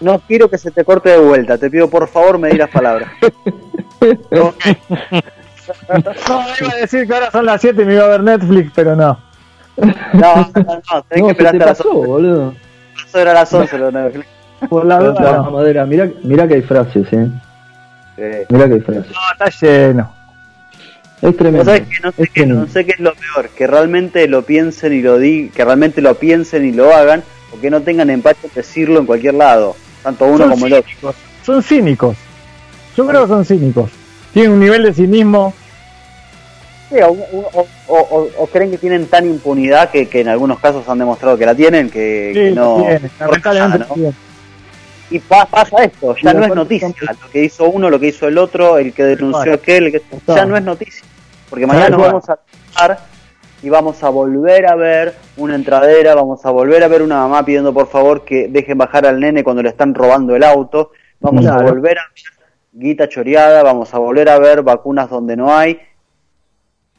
No 0.00 0.20
quiero 0.20 0.50
que 0.50 0.58
se 0.58 0.70
te 0.70 0.84
corte 0.84 1.08
de 1.08 1.18
vuelta, 1.18 1.56
te 1.56 1.70
pido 1.70 1.88
por 1.88 2.06
favor 2.06 2.38
me 2.38 2.50
di 2.50 2.58
las 2.58 2.70
palabras. 2.70 3.10
no, 6.28 6.44
iba 6.60 6.72
a 6.72 6.76
decir 6.76 7.06
que 7.06 7.14
ahora 7.14 7.30
son 7.30 7.46
las 7.46 7.60
7 7.60 7.82
y 7.82 7.84
me 7.84 7.94
iba 7.94 8.04
a 8.04 8.08
ver 8.08 8.22
Netflix, 8.22 8.72
pero 8.74 8.96
no. 8.96 9.18
No, 9.76 9.90
no, 10.12 10.82
no, 10.92 11.02
tenés 11.08 11.24
que 11.24 11.30
esperar 11.30 11.54
hasta 11.54 11.66
las 11.66 11.80
11. 11.80 12.06
boludo. 12.06 12.54
Eso 13.06 13.18
era 13.18 13.34
las 13.34 13.52
11, 13.52 13.78
lo 13.78 13.92
Netflix. 13.92 14.26
Por 14.68 14.86
la 14.86 14.98
duda. 14.98 15.42
Madera, 15.50 15.84
mira, 15.84 16.08
mira 16.22 16.48
que 16.48 16.54
hay 16.54 16.62
frases, 16.62 17.06
eh. 17.12 18.46
Mira 18.48 18.68
que 18.68 18.74
hay 18.74 18.80
frases. 18.80 19.12
No, 19.12 19.32
está 19.32 19.66
lleno. 19.66 20.12
Es 21.22 21.36
tremendo. 21.36 21.72
que 21.72 22.00
no, 22.02 22.12
sé 22.12 22.28
qué, 22.32 22.46
no 22.46 22.66
sé 22.66 22.84
qué 22.84 22.92
es 22.92 23.00
lo 23.00 23.12
peor, 23.14 23.48
que 23.50 23.66
realmente 23.66 24.28
lo 24.28 24.42
piensen 24.42 24.92
y 24.92 25.00
lo 25.00 25.18
di, 25.18 25.50
que 25.50 25.64
realmente 25.64 26.02
lo 26.02 26.14
piensen 26.14 26.66
y 26.66 26.72
lo 26.72 26.94
hagan, 26.94 27.22
o 27.52 27.60
que 27.60 27.70
no 27.70 27.80
tengan 27.80 28.10
empacho 28.10 28.48
de 28.48 28.50
decirlo 28.54 29.00
en 29.00 29.06
cualquier 29.06 29.34
lado, 29.34 29.76
tanto 30.02 30.26
uno 30.26 30.48
como 30.48 30.66
el 30.66 30.74
otro. 30.74 31.14
Son 31.44 31.62
cínicos. 31.62 32.16
Yo 32.96 33.06
creo 33.06 33.22
que 33.22 33.28
son 33.28 33.44
cínicos. 33.44 33.90
Tienen 34.36 34.52
un 34.52 34.60
nivel 34.60 34.82
de 34.82 34.92
cinismo. 34.92 35.54
Sí, 36.90 36.96
o, 37.88 38.46
creen 38.52 38.70
que 38.70 38.76
tienen 38.76 39.06
tan 39.06 39.24
impunidad 39.24 39.88
que, 39.88 40.10
que, 40.10 40.20
en 40.20 40.28
algunos 40.28 40.60
casos 40.60 40.86
han 40.90 40.98
demostrado 40.98 41.38
que 41.38 41.46
la 41.46 41.54
tienen, 41.54 41.88
que, 41.88 42.32
que 42.34 42.50
no. 42.50 42.82
Tienen, 42.82 44.14
y 45.08 45.20
pasa 45.20 45.84
esto, 45.84 46.14
ya 46.22 46.34
no 46.34 46.44
es 46.44 46.54
noticia 46.54 46.92
lo 47.08 47.30
que 47.30 47.44
hizo 47.44 47.70
uno, 47.70 47.88
lo 47.88 47.98
que 47.98 48.08
hizo 48.08 48.28
el 48.28 48.36
otro, 48.36 48.76
el 48.76 48.92
que 48.92 49.04
denunció 49.04 49.54
aquel, 49.54 50.02
ya 50.26 50.44
no 50.44 50.54
es 50.54 50.62
noticia, 50.62 51.02
porque 51.48 51.66
mañana 51.66 51.88
nos 51.88 52.02
vamos 52.02 52.28
a 52.28 52.38
estar 52.68 52.98
y 53.62 53.70
vamos 53.70 54.02
a 54.02 54.10
volver 54.10 54.66
a 54.66 54.74
ver 54.74 55.14
una 55.38 55.54
entradera, 55.54 56.14
vamos 56.14 56.44
a 56.44 56.50
volver 56.50 56.84
a 56.84 56.88
ver 56.88 57.00
una 57.00 57.16
mamá 57.20 57.42
pidiendo 57.42 57.72
por 57.72 57.88
favor 57.88 58.22
que 58.26 58.48
dejen 58.48 58.76
bajar 58.76 59.06
al 59.06 59.18
nene 59.18 59.42
cuando 59.42 59.62
le 59.62 59.70
están 59.70 59.94
robando 59.94 60.36
el 60.36 60.44
auto, 60.44 60.90
vamos 61.20 61.46
a 61.46 61.56
volver 61.62 61.98
a 62.00 62.02
ver 62.12 62.35
guita 62.78 63.08
choreada, 63.08 63.62
vamos 63.62 63.92
a 63.94 63.98
volver 63.98 64.28
a 64.28 64.38
ver 64.38 64.62
vacunas 64.62 65.08
donde 65.08 65.36
no 65.36 65.56
hay 65.56 65.78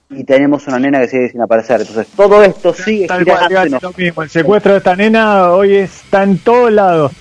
y 0.09 0.23
tenemos 0.23 0.67
una 0.67 0.79
nena 0.79 0.99
que 1.01 1.07
sigue 1.07 1.29
sin 1.29 1.41
aparecer. 1.41 1.81
Entonces 1.81 2.07
todo 2.15 2.43
esto 2.43 2.73
sigue 2.73 3.07
girando. 3.07 3.93
El 3.97 4.29
secuestro 4.29 4.71
de 4.73 4.77
esta 4.79 4.95
nena 4.95 5.51
hoy 5.51 5.75
está 5.75 6.23
en 6.23 6.39
todos 6.39 6.71
lados 6.71 7.11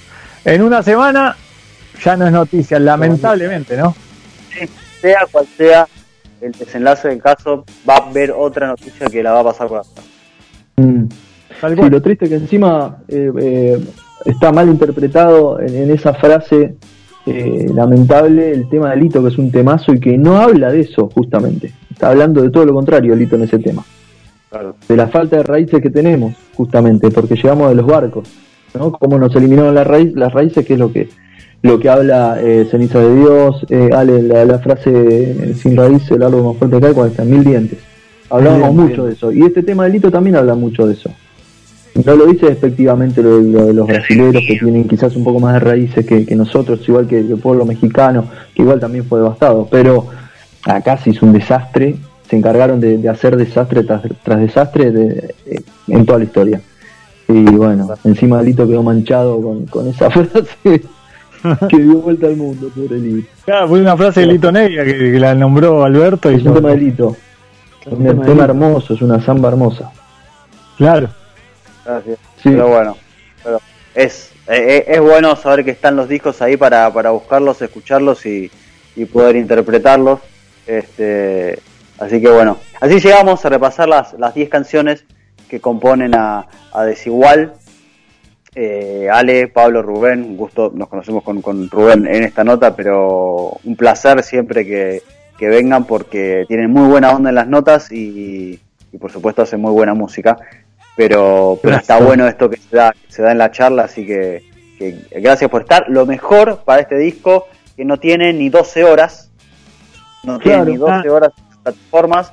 en 0.45 0.63
una 0.63 0.83
semana 0.83 1.37
ya 2.03 2.17
no 2.17 2.27
es 2.27 2.33
noticia, 2.33 2.79
lamentablemente, 2.79 3.77
¿no? 3.77 3.95
sea 5.01 5.27
cual 5.31 5.47
sea 5.57 5.89
el 6.41 6.53
desenlace 6.53 7.09
del 7.09 7.21
caso, 7.21 7.65
va 7.89 7.97
a 7.97 8.09
haber 8.09 8.31
otra 8.31 8.69
noticia 8.69 9.07
que 9.09 9.23
la 9.23 9.33
va 9.33 9.41
a 9.41 9.45
pasar 9.45 9.69
por 9.69 9.79
acá. 9.79 9.89
Mm. 10.77 11.07
Sí, 11.61 11.91
lo 11.91 12.03
triste 12.03 12.29
que 12.29 12.37
encima 12.37 12.99
eh, 13.09 13.33
eh, 13.41 13.85
está 14.25 14.53
mal 14.53 14.69
interpretado 14.69 15.59
en, 15.61 15.91
esa 15.91 16.15
frase 16.15 16.77
eh, 17.27 17.71
lamentable 17.75 18.53
el 18.53 18.69
tema 18.69 18.91
del 18.91 19.05
hito, 19.05 19.23
que 19.23 19.29
es 19.29 19.39
un 19.39 19.51
temazo 19.51 19.93
y 19.93 20.01
que 20.01 20.17
no 20.17 20.37
habla 20.39 20.71
de 20.71 20.81
eso 20.81 21.11
justamente. 21.13 21.73
Está 21.91 22.11
hablando 22.11 22.43
de 22.43 22.51
todo 22.51 22.65
lo 22.65 22.75
contrario 22.75 23.15
el 23.15 23.23
hito 23.23 23.37
en 23.37 23.43
ese 23.43 23.59
tema. 23.59 23.85
De 24.89 24.97
la 24.97 25.09
falta 25.09 25.37
de 25.37 25.43
raíces 25.43 25.83
que 25.83 25.91
tenemos, 25.91 26.35
justamente, 26.55 27.11
porque 27.11 27.35
llegamos 27.35 27.69
de 27.69 27.75
los 27.75 27.87
barcos. 27.87 28.29
¿no? 28.75 28.93
Cómo 28.93 29.19
nos 29.19 29.35
eliminaron 29.37 29.75
la 29.75 29.85
raíz, 29.85 30.15
las 30.15 30.33
raíces, 30.33 30.65
que 30.65 30.75
es 30.75 30.79
lo 30.79 30.93
que 30.93 31.09
lo 31.63 31.81
que 31.81 31.89
habla 31.89 32.39
eh, 32.41 32.67
Ceniza 32.71 33.01
de 33.01 33.17
Dios, 33.17 33.67
eh, 33.71 33.91
Ale, 33.93 34.23
la, 34.23 34.59
frase 34.59 34.91
eh, 34.93 35.55
sin 35.55 35.77
raíz, 35.77 36.09
el 36.11 36.23
árbol 36.23 36.45
más 36.45 36.57
fuerte 36.57 36.79
que 36.79 36.87
hay 36.87 36.93
cuando 36.93 37.11
están 37.11 37.31
mil 37.31 37.45
dientes. 37.45 37.79
Hablábamos 38.31 38.75
mucho 38.75 39.07
de 39.07 39.13
eso. 39.13 39.33
Y 39.33 39.43
este 39.43 39.63
tema 39.63 39.85
del 39.85 39.97
hito 39.97 40.11
también 40.11 40.37
habla 40.37 40.55
mucho 40.55 40.87
de 40.87 40.95
eso. 40.95 41.11
No 42.05 42.15
lo 42.15 42.27
dice 42.27 42.47
despectivamente 42.47 43.23
lo, 43.23 43.39
de 43.41 43.73
los 43.73 43.87
brasileños 43.87 44.43
que 44.47 44.59
tienen 44.59 44.87
quizás 44.87 45.17
un 45.17 45.25
poco 45.25 45.41
más 45.41 45.55
de 45.55 45.61
raíces 45.61 46.07
que, 46.07 46.37
nosotros, 46.37 46.87
igual 46.89 47.07
que, 47.07 47.19
el 47.21 47.39
pueblo 47.39 47.65
mexicano, 47.65 48.27
que 48.55 48.63
igual 48.63 48.81
también 48.81 49.05
fue 49.05 49.21
devastado. 49.21 49.67
Pero 49.71 50.07
acá 50.65 50.99
se 50.99 51.11
hizo 51.11 51.25
un 51.27 51.33
desastre, 51.33 51.97
se 52.29 52.37
encargaron 52.37 52.81
de, 52.81 53.09
hacer 53.09 53.37
desastre 53.37 53.85
tras, 53.85 54.41
desastre 54.41 54.91
de, 54.91 55.35
en 55.89 56.05
toda 56.05 56.19
la 56.19 56.25
historia. 56.25 56.61
Y 57.29 57.43
bueno, 57.45 57.89
encima 58.05 58.43
Lito 58.43 58.67
quedó 58.69 58.83
manchado 58.83 59.41
con, 59.41 59.67
con 59.67 59.89
esa 59.89 60.11
frase 60.11 60.83
que 61.69 61.79
dio 61.79 61.95
vuelta 61.97 62.27
al 62.27 62.37
mundo, 62.37 62.69
pobre 62.75 62.99
Lito. 62.99 63.29
Claro, 63.45 63.69
fue 63.69 63.81
una 63.81 63.97
frase 63.97 64.21
de 64.21 64.27
Lito 64.27 64.53
Negra 64.53 64.85
que, 64.85 65.19
la 65.19 65.35
nombró 65.35 65.85
Alberto. 65.85 66.31
Y 66.31 66.37
es 66.37 66.45
un 66.45 66.55
tema 66.55 66.71
de 66.71 66.77
Lito. 66.77 67.17
Es 67.85 67.93
un 67.93 68.23
tema, 68.23 68.45
hermoso, 68.45 68.95
es 68.95 69.03
una 69.03 69.21
samba 69.21 69.49
hermosa. 69.49 69.91
Claro. 70.77 71.09
Gracias. 71.87 72.19
Pero 72.43 72.69
bueno, 72.69 72.97
pero 73.43 73.61
es, 73.95 74.33
eh, 74.49 74.85
es, 74.89 75.01
bueno 75.01 75.37
saber 75.37 75.65
que 75.65 75.71
están 75.71 75.97
los 75.97 76.09
discos 76.09 76.43
ahí 76.43 76.57
para, 76.57 76.93
para 76.93 77.11
buscarlos, 77.11 77.63
escucharlos 77.63 78.27
y, 78.27 78.51
y 78.97 79.05
poder 79.05 79.37
interpretarlos. 79.37 80.21
Este, 80.67 81.61
así 81.99 82.21
que 82.21 82.29
bueno, 82.29 82.59
así 82.81 82.99
llegamos 82.99 83.45
a 83.45 83.49
repasar 83.49 83.89
las 83.89 84.35
10 84.35 84.49
canciones 84.49 85.05
que 85.49 85.61
componen 85.61 86.15
a, 86.15 86.47
Desigual. 86.85 87.55
Eh, 88.55 89.09
Ale, 89.13 89.49
Pablo, 89.49 89.83
Rubén, 89.83 90.23
un 90.23 90.37
gusto, 90.37 90.73
nos 90.75 90.89
conocemos 90.89 91.23
con, 91.23 91.43
con, 91.43 91.69
Rubén 91.69 92.07
en 92.07 92.25
esta 92.25 92.43
nota, 92.43 92.75
pero 92.75 93.59
un 93.65 93.77
placer 93.77 94.23
siempre 94.23 94.67
que, 94.67 95.03
vengan 95.39 95.85
porque 95.85 96.47
tienen 96.49 96.71
muy 96.71 96.89
buena 96.89 97.11
onda 97.11 97.29
en 97.29 97.35
las 97.35 97.49
notas 97.49 97.93
y, 97.93 98.59
por 98.99 99.13
supuesto 99.13 99.43
hacen 99.43 99.61
muy 99.61 99.73
buena 99.73 99.93
música. 99.93 100.39
Pero, 100.97 101.59
pero 101.63 101.77
está 101.77 101.99
bueno 102.01 102.27
esto 102.27 102.49
que 102.49 102.57
se 102.57 102.75
da, 102.75 102.95
se 103.09 103.23
da 103.23 103.33
en 103.33 103.39
la 103.39 103.51
charla, 103.51 103.85
así 103.85 104.07
que, 104.07 104.43
gracias 105.11 105.51
por 105.51 105.63
estar. 105.63 105.85
Lo 105.89 106.07
mejor 106.07 106.63
para 106.65 106.81
este 106.81 106.97
disco, 106.97 107.47
que 107.77 107.85
no 107.85 107.99
tiene 107.99 108.33
ni 108.33 108.49
12 108.49 108.85
horas, 108.85 109.31
no 110.25 110.39
tiene 110.39 110.65
ni 110.65 110.77
12 110.77 111.11
horas 111.11 111.33
en 111.37 111.63
plataformas, 111.63 112.33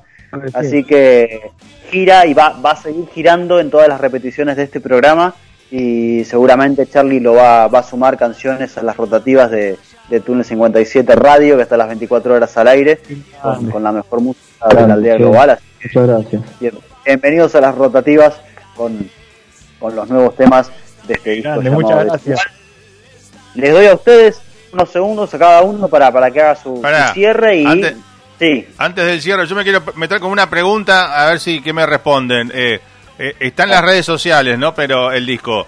así 0.53 0.84
que 0.84 1.52
gira 1.90 2.26
y 2.26 2.34
va, 2.34 2.60
va 2.61 2.72
a 2.72 2.76
seguir 2.77 3.07
girando 3.14 3.60
en 3.60 3.69
todas 3.69 3.88
las 3.88 3.99
repeticiones 3.99 4.56
de 4.56 4.64
este 4.64 4.80
programa. 4.80 5.35
Y 5.69 6.23
seguramente 6.26 6.85
Charlie 6.85 7.19
lo 7.19 7.34
va, 7.34 7.68
va 7.68 7.80
a 7.80 7.84
sumar 7.84 8.15
canciones 8.18 8.77
a 8.77 8.84
las 8.84 8.95
rotativas 8.95 9.49
de, 9.49 9.77
de 10.10 10.19
Túnel 10.19 10.45
57 10.45 11.15
Radio, 11.15 11.57
que 11.57 11.64
está 11.64 11.76
a 11.76 11.80
las 11.80 11.88
24 11.88 12.35
horas 12.35 12.56
al 12.57 12.68
aire, 12.68 12.99
con, 13.72 13.84
la 13.84 13.91
mejor 13.91 14.22
música 14.22 14.68
de 14.69 14.88
la 14.88 14.94
aldea 14.94 15.18
global. 15.18 15.60
Muchas 15.84 16.07
gracias. 16.07 16.41
bienvenidos 17.06 17.56
a 17.56 17.61
las 17.61 17.76
rotativas 17.76 18.40
con, 18.76 19.10
con 19.80 19.95
los 19.95 20.10
nuevos 20.10 20.36
temas 20.36 20.72
de 21.08 21.14
este 21.14 21.32
disco. 21.32 21.62
muchas 21.62 22.06
gracias. 22.06 22.41
Les 23.56 23.72
doy 23.72 23.86
a 23.88 23.94
ustedes 23.94 24.41
unos 24.72 24.90
segundos 24.90 25.34
a 25.34 25.40
cada 25.40 25.62
uno 25.62 25.88
para, 25.88 26.12
para 26.12 26.32
que 26.32 26.41
haga 26.41 26.56
su, 26.56 26.82
cierre 27.14 27.58
y... 27.58 27.95
Antes 28.78 29.06
del 29.06 29.22
cierre, 29.22 29.48
yo 29.48 29.56
me 29.56 29.64
quiero 29.64 29.82
meter 29.95 30.20
con 30.20 30.30
una 30.32 30.50
pregunta, 30.50 31.24
a 31.24 31.30
ver 31.30 31.40
si 31.40 31.62
que 31.62 31.72
me 31.72 31.86
responden. 31.86 32.52
Eh, 32.54 32.82
eh, 33.18 33.36
está 33.40 33.64
en 33.64 33.70
las 33.70 33.82
redes 33.82 34.06
sociales, 34.06 34.60
¿no? 34.60 34.74
Pero 34.74 35.14
el 35.14 35.26
disco, 35.26 35.66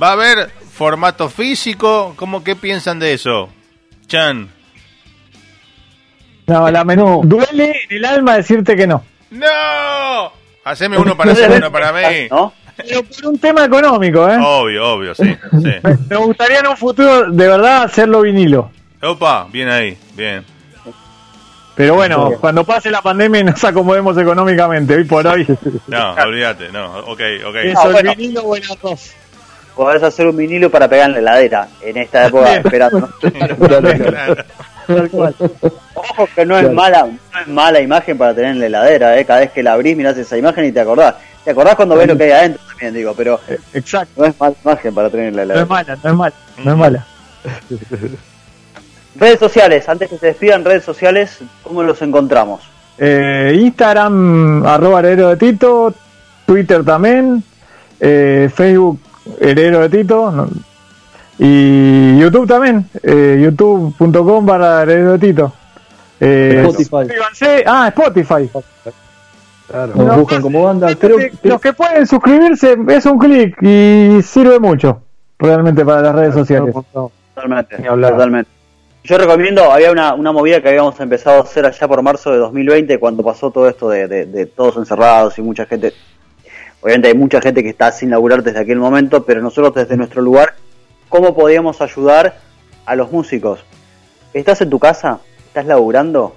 ¿va 0.00 0.10
a 0.10 0.12
haber 0.12 0.50
formato 0.72 1.28
físico? 1.28 2.14
¿Cómo 2.16 2.42
qué 2.42 2.56
piensan 2.56 2.98
de 2.98 3.12
eso? 3.12 3.50
Chan. 4.06 4.48
No, 6.46 6.70
la 6.70 6.84
menú. 6.84 7.22
Duele 7.24 7.74
en 7.88 7.96
el 7.96 8.04
alma 8.04 8.36
decirte 8.36 8.76
que 8.76 8.86
no. 8.86 9.04
¡No! 9.30 10.32
Haceme 10.66 10.98
uno 10.98 11.16
para 11.16 11.32
hacer 11.32 11.50
uno 11.50 11.70
para 11.70 11.92
mí. 11.92 12.28
¿No? 12.30 12.52
Pero 12.76 13.02
por 13.04 13.26
un 13.28 13.38
tema 13.38 13.64
económico, 13.64 14.28
¿eh? 14.28 14.36
Obvio, 14.38 14.94
obvio, 14.94 15.14
sí. 15.14 15.34
sí. 15.62 15.72
Me 16.10 16.16
gustaría 16.16 16.58
en 16.58 16.66
un 16.66 16.76
futuro, 16.76 17.30
de 17.30 17.48
verdad, 17.48 17.84
hacerlo 17.84 18.20
vinilo. 18.20 18.70
Opa, 19.00 19.46
bien 19.50 19.68
ahí, 19.68 19.96
bien. 20.14 20.44
Pero 21.74 21.94
bueno, 21.94 22.32
cuando 22.40 22.64
pase 22.64 22.90
la 22.90 23.00
pandemia 23.00 23.40
y 23.40 23.44
nos 23.44 23.62
acomodemos 23.62 24.16
económicamente, 24.18 24.94
hoy 24.94 25.04
por 25.04 25.26
hoy. 25.26 25.46
No, 25.86 26.14
olvídate, 26.14 26.70
no, 26.70 26.98
ok, 27.00 27.20
ok. 27.46 27.56
Eso, 27.62 27.98
el 27.98 28.16
vinilo 28.16 28.42
o 28.42 28.56
el 28.56 28.62
arroz. 28.64 29.12
podés 29.74 30.02
hacer 30.02 30.26
un 30.26 30.36
vinilo 30.36 30.70
para 30.70 30.88
pegar 30.88 31.10
en 31.10 31.12
la 31.12 31.20
heladera 31.20 31.68
en 31.82 31.98
esta 31.98 32.26
época 32.26 32.56
esperando. 32.56 33.08
Ojo 34.88 36.28
que 36.34 36.46
no 36.46 36.58
es 36.58 36.72
mala, 36.72 37.06
no 37.06 37.40
es 37.40 37.48
mala 37.48 37.80
imagen 37.80 38.16
para 38.16 38.34
tener 38.34 38.52
en 38.52 38.60
la 38.60 38.66
heladera, 38.66 39.18
¿eh? 39.18 39.24
cada 39.24 39.40
vez 39.40 39.50
que 39.50 39.62
la 39.62 39.72
abrís 39.72 39.96
mirás 39.96 40.16
esa 40.16 40.36
imagen 40.36 40.64
y 40.64 40.72
te 40.72 40.80
acordás. 40.80 41.14
¿Te 41.44 41.50
acordás 41.50 41.76
cuando 41.76 41.96
ves 41.96 42.08
lo 42.08 42.16
que 42.16 42.24
hay 42.24 42.30
adentro 42.32 42.62
también, 42.68 42.94
digo? 42.94 43.14
Pero 43.16 43.40
eh, 43.48 43.58
Exacto. 43.74 44.12
no 44.16 44.24
es 44.26 44.38
mala 44.38 44.54
imagen 44.64 44.94
para 44.94 45.10
tener 45.10 45.28
en 45.28 45.36
la 45.36 45.42
heladera. 45.42 45.66
No 45.66 45.76
es 45.76 45.86
mala, 45.86 45.98
no 46.02 46.10
es 46.10 46.16
mala, 46.16 46.34
no 46.64 46.72
es 46.72 46.78
mala. 46.78 47.06
redes 49.18 49.38
sociales, 49.38 49.88
antes 49.88 50.10
que 50.10 50.18
se 50.18 50.26
despidan, 50.26 50.64
redes 50.64 50.84
sociales, 50.84 51.38
¿cómo 51.62 51.82
los 51.82 52.00
encontramos? 52.02 52.62
Eh, 52.98 53.58
Instagram, 53.60 54.64
arroba 54.66 55.00
heredero 55.00 55.28
de 55.30 55.36
Tito, 55.36 55.94
Twitter 56.46 56.84
también, 56.84 57.42
eh, 58.00 58.50
Facebook, 58.54 59.00
heredero 59.40 59.88
de 59.88 59.98
Tito, 59.98 60.48
y 61.38 62.18
YouTube 62.18 62.46
también, 62.46 62.88
eh, 63.02 63.40
youtube.com 63.42 64.46
para 64.46 64.82
heredero 64.82 65.12
de 65.12 65.18
Tito. 65.18 65.52
Eh, 66.20 66.64
Spotify. 66.78 67.62
Ah, 67.66 67.88
Spotify. 67.88 68.50
Claro, 69.68 69.94
nos 69.96 70.16
buscan 70.16 70.42
como 70.42 70.62
banda. 70.62 70.88
Los 71.42 71.60
que 71.60 71.72
pueden 71.72 72.06
suscribirse 72.06 72.76
es 72.88 73.06
un 73.06 73.18
clic 73.18 73.60
y 73.62 74.22
sirve 74.22 74.58
mucho 74.60 75.02
realmente 75.38 75.84
para 75.84 76.02
las 76.02 76.14
redes 76.14 76.34
sociales. 76.34 76.74
Totalmente, 77.34 77.76
totalmente. 77.76 78.50
Yo 79.06 79.18
recomiendo, 79.18 79.70
había 79.70 79.92
una, 79.92 80.14
una 80.14 80.32
movida 80.32 80.60
que 80.60 80.68
habíamos 80.68 80.98
empezado 80.98 81.38
a 81.38 81.42
hacer 81.42 81.64
allá 81.64 81.86
por 81.86 82.02
marzo 82.02 82.32
de 82.32 82.38
2020, 82.38 82.98
cuando 82.98 83.22
pasó 83.22 83.52
todo 83.52 83.68
esto 83.68 83.88
de, 83.88 84.08
de, 84.08 84.46
todos 84.46 84.76
encerrados 84.78 85.38
y 85.38 85.42
mucha 85.42 85.64
gente. 85.66 85.92
Obviamente 86.80 87.08
hay 87.08 87.14
mucha 87.14 87.40
gente 87.40 87.62
que 87.62 87.68
está 87.68 87.92
sin 87.92 88.10
laburar 88.10 88.42
desde 88.42 88.58
aquel 88.58 88.78
momento, 88.78 89.24
pero 89.24 89.40
nosotros 89.40 89.74
desde 89.74 89.96
nuestro 89.96 90.22
lugar, 90.22 90.54
¿cómo 91.08 91.34
podíamos 91.34 91.80
ayudar 91.80 92.36
a 92.84 92.96
los 92.96 93.10
músicos? 93.10 93.64
¿Estás 94.32 94.60
en 94.60 94.70
tu 94.70 94.78
casa? 94.78 95.20
¿Estás 95.46 95.66
laburando? 95.66 96.34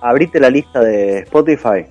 Abrite 0.00 0.40
la 0.40 0.50
lista 0.50 0.80
de 0.80 1.18
Spotify 1.20 1.86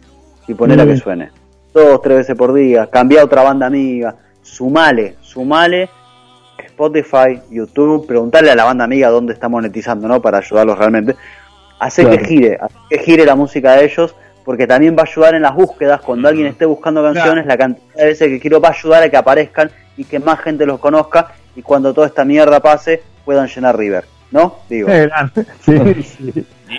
y 0.48 0.54
ponela 0.54 0.86
que 0.86 0.98
suene. 0.98 1.32
Dos, 1.74 2.02
tres 2.02 2.18
veces 2.18 2.36
por 2.36 2.54
día. 2.54 2.88
Cambia 2.88 3.24
otra 3.24 3.44
banda 3.44 3.68
amiga. 3.68 4.16
Sumale, 4.42 5.16
sumale 5.22 5.90
Spotify, 6.80 7.42
YouTube, 7.52 8.08
preguntarle 8.08 8.52
a 8.52 8.56
la 8.56 8.64
banda 8.64 8.86
amiga 8.86 9.10
dónde 9.10 9.34
está 9.34 9.50
monetizando, 9.50 10.08
¿no? 10.08 10.22
Para 10.22 10.38
ayudarlos 10.38 10.78
realmente. 10.78 11.16
Hace 11.80 12.06
que 12.10 12.26
gire, 12.26 12.58
hace 12.60 12.76
que 12.90 13.00
gire 13.00 13.26
la 13.26 13.36
música 13.36 13.74
de 13.74 13.86
ellos, 13.86 14.16
porque 14.46 14.66
también 14.66 14.96
va 14.98 15.02
a 15.02 15.06
ayudar 15.06 15.36
en 15.36 15.42
las 15.42 15.54
búsquedas. 15.54 16.02
Cuando 16.02 16.28
alguien 16.28 16.48
esté 16.48 16.66
buscando 16.66 17.04
canciones, 17.04 17.46
la 17.46 17.58
cantidad 17.58 17.96
de 17.96 18.06
veces 18.06 18.30
que 18.30 18.40
quiero 18.40 18.62
va 18.62 18.70
a 18.70 18.72
ayudar 18.72 19.04
a 19.04 19.10
que 19.10 19.18
aparezcan 19.18 19.72
y 20.00 20.06
que 20.06 20.18
más 20.18 20.40
gente 20.40 20.66
los 20.66 20.80
conozca. 20.80 21.34
Y 21.56 21.62
cuando 21.62 21.94
toda 21.94 22.08
esta 22.08 22.24
mierda 22.24 22.62
pase, 22.62 23.04
puedan 23.26 23.48
llenar 23.48 23.78
River, 23.78 24.06
¿no? 24.32 24.60
Digo. 24.70 24.90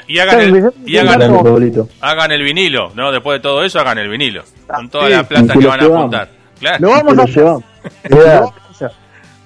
Y, 0.06 0.20
hagan, 0.20 0.40
el, 0.40 0.72
y 0.86 0.98
hagan, 0.98 1.20
el, 1.20 1.88
hagan, 2.00 2.30
el, 2.30 2.44
vinilo, 2.44 2.92
¿no? 2.94 3.10
Después 3.10 3.40
de 3.40 3.42
todo 3.42 3.64
eso, 3.64 3.80
hagan 3.80 3.98
el 3.98 4.08
vinilo. 4.08 4.44
Con 4.68 4.88
toda 4.88 5.08
la 5.08 5.24
plata 5.24 5.52
que 5.52 5.66
van 5.66 5.80
a 5.80 5.84
apuntar. 5.84 6.28
Claro. 6.60 6.78
Lo 6.80 6.90
vamos 6.90 7.18
a 7.18 7.24
llevar. 7.24 7.58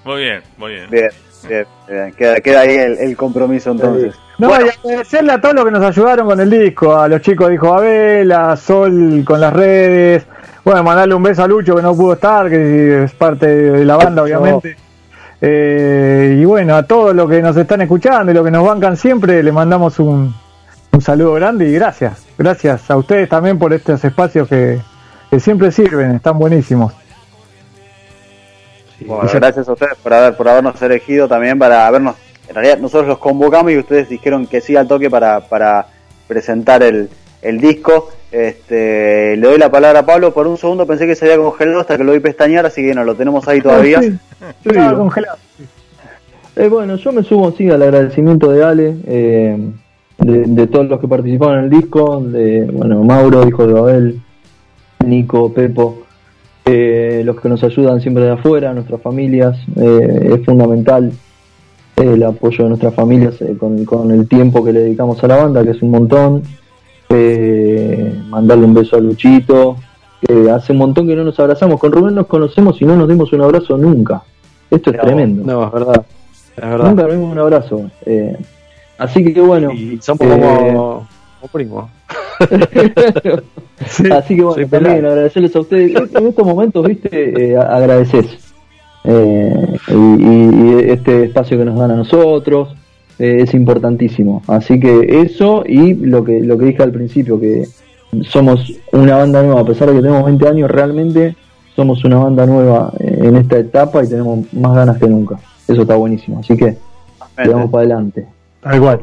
Muy 0.05 0.21
bien, 0.21 0.43
muy 0.59 0.73
bien. 0.73 0.91
Bien, 0.91 1.09
bien, 1.49 2.13
Queda, 2.13 2.41
queda 2.43 2.61
ahí 2.61 2.77
el, 2.77 3.17
compromiso 3.17 3.71
entonces. 3.71 4.15
No, 4.37 4.51
y 4.51 4.69
agradecerle 4.69 5.33
a 5.33 5.41
todos 5.41 5.55
los 5.55 5.65
que 5.65 5.71
nos 5.71 5.83
ayudaron 5.83 6.27
con 6.27 6.39
el 6.39 6.51
disco, 6.51 6.95
a 6.95 7.09
los 7.09 7.23
chicos 7.23 7.49
de 7.49 7.55
Hijo 7.55 7.73
Abel, 7.73 8.31
a 8.31 8.55
Sol 8.59 9.25
con 9.25 9.41
las 9.41 9.53
redes. 9.55 10.27
Bueno, 10.65 10.83
mandarle 10.83 11.15
un 11.15 11.23
beso 11.23 11.45
a 11.45 11.47
Lucho 11.47 11.77
que 11.77 11.83
no 11.83 11.95
pudo 11.95 12.15
estar, 12.15 12.49
que 12.49 13.05
es 13.05 13.13
parte 13.13 13.47
de 13.47 13.85
la 13.85 13.97
banda, 13.97 14.23
obviamente. 14.23 14.77
Eh, 15.41 16.39
y 16.41 16.45
bueno, 16.45 16.75
a 16.75 16.85
todos 16.85 17.15
los 17.15 17.29
que 17.29 17.43
nos 17.43 17.57
están 17.57 17.83
escuchando 17.83 18.33
y 18.33 18.35
los 18.35 18.45
que 18.45 18.51
nos 18.51 18.67
bancan 18.67 18.97
siempre, 18.97 19.43
le 19.43 19.53
mandamos 19.53 19.99
un, 19.99 20.35
un 20.91 21.01
saludo 21.03 21.35
grande 21.35 21.69
y 21.69 21.73
gracias. 21.73 22.25
Gracias 22.39 22.91
a 22.91 22.97
ustedes 22.97 23.29
también 23.29 23.59
por 23.59 23.75
estos 23.75 24.03
espacios 24.05 24.49
que, 24.49 24.81
que 25.31 25.41
siempre 25.41 25.71
sirven, 25.71 26.13
están 26.13 26.39
buenísimos 26.39 26.95
gracias 29.07 29.69
a 29.69 29.73
ustedes 29.73 29.97
por 30.03 30.13
haber 30.13 30.37
por 30.37 30.49
habernos 30.49 30.81
elegido 30.83 31.29
también 31.29 31.59
para 31.59 31.87
habernos. 31.87 32.17
En 32.49 32.55
realidad 32.55 32.79
nosotros 32.79 33.09
los 33.09 33.19
convocamos 33.19 33.73
y 33.73 33.79
ustedes 33.79 34.09
dijeron 34.09 34.47
que 34.47 34.61
sí 34.61 34.77
al 34.77 34.87
toque 34.87 35.09
para, 35.11 35.41
para 35.41 35.87
presentar 36.29 36.83
el, 36.83 37.09
el 37.45 37.61
disco. 37.61 38.11
Este, 38.33 39.37
le 39.37 39.47
doy 39.47 39.59
la 39.59 39.71
palabra 39.71 40.01
a 40.01 40.07
Pablo. 40.07 40.35
Por 40.35 40.47
un 40.47 40.57
segundo 40.57 40.87
pensé 40.87 41.07
que 41.07 41.15
se 41.15 41.27
había 41.27 41.37
congelado 41.37 41.81
hasta 41.81 41.97
que 41.97 42.05
lo 42.05 42.13
vi 42.13 42.21
pestañear, 42.21 42.67
así 42.67 42.83
que 42.83 42.95
no 42.95 43.05
lo 43.05 43.15
tenemos 43.15 43.47
ahí 43.47 43.61
todavía. 43.61 44.01
congelado. 44.97 45.37
Eh, 46.57 46.69
bueno, 46.69 46.97
yo 46.97 47.13
me 47.13 47.23
sumo 47.23 47.53
sí 47.53 47.69
al 47.71 47.83
agradecimiento 47.83 48.51
de 48.51 48.65
Ale, 48.65 48.97
eh, 49.07 49.59
de, 50.19 50.67
todos 50.69 50.89
los 50.89 51.01
que 51.01 51.09
participaron 51.09 51.59
en 51.59 51.65
el 51.65 51.71
disco, 51.71 52.21
de 52.21 52.65
bueno 52.65 53.03
Mauro, 53.03 53.47
hijo 53.47 53.67
de 53.67 53.73
Babel, 53.73 54.21
Nico, 55.05 55.53
Pepo, 55.53 56.05
eh, 56.67 57.23
los 57.25 57.41
que 57.41 57.49
nos 57.49 57.63
ayudan 57.63 58.01
siempre 58.01 58.25
de 58.25 58.31
afuera, 58.31 58.73
nuestras 58.73 59.01
familias, 59.03 59.59
eh, 59.77 60.31
es 60.35 60.47
fundamental 60.47 61.13
el 61.97 62.23
apoyo 62.23 62.65
de 62.65 62.71
nuestras 62.71 62.95
familias 62.95 63.41
eh, 63.43 63.55
con, 63.59 64.11
el 64.11 64.27
tiempo 64.29 64.65
que 64.65 64.73
le 64.73 64.81
dedicamos 64.81 65.23
a 65.23 65.29
la 65.29 65.37
banda, 65.37 65.63
que 65.63 65.71
es 65.71 65.83
un 65.83 65.91
montón. 65.91 66.43
Mandarle 67.11 68.65
un 68.65 68.75
beso 68.75 68.97
a 68.97 69.01
Luchito, 69.01 69.77
hace 70.53 70.73
un 70.73 70.79
montón 70.79 71.07
que 71.07 71.17
no 71.17 71.25
nos 71.25 71.39
abrazamos. 71.39 71.79
Con 71.81 71.93
Rubén 71.93 72.15
nos 72.15 72.27
conocemos 72.27 72.81
y 72.81 72.85
no 72.85 72.97
nos 72.97 73.09
dimos 73.09 73.33
un 73.33 73.43
abrazo 73.43 73.77
nunca. 73.77 74.23
Esto 74.71 74.91
es 74.91 75.01
tremendo. 75.01 75.43
No, 75.45 75.67
es 75.67 75.73
verdad. 75.73 76.05
Nunca 76.85 77.03
nos 77.03 77.13
dimos 77.13 77.33
un 77.33 77.39
abrazo. 77.39 77.91
así 78.99 79.25
que 79.33 79.41
bueno. 79.41 79.73
Y 79.73 79.99
somos 80.01 80.27
como 80.27 81.07
primo. 81.53 81.89
Así 84.11 84.37
que 84.37 84.43
bueno, 84.43 84.69
también 84.69 85.07
agradecerles 85.07 85.55
a 85.57 85.61
ustedes. 85.61 85.95
En 86.15 86.27
estos 86.27 86.47
momentos, 86.47 86.87
viste, 86.87 87.53
eh, 87.53 87.57
agradeces. 87.57 88.55
Eh, 89.05 89.79
y, 89.89 90.91
este 90.91 91.25
espacio 91.25 91.59
que 91.59 91.65
nos 91.65 91.79
dan 91.79 91.91
a 91.91 91.97
nosotros 91.97 92.75
eh, 93.19 93.39
es 93.41 93.55
importantísimo. 93.55 94.43
Así 94.47 94.79
que 94.81 95.23
eso 95.23 95.65
y 95.67 95.95
lo 95.95 96.25
que, 96.25 96.41
lo 96.41 96.59
que 96.59 96.67
dije 96.67 96.83
al 96.83 96.93
principio, 96.93 97.39
que 97.41 97.65
somos 98.23 98.73
una 98.93 99.17
banda 99.17 99.43
nueva, 99.43 99.61
a 99.61 99.65
pesar 99.65 99.89
de 99.89 99.97
que 99.97 100.03
tenemos 100.03 100.25
20 100.25 100.49
años, 100.49 100.71
realmente 100.71 101.37
somos 101.75 102.05
una 102.05 102.19
banda 102.19 102.47
nueva 102.47 102.93
en 103.01 103.37
esta 103.37 103.59
etapa 103.59 104.05
y 104.05 104.09
tenemos 104.09 104.53
más 104.53 104.75
ganas 104.75 104.99
que 104.99 105.09
nunca. 105.09 105.37
Eso 105.67 105.83
está 105.83 105.97
buenísimo. 105.97 106.41
Así 106.41 106.57
que 106.57 106.77
vamos 107.37 107.71
para 107.71 107.83
adelante. 107.83 108.27
Igual. 108.73 108.99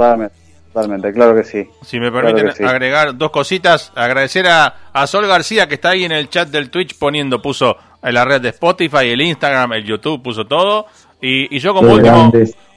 Totalmente, 0.74 1.12
claro 1.12 1.36
que 1.36 1.44
sí. 1.44 1.68
Si 1.82 2.00
me 2.00 2.12
permiten 2.12 2.50
agregar 2.66 3.18
dos 3.18 3.32
cositas, 3.32 3.92
agradecer 3.94 4.48
a, 4.48 4.74
a, 4.94 5.06
Sol 5.06 5.28
García 5.28 5.68
que 5.68 5.76
está 5.76 5.90
ahí 5.90 6.06
en 6.06 6.14
el 6.14 6.30
chat 6.30 6.48
del 6.48 6.70
Twitch 6.70 6.98
poniendo, 6.98 7.42
puso 7.42 7.76
en 8.02 8.14
la 8.14 8.24
red 8.24 8.40
de 8.40 8.50
Spotify, 8.50 9.10
el 9.10 9.20
Instagram, 9.20 9.74
el 9.74 9.84
YouTube, 9.84 10.24
puso 10.24 10.46
todo. 10.46 10.86
Y, 11.22 11.54
y 11.54 11.60
yo 11.60 11.74
como 11.74 11.92
último, 11.92 12.32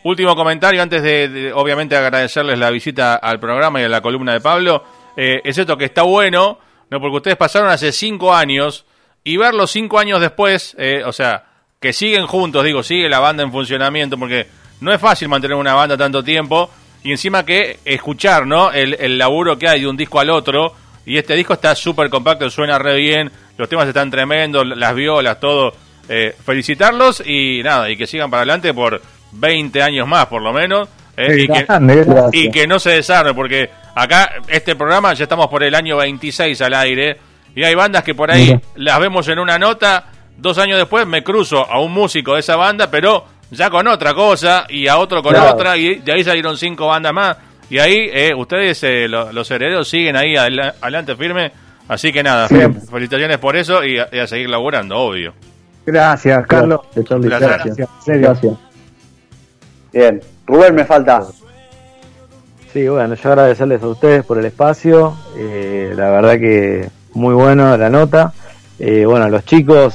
último 0.05 0.36
comentario, 0.36 0.82
antes 0.82 1.02
de, 1.02 1.52
obviamente 1.55 1.97
agradecerles 1.97 2.59
la 2.59 2.70
visita 2.70 3.16
al 3.16 3.40
programa 3.40 3.81
y 3.81 3.85
a 3.85 3.89
la 3.89 4.01
columna 4.01 4.32
de 4.32 4.40
Pablo, 4.40 4.85
eh, 5.16 5.40
es 5.44 5.59
esto 5.59 5.76
que 5.76 5.86
está 5.86 6.02
bueno, 6.02 6.59
no 6.90 7.01
porque 7.01 7.16
ustedes 7.16 7.36
pasaron 7.36 7.68
hace 7.68 7.93
cinco 7.93 8.35
años 8.35 8.85
y 9.24 9.36
verlos 9.36 9.70
cinco 9.70 9.98
años 9.98 10.20
después, 10.20 10.76
eh, 10.78 11.02
o 11.05 11.12
sea, 11.12 11.44
que 11.81 11.93
siguen 11.93 12.26
juntos, 12.26 12.64
digo, 12.64 12.82
sigue 12.82 13.09
la 13.09 13.18
banda 13.18 13.43
en 13.43 13.52
funcionamiento, 13.52 14.16
porque 14.18 14.47
no 14.81 14.93
es 14.93 15.01
fácil 15.01 15.28
mantener 15.28 15.56
una 15.56 15.74
banda 15.74 15.97
tanto 15.97 16.22
tiempo 16.22 16.70
y 17.02 17.10
encima 17.10 17.44
que 17.44 17.78
escuchar, 17.85 18.47
¿no? 18.47 18.72
El, 18.72 18.94
el 18.98 19.18
laburo 19.18 19.59
que 19.59 19.68
hay 19.68 19.81
de 19.81 19.89
un 19.89 19.97
disco 19.97 20.20
al 20.20 20.31
otro. 20.31 20.74
Y 21.06 21.18
este 21.18 21.35
disco 21.35 21.52
está 21.52 21.74
súper 21.74 22.09
compacto, 22.09 22.48
suena 22.48 22.78
re 22.78 22.97
bien, 22.97 23.31
los 23.59 23.68
temas 23.68 23.86
están 23.86 24.10
tremendos, 24.10 24.66
las 24.66 24.94
violas, 24.94 25.39
todo. 25.39 25.74
Eh, 26.09 26.35
felicitarlos 26.44 27.22
y 27.24 27.62
nada, 27.62 27.90
y 27.90 27.97
que 27.97 28.06
sigan 28.06 28.31
para 28.31 28.43
adelante 28.43 28.74
por 28.74 29.01
20 29.35 29.82
años 29.82 30.09
más, 30.09 30.27
por 30.27 30.43
lo 30.43 30.52
menos. 30.52 30.89
Eh, 31.16 31.43
y, 31.43 31.47
que, 31.47 31.66
y, 32.32 32.51
que, 32.51 32.66
no 32.66 32.78
se 32.81 32.90
desarme, 32.90 33.35
porque 33.35 33.70
acá 33.94 34.32
este 34.48 34.74
programa 34.74 35.15
ya 35.15 35.24
estamos 35.24 35.47
por 35.47 35.62
el 35.62 35.74
año 35.74 35.97
26 35.97 36.61
al 36.61 36.74
aire. 36.74 37.19
Y 37.55 37.62
hay 37.62 37.74
bandas 37.74 38.02
que 38.02 38.15
por 38.15 38.32
ahí 38.32 38.52
las 38.74 38.98
vemos 38.98 39.28
en 39.28 39.39
una 39.39 39.59
nota. 39.59 40.06
Dos 40.36 40.59
años 40.59 40.78
después 40.78 41.06
me 41.06 41.23
cruzo 41.23 41.70
a 41.70 41.81
un 41.81 41.93
músico 41.93 42.35
de 42.35 42.40
esa 42.40 42.56
banda, 42.56 42.90
pero 42.90 43.24
ya 43.51 43.70
con 43.70 43.86
otra 43.86 44.15
cosa 44.15 44.66
y 44.69 44.89
a 44.89 44.98
otro 44.98 45.23
con 45.23 45.35
otra 45.36 45.77
y 45.77 45.97
de 45.97 46.12
ahí 46.12 46.24
salieron 46.24 46.56
cinco 46.56 46.89
bandas 46.89 47.12
más 47.12 47.36
y 47.70 47.78
ahí 47.78 48.11
eh, 48.12 48.32
ustedes 48.36 48.82
eh, 48.82 49.09
los 49.09 49.51
herederos 49.51 49.89
siguen 49.89 50.16
ahí 50.16 50.36
adelante 50.36 51.16
firme 51.16 51.52
así 51.89 52.12
que 52.12 52.23
nada 52.23 52.48
felicitaciones 52.48 53.39
por 53.39 53.56
eso 53.56 53.85
y 53.85 53.98
a, 53.98 54.27
seguir 54.27 54.51
laburando 54.51 54.97
obvio 54.98 55.35
gracias 55.86 56.47
Carlos 56.47 56.81
gracias. 56.94 57.77
Gracias. 58.06 58.59
Bien 59.94 60.20
Rubén 60.46 60.74
me 60.74 60.84
falta 60.84 61.24
sí 62.72 62.86
bueno 62.88 63.14
yo 63.14 63.28
agradecerles 63.30 63.82
a 63.82 63.88
ustedes 63.88 64.24
por 64.24 64.38
el 64.38 64.44
espacio 64.44 65.16
eh, 65.36 65.94
la 65.96 66.10
verdad 66.10 66.38
que 66.38 66.90
muy 67.14 67.34
bueno 67.34 67.76
la 67.76 67.88
nota 67.88 68.34
bueno 68.78 69.28
los 69.30 69.44
chicos 69.46 69.94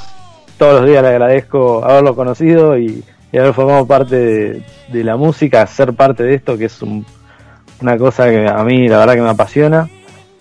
todos 0.59 0.81
los 0.81 0.89
días 0.89 1.01
le 1.01 1.09
agradezco 1.09 1.84
haberlo 1.84 2.15
conocido 2.15 2.77
y, 2.77 3.03
haber 3.34 3.53
formado 3.53 3.88
parte 3.88 4.61
de, 4.89 5.03
la 5.03 5.15
música, 5.15 5.65
ser 5.65 5.93
parte 5.93 6.23
de 6.23 6.35
esto, 6.35 6.57
que 6.57 6.65
es 6.65 6.81
una 6.81 7.97
cosa 7.97 8.30
que 8.30 8.45
a 8.47 8.61
mí 8.63 8.88
la 8.88 8.97
verdad 8.97 9.13
que 9.13 9.21
me 9.21 9.30
apasiona. 9.30 9.89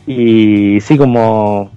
Y 0.07 0.81
sí, 0.81 0.99
como 0.99 1.71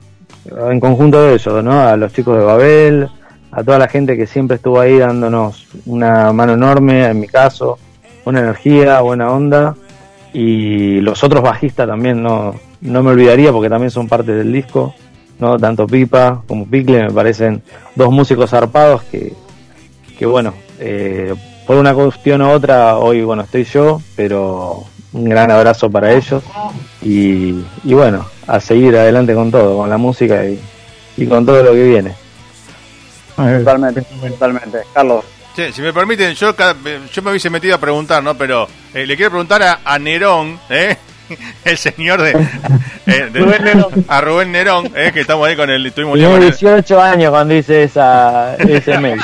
en 0.70 0.80
conjunto 0.80 1.22
de 1.22 1.36
ellos, 1.36 1.64
¿no? 1.64 1.82
A 1.82 1.96
los 1.98 2.14
chicos 2.14 2.38
de 2.38 2.44
Babel, 2.44 3.10
a 3.52 3.64
toda 3.64 3.78
la 3.78 3.88
gente 3.88 4.16
que 4.16 4.28
siempre 4.28 4.56
estuvo 4.56 4.80
ahí 4.80 4.98
dándonos 4.98 5.68
una 5.86 6.32
mano 6.32 6.54
enorme, 6.54 7.06
en 7.06 7.20
mi 7.20 7.28
caso, 7.28 7.78
buena 8.24 8.40
energía, 8.40 9.02
buena 9.02 9.30
onda. 9.32 9.76
Y 10.34 11.02
los 11.02 11.24
otros 11.24 11.44
bajistas 11.44 11.88
también 11.88 12.24
no, 12.24 12.56
no 12.80 13.04
me 13.04 13.12
olvidaría 13.12 13.52
porque 13.52 13.70
también 13.70 13.92
son 13.92 14.08
parte 14.08 14.34
del 14.34 14.54
disco, 14.54 14.94
¿no? 15.40 15.58
Tanto 15.60 15.86
Pipa 15.86 16.42
como 16.48 16.66
Picle 16.66 17.04
me 17.04 17.12
parecen 17.12 17.62
dos 17.96 18.12
músicos 18.12 18.50
zarpados 18.50 19.04
que, 19.04 19.34
que 20.18 20.26
bueno, 20.26 20.54
eh, 20.80 21.36
por 21.68 21.76
una 21.76 21.94
cuestión 21.94 22.42
u 22.42 22.50
otra, 22.50 22.98
hoy 22.98 23.24
bueno 23.24 23.44
estoy 23.44 23.66
yo, 23.66 24.02
pero 24.16 24.86
un 25.12 25.26
gran 25.26 25.52
abrazo 25.52 25.92
para 25.92 26.14
ellos 26.14 26.42
y, 27.02 27.66
y 27.84 27.94
bueno, 27.94 28.26
a 28.48 28.62
seguir 28.62 28.96
adelante 28.96 29.34
con 29.34 29.52
todo, 29.52 29.78
con 29.78 29.90
la 29.90 29.98
música 29.98 30.46
y, 30.46 30.58
y 31.18 31.26
con 31.26 31.46
todo 31.46 31.62
lo 31.62 31.74
que 31.74 31.84
viene. 31.84 32.21
Totalmente, 33.60 34.02
totalmente. 34.02 34.80
Carlos. 34.94 35.26
Sí, 35.56 35.64
si 35.74 35.82
me 35.82 35.92
permiten, 35.92 36.34
yo, 36.34 36.56
yo 37.14 37.22
me 37.22 37.32
hubiese 37.32 37.50
metido 37.50 37.76
a 37.76 37.78
preguntar, 37.78 38.24
¿no? 38.24 38.36
Pero 38.36 38.68
eh, 38.94 39.06
le 39.06 39.16
quiero 39.16 39.32
preguntar 39.32 39.62
a, 39.62 39.80
a 39.84 40.00
Nerón, 40.00 40.60
¿eh? 40.70 40.96
el 41.66 41.78
señor 41.78 42.22
de, 42.22 42.32
eh, 43.08 43.30
Rubén 43.34 43.64
Nerón. 43.64 44.06
a 44.08 44.22
Rubén 44.22 44.52
Nerón, 44.52 44.92
eh, 44.96 45.12
que 45.14 45.22
estamos 45.22 45.48
ahí 45.48 45.56
con 45.56 45.70
el 45.70 45.86
estuvimos 45.86 46.18
Tengo 46.20 46.38
18 46.38 47.02
años 47.02 47.32
cuando 47.32 47.54
hice 47.54 47.84
esa, 47.84 48.56
ese 48.56 48.98
mail. 48.98 49.20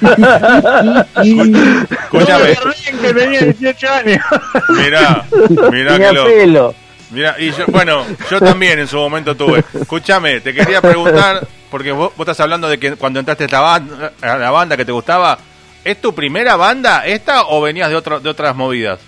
Escúchame. 2.04 2.56
que 3.00 3.14
tenía 3.14 3.40
18 3.40 3.88
años. 3.88 4.24
Mirá, 4.68 5.24
mirá 5.70 5.98
que 5.98 6.12
lo... 6.12 6.24
pelo. 6.24 6.74
Mira, 7.10 7.36
y 7.38 7.52
yo, 7.52 7.66
bueno, 7.68 8.06
yo 8.30 8.40
también 8.40 8.78
en 8.78 8.88
su 8.88 8.96
momento 8.96 9.36
tuve. 9.36 9.62
Escúchame, 9.78 10.40
te 10.40 10.54
quería 10.54 10.80
preguntar, 10.80 11.46
porque 11.72 11.90
vos, 11.90 12.12
vos, 12.16 12.28
estás 12.28 12.40
hablando 12.40 12.68
de 12.68 12.78
que 12.78 12.96
cuando 12.96 13.18
entraste 13.18 13.44
a, 13.44 13.46
esta 13.46 13.60
banda, 13.60 14.12
a 14.20 14.36
la 14.36 14.50
banda 14.50 14.76
que 14.76 14.84
te 14.84 14.92
gustaba, 14.92 15.38
¿es 15.82 16.00
tu 16.00 16.14
primera 16.14 16.54
banda 16.54 17.04
esta 17.06 17.46
o 17.46 17.62
venías 17.62 17.88
de, 17.88 17.96
otro, 17.96 18.20
de 18.20 18.28
otras 18.28 18.54
movidas? 18.54 19.00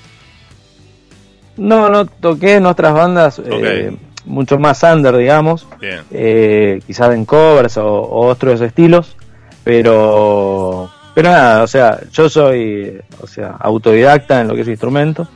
No, 1.57 1.89
no 1.91 2.07
toqué 2.07 2.55
en 2.55 2.67
otras 2.67 2.95
bandas 2.95 3.41
eh, 3.45 3.95
mucho 4.25 4.59
más 4.59 4.83
under, 4.83 5.17
digamos. 5.17 5.69
Eh, 6.11 6.81
quizás 6.87 7.15
en 7.15 7.27
covers 7.27 7.77
o, 7.77 8.03
otros 8.11 8.61
estilos. 8.63 9.17
Pero, 9.63 10.91
pero 11.15 11.31
nada, 11.31 11.63
o 11.63 11.67
sea, 11.67 12.01
yo 12.13 12.29
soy 12.29 13.01
o 13.21 13.27
sea, 13.27 13.57
autodidacta 13.61 14.41
en 14.41 14.49
lo 14.49 14.55
que 14.55 14.63
es 14.63 14.69
instrumento. 14.69 15.29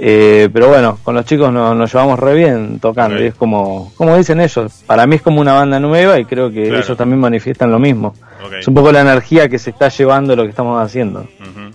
Eh, 0.00 0.48
pero 0.52 0.68
bueno, 0.68 0.96
con 1.02 1.16
los 1.16 1.24
chicos 1.24 1.52
nos, 1.52 1.92
llevamos 1.92 2.20
re 2.20 2.34
bien 2.34 2.78
tocando. 2.78 3.20
Y 3.20 3.26
es 3.26 3.34
como, 3.34 3.92
como 3.96 4.16
dicen 4.16 4.40
ellos, 4.40 4.84
para 4.86 5.06
mí 5.06 5.16
es 5.16 5.22
como 5.22 5.40
una 5.40 5.54
banda 5.54 5.80
nueva 5.80 6.20
y 6.20 6.24
creo 6.24 6.52
que 6.52 6.68
ellos 6.68 6.96
también 6.96 7.20
manifiestan 7.20 7.70
lo 7.72 7.80
mismo. 7.80 8.14
Es 8.58 8.68
un 8.68 8.74
poco 8.74 8.92
la 8.92 9.00
energía 9.00 9.48
que 9.48 9.58
se 9.58 9.70
está 9.70 9.88
llevando 9.88 10.36
lo 10.36 10.44
que 10.44 10.50
estamos 10.50 10.80
haciendo. 10.80 11.26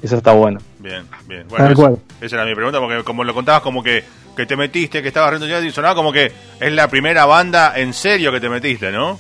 Eso 0.02 0.16
está 0.16 0.32
bueno. 0.32 0.60
Bien, 0.80 1.04
bien. 1.28 1.46
Bueno, 1.50 2.00
esa 2.22 2.36
era 2.38 2.46
mi 2.46 2.56
pregunta, 2.56 2.80
porque 2.80 3.04
como 3.04 3.26
lo 3.26 3.34
contabas, 3.34 3.62
como 3.62 3.84
que, 3.84 4.04
que 4.36 4.46
te 4.46 4.56
metiste, 4.56 5.02
que 5.02 5.10
estabas 5.10 5.32
riendo 5.32 5.48
ya 5.48 5.60
y 5.60 5.72
sonaba 5.72 5.96
como 5.96 6.14
que 6.14 6.32
es 6.60 6.72
la 6.72 6.88
primera 6.88 7.26
banda 7.26 7.74
en 7.76 7.94
serio 7.94 8.32
que 8.32 8.40
te 8.40 8.50
metiste, 8.50 8.92
¿no? 8.92 9.20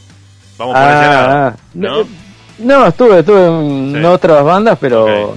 Vamos 0.57 0.75
por 0.75 0.83
ese 0.83 1.07
lado. 1.07 1.29
Ah, 1.29 1.55
¿no? 1.73 2.07
¿no? 2.59 2.87
estuve, 2.87 3.19
estuve 3.19 3.45
en 3.97 4.05
otras 4.05 4.43
bandas, 4.43 4.77
pero. 4.79 5.35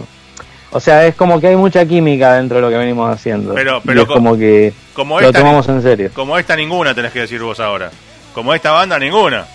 O 0.72 0.80
sea, 0.80 1.06
es 1.06 1.14
como 1.14 1.40
que 1.40 1.48
hay 1.48 1.56
mucha 1.56 1.86
química 1.86 2.34
dentro 2.34 2.56
de 2.56 2.62
lo 2.62 2.70
que 2.70 2.76
venimos 2.76 3.10
haciendo. 3.10 3.55
Pero, 3.55 3.80
pero 3.84 4.02
es 4.02 4.09
como 4.09 4.36
que 4.36 4.72
como 4.93 5.20
lo 5.20 5.32
tomamos 5.32 5.68
en 5.68 5.82
serio. 5.82 6.10
Como 6.14 6.36
esta 6.38 6.56
ninguna 6.56 6.94
tenés 6.94 7.12
que 7.12 7.20
decir 7.20 7.40
vos 7.43 7.60
ahora. 7.60 7.90
Como 8.34 8.52
esta 8.52 8.72
banda 8.72 8.98
ninguna. 8.98 9.47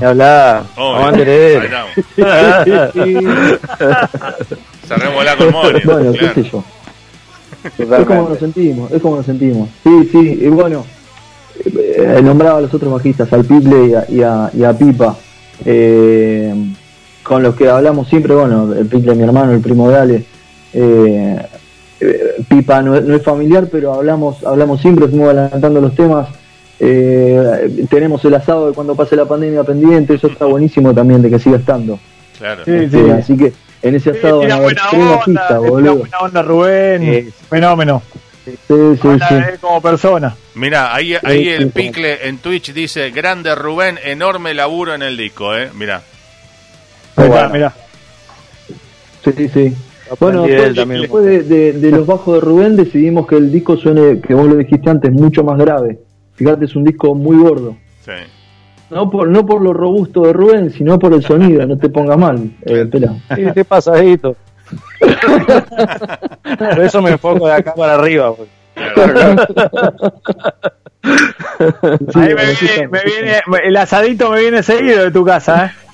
Y 0.00 0.04
habla, 0.04 0.64
Cerremos 4.86 5.24
la 5.24 5.36
con 5.38 5.52
Bueno, 5.52 6.12
qué 6.12 6.34
sé 6.34 6.50
yo. 6.50 6.64
Es 7.76 8.06
como 8.06 8.28
nos 8.28 8.38
sentimos, 8.38 8.92
es 8.92 9.02
como 9.02 9.16
nos 9.16 9.26
sentimos. 9.26 9.68
Sí, 9.82 10.08
sí, 10.12 10.38
y 10.42 10.48
bueno, 10.48 10.84
eh, 11.64 12.20
nombraba 12.22 12.58
a 12.58 12.60
los 12.62 12.72
otros 12.72 12.92
bajistas, 12.92 13.32
al 13.32 13.44
Piple 13.44 14.04
y 14.08 14.22
a, 14.22 14.50
y 14.52 14.64
a, 14.64 14.72
Pipa. 14.72 15.16
Eh, 15.64 16.54
con 17.28 17.42
los 17.42 17.54
que 17.54 17.68
hablamos 17.68 18.08
siempre, 18.08 18.34
bueno, 18.34 18.72
el 18.72 18.86
Piple 18.86 19.14
mi 19.14 19.22
hermano, 19.22 19.52
el 19.52 19.60
primo 19.60 19.90
de 19.90 19.96
Ale, 19.98 20.24
eh, 20.72 21.38
Pipa 22.48 22.80
no, 22.80 22.96
es 22.96 23.22
familiar, 23.22 23.68
pero 23.70 23.92
hablamos, 23.92 24.42
hablamos 24.46 24.80
siempre, 24.80 25.08
fuimos 25.08 25.28
adelantando 25.28 25.80
los 25.80 25.94
temas. 25.94 26.28
Eh, 26.80 27.86
tenemos 27.90 28.24
el 28.24 28.34
asado 28.34 28.68
de 28.68 28.74
cuando 28.74 28.94
pase 28.94 29.14
la 29.14 29.26
pandemia 29.26 29.62
pendiente, 29.62 30.14
eso 30.14 30.28
está 30.28 30.46
buenísimo 30.46 30.94
también 30.94 31.20
de 31.20 31.28
que 31.28 31.38
siga 31.38 31.58
estando. 31.58 31.98
Claro. 32.38 32.62
Este, 32.64 33.12
así 33.12 33.36
que 33.36 33.52
en 33.82 33.94
ese 33.94 34.10
asado 34.10 34.38
van 34.38 34.52
a 34.52 34.60
buena 34.60 34.90
onda, 34.90 35.58
buena 35.58 35.92
onda 36.20 36.42
Rubén, 36.42 37.30
fenómeno. 37.50 38.00
Sí, 38.46 38.54
sí, 38.66 39.08
sí. 39.28 39.34
como 39.60 39.82
persona. 39.82 40.34
Mira, 40.54 40.94
ahí, 40.94 41.14
ahí 41.22 41.48
el 41.48 41.68
picle 41.72 42.26
en 42.26 42.38
Twitch 42.38 42.72
dice, 42.72 43.10
grande 43.10 43.54
Rubén, 43.54 43.98
enorme 44.02 44.54
laburo 44.54 44.94
en 44.94 45.02
el 45.02 45.18
disco, 45.18 45.54
eh. 45.54 45.68
Mira. 45.74 46.02
Mira, 47.18 47.72
Sí, 49.24 49.48
sí. 49.48 49.74
Bueno, 50.20 50.44
después, 50.44 51.24
de, 51.24 51.72
de, 51.72 51.90
los 51.90 52.06
bajos 52.06 52.36
de 52.36 52.40
Rubén 52.40 52.76
decidimos 52.76 53.26
que 53.26 53.36
el 53.36 53.52
disco 53.52 53.76
suene, 53.76 54.20
que 54.20 54.32
vos 54.32 54.46
lo 54.46 54.56
dijiste 54.56 54.88
antes, 54.88 55.12
mucho 55.12 55.44
más 55.44 55.58
grave. 55.58 55.98
Fíjate, 56.34 56.64
es 56.64 56.74
un 56.76 56.84
disco 56.84 57.14
muy 57.14 57.36
gordo. 57.36 57.76
Sí. 58.04 58.12
No 58.90 59.10
por, 59.10 59.28
no 59.28 59.44
por 59.44 59.60
lo 59.60 59.74
robusto 59.74 60.22
de 60.22 60.32
Rubén, 60.32 60.70
sino 60.70 60.98
por 60.98 61.12
el 61.12 61.22
sonido, 61.22 61.66
no 61.66 61.76
te 61.76 61.90
pongas 61.90 62.16
mal, 62.16 62.50
eh, 62.64 62.86
pela. 62.86 63.16
¿Qué 63.54 63.64
pasa, 63.64 63.98
Edito? 63.98 64.34
Por 66.58 66.80
eso 66.80 67.02
me 67.02 67.10
enfoco 67.10 67.46
de 67.46 67.52
acá 67.52 67.74
para 67.74 67.94
arriba. 67.94 68.34
Pues. 68.34 68.48
Ahí 72.14 72.34
me 72.34 72.54
viene, 72.54 72.88
me 72.88 73.02
viene, 73.04 73.42
el 73.64 73.76
asadito 73.76 74.30
me 74.30 74.40
viene 74.40 74.62
seguido 74.62 75.04
de 75.04 75.10
tu 75.10 75.24
casa, 75.24 75.66
¿eh? 75.66 75.87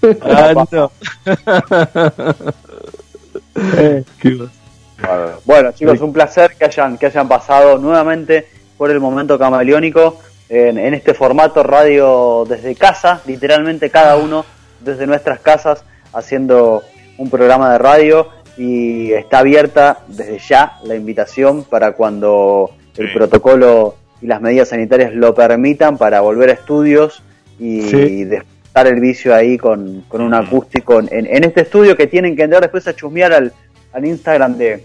bueno, 5.44 5.72
chicos, 5.72 6.00
un 6.00 6.12
placer 6.12 6.54
que 6.58 6.64
hayan, 6.64 6.98
que 6.98 7.06
hayan 7.06 7.28
pasado 7.28 7.78
nuevamente 7.78 8.48
por 8.76 8.90
el 8.90 8.98
momento 9.00 9.38
camaleónico 9.38 10.18
en, 10.48 10.78
este 10.94 11.14
formato 11.14 11.62
radio 11.62 12.44
desde 12.48 12.74
casa, 12.74 13.20
literalmente 13.26 13.90
cada 13.90 14.16
uno 14.16 14.44
desde 14.80 15.06
nuestras 15.06 15.38
casas 15.40 15.84
haciendo 16.12 16.82
un 17.18 17.30
programa 17.30 17.72
de 17.72 17.78
radio 17.78 18.28
y 18.56 19.12
está 19.12 19.40
abierta 19.40 20.00
desde 20.08 20.38
ya 20.38 20.78
la 20.84 20.96
invitación 20.96 21.64
para 21.64 21.92
cuando 21.92 22.70
el 22.96 23.12
protocolo 23.12 23.96
y 24.20 24.26
las 24.26 24.40
medidas 24.40 24.68
sanitarias 24.68 25.14
lo 25.14 25.34
permitan 25.34 25.96
para 25.96 26.20
volver 26.20 26.50
a 26.50 26.54
estudios 26.54 27.22
y, 27.58 27.82
sí 27.82 28.28
dar 28.74 28.86
el 28.86 29.00
vicio 29.00 29.34
ahí 29.34 29.58
con, 29.58 30.04
un 30.10 30.34
acústico 30.34 31.00
en, 31.00 31.44
este 31.44 31.62
estudio 31.62 31.96
que 31.96 32.06
tienen 32.06 32.36
que 32.36 32.42
entrar 32.42 32.62
después 32.62 32.86
a 32.86 32.94
chusmear 32.94 33.32
al, 33.32 33.52
al 33.92 34.04
Instagram 34.04 34.56
de, 34.56 34.84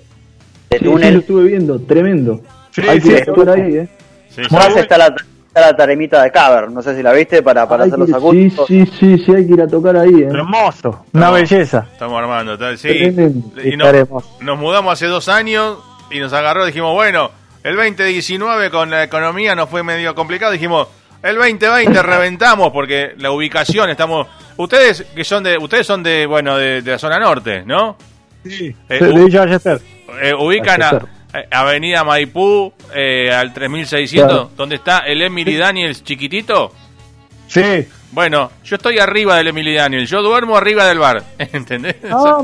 de 0.69 0.79
Túnel. 0.79 1.07
Sí, 1.07 1.13
lo 1.13 1.19
estuve 1.19 1.43
viendo, 1.43 1.79
tremendo. 1.79 2.41
Sí, 2.71 2.81
Hay 2.87 2.99
sí, 2.99 3.13
ahí, 3.13 3.77
¿eh? 3.77 3.87
Sí, 4.29 4.41
está 4.41 4.97
la, 4.97 5.15
está 5.47 5.61
la 5.61 5.75
taremita 5.77 6.21
de 6.21 6.31
cover, 6.31 6.69
no 6.69 6.81
sé 6.81 6.95
si 6.95 7.01
la 7.01 7.13
viste 7.13 7.41
para, 7.41 7.67
para 7.69 7.85
hacer 7.85 7.97
los 7.97 8.11
acústicos. 8.11 8.67
Sí, 8.67 8.85
sí, 8.85 9.17
sí, 9.19 9.33
hay 9.33 9.47
que 9.47 9.53
ir 9.53 9.61
a 9.61 9.67
tocar 9.67 9.95
ahí. 9.95 10.23
¿eh? 10.23 10.27
Hermoso, 10.29 11.05
una 11.13 11.31
belleza. 11.31 11.87
Estamos 11.93 12.19
armando, 12.19 12.57
sí. 12.75 12.89
Y 13.63 13.77
nos 13.77 14.59
mudamos 14.59 14.93
hace 14.93 15.05
dos 15.05 15.29
años 15.29 15.77
y 16.11 16.19
nos 16.19 16.33
agarró, 16.33 16.65
dijimos, 16.65 16.93
bueno, 16.93 17.31
el 17.63 17.77
2019 17.77 18.69
con 18.69 18.89
la 18.89 19.03
economía 19.03 19.55
nos 19.55 19.69
fue 19.69 19.81
medio 19.83 20.13
complicado, 20.13 20.51
dijimos 20.51 20.87
el 21.25 21.35
2020 21.37 22.03
reventamos 22.03 22.71
porque 22.71 23.13
la 23.17 23.31
ubicación 23.31 23.89
estamos. 23.89 24.27
Ustedes 24.57 25.05
que 25.15 25.23
son 25.23 25.43
de, 25.43 25.57
ustedes 25.57 25.85
son 25.87 26.03
de, 26.03 26.25
bueno, 26.27 26.55
de, 26.57 26.81
la 26.83 26.99
zona 26.99 27.19
norte, 27.19 27.63
¿no? 27.65 27.97
Sí. 28.43 28.73
Eh, 28.87 29.03
de 29.03 29.79
eh, 30.21 30.33
ubican 30.35 30.83
a, 30.83 31.01
eh, 31.33 31.47
Avenida 31.49 32.03
Maipú 32.03 32.71
eh, 32.93 33.33
al 33.33 33.53
3600, 33.53 34.55
donde 34.55 34.75
está 34.75 34.99
el 34.99 35.21
Emily 35.23 35.57
Daniels 35.57 36.03
chiquitito. 36.03 36.71
Sí. 37.47 37.87
Bueno, 38.11 38.51
yo 38.63 38.77
estoy 38.77 38.99
arriba 38.99 39.35
del 39.35 39.47
Emily 39.47 39.73
Daniels, 39.73 40.09
yo 40.09 40.21
duermo 40.21 40.55
arriba 40.55 40.85
del 40.85 40.99
bar, 40.99 41.21
¿entendés? 41.37 41.97
Ah, 42.09 42.41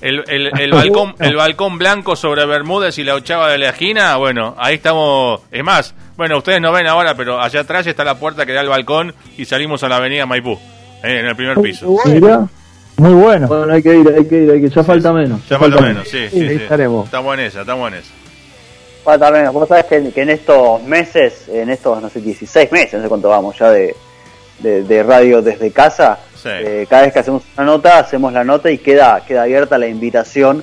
el, 0.00 0.24
el, 0.26 0.50
el, 0.58 0.72
balcón, 0.72 1.14
el 1.20 1.36
balcón 1.36 1.78
blanco 1.78 2.16
sobre 2.16 2.44
Bermúdez 2.46 2.98
y 2.98 3.04
la 3.04 3.14
ochava 3.14 3.50
de 3.50 3.58
la 3.58 3.68
esquina, 3.68 4.16
bueno, 4.16 4.56
ahí 4.58 4.76
estamos. 4.76 5.42
Es 5.52 5.62
más, 5.62 5.94
bueno, 6.22 6.38
ustedes 6.38 6.60
no 6.60 6.70
ven 6.70 6.86
ahora, 6.86 7.16
pero 7.16 7.40
allá 7.40 7.62
atrás 7.62 7.84
está 7.84 8.04
la 8.04 8.14
puerta 8.14 8.46
que 8.46 8.52
da 8.52 8.60
al 8.60 8.68
balcón 8.68 9.12
y 9.36 9.44
salimos 9.44 9.82
a 9.82 9.88
la 9.88 9.96
avenida 9.96 10.24
Maipú. 10.24 10.56
en 11.02 11.26
el 11.26 11.34
primer 11.34 11.60
piso. 11.60 11.88
Muy 12.96 13.12
bueno. 13.12 13.48
Bueno, 13.48 13.72
hay 13.72 13.82
que 13.82 13.96
ir, 13.96 14.08
hay 14.16 14.24
que 14.26 14.44
ir, 14.44 14.50
hay 14.52 14.60
que, 14.60 14.68
ya 14.68 14.84
falta 14.84 15.12
menos. 15.12 15.40
Ya, 15.48 15.58
falta, 15.58 15.80
menos, 15.80 16.06
sí, 16.06 16.28
sí, 16.30 16.48
sí, 16.48 16.54
estaremos. 16.54 17.06
Estamos 17.06 17.34
en 17.34 17.40
esa, 17.40 17.62
estamos 17.62 17.88
en 17.92 17.98
esa. 17.98 18.10
Falta 19.02 19.32
menos. 19.32 19.52
Vos 19.52 19.68
sabés 19.68 19.86
que, 19.86 20.12
que, 20.12 20.22
en 20.22 20.30
estos 20.30 20.80
meses, 20.84 21.48
en 21.48 21.70
estos, 21.70 22.00
no 22.00 22.08
sé, 22.08 22.20
16 22.20 22.70
meses, 22.70 22.94
no 22.94 23.02
sé 23.02 23.08
cuánto 23.08 23.28
vamos 23.28 23.58
ya 23.58 23.68
de, 23.72 23.96
de, 24.60 25.02
radio 25.02 25.42
desde 25.42 25.72
casa, 25.72 26.20
eh, 26.44 26.86
cada 26.88 27.02
vez 27.02 27.12
que 27.12 27.18
hacemos 27.18 27.42
una 27.56 27.66
nota, 27.66 27.98
hacemos 27.98 28.32
la 28.32 28.44
nota 28.44 28.70
y 28.70 28.78
queda, 28.78 29.24
queda 29.26 29.42
abierta 29.42 29.76
la 29.76 29.88
invitación 29.88 30.62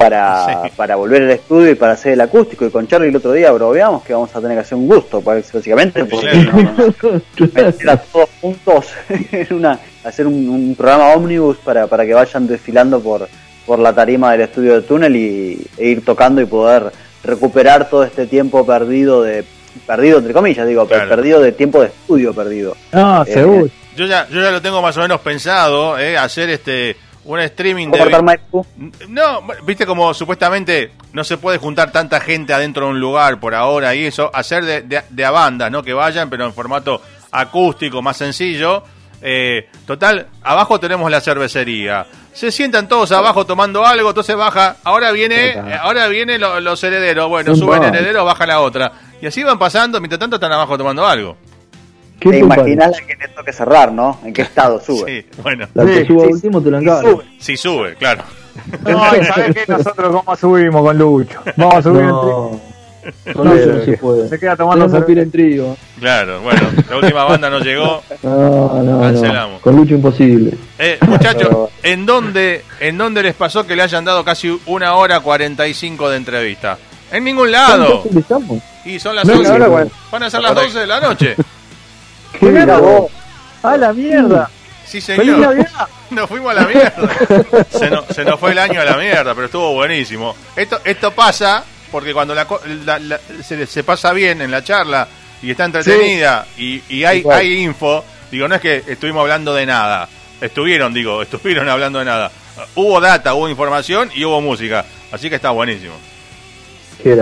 para, 0.00 0.62
para 0.76 0.96
volver 0.96 1.22
al 1.24 1.30
estudio 1.30 1.72
y 1.72 1.74
para 1.74 1.92
hacer 1.92 2.14
el 2.14 2.20
acústico. 2.22 2.64
Y 2.64 2.70
con 2.70 2.88
Charlie 2.88 3.08
el 3.08 3.16
otro 3.16 3.32
día 3.32 3.52
bromeamos 3.52 4.02
que 4.02 4.14
vamos 4.14 4.34
a 4.34 4.40
tener 4.40 4.56
que 4.56 4.62
hacer 4.62 4.78
un 4.78 4.88
gusto, 4.88 5.20
básicamente, 5.20 6.04
porque 6.06 6.48
meter 7.52 7.90
a 7.90 7.96
todos 7.98 8.30
juntos 8.40 8.86
en 9.32 9.54
una, 9.54 9.78
hacer 10.02 10.26
un, 10.26 10.74
programa 10.76 11.12
ómnibus 11.12 11.58
para, 11.58 11.86
para 11.86 12.06
que 12.06 12.14
vayan 12.14 12.46
desfilando 12.46 13.00
por, 13.00 13.28
por 13.66 13.78
la 13.78 13.92
tarima 13.92 14.32
del 14.32 14.42
estudio 14.42 14.74
de 14.74 14.82
túnel 14.82 15.14
y, 15.14 15.66
e 15.76 15.88
ir 15.88 16.02
tocando 16.02 16.40
y 16.40 16.46
poder 16.46 16.90
recuperar 17.22 17.90
todo 17.90 18.02
este 18.04 18.26
tiempo 18.26 18.64
perdido 18.64 19.22
de 19.22 19.44
perdido 19.86 20.18
entre 20.18 20.32
comillas 20.32 20.66
digo 20.66 20.88
perdido 20.88 21.38
de 21.38 21.52
tiempo 21.52 21.82
de 21.82 21.88
estudio 21.88 22.32
perdido. 22.32 22.74
Ah 22.92 23.24
eh, 23.26 23.32
seguro. 23.34 23.68
Yo 23.94 24.06
ya 24.06 24.26
yo 24.30 24.40
ya 24.40 24.50
lo 24.50 24.62
tengo 24.62 24.80
más 24.80 24.96
o 24.96 25.00
menos 25.02 25.20
pensado 25.20 25.98
eh, 25.98 26.16
hacer 26.16 26.48
este 26.48 26.96
un 27.24 27.38
streaming 27.40 27.90
de 27.90 28.40
no 29.08 29.42
viste 29.64 29.84
como 29.84 30.14
supuestamente 30.14 30.92
no 31.12 31.22
se 31.22 31.36
puede 31.36 31.58
juntar 31.58 31.92
tanta 31.92 32.20
gente 32.20 32.54
adentro 32.54 32.86
de 32.86 32.92
un 32.92 33.00
lugar 33.00 33.38
por 33.38 33.54
ahora 33.54 33.94
y 33.94 34.06
eso 34.06 34.30
hacer 34.34 34.64
de, 34.64 34.82
de, 34.82 35.02
de 35.08 35.24
a 35.24 35.30
banda 35.30 35.68
no 35.68 35.82
que 35.82 35.92
vayan 35.92 36.30
pero 36.30 36.46
en 36.46 36.54
formato 36.54 37.02
acústico 37.30 38.00
más 38.00 38.16
sencillo 38.16 38.82
eh, 39.22 39.68
total, 39.86 40.26
abajo 40.42 40.80
tenemos 40.80 41.10
la 41.10 41.20
cervecería. 41.20 42.06
Se 42.32 42.50
sientan 42.50 42.88
todos 42.88 43.12
abajo 43.12 43.44
tomando 43.44 43.84
algo, 43.84 44.10
entonces 44.10 44.36
baja. 44.36 44.76
Ahora 44.84 45.12
viene, 45.12 45.54
ahora 45.80 46.08
viene 46.08 46.38
los 46.38 46.82
herederos. 46.84 47.28
Bueno, 47.28 47.54
suben 47.54 47.82
herederos, 47.82 48.24
baja 48.24 48.46
la 48.46 48.60
otra. 48.60 48.92
Y 49.20 49.26
así 49.26 49.42
van 49.42 49.58
pasando, 49.58 50.00
mientras 50.00 50.18
tanto 50.18 50.36
están 50.36 50.52
abajo 50.52 50.78
tomando 50.78 51.06
algo. 51.06 51.36
¿Te 52.20 52.38
imaginas 52.38 52.92
la 52.92 53.06
que 53.06 53.16
le 53.16 53.28
toque 53.28 53.52
cerrar, 53.52 53.92
no? 53.92 54.18
¿En 54.24 54.32
qué 54.32 54.42
estado 54.42 54.80
sube? 54.84 55.22
sí, 55.22 55.40
bueno. 55.42 55.66
La 55.74 55.84
que 55.84 56.06
sube 56.06 56.26
último 56.26 56.62
te 56.62 56.70
la 56.70 56.80
sube. 57.00 57.24
Sí, 57.38 57.56
sube, 57.56 57.94
claro. 57.96 58.22
No, 58.82 59.00
¿sabes 59.24 59.54
qué? 59.54 59.64
Nosotros 59.68 60.22
cómo 60.22 60.36
subimos 60.36 60.82
con 60.82 60.98
Lucho. 60.98 61.40
Vamos 61.56 61.74
a 61.76 61.82
subir 61.82 62.10
con 63.32 63.48
Lucho 63.48 63.74
no 63.74 63.84
se 63.84 63.96
puede. 63.98 64.28
Se 64.28 64.38
queda 64.38 64.56
tomando 64.56 65.04
en 65.06 65.30
trigo. 65.30 65.76
Claro, 65.98 66.40
bueno, 66.42 66.60
la 66.88 66.96
última 66.96 67.24
banda 67.24 67.50
no 67.50 67.60
llegó. 67.60 68.02
No, 68.22 68.82
no, 68.82 69.00
Cancelamos. 69.00 69.62
Con 69.62 69.76
Lucho 69.76 69.94
imposible. 69.94 70.52
Eh, 70.78 70.98
muchachos, 71.06 71.70
¿en 71.82 72.04
dónde, 72.04 72.64
¿en 72.80 72.98
dónde 72.98 73.22
les 73.22 73.34
pasó 73.34 73.66
que 73.66 73.74
le 73.74 73.82
hayan 73.82 74.04
dado 74.04 74.24
casi 74.24 74.60
una 74.66 74.94
hora 74.94 75.20
45 75.20 76.10
de 76.10 76.16
entrevista? 76.16 76.76
En 77.10 77.24
ningún 77.24 77.50
lado. 77.50 78.02
Y 78.84 78.98
son 78.98 79.16
las 79.16 79.26
11. 79.28 79.90
Van 80.12 80.22
a 80.22 80.30
ser 80.30 80.42
las 80.42 80.54
12 80.54 80.78
de 80.80 80.86
la 80.86 81.00
noche. 81.00 81.36
¿Qué 82.38 82.66
¡A 83.62 83.76
la 83.76 83.92
mierda! 83.92 84.50
Sí, 84.86 85.00
señor. 85.00 85.56
Nos 86.10 86.28
fuimos 86.28 86.50
a 86.50 86.54
la 86.54 86.66
mierda. 86.66 87.66
Se 87.70 87.88
nos, 87.88 88.04
se 88.06 88.24
nos 88.24 88.40
fue 88.40 88.50
el 88.50 88.58
año 88.58 88.80
a 88.80 88.84
la 88.84 88.96
mierda, 88.96 89.32
pero 89.32 89.46
estuvo 89.46 89.74
buenísimo. 89.74 90.34
Esto, 90.56 90.80
esto 90.84 91.12
pasa 91.12 91.62
porque 91.92 92.12
cuando 92.12 92.34
la, 92.34 92.46
se, 93.44 93.64
se, 93.66 93.84
pasa 93.84 94.12
bien 94.12 94.42
en 94.42 94.50
la 94.50 94.64
charla 94.64 95.06
y 95.40 95.52
está 95.52 95.66
entretenida 95.66 96.46
y, 96.58 96.82
y 96.88 97.04
hay, 97.04 97.24
hay 97.30 97.62
info, 97.62 98.04
digo, 98.30 98.48
no 98.48 98.56
es 98.56 98.60
que 98.60 98.82
estuvimos 98.88 99.20
hablando 99.20 99.54
de 99.54 99.66
nada. 99.66 100.08
Estuvieron, 100.40 100.92
digo, 100.92 101.22
estuvieron 101.22 101.68
hablando 101.68 102.00
de 102.00 102.06
nada. 102.06 102.32
Hubo 102.74 103.00
data, 103.00 103.34
hubo 103.34 103.48
información 103.48 104.10
y 104.12 104.24
hubo 104.24 104.40
música. 104.40 104.84
Así 105.12 105.28
que 105.28 105.36
está 105.36 105.50
buenísimo. 105.50 105.94
Qué 107.02 107.16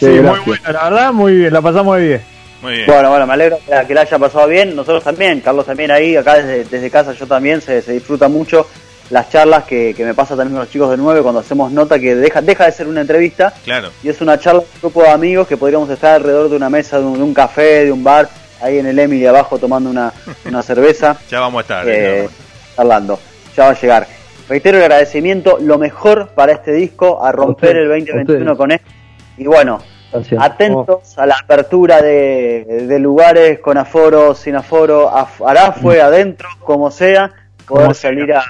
sí, 0.00 0.06
muy 0.06 0.40
buena, 0.40 0.72
la 0.72 0.90
verdad, 0.90 1.12
muy 1.12 1.34
bien, 1.34 1.52
la 1.52 1.62
pasamos 1.62 1.96
muy 1.96 2.08
bien. 2.08 2.33
Muy 2.64 2.72
bien. 2.72 2.86
Bueno, 2.86 3.10
bueno, 3.10 3.26
me 3.26 3.34
alegro 3.34 3.58
que 3.86 3.94
la 3.94 4.00
haya 4.00 4.18
pasado 4.18 4.48
bien. 4.48 4.74
Nosotros 4.74 5.04
también, 5.04 5.42
Carlos 5.42 5.66
también 5.66 5.90
ahí, 5.90 6.16
acá 6.16 6.36
desde, 6.36 6.64
desde 6.64 6.90
casa 6.90 7.12
yo 7.12 7.26
también, 7.26 7.60
se, 7.60 7.82
se 7.82 7.92
disfruta 7.92 8.26
mucho 8.26 8.66
las 9.10 9.28
charlas 9.28 9.64
que, 9.64 9.94
me 9.98 10.14
pasa 10.14 10.34
también 10.34 10.52
con 10.52 10.60
los 10.60 10.70
chicos 10.70 10.90
de 10.90 10.96
9 10.96 11.20
cuando 11.20 11.40
hacemos 11.40 11.70
nota 11.70 11.98
que 11.98 12.14
deja, 12.14 12.40
deja 12.40 12.64
de 12.64 12.72
ser 12.72 12.86
una 12.86 13.02
entrevista 13.02 13.52
claro. 13.62 13.90
y 14.02 14.08
es 14.08 14.22
una 14.22 14.38
charla 14.38 14.60
de 14.60 14.66
un 14.66 14.80
grupo 14.80 15.02
de 15.02 15.10
amigos 15.10 15.46
que 15.46 15.58
podríamos 15.58 15.90
estar 15.90 16.14
alrededor 16.14 16.48
de 16.48 16.56
una 16.56 16.70
mesa, 16.70 16.98
de 16.98 17.04
un, 17.04 17.34
café, 17.34 17.84
de 17.84 17.92
un 17.92 18.02
bar, 18.02 18.30
ahí 18.62 18.78
en 18.78 18.86
el 18.86 18.98
Emily 18.98 19.26
abajo 19.26 19.58
tomando 19.58 19.90
una, 19.90 20.10
una 20.46 20.62
cerveza. 20.62 21.18
ya 21.30 21.40
vamos 21.40 21.58
a 21.58 21.62
estar. 21.62 21.84
Eh, 21.86 22.30
charlando, 22.76 23.20
ya 23.54 23.64
va 23.64 23.70
a 23.72 23.80
llegar. 23.80 24.06
Reitero 24.48 24.78
el 24.78 24.84
agradecimiento, 24.84 25.58
lo 25.60 25.78
mejor 25.78 26.28
para 26.34 26.52
este 26.52 26.72
disco, 26.72 27.22
a 27.22 27.30
romper 27.30 27.76
el 27.76 27.88
2021 27.88 28.56
con 28.56 28.72
él. 28.72 28.80
Y 29.36 29.44
bueno, 29.44 29.80
atentos 30.38 31.18
a 31.18 31.26
la 31.26 31.36
apertura 31.42 32.00
de, 32.00 32.86
de, 32.88 32.98
lugares 32.98 33.58
con 33.58 33.78
aforo, 33.78 34.34
sin 34.34 34.56
aforo, 34.56 35.10
hará 35.46 35.72
fue 35.72 35.98
mm. 35.98 36.04
adentro, 36.04 36.48
como 36.60 36.90
sea, 36.90 37.32
poder 37.66 37.94
salir 37.94 38.32
a 38.32 38.44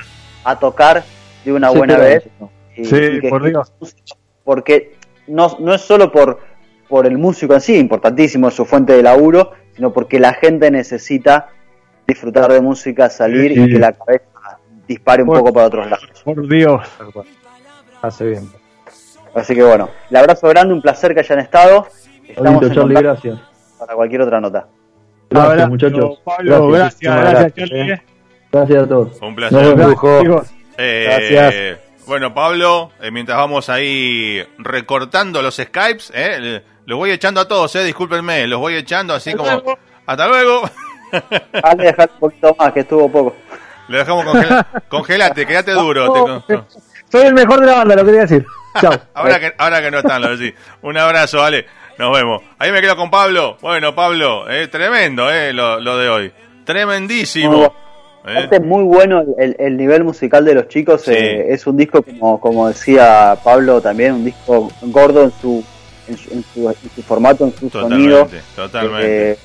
a 0.44 0.58
tocar 0.58 1.02
de 1.44 1.52
una 1.52 1.70
buena 1.70 1.96
vez. 1.96 2.24
sí, 2.76 3.20
por 3.28 3.44
Dios. 3.44 3.72
Porque 4.44 4.94
no, 5.26 5.56
no 5.58 5.74
es 5.74 5.80
solo 5.80 6.12
por, 6.12 6.40
por 6.88 7.06
el 7.06 7.18
músico 7.18 7.54
en 7.54 7.60
sí, 7.60 7.76
importantísimo 7.76 8.50
su 8.50 8.64
fuente 8.64 8.92
de 8.92 9.02
laburo, 9.02 9.52
sino 9.74 9.92
porque 9.92 10.20
la 10.20 10.34
gente 10.34 10.70
necesita 10.70 11.48
disfrutar 12.06 12.52
de 12.52 12.60
música, 12.60 13.08
salir 13.08 13.52
y 13.52 13.72
que 13.72 13.78
la 13.78 13.92
cabeza 13.92 14.60
dispare 14.86 15.22
un 15.22 15.28
poco 15.30 15.52
para 15.52 15.66
otros 15.66 15.90
lados. 15.90 16.22
Por 16.22 16.46
Dios. 16.46 16.82
Hace 18.02 18.26
bien. 18.26 18.63
Así 19.34 19.54
que 19.54 19.62
bueno, 19.62 19.90
el 20.10 20.16
abrazo 20.16 20.48
grande, 20.48 20.74
un 20.74 20.82
placer 20.82 21.14
que 21.14 21.20
hayan 21.20 21.40
estado. 21.40 21.88
Estamos 22.26 22.72
Charlie, 22.72 22.94
gracias. 22.94 23.38
Para 23.78 23.94
cualquier 23.94 24.22
otra 24.22 24.40
nota. 24.40 24.66
Gracias, 25.30 25.68
muchachos. 25.68 26.18
Pablo, 26.24 26.68
gracias, 26.68 27.14
gracias, 27.14 27.54
Charlie. 27.54 28.02
Gracias 28.52 28.82
a 28.82 28.88
todos. 28.88 29.20
Un 29.20 29.34
placer. 29.34 29.76
Eh, 30.78 31.06
Gracias. 31.08 31.78
Bueno, 32.06 32.34
Pablo, 32.34 32.90
eh, 33.00 33.10
mientras 33.10 33.38
vamos 33.38 33.70
ahí 33.70 34.44
recortando 34.58 35.40
los 35.40 35.56
Skypes, 35.56 36.12
eh, 36.14 36.62
los 36.84 36.98
voy 36.98 37.10
echando 37.10 37.40
a 37.40 37.48
todos, 37.48 37.74
eh, 37.76 37.84
discúlpenme, 37.84 38.46
los 38.46 38.60
voy 38.60 38.74
echando 38.74 39.14
así 39.14 39.32
como... 39.34 39.78
Hasta 40.06 40.28
luego. 40.28 40.68
Dale, 41.52 41.84
dejar 41.84 42.10
un 42.14 42.20
poquito 42.20 42.54
más, 42.58 42.72
que 42.72 42.80
estuvo 42.80 43.10
poco. 43.10 43.34
Le 43.88 43.98
dejamos 43.98 44.26
congelate, 44.88 45.46
quédate 45.46 45.72
duro. 45.72 46.44
Soy 47.10 47.22
el 47.26 47.34
mejor 47.34 47.60
de 47.60 47.66
la 47.66 47.76
banda, 47.76 47.96
lo 47.96 48.04
quería 48.04 48.20
decir. 48.22 48.44
Chao. 48.80 48.92
ahora, 49.14 49.40
que, 49.40 49.54
ahora 49.56 49.82
que 49.82 49.90
no 49.90 49.98
están, 49.98 50.22
lo 50.22 50.36
decís. 50.36 50.54
Un 50.82 50.96
abrazo, 50.96 51.38
vale. 51.38 51.66
Nos 51.98 52.16
vemos. 52.16 52.42
Ahí 52.58 52.72
me 52.72 52.80
quedo 52.80 52.96
con 52.96 53.10
Pablo. 53.10 53.56
Bueno, 53.60 53.94
Pablo, 53.94 54.50
eh, 54.50 54.68
tremendo 54.68 55.30
eh, 55.30 55.52
lo, 55.52 55.80
lo 55.80 55.96
de 55.96 56.08
hoy. 56.08 56.32
Tremendísimo. 56.64 57.72
Es 58.26 58.60
muy 58.62 58.84
bueno 58.84 59.22
el, 59.36 59.76
nivel 59.76 60.02
musical 60.02 60.46
de 60.46 60.54
los 60.54 60.68
chicos. 60.68 61.06
Eh, 61.08 61.52
es 61.52 61.66
un 61.66 61.76
disco, 61.76 62.02
como, 62.02 62.40
como 62.40 62.68
decía 62.68 63.36
Pablo, 63.44 63.82
también 63.82 64.14
un 64.14 64.24
disco 64.24 64.70
gordo 64.80 65.24
en 65.24 65.32
su, 65.42 65.62
en 66.08 66.16
su, 66.16 67.02
formato, 67.02 67.44
en 67.44 67.54
su 67.54 67.68
sonido. 67.68 68.26
Totalmente. 68.56 69.32
Eh, 69.32 69.38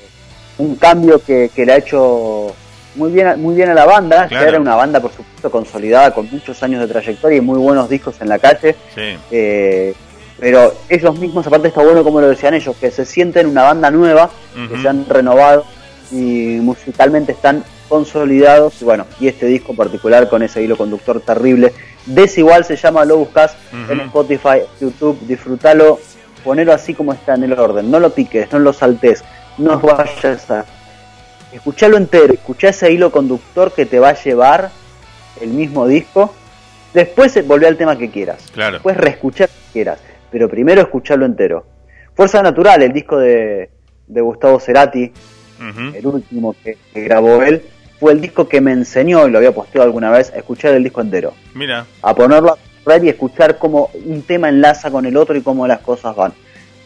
un 0.56 0.76
cambio 0.76 1.22
que, 1.22 1.50
le 1.54 1.72
ha 1.72 1.76
hecho 1.76 2.54
muy 2.94 3.12
bien, 3.12 3.40
muy 3.40 3.54
bien 3.54 3.70
a 3.70 3.74
la 3.74 3.86
banda. 3.86 4.28
Ya 4.28 4.42
era 4.42 4.60
una 4.60 4.74
banda, 4.74 5.00
por 5.00 5.12
supuesto, 5.12 5.50
consolidada, 5.50 6.12
con 6.12 6.28
muchos 6.30 6.62
años 6.62 6.80
de 6.80 6.88
trayectoria 6.88 7.38
y 7.38 7.40
muy 7.40 7.58
buenos 7.58 7.88
discos 7.88 8.20
en 8.20 8.28
la 8.28 8.38
calle. 8.38 8.76
Eh, 9.30 9.94
pero 10.38 10.74
ellos 10.88 11.18
mismos, 11.18 11.46
aparte 11.46 11.68
está 11.68 11.82
bueno 11.82 12.02
como 12.02 12.20
lo 12.20 12.28
decían 12.28 12.54
ellos, 12.54 12.74
que 12.76 12.90
se 12.90 13.04
sienten 13.04 13.46
una 13.46 13.62
banda 13.62 13.90
nueva, 13.90 14.30
que 14.70 14.80
se 14.80 14.88
han 14.88 15.06
renovado 15.06 15.64
y 16.10 16.58
musicalmente 16.62 17.32
están 17.32 17.62
consolidados. 17.88 18.80
Y 18.80 18.84
bueno, 18.84 19.06
y 19.20 19.28
este 19.28 19.46
disco 19.46 19.72
en 19.72 19.76
particular 19.76 20.28
con 20.28 20.42
ese 20.42 20.62
hilo 20.62 20.76
conductor 20.76 21.20
terrible. 21.20 21.72
Desigual 22.06 22.64
se 22.64 22.76
llama, 22.76 23.04
lo 23.04 23.18
buscas 23.18 23.54
en 23.90 24.00
Spotify, 24.00 24.62
YouTube, 24.80 25.18
disfrútalo, 25.26 26.00
ponelo 26.42 26.72
así 26.72 26.94
como 26.94 27.12
está 27.12 27.34
en 27.34 27.44
el 27.44 27.52
orden. 27.52 27.90
No 27.90 28.00
lo 28.00 28.10
piques, 28.10 28.50
no 28.50 28.58
lo 28.58 28.72
saltes, 28.72 29.22
no 29.58 29.78
vayas 29.78 30.50
a. 30.50 30.64
Escuchalo 31.52 31.96
entero, 31.96 32.32
escucha 32.32 32.68
ese 32.68 32.92
hilo 32.92 33.10
conductor 33.10 33.72
que 33.72 33.86
te 33.86 33.98
va 33.98 34.10
a 34.10 34.22
llevar 34.22 34.70
el 35.40 35.50
mismo 35.50 35.86
disco. 35.86 36.34
Después 36.94 37.46
volvé 37.46 37.66
al 37.66 37.76
tema 37.76 37.96
que 37.96 38.10
quieras. 38.10 38.46
Claro. 38.52 38.74
Después 38.74 38.96
reescuchar 38.96 39.48
que 39.48 39.72
quieras. 39.72 40.00
Pero 40.30 40.48
primero 40.48 40.80
escucharlo 40.80 41.26
entero. 41.26 41.66
Fuerza 42.14 42.42
Natural, 42.42 42.82
el 42.82 42.92
disco 42.92 43.18
de, 43.18 43.70
de 44.06 44.20
Gustavo 44.20 44.60
Cerati, 44.60 45.12
el 45.94 46.06
último 46.06 46.54
que, 46.62 46.76
grabó 46.94 47.42
él, 47.42 47.62
fue 47.98 48.12
el 48.12 48.20
disco 48.20 48.48
que 48.48 48.60
me 48.60 48.72
enseñó, 48.72 49.26
y 49.26 49.30
lo 49.30 49.38
había 49.38 49.52
posteado 49.52 49.86
alguna 49.86 50.10
vez, 50.10 50.32
a 50.32 50.36
escuchar 50.36 50.74
el 50.74 50.82
disco 50.82 51.00
entero. 51.00 51.34
Mira. 51.54 51.86
A 52.02 52.14
ponerlo 52.14 52.52
a 52.52 52.58
y 53.02 53.08
escuchar 53.08 53.58
cómo 53.58 53.90
un 54.04 54.22
tema 54.22 54.48
enlaza 54.48 54.90
con 54.90 55.06
el 55.06 55.16
otro 55.16 55.36
y 55.36 55.42
cómo 55.42 55.66
las 55.66 55.78
cosas 55.78 56.16
van. 56.16 56.32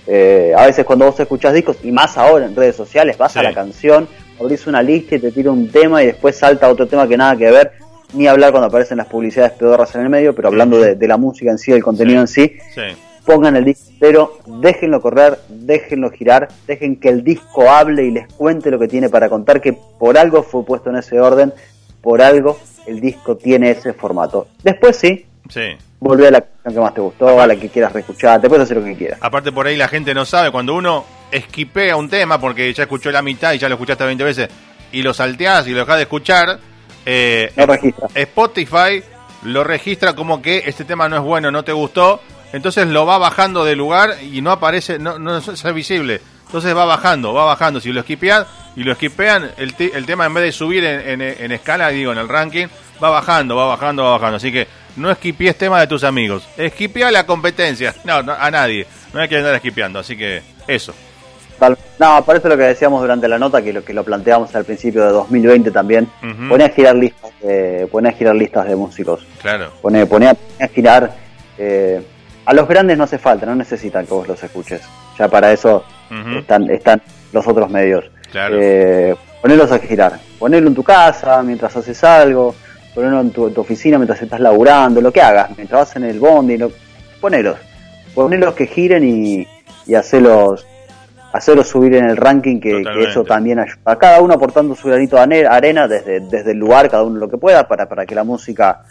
Eh, 0.06 0.52
a 0.54 0.66
veces 0.66 0.84
cuando 0.84 1.06
vos 1.06 1.18
escuchás 1.18 1.54
discos, 1.54 1.78
y 1.82 1.92
más 1.92 2.18
ahora 2.18 2.44
en 2.44 2.54
redes 2.54 2.76
sociales, 2.76 3.16
vas 3.16 3.36
a 3.36 3.42
la 3.42 3.54
canción, 3.54 4.06
abrís 4.40 4.66
una 4.66 4.82
lista 4.82 5.16
y 5.16 5.20
te 5.20 5.32
tira 5.32 5.50
un 5.50 5.68
tema 5.68 6.02
y 6.02 6.06
después 6.06 6.36
salta 6.36 6.68
otro 6.68 6.86
tema 6.86 7.06
que 7.08 7.16
nada 7.16 7.36
que 7.36 7.50
ver, 7.50 7.72
ni 8.12 8.26
hablar 8.26 8.50
cuando 8.50 8.68
aparecen 8.68 8.98
las 8.98 9.06
publicidades 9.06 9.52
pedorras 9.52 9.94
en 9.94 10.02
el 10.02 10.08
medio, 10.08 10.34
pero 10.34 10.48
hablando 10.48 10.78
de, 10.78 11.08
la 11.08 11.16
música 11.16 11.50
en 11.50 11.58
sí, 11.58 11.72
del 11.72 11.82
contenido 11.82 12.20
en 12.20 12.28
sí, 12.28 12.56
pongan 13.24 13.56
el 13.56 13.64
disco 13.64 13.90
entero, 13.90 14.38
déjenlo 14.46 15.00
correr, 15.00 15.38
déjenlo 15.48 16.10
girar, 16.10 16.48
dejen 16.66 16.96
que 16.96 17.08
el 17.08 17.24
disco 17.24 17.70
hable 17.70 18.04
y 18.04 18.10
les 18.10 18.32
cuente 18.32 18.70
lo 18.70 18.78
que 18.78 18.88
tiene 18.88 19.08
para 19.08 19.28
contar, 19.28 19.60
que 19.60 19.72
por 19.72 20.18
algo 20.18 20.42
fue 20.42 20.64
puesto 20.64 20.90
en 20.90 20.96
ese 20.96 21.20
orden, 21.20 21.52
por 22.00 22.20
algo 22.22 22.58
el 22.86 23.00
disco 23.00 23.36
tiene 23.36 23.70
ese 23.70 23.92
formato. 23.94 24.48
Después 24.62 24.96
sí, 24.96 25.26
sí. 25.48 25.76
Volvé 26.04 26.28
a 26.28 26.30
la 26.30 26.40
canción 26.40 26.74
que 26.74 26.80
más 26.80 26.94
te 26.94 27.00
gustó, 27.00 27.40
a 27.40 27.46
la 27.46 27.56
que 27.56 27.68
quieras 27.70 27.92
reescuchar, 27.92 28.40
te 28.40 28.48
puedes 28.48 28.64
hacer 28.64 28.76
lo 28.76 28.84
que 28.84 28.94
quieras. 28.94 29.18
Aparte 29.22 29.50
por 29.50 29.66
ahí 29.66 29.76
la 29.76 29.88
gente 29.88 30.14
no 30.14 30.24
sabe, 30.24 30.50
cuando 30.50 30.74
uno 30.74 31.04
esquipea 31.30 31.96
un 31.96 32.08
tema 32.08 32.38
porque 32.38 32.72
ya 32.72 32.84
escuchó 32.84 33.10
la 33.10 33.22
mitad 33.22 33.54
y 33.54 33.58
ya 33.58 33.68
lo 33.68 33.74
escuchaste 33.74 34.04
20 34.04 34.22
veces 34.22 34.48
y 34.92 35.02
lo 35.02 35.14
salteás 35.14 35.66
y 35.66 35.70
lo 35.70 35.80
dejas 35.80 35.96
de 35.96 36.02
escuchar, 36.02 36.58
eh, 37.06 37.52
Spotify 38.14 39.02
lo 39.44 39.64
registra 39.64 40.14
como 40.14 40.40
que 40.42 40.62
este 40.66 40.84
tema 40.84 41.08
no 41.08 41.16
es 41.16 41.22
bueno, 41.22 41.50
no 41.50 41.64
te 41.64 41.72
gustó, 41.72 42.20
entonces 42.52 42.86
lo 42.86 43.06
va 43.06 43.18
bajando 43.18 43.64
de 43.64 43.74
lugar 43.74 44.16
y 44.22 44.42
no 44.42 44.52
aparece, 44.52 44.98
no, 44.98 45.18
no 45.18 45.38
es 45.38 45.74
visible. 45.74 46.20
Entonces 46.46 46.76
va 46.76 46.84
bajando, 46.84 47.34
va 47.34 47.44
bajando. 47.44 47.80
Si 47.80 47.92
lo 47.92 47.98
esquipean 47.98 48.46
y 48.76 48.84
lo 48.84 48.92
esquipean, 48.92 49.50
el, 49.56 49.74
el 49.76 50.06
tema 50.06 50.26
en 50.26 50.34
vez 50.34 50.44
de 50.44 50.52
subir 50.52 50.84
en, 50.84 51.20
en, 51.20 51.50
escala, 51.50 51.88
digo, 51.88 52.12
en 52.12 52.18
el 52.18 52.28
ranking, 52.28 52.66
va 53.02 53.10
bajando, 53.10 53.56
va 53.56 53.66
bajando, 53.66 54.04
va 54.04 54.10
bajando. 54.12 54.36
Así 54.36 54.52
que 54.52 54.66
no 54.96 55.10
esquipees 55.10 55.56
tema 55.56 55.80
de 55.80 55.86
tus 55.86 56.04
amigos. 56.04 56.48
Esquipea 56.56 57.10
la 57.10 57.26
competencia. 57.26 57.94
No, 58.04 58.14
a 58.14 58.50
nadie. 58.50 58.86
No 59.12 59.20
hay 59.20 59.28
que 59.28 59.38
andar 59.38 59.54
esquipeando. 59.54 59.98
Así 59.98 60.16
que 60.16 60.42
eso. 60.66 60.94
No, 61.98 62.24
parece 62.24 62.48
lo 62.48 62.56
que 62.56 62.64
decíamos 62.64 63.00
durante 63.00 63.28
la 63.28 63.38
nota, 63.38 63.62
que 63.62 63.72
lo 63.72 63.84
que 63.84 63.94
lo 63.94 64.04
planteamos 64.04 64.54
al 64.54 64.64
principio 64.64 65.04
de 65.04 65.12
2020 65.12 65.70
también. 65.70 66.08
Pone 66.48 66.64
a 66.64 66.68
girar 66.68 66.96
listas 66.96 67.30
de, 67.40 67.88
a 67.92 68.12
girar 68.12 68.34
listas 68.34 68.66
de 68.66 68.76
músicos. 68.76 69.24
Claro. 69.40 69.72
Pone, 69.80 70.06
pone, 70.06 70.28
a, 70.28 70.36
girar. 70.68 71.12
Eh, 71.56 72.02
a 72.44 72.52
los 72.52 72.68
grandes 72.68 72.98
no 72.98 73.04
hace 73.04 73.18
falta, 73.18 73.46
no 73.46 73.54
necesitan 73.54 74.04
que 74.04 74.12
vos 74.12 74.28
los 74.28 74.42
escuches. 74.42 74.82
Ya 75.18 75.28
para 75.28 75.52
eso 75.52 75.84
están, 76.36 76.68
están 76.70 77.00
los 77.32 77.46
otros 77.46 77.70
medios. 77.70 78.04
Claro. 78.30 78.58
Eh, 78.60 79.14
ponerlos 79.40 79.70
a 79.70 79.78
girar. 79.78 80.18
Ponerlo 80.38 80.68
en 80.68 80.74
tu 80.74 80.82
casa 80.82 81.42
mientras 81.42 81.74
haces 81.76 82.02
algo. 82.04 82.54
Ponerlo 82.94 83.20
en 83.20 83.30
tu, 83.30 83.60
oficina 83.60 83.98
mientras 83.98 84.22
estás 84.22 84.40
laburando. 84.40 85.00
Lo 85.00 85.12
que 85.12 85.20
hagas. 85.20 85.50
Mientras 85.56 85.88
vas 85.88 85.96
en 85.96 86.04
el 86.04 86.18
bondi. 86.18 86.56
Lo, 86.56 86.70
ponelos. 87.20 87.58
Ponelos 88.14 88.54
que 88.54 88.66
giren 88.66 89.04
y, 89.04 89.46
y 89.86 89.94
hacelos 89.94 90.66
hacerlo 91.34 91.64
subir 91.64 91.96
en 91.96 92.08
el 92.08 92.16
ranking, 92.16 92.60
que, 92.60 92.84
eso 93.00 93.24
también 93.24 93.58
ayuda. 93.58 93.80
A 93.84 93.96
cada 93.96 94.20
uno 94.20 94.34
aportando 94.34 94.76
su 94.76 94.86
granito 94.86 95.16
de 95.16 95.46
arena 95.46 95.88
desde, 95.88 96.20
desde 96.20 96.52
el 96.52 96.58
lugar, 96.58 96.88
cada 96.88 97.02
uno 97.02 97.18
lo 97.18 97.28
que 97.28 97.36
pueda, 97.36 97.66
para, 97.66 97.88
para 97.88 98.06
que 98.06 98.14
la 98.14 98.22
música 98.22 98.82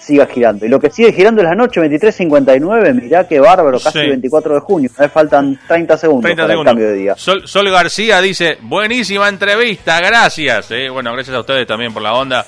siga 0.00 0.26
girando. 0.26 0.66
Y 0.66 0.68
lo 0.68 0.80
que 0.80 0.90
sigue 0.90 1.12
girando 1.12 1.40
es 1.40 1.48
la 1.48 1.54
noche 1.54 1.80
23.59, 1.80 3.00
mirá 3.00 3.28
qué 3.28 3.38
bárbaro, 3.38 3.78
casi 3.78 4.00
24 4.00 4.54
de 4.54 4.60
junio. 4.60 4.90
Me 4.98 5.08
faltan 5.08 5.56
30 5.68 5.96
segundos 5.96 6.32
para 6.34 6.52
el 6.52 6.64
cambio 6.64 6.88
de 6.88 6.94
día. 6.94 7.14
Sol, 7.16 7.46
Sol, 7.46 7.70
García 7.70 8.20
dice, 8.20 8.58
buenísima 8.62 9.28
entrevista, 9.28 10.00
gracias. 10.00 10.72
Eh, 10.72 10.88
bueno, 10.90 11.12
gracias 11.12 11.36
a 11.36 11.40
ustedes 11.40 11.64
también 11.64 11.94
por 11.94 12.02
la 12.02 12.14
onda 12.14 12.44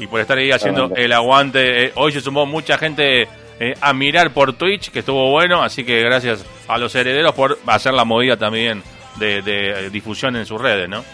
y 0.00 0.06
por 0.06 0.20
estar 0.20 0.38
ahí 0.38 0.50
haciendo 0.50 0.92
el 0.96 1.12
aguante. 1.12 1.84
Eh, 1.84 1.92
hoy 1.96 2.12
se 2.12 2.20
sumó 2.20 2.46
mucha 2.46 2.78
gente 2.78 3.28
eh, 3.58 3.74
a 3.80 3.92
mirar 3.92 4.32
por 4.32 4.54
Twitch, 4.54 4.90
que 4.90 5.00
estuvo 5.00 5.30
bueno, 5.30 5.62
así 5.62 5.84
que 5.84 6.00
gracias 6.02 6.44
a 6.66 6.78
los 6.78 6.94
herederos 6.94 7.34
por 7.34 7.58
hacer 7.66 7.92
la 7.94 8.04
movida 8.04 8.36
también 8.36 8.82
de, 9.18 9.90
difusión 9.90 10.36
en 10.36 10.46
sus 10.46 10.60
redes, 10.60 10.88
¿no? 10.88 11.04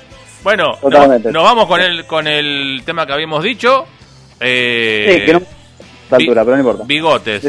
Bueno, 0.42 0.78
nos, 0.82 1.32
vamos 1.42 1.66
con 1.66 1.80
el, 1.80 2.06
con 2.06 2.26
el 2.26 2.82
tema 2.84 3.06
que 3.06 3.12
habíamos 3.12 3.42
dicho. 3.42 3.86
Eh, 4.38 5.18
sí, 5.18 5.26
que 5.26 5.32
no 5.32 5.42
altura, 6.10 6.44
pero 6.44 6.56
no 6.56 6.62
importa. 6.62 6.84
Bigotes. 6.86 7.42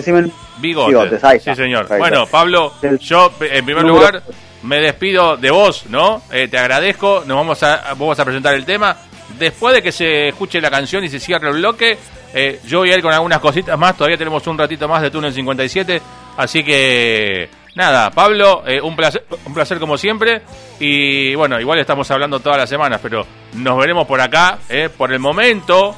bigotes. 0.59 1.21
sí, 1.43 1.55
señor. 1.55 1.87
bueno, 1.87 2.25
Pablo, 2.25 2.73
yo 2.99 3.31
en 3.41 3.65
primer 3.65 3.83
lugar 3.83 4.23
me 4.67 4.79
despido 4.79 5.37
de 5.37 5.49
vos, 5.49 5.85
¿no? 5.87 6.21
Eh, 6.31 6.47
te 6.49 6.57
agradezco. 6.57 7.23
Nos 7.25 7.37
vamos 7.37 7.63
a, 7.63 7.93
vamos 7.97 8.19
a 8.19 8.25
presentar 8.25 8.53
el 8.53 8.65
tema. 8.65 8.97
Después 9.39 9.73
de 9.75 9.81
que 9.81 9.91
se 9.91 10.29
escuche 10.29 10.59
la 10.59 10.69
canción 10.69 11.03
y 11.03 11.09
se 11.09 11.19
cierre 11.19 11.49
el 11.49 11.55
bloque, 11.55 11.97
eh, 12.33 12.59
yo 12.65 12.79
voy 12.79 12.91
a 12.91 12.95
ir 12.95 13.01
con 13.01 13.13
algunas 13.13 13.39
cositas 13.39 13.77
más. 13.79 13.95
Todavía 13.95 14.17
tenemos 14.17 14.45
un 14.47 14.57
ratito 14.57 14.87
más 14.87 15.01
de 15.01 15.09
Túnel 15.09 15.33
57. 15.33 16.01
Así 16.37 16.63
que, 16.63 17.49
nada, 17.75 18.11
Pablo, 18.11 18.63
eh, 18.67 18.81
un, 18.81 18.95
placer, 18.95 19.25
un 19.45 19.53
placer 19.53 19.79
como 19.79 19.97
siempre. 19.97 20.41
Y 20.79 21.33
bueno, 21.35 21.59
igual 21.59 21.79
estamos 21.79 22.09
hablando 22.11 22.39
todas 22.39 22.57
las 22.57 22.69
semanas, 22.69 22.99
pero 23.01 23.25
nos 23.53 23.77
veremos 23.77 24.05
por 24.05 24.19
acá, 24.19 24.59
eh, 24.69 24.89
por 24.95 25.13
el 25.13 25.19
momento, 25.19 25.95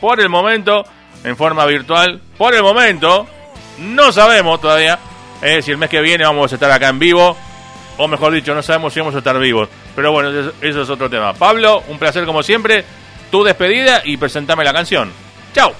por 0.00 0.20
el 0.20 0.28
momento, 0.28 0.84
en 1.22 1.36
forma 1.36 1.64
virtual. 1.66 2.20
Por 2.36 2.54
el 2.54 2.62
momento, 2.62 3.26
no 3.78 4.12
sabemos 4.12 4.60
todavía 4.60 4.98
si 5.62 5.70
el 5.70 5.78
mes 5.78 5.88
que 5.88 6.02
viene 6.02 6.24
vamos 6.24 6.52
a 6.52 6.56
estar 6.56 6.70
acá 6.70 6.88
en 6.88 6.98
vivo. 6.98 7.36
O 8.02 8.08
mejor 8.08 8.32
dicho, 8.32 8.54
no 8.54 8.62
sabemos 8.62 8.94
si 8.94 9.00
vamos 9.00 9.14
a 9.14 9.18
estar 9.18 9.38
vivos. 9.38 9.68
Pero 9.94 10.10
bueno, 10.10 10.30
eso 10.62 10.82
es 10.82 10.88
otro 10.88 11.10
tema. 11.10 11.34
Pablo, 11.34 11.82
un 11.88 11.98
placer 11.98 12.24
como 12.24 12.42
siempre. 12.42 12.82
Tu 13.30 13.44
despedida 13.44 14.00
y 14.02 14.16
presentame 14.16 14.64
la 14.64 14.72
canción. 14.72 15.12
Chao. 15.52 15.74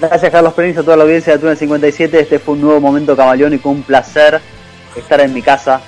Gracias 0.00 0.32
Carlos 0.32 0.54
Perín, 0.54 0.76
a 0.78 0.82
toda 0.82 0.96
la 0.96 1.04
audiencia 1.04 1.34
de 1.34 1.38
Tuna 1.38 1.54
57. 1.54 2.18
Este 2.18 2.38
fue 2.38 2.54
un 2.54 2.62
nuevo 2.62 2.80
momento 2.80 3.14
camaleónico, 3.14 3.68
un 3.68 3.82
placer 3.82 4.40
estar 4.96 5.20
en 5.20 5.34
mi 5.34 5.42
casa. 5.42 5.82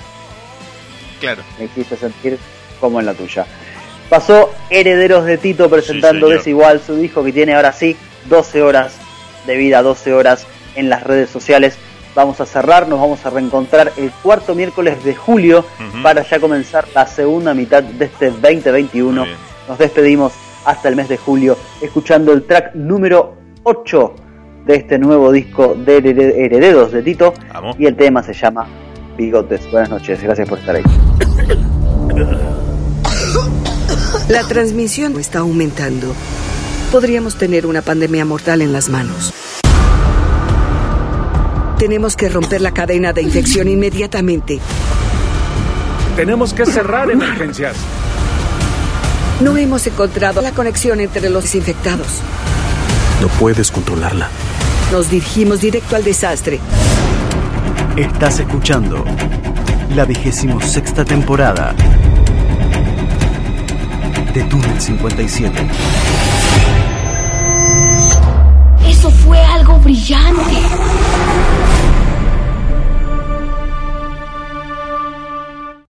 Claro. 1.19 1.41
Me 1.57 1.65
hiciste 1.65 1.97
sentir 1.97 2.37
como 2.79 2.99
en 2.99 3.07
la 3.07 3.15
tuya. 3.15 3.47
Pasó 4.09 4.53
Herederos 4.69 5.25
de 5.25 5.39
Tito 5.39 5.71
presentando 5.71 6.29
Desigual, 6.29 6.81
su 6.85 6.97
disco 6.97 7.23
que 7.23 7.33
tiene 7.33 7.55
ahora 7.55 7.73
sí 7.73 7.97
12 8.29 8.61
horas 8.61 8.93
de 9.47 9.57
vida, 9.57 9.81
12 9.81 10.13
horas 10.13 10.45
en 10.75 10.87
las 10.87 11.01
redes 11.01 11.31
sociales. 11.31 11.79
Vamos 12.15 12.39
a 12.39 12.45
cerrar, 12.45 12.87
nos 12.87 12.99
vamos 12.99 13.25
a 13.25 13.29
reencontrar 13.29 13.91
el 13.97 14.09
cuarto 14.09 14.55
miércoles 14.55 15.03
de 15.03 15.13
julio 15.13 15.65
para 16.01 16.23
ya 16.23 16.39
comenzar 16.39 16.87
la 16.95 17.05
segunda 17.05 17.53
mitad 17.53 17.83
de 17.83 18.05
este 18.05 18.31
2021. 18.31 19.25
Nos 19.67 19.77
despedimos 19.77 20.31
hasta 20.63 20.87
el 20.87 20.95
mes 20.95 21.09
de 21.09 21.17
julio, 21.17 21.57
escuchando 21.81 22.31
el 22.31 22.43
track 22.43 22.73
número 22.73 23.35
8 23.63 24.15
de 24.65 24.75
este 24.75 24.97
nuevo 24.97 25.31
disco 25.31 25.75
de 25.75 25.97
Herederos 25.97 26.93
de 26.93 27.03
Tito. 27.03 27.33
Y 27.77 27.85
el 27.85 27.97
tema 27.97 28.23
se 28.23 28.33
llama 28.33 28.65
Bigotes. 29.17 29.69
Buenas 29.69 29.89
noches, 29.89 30.23
gracias 30.23 30.47
por 30.47 30.59
estar 30.59 30.75
ahí. 30.77 30.83
La 34.29 34.41
transmisión 34.47 35.19
está 35.19 35.39
aumentando. 35.39 36.15
Podríamos 36.91 37.37
tener 37.37 37.65
una 37.65 37.81
pandemia 37.81 38.23
mortal 38.23 38.61
en 38.61 38.71
las 38.71 38.89
manos. 38.89 39.33
Tenemos 41.77 42.15
que 42.15 42.29
romper 42.29 42.61
la 42.61 42.71
cadena 42.71 43.11
de 43.11 43.21
infección 43.21 43.67
inmediatamente. 43.67 44.59
Tenemos 46.15 46.53
que 46.53 46.65
cerrar 46.65 47.11
emergencias. 47.11 47.75
No 49.41 49.57
hemos 49.57 49.85
encontrado 49.85 50.41
la 50.41 50.51
conexión 50.51 51.01
entre 51.01 51.29
los 51.29 51.43
desinfectados. 51.43 52.07
No 53.21 53.27
puedes 53.27 53.71
controlarla. 53.71 54.29
Nos 54.93 55.09
dirigimos 55.09 55.59
directo 55.59 55.97
al 55.97 56.05
desastre. 56.05 56.61
Estás 57.97 58.39
escuchando 58.39 59.03
la 59.93 60.05
vigésimo 60.05 60.61
sexta 60.61 61.03
temporada 61.03 61.75
de 64.33 64.43
Túnel 64.43 64.79
57. 64.79 65.67
Eso 68.87 69.11
fue 69.11 69.39
algo 69.39 69.77
brillante. 69.79 71.14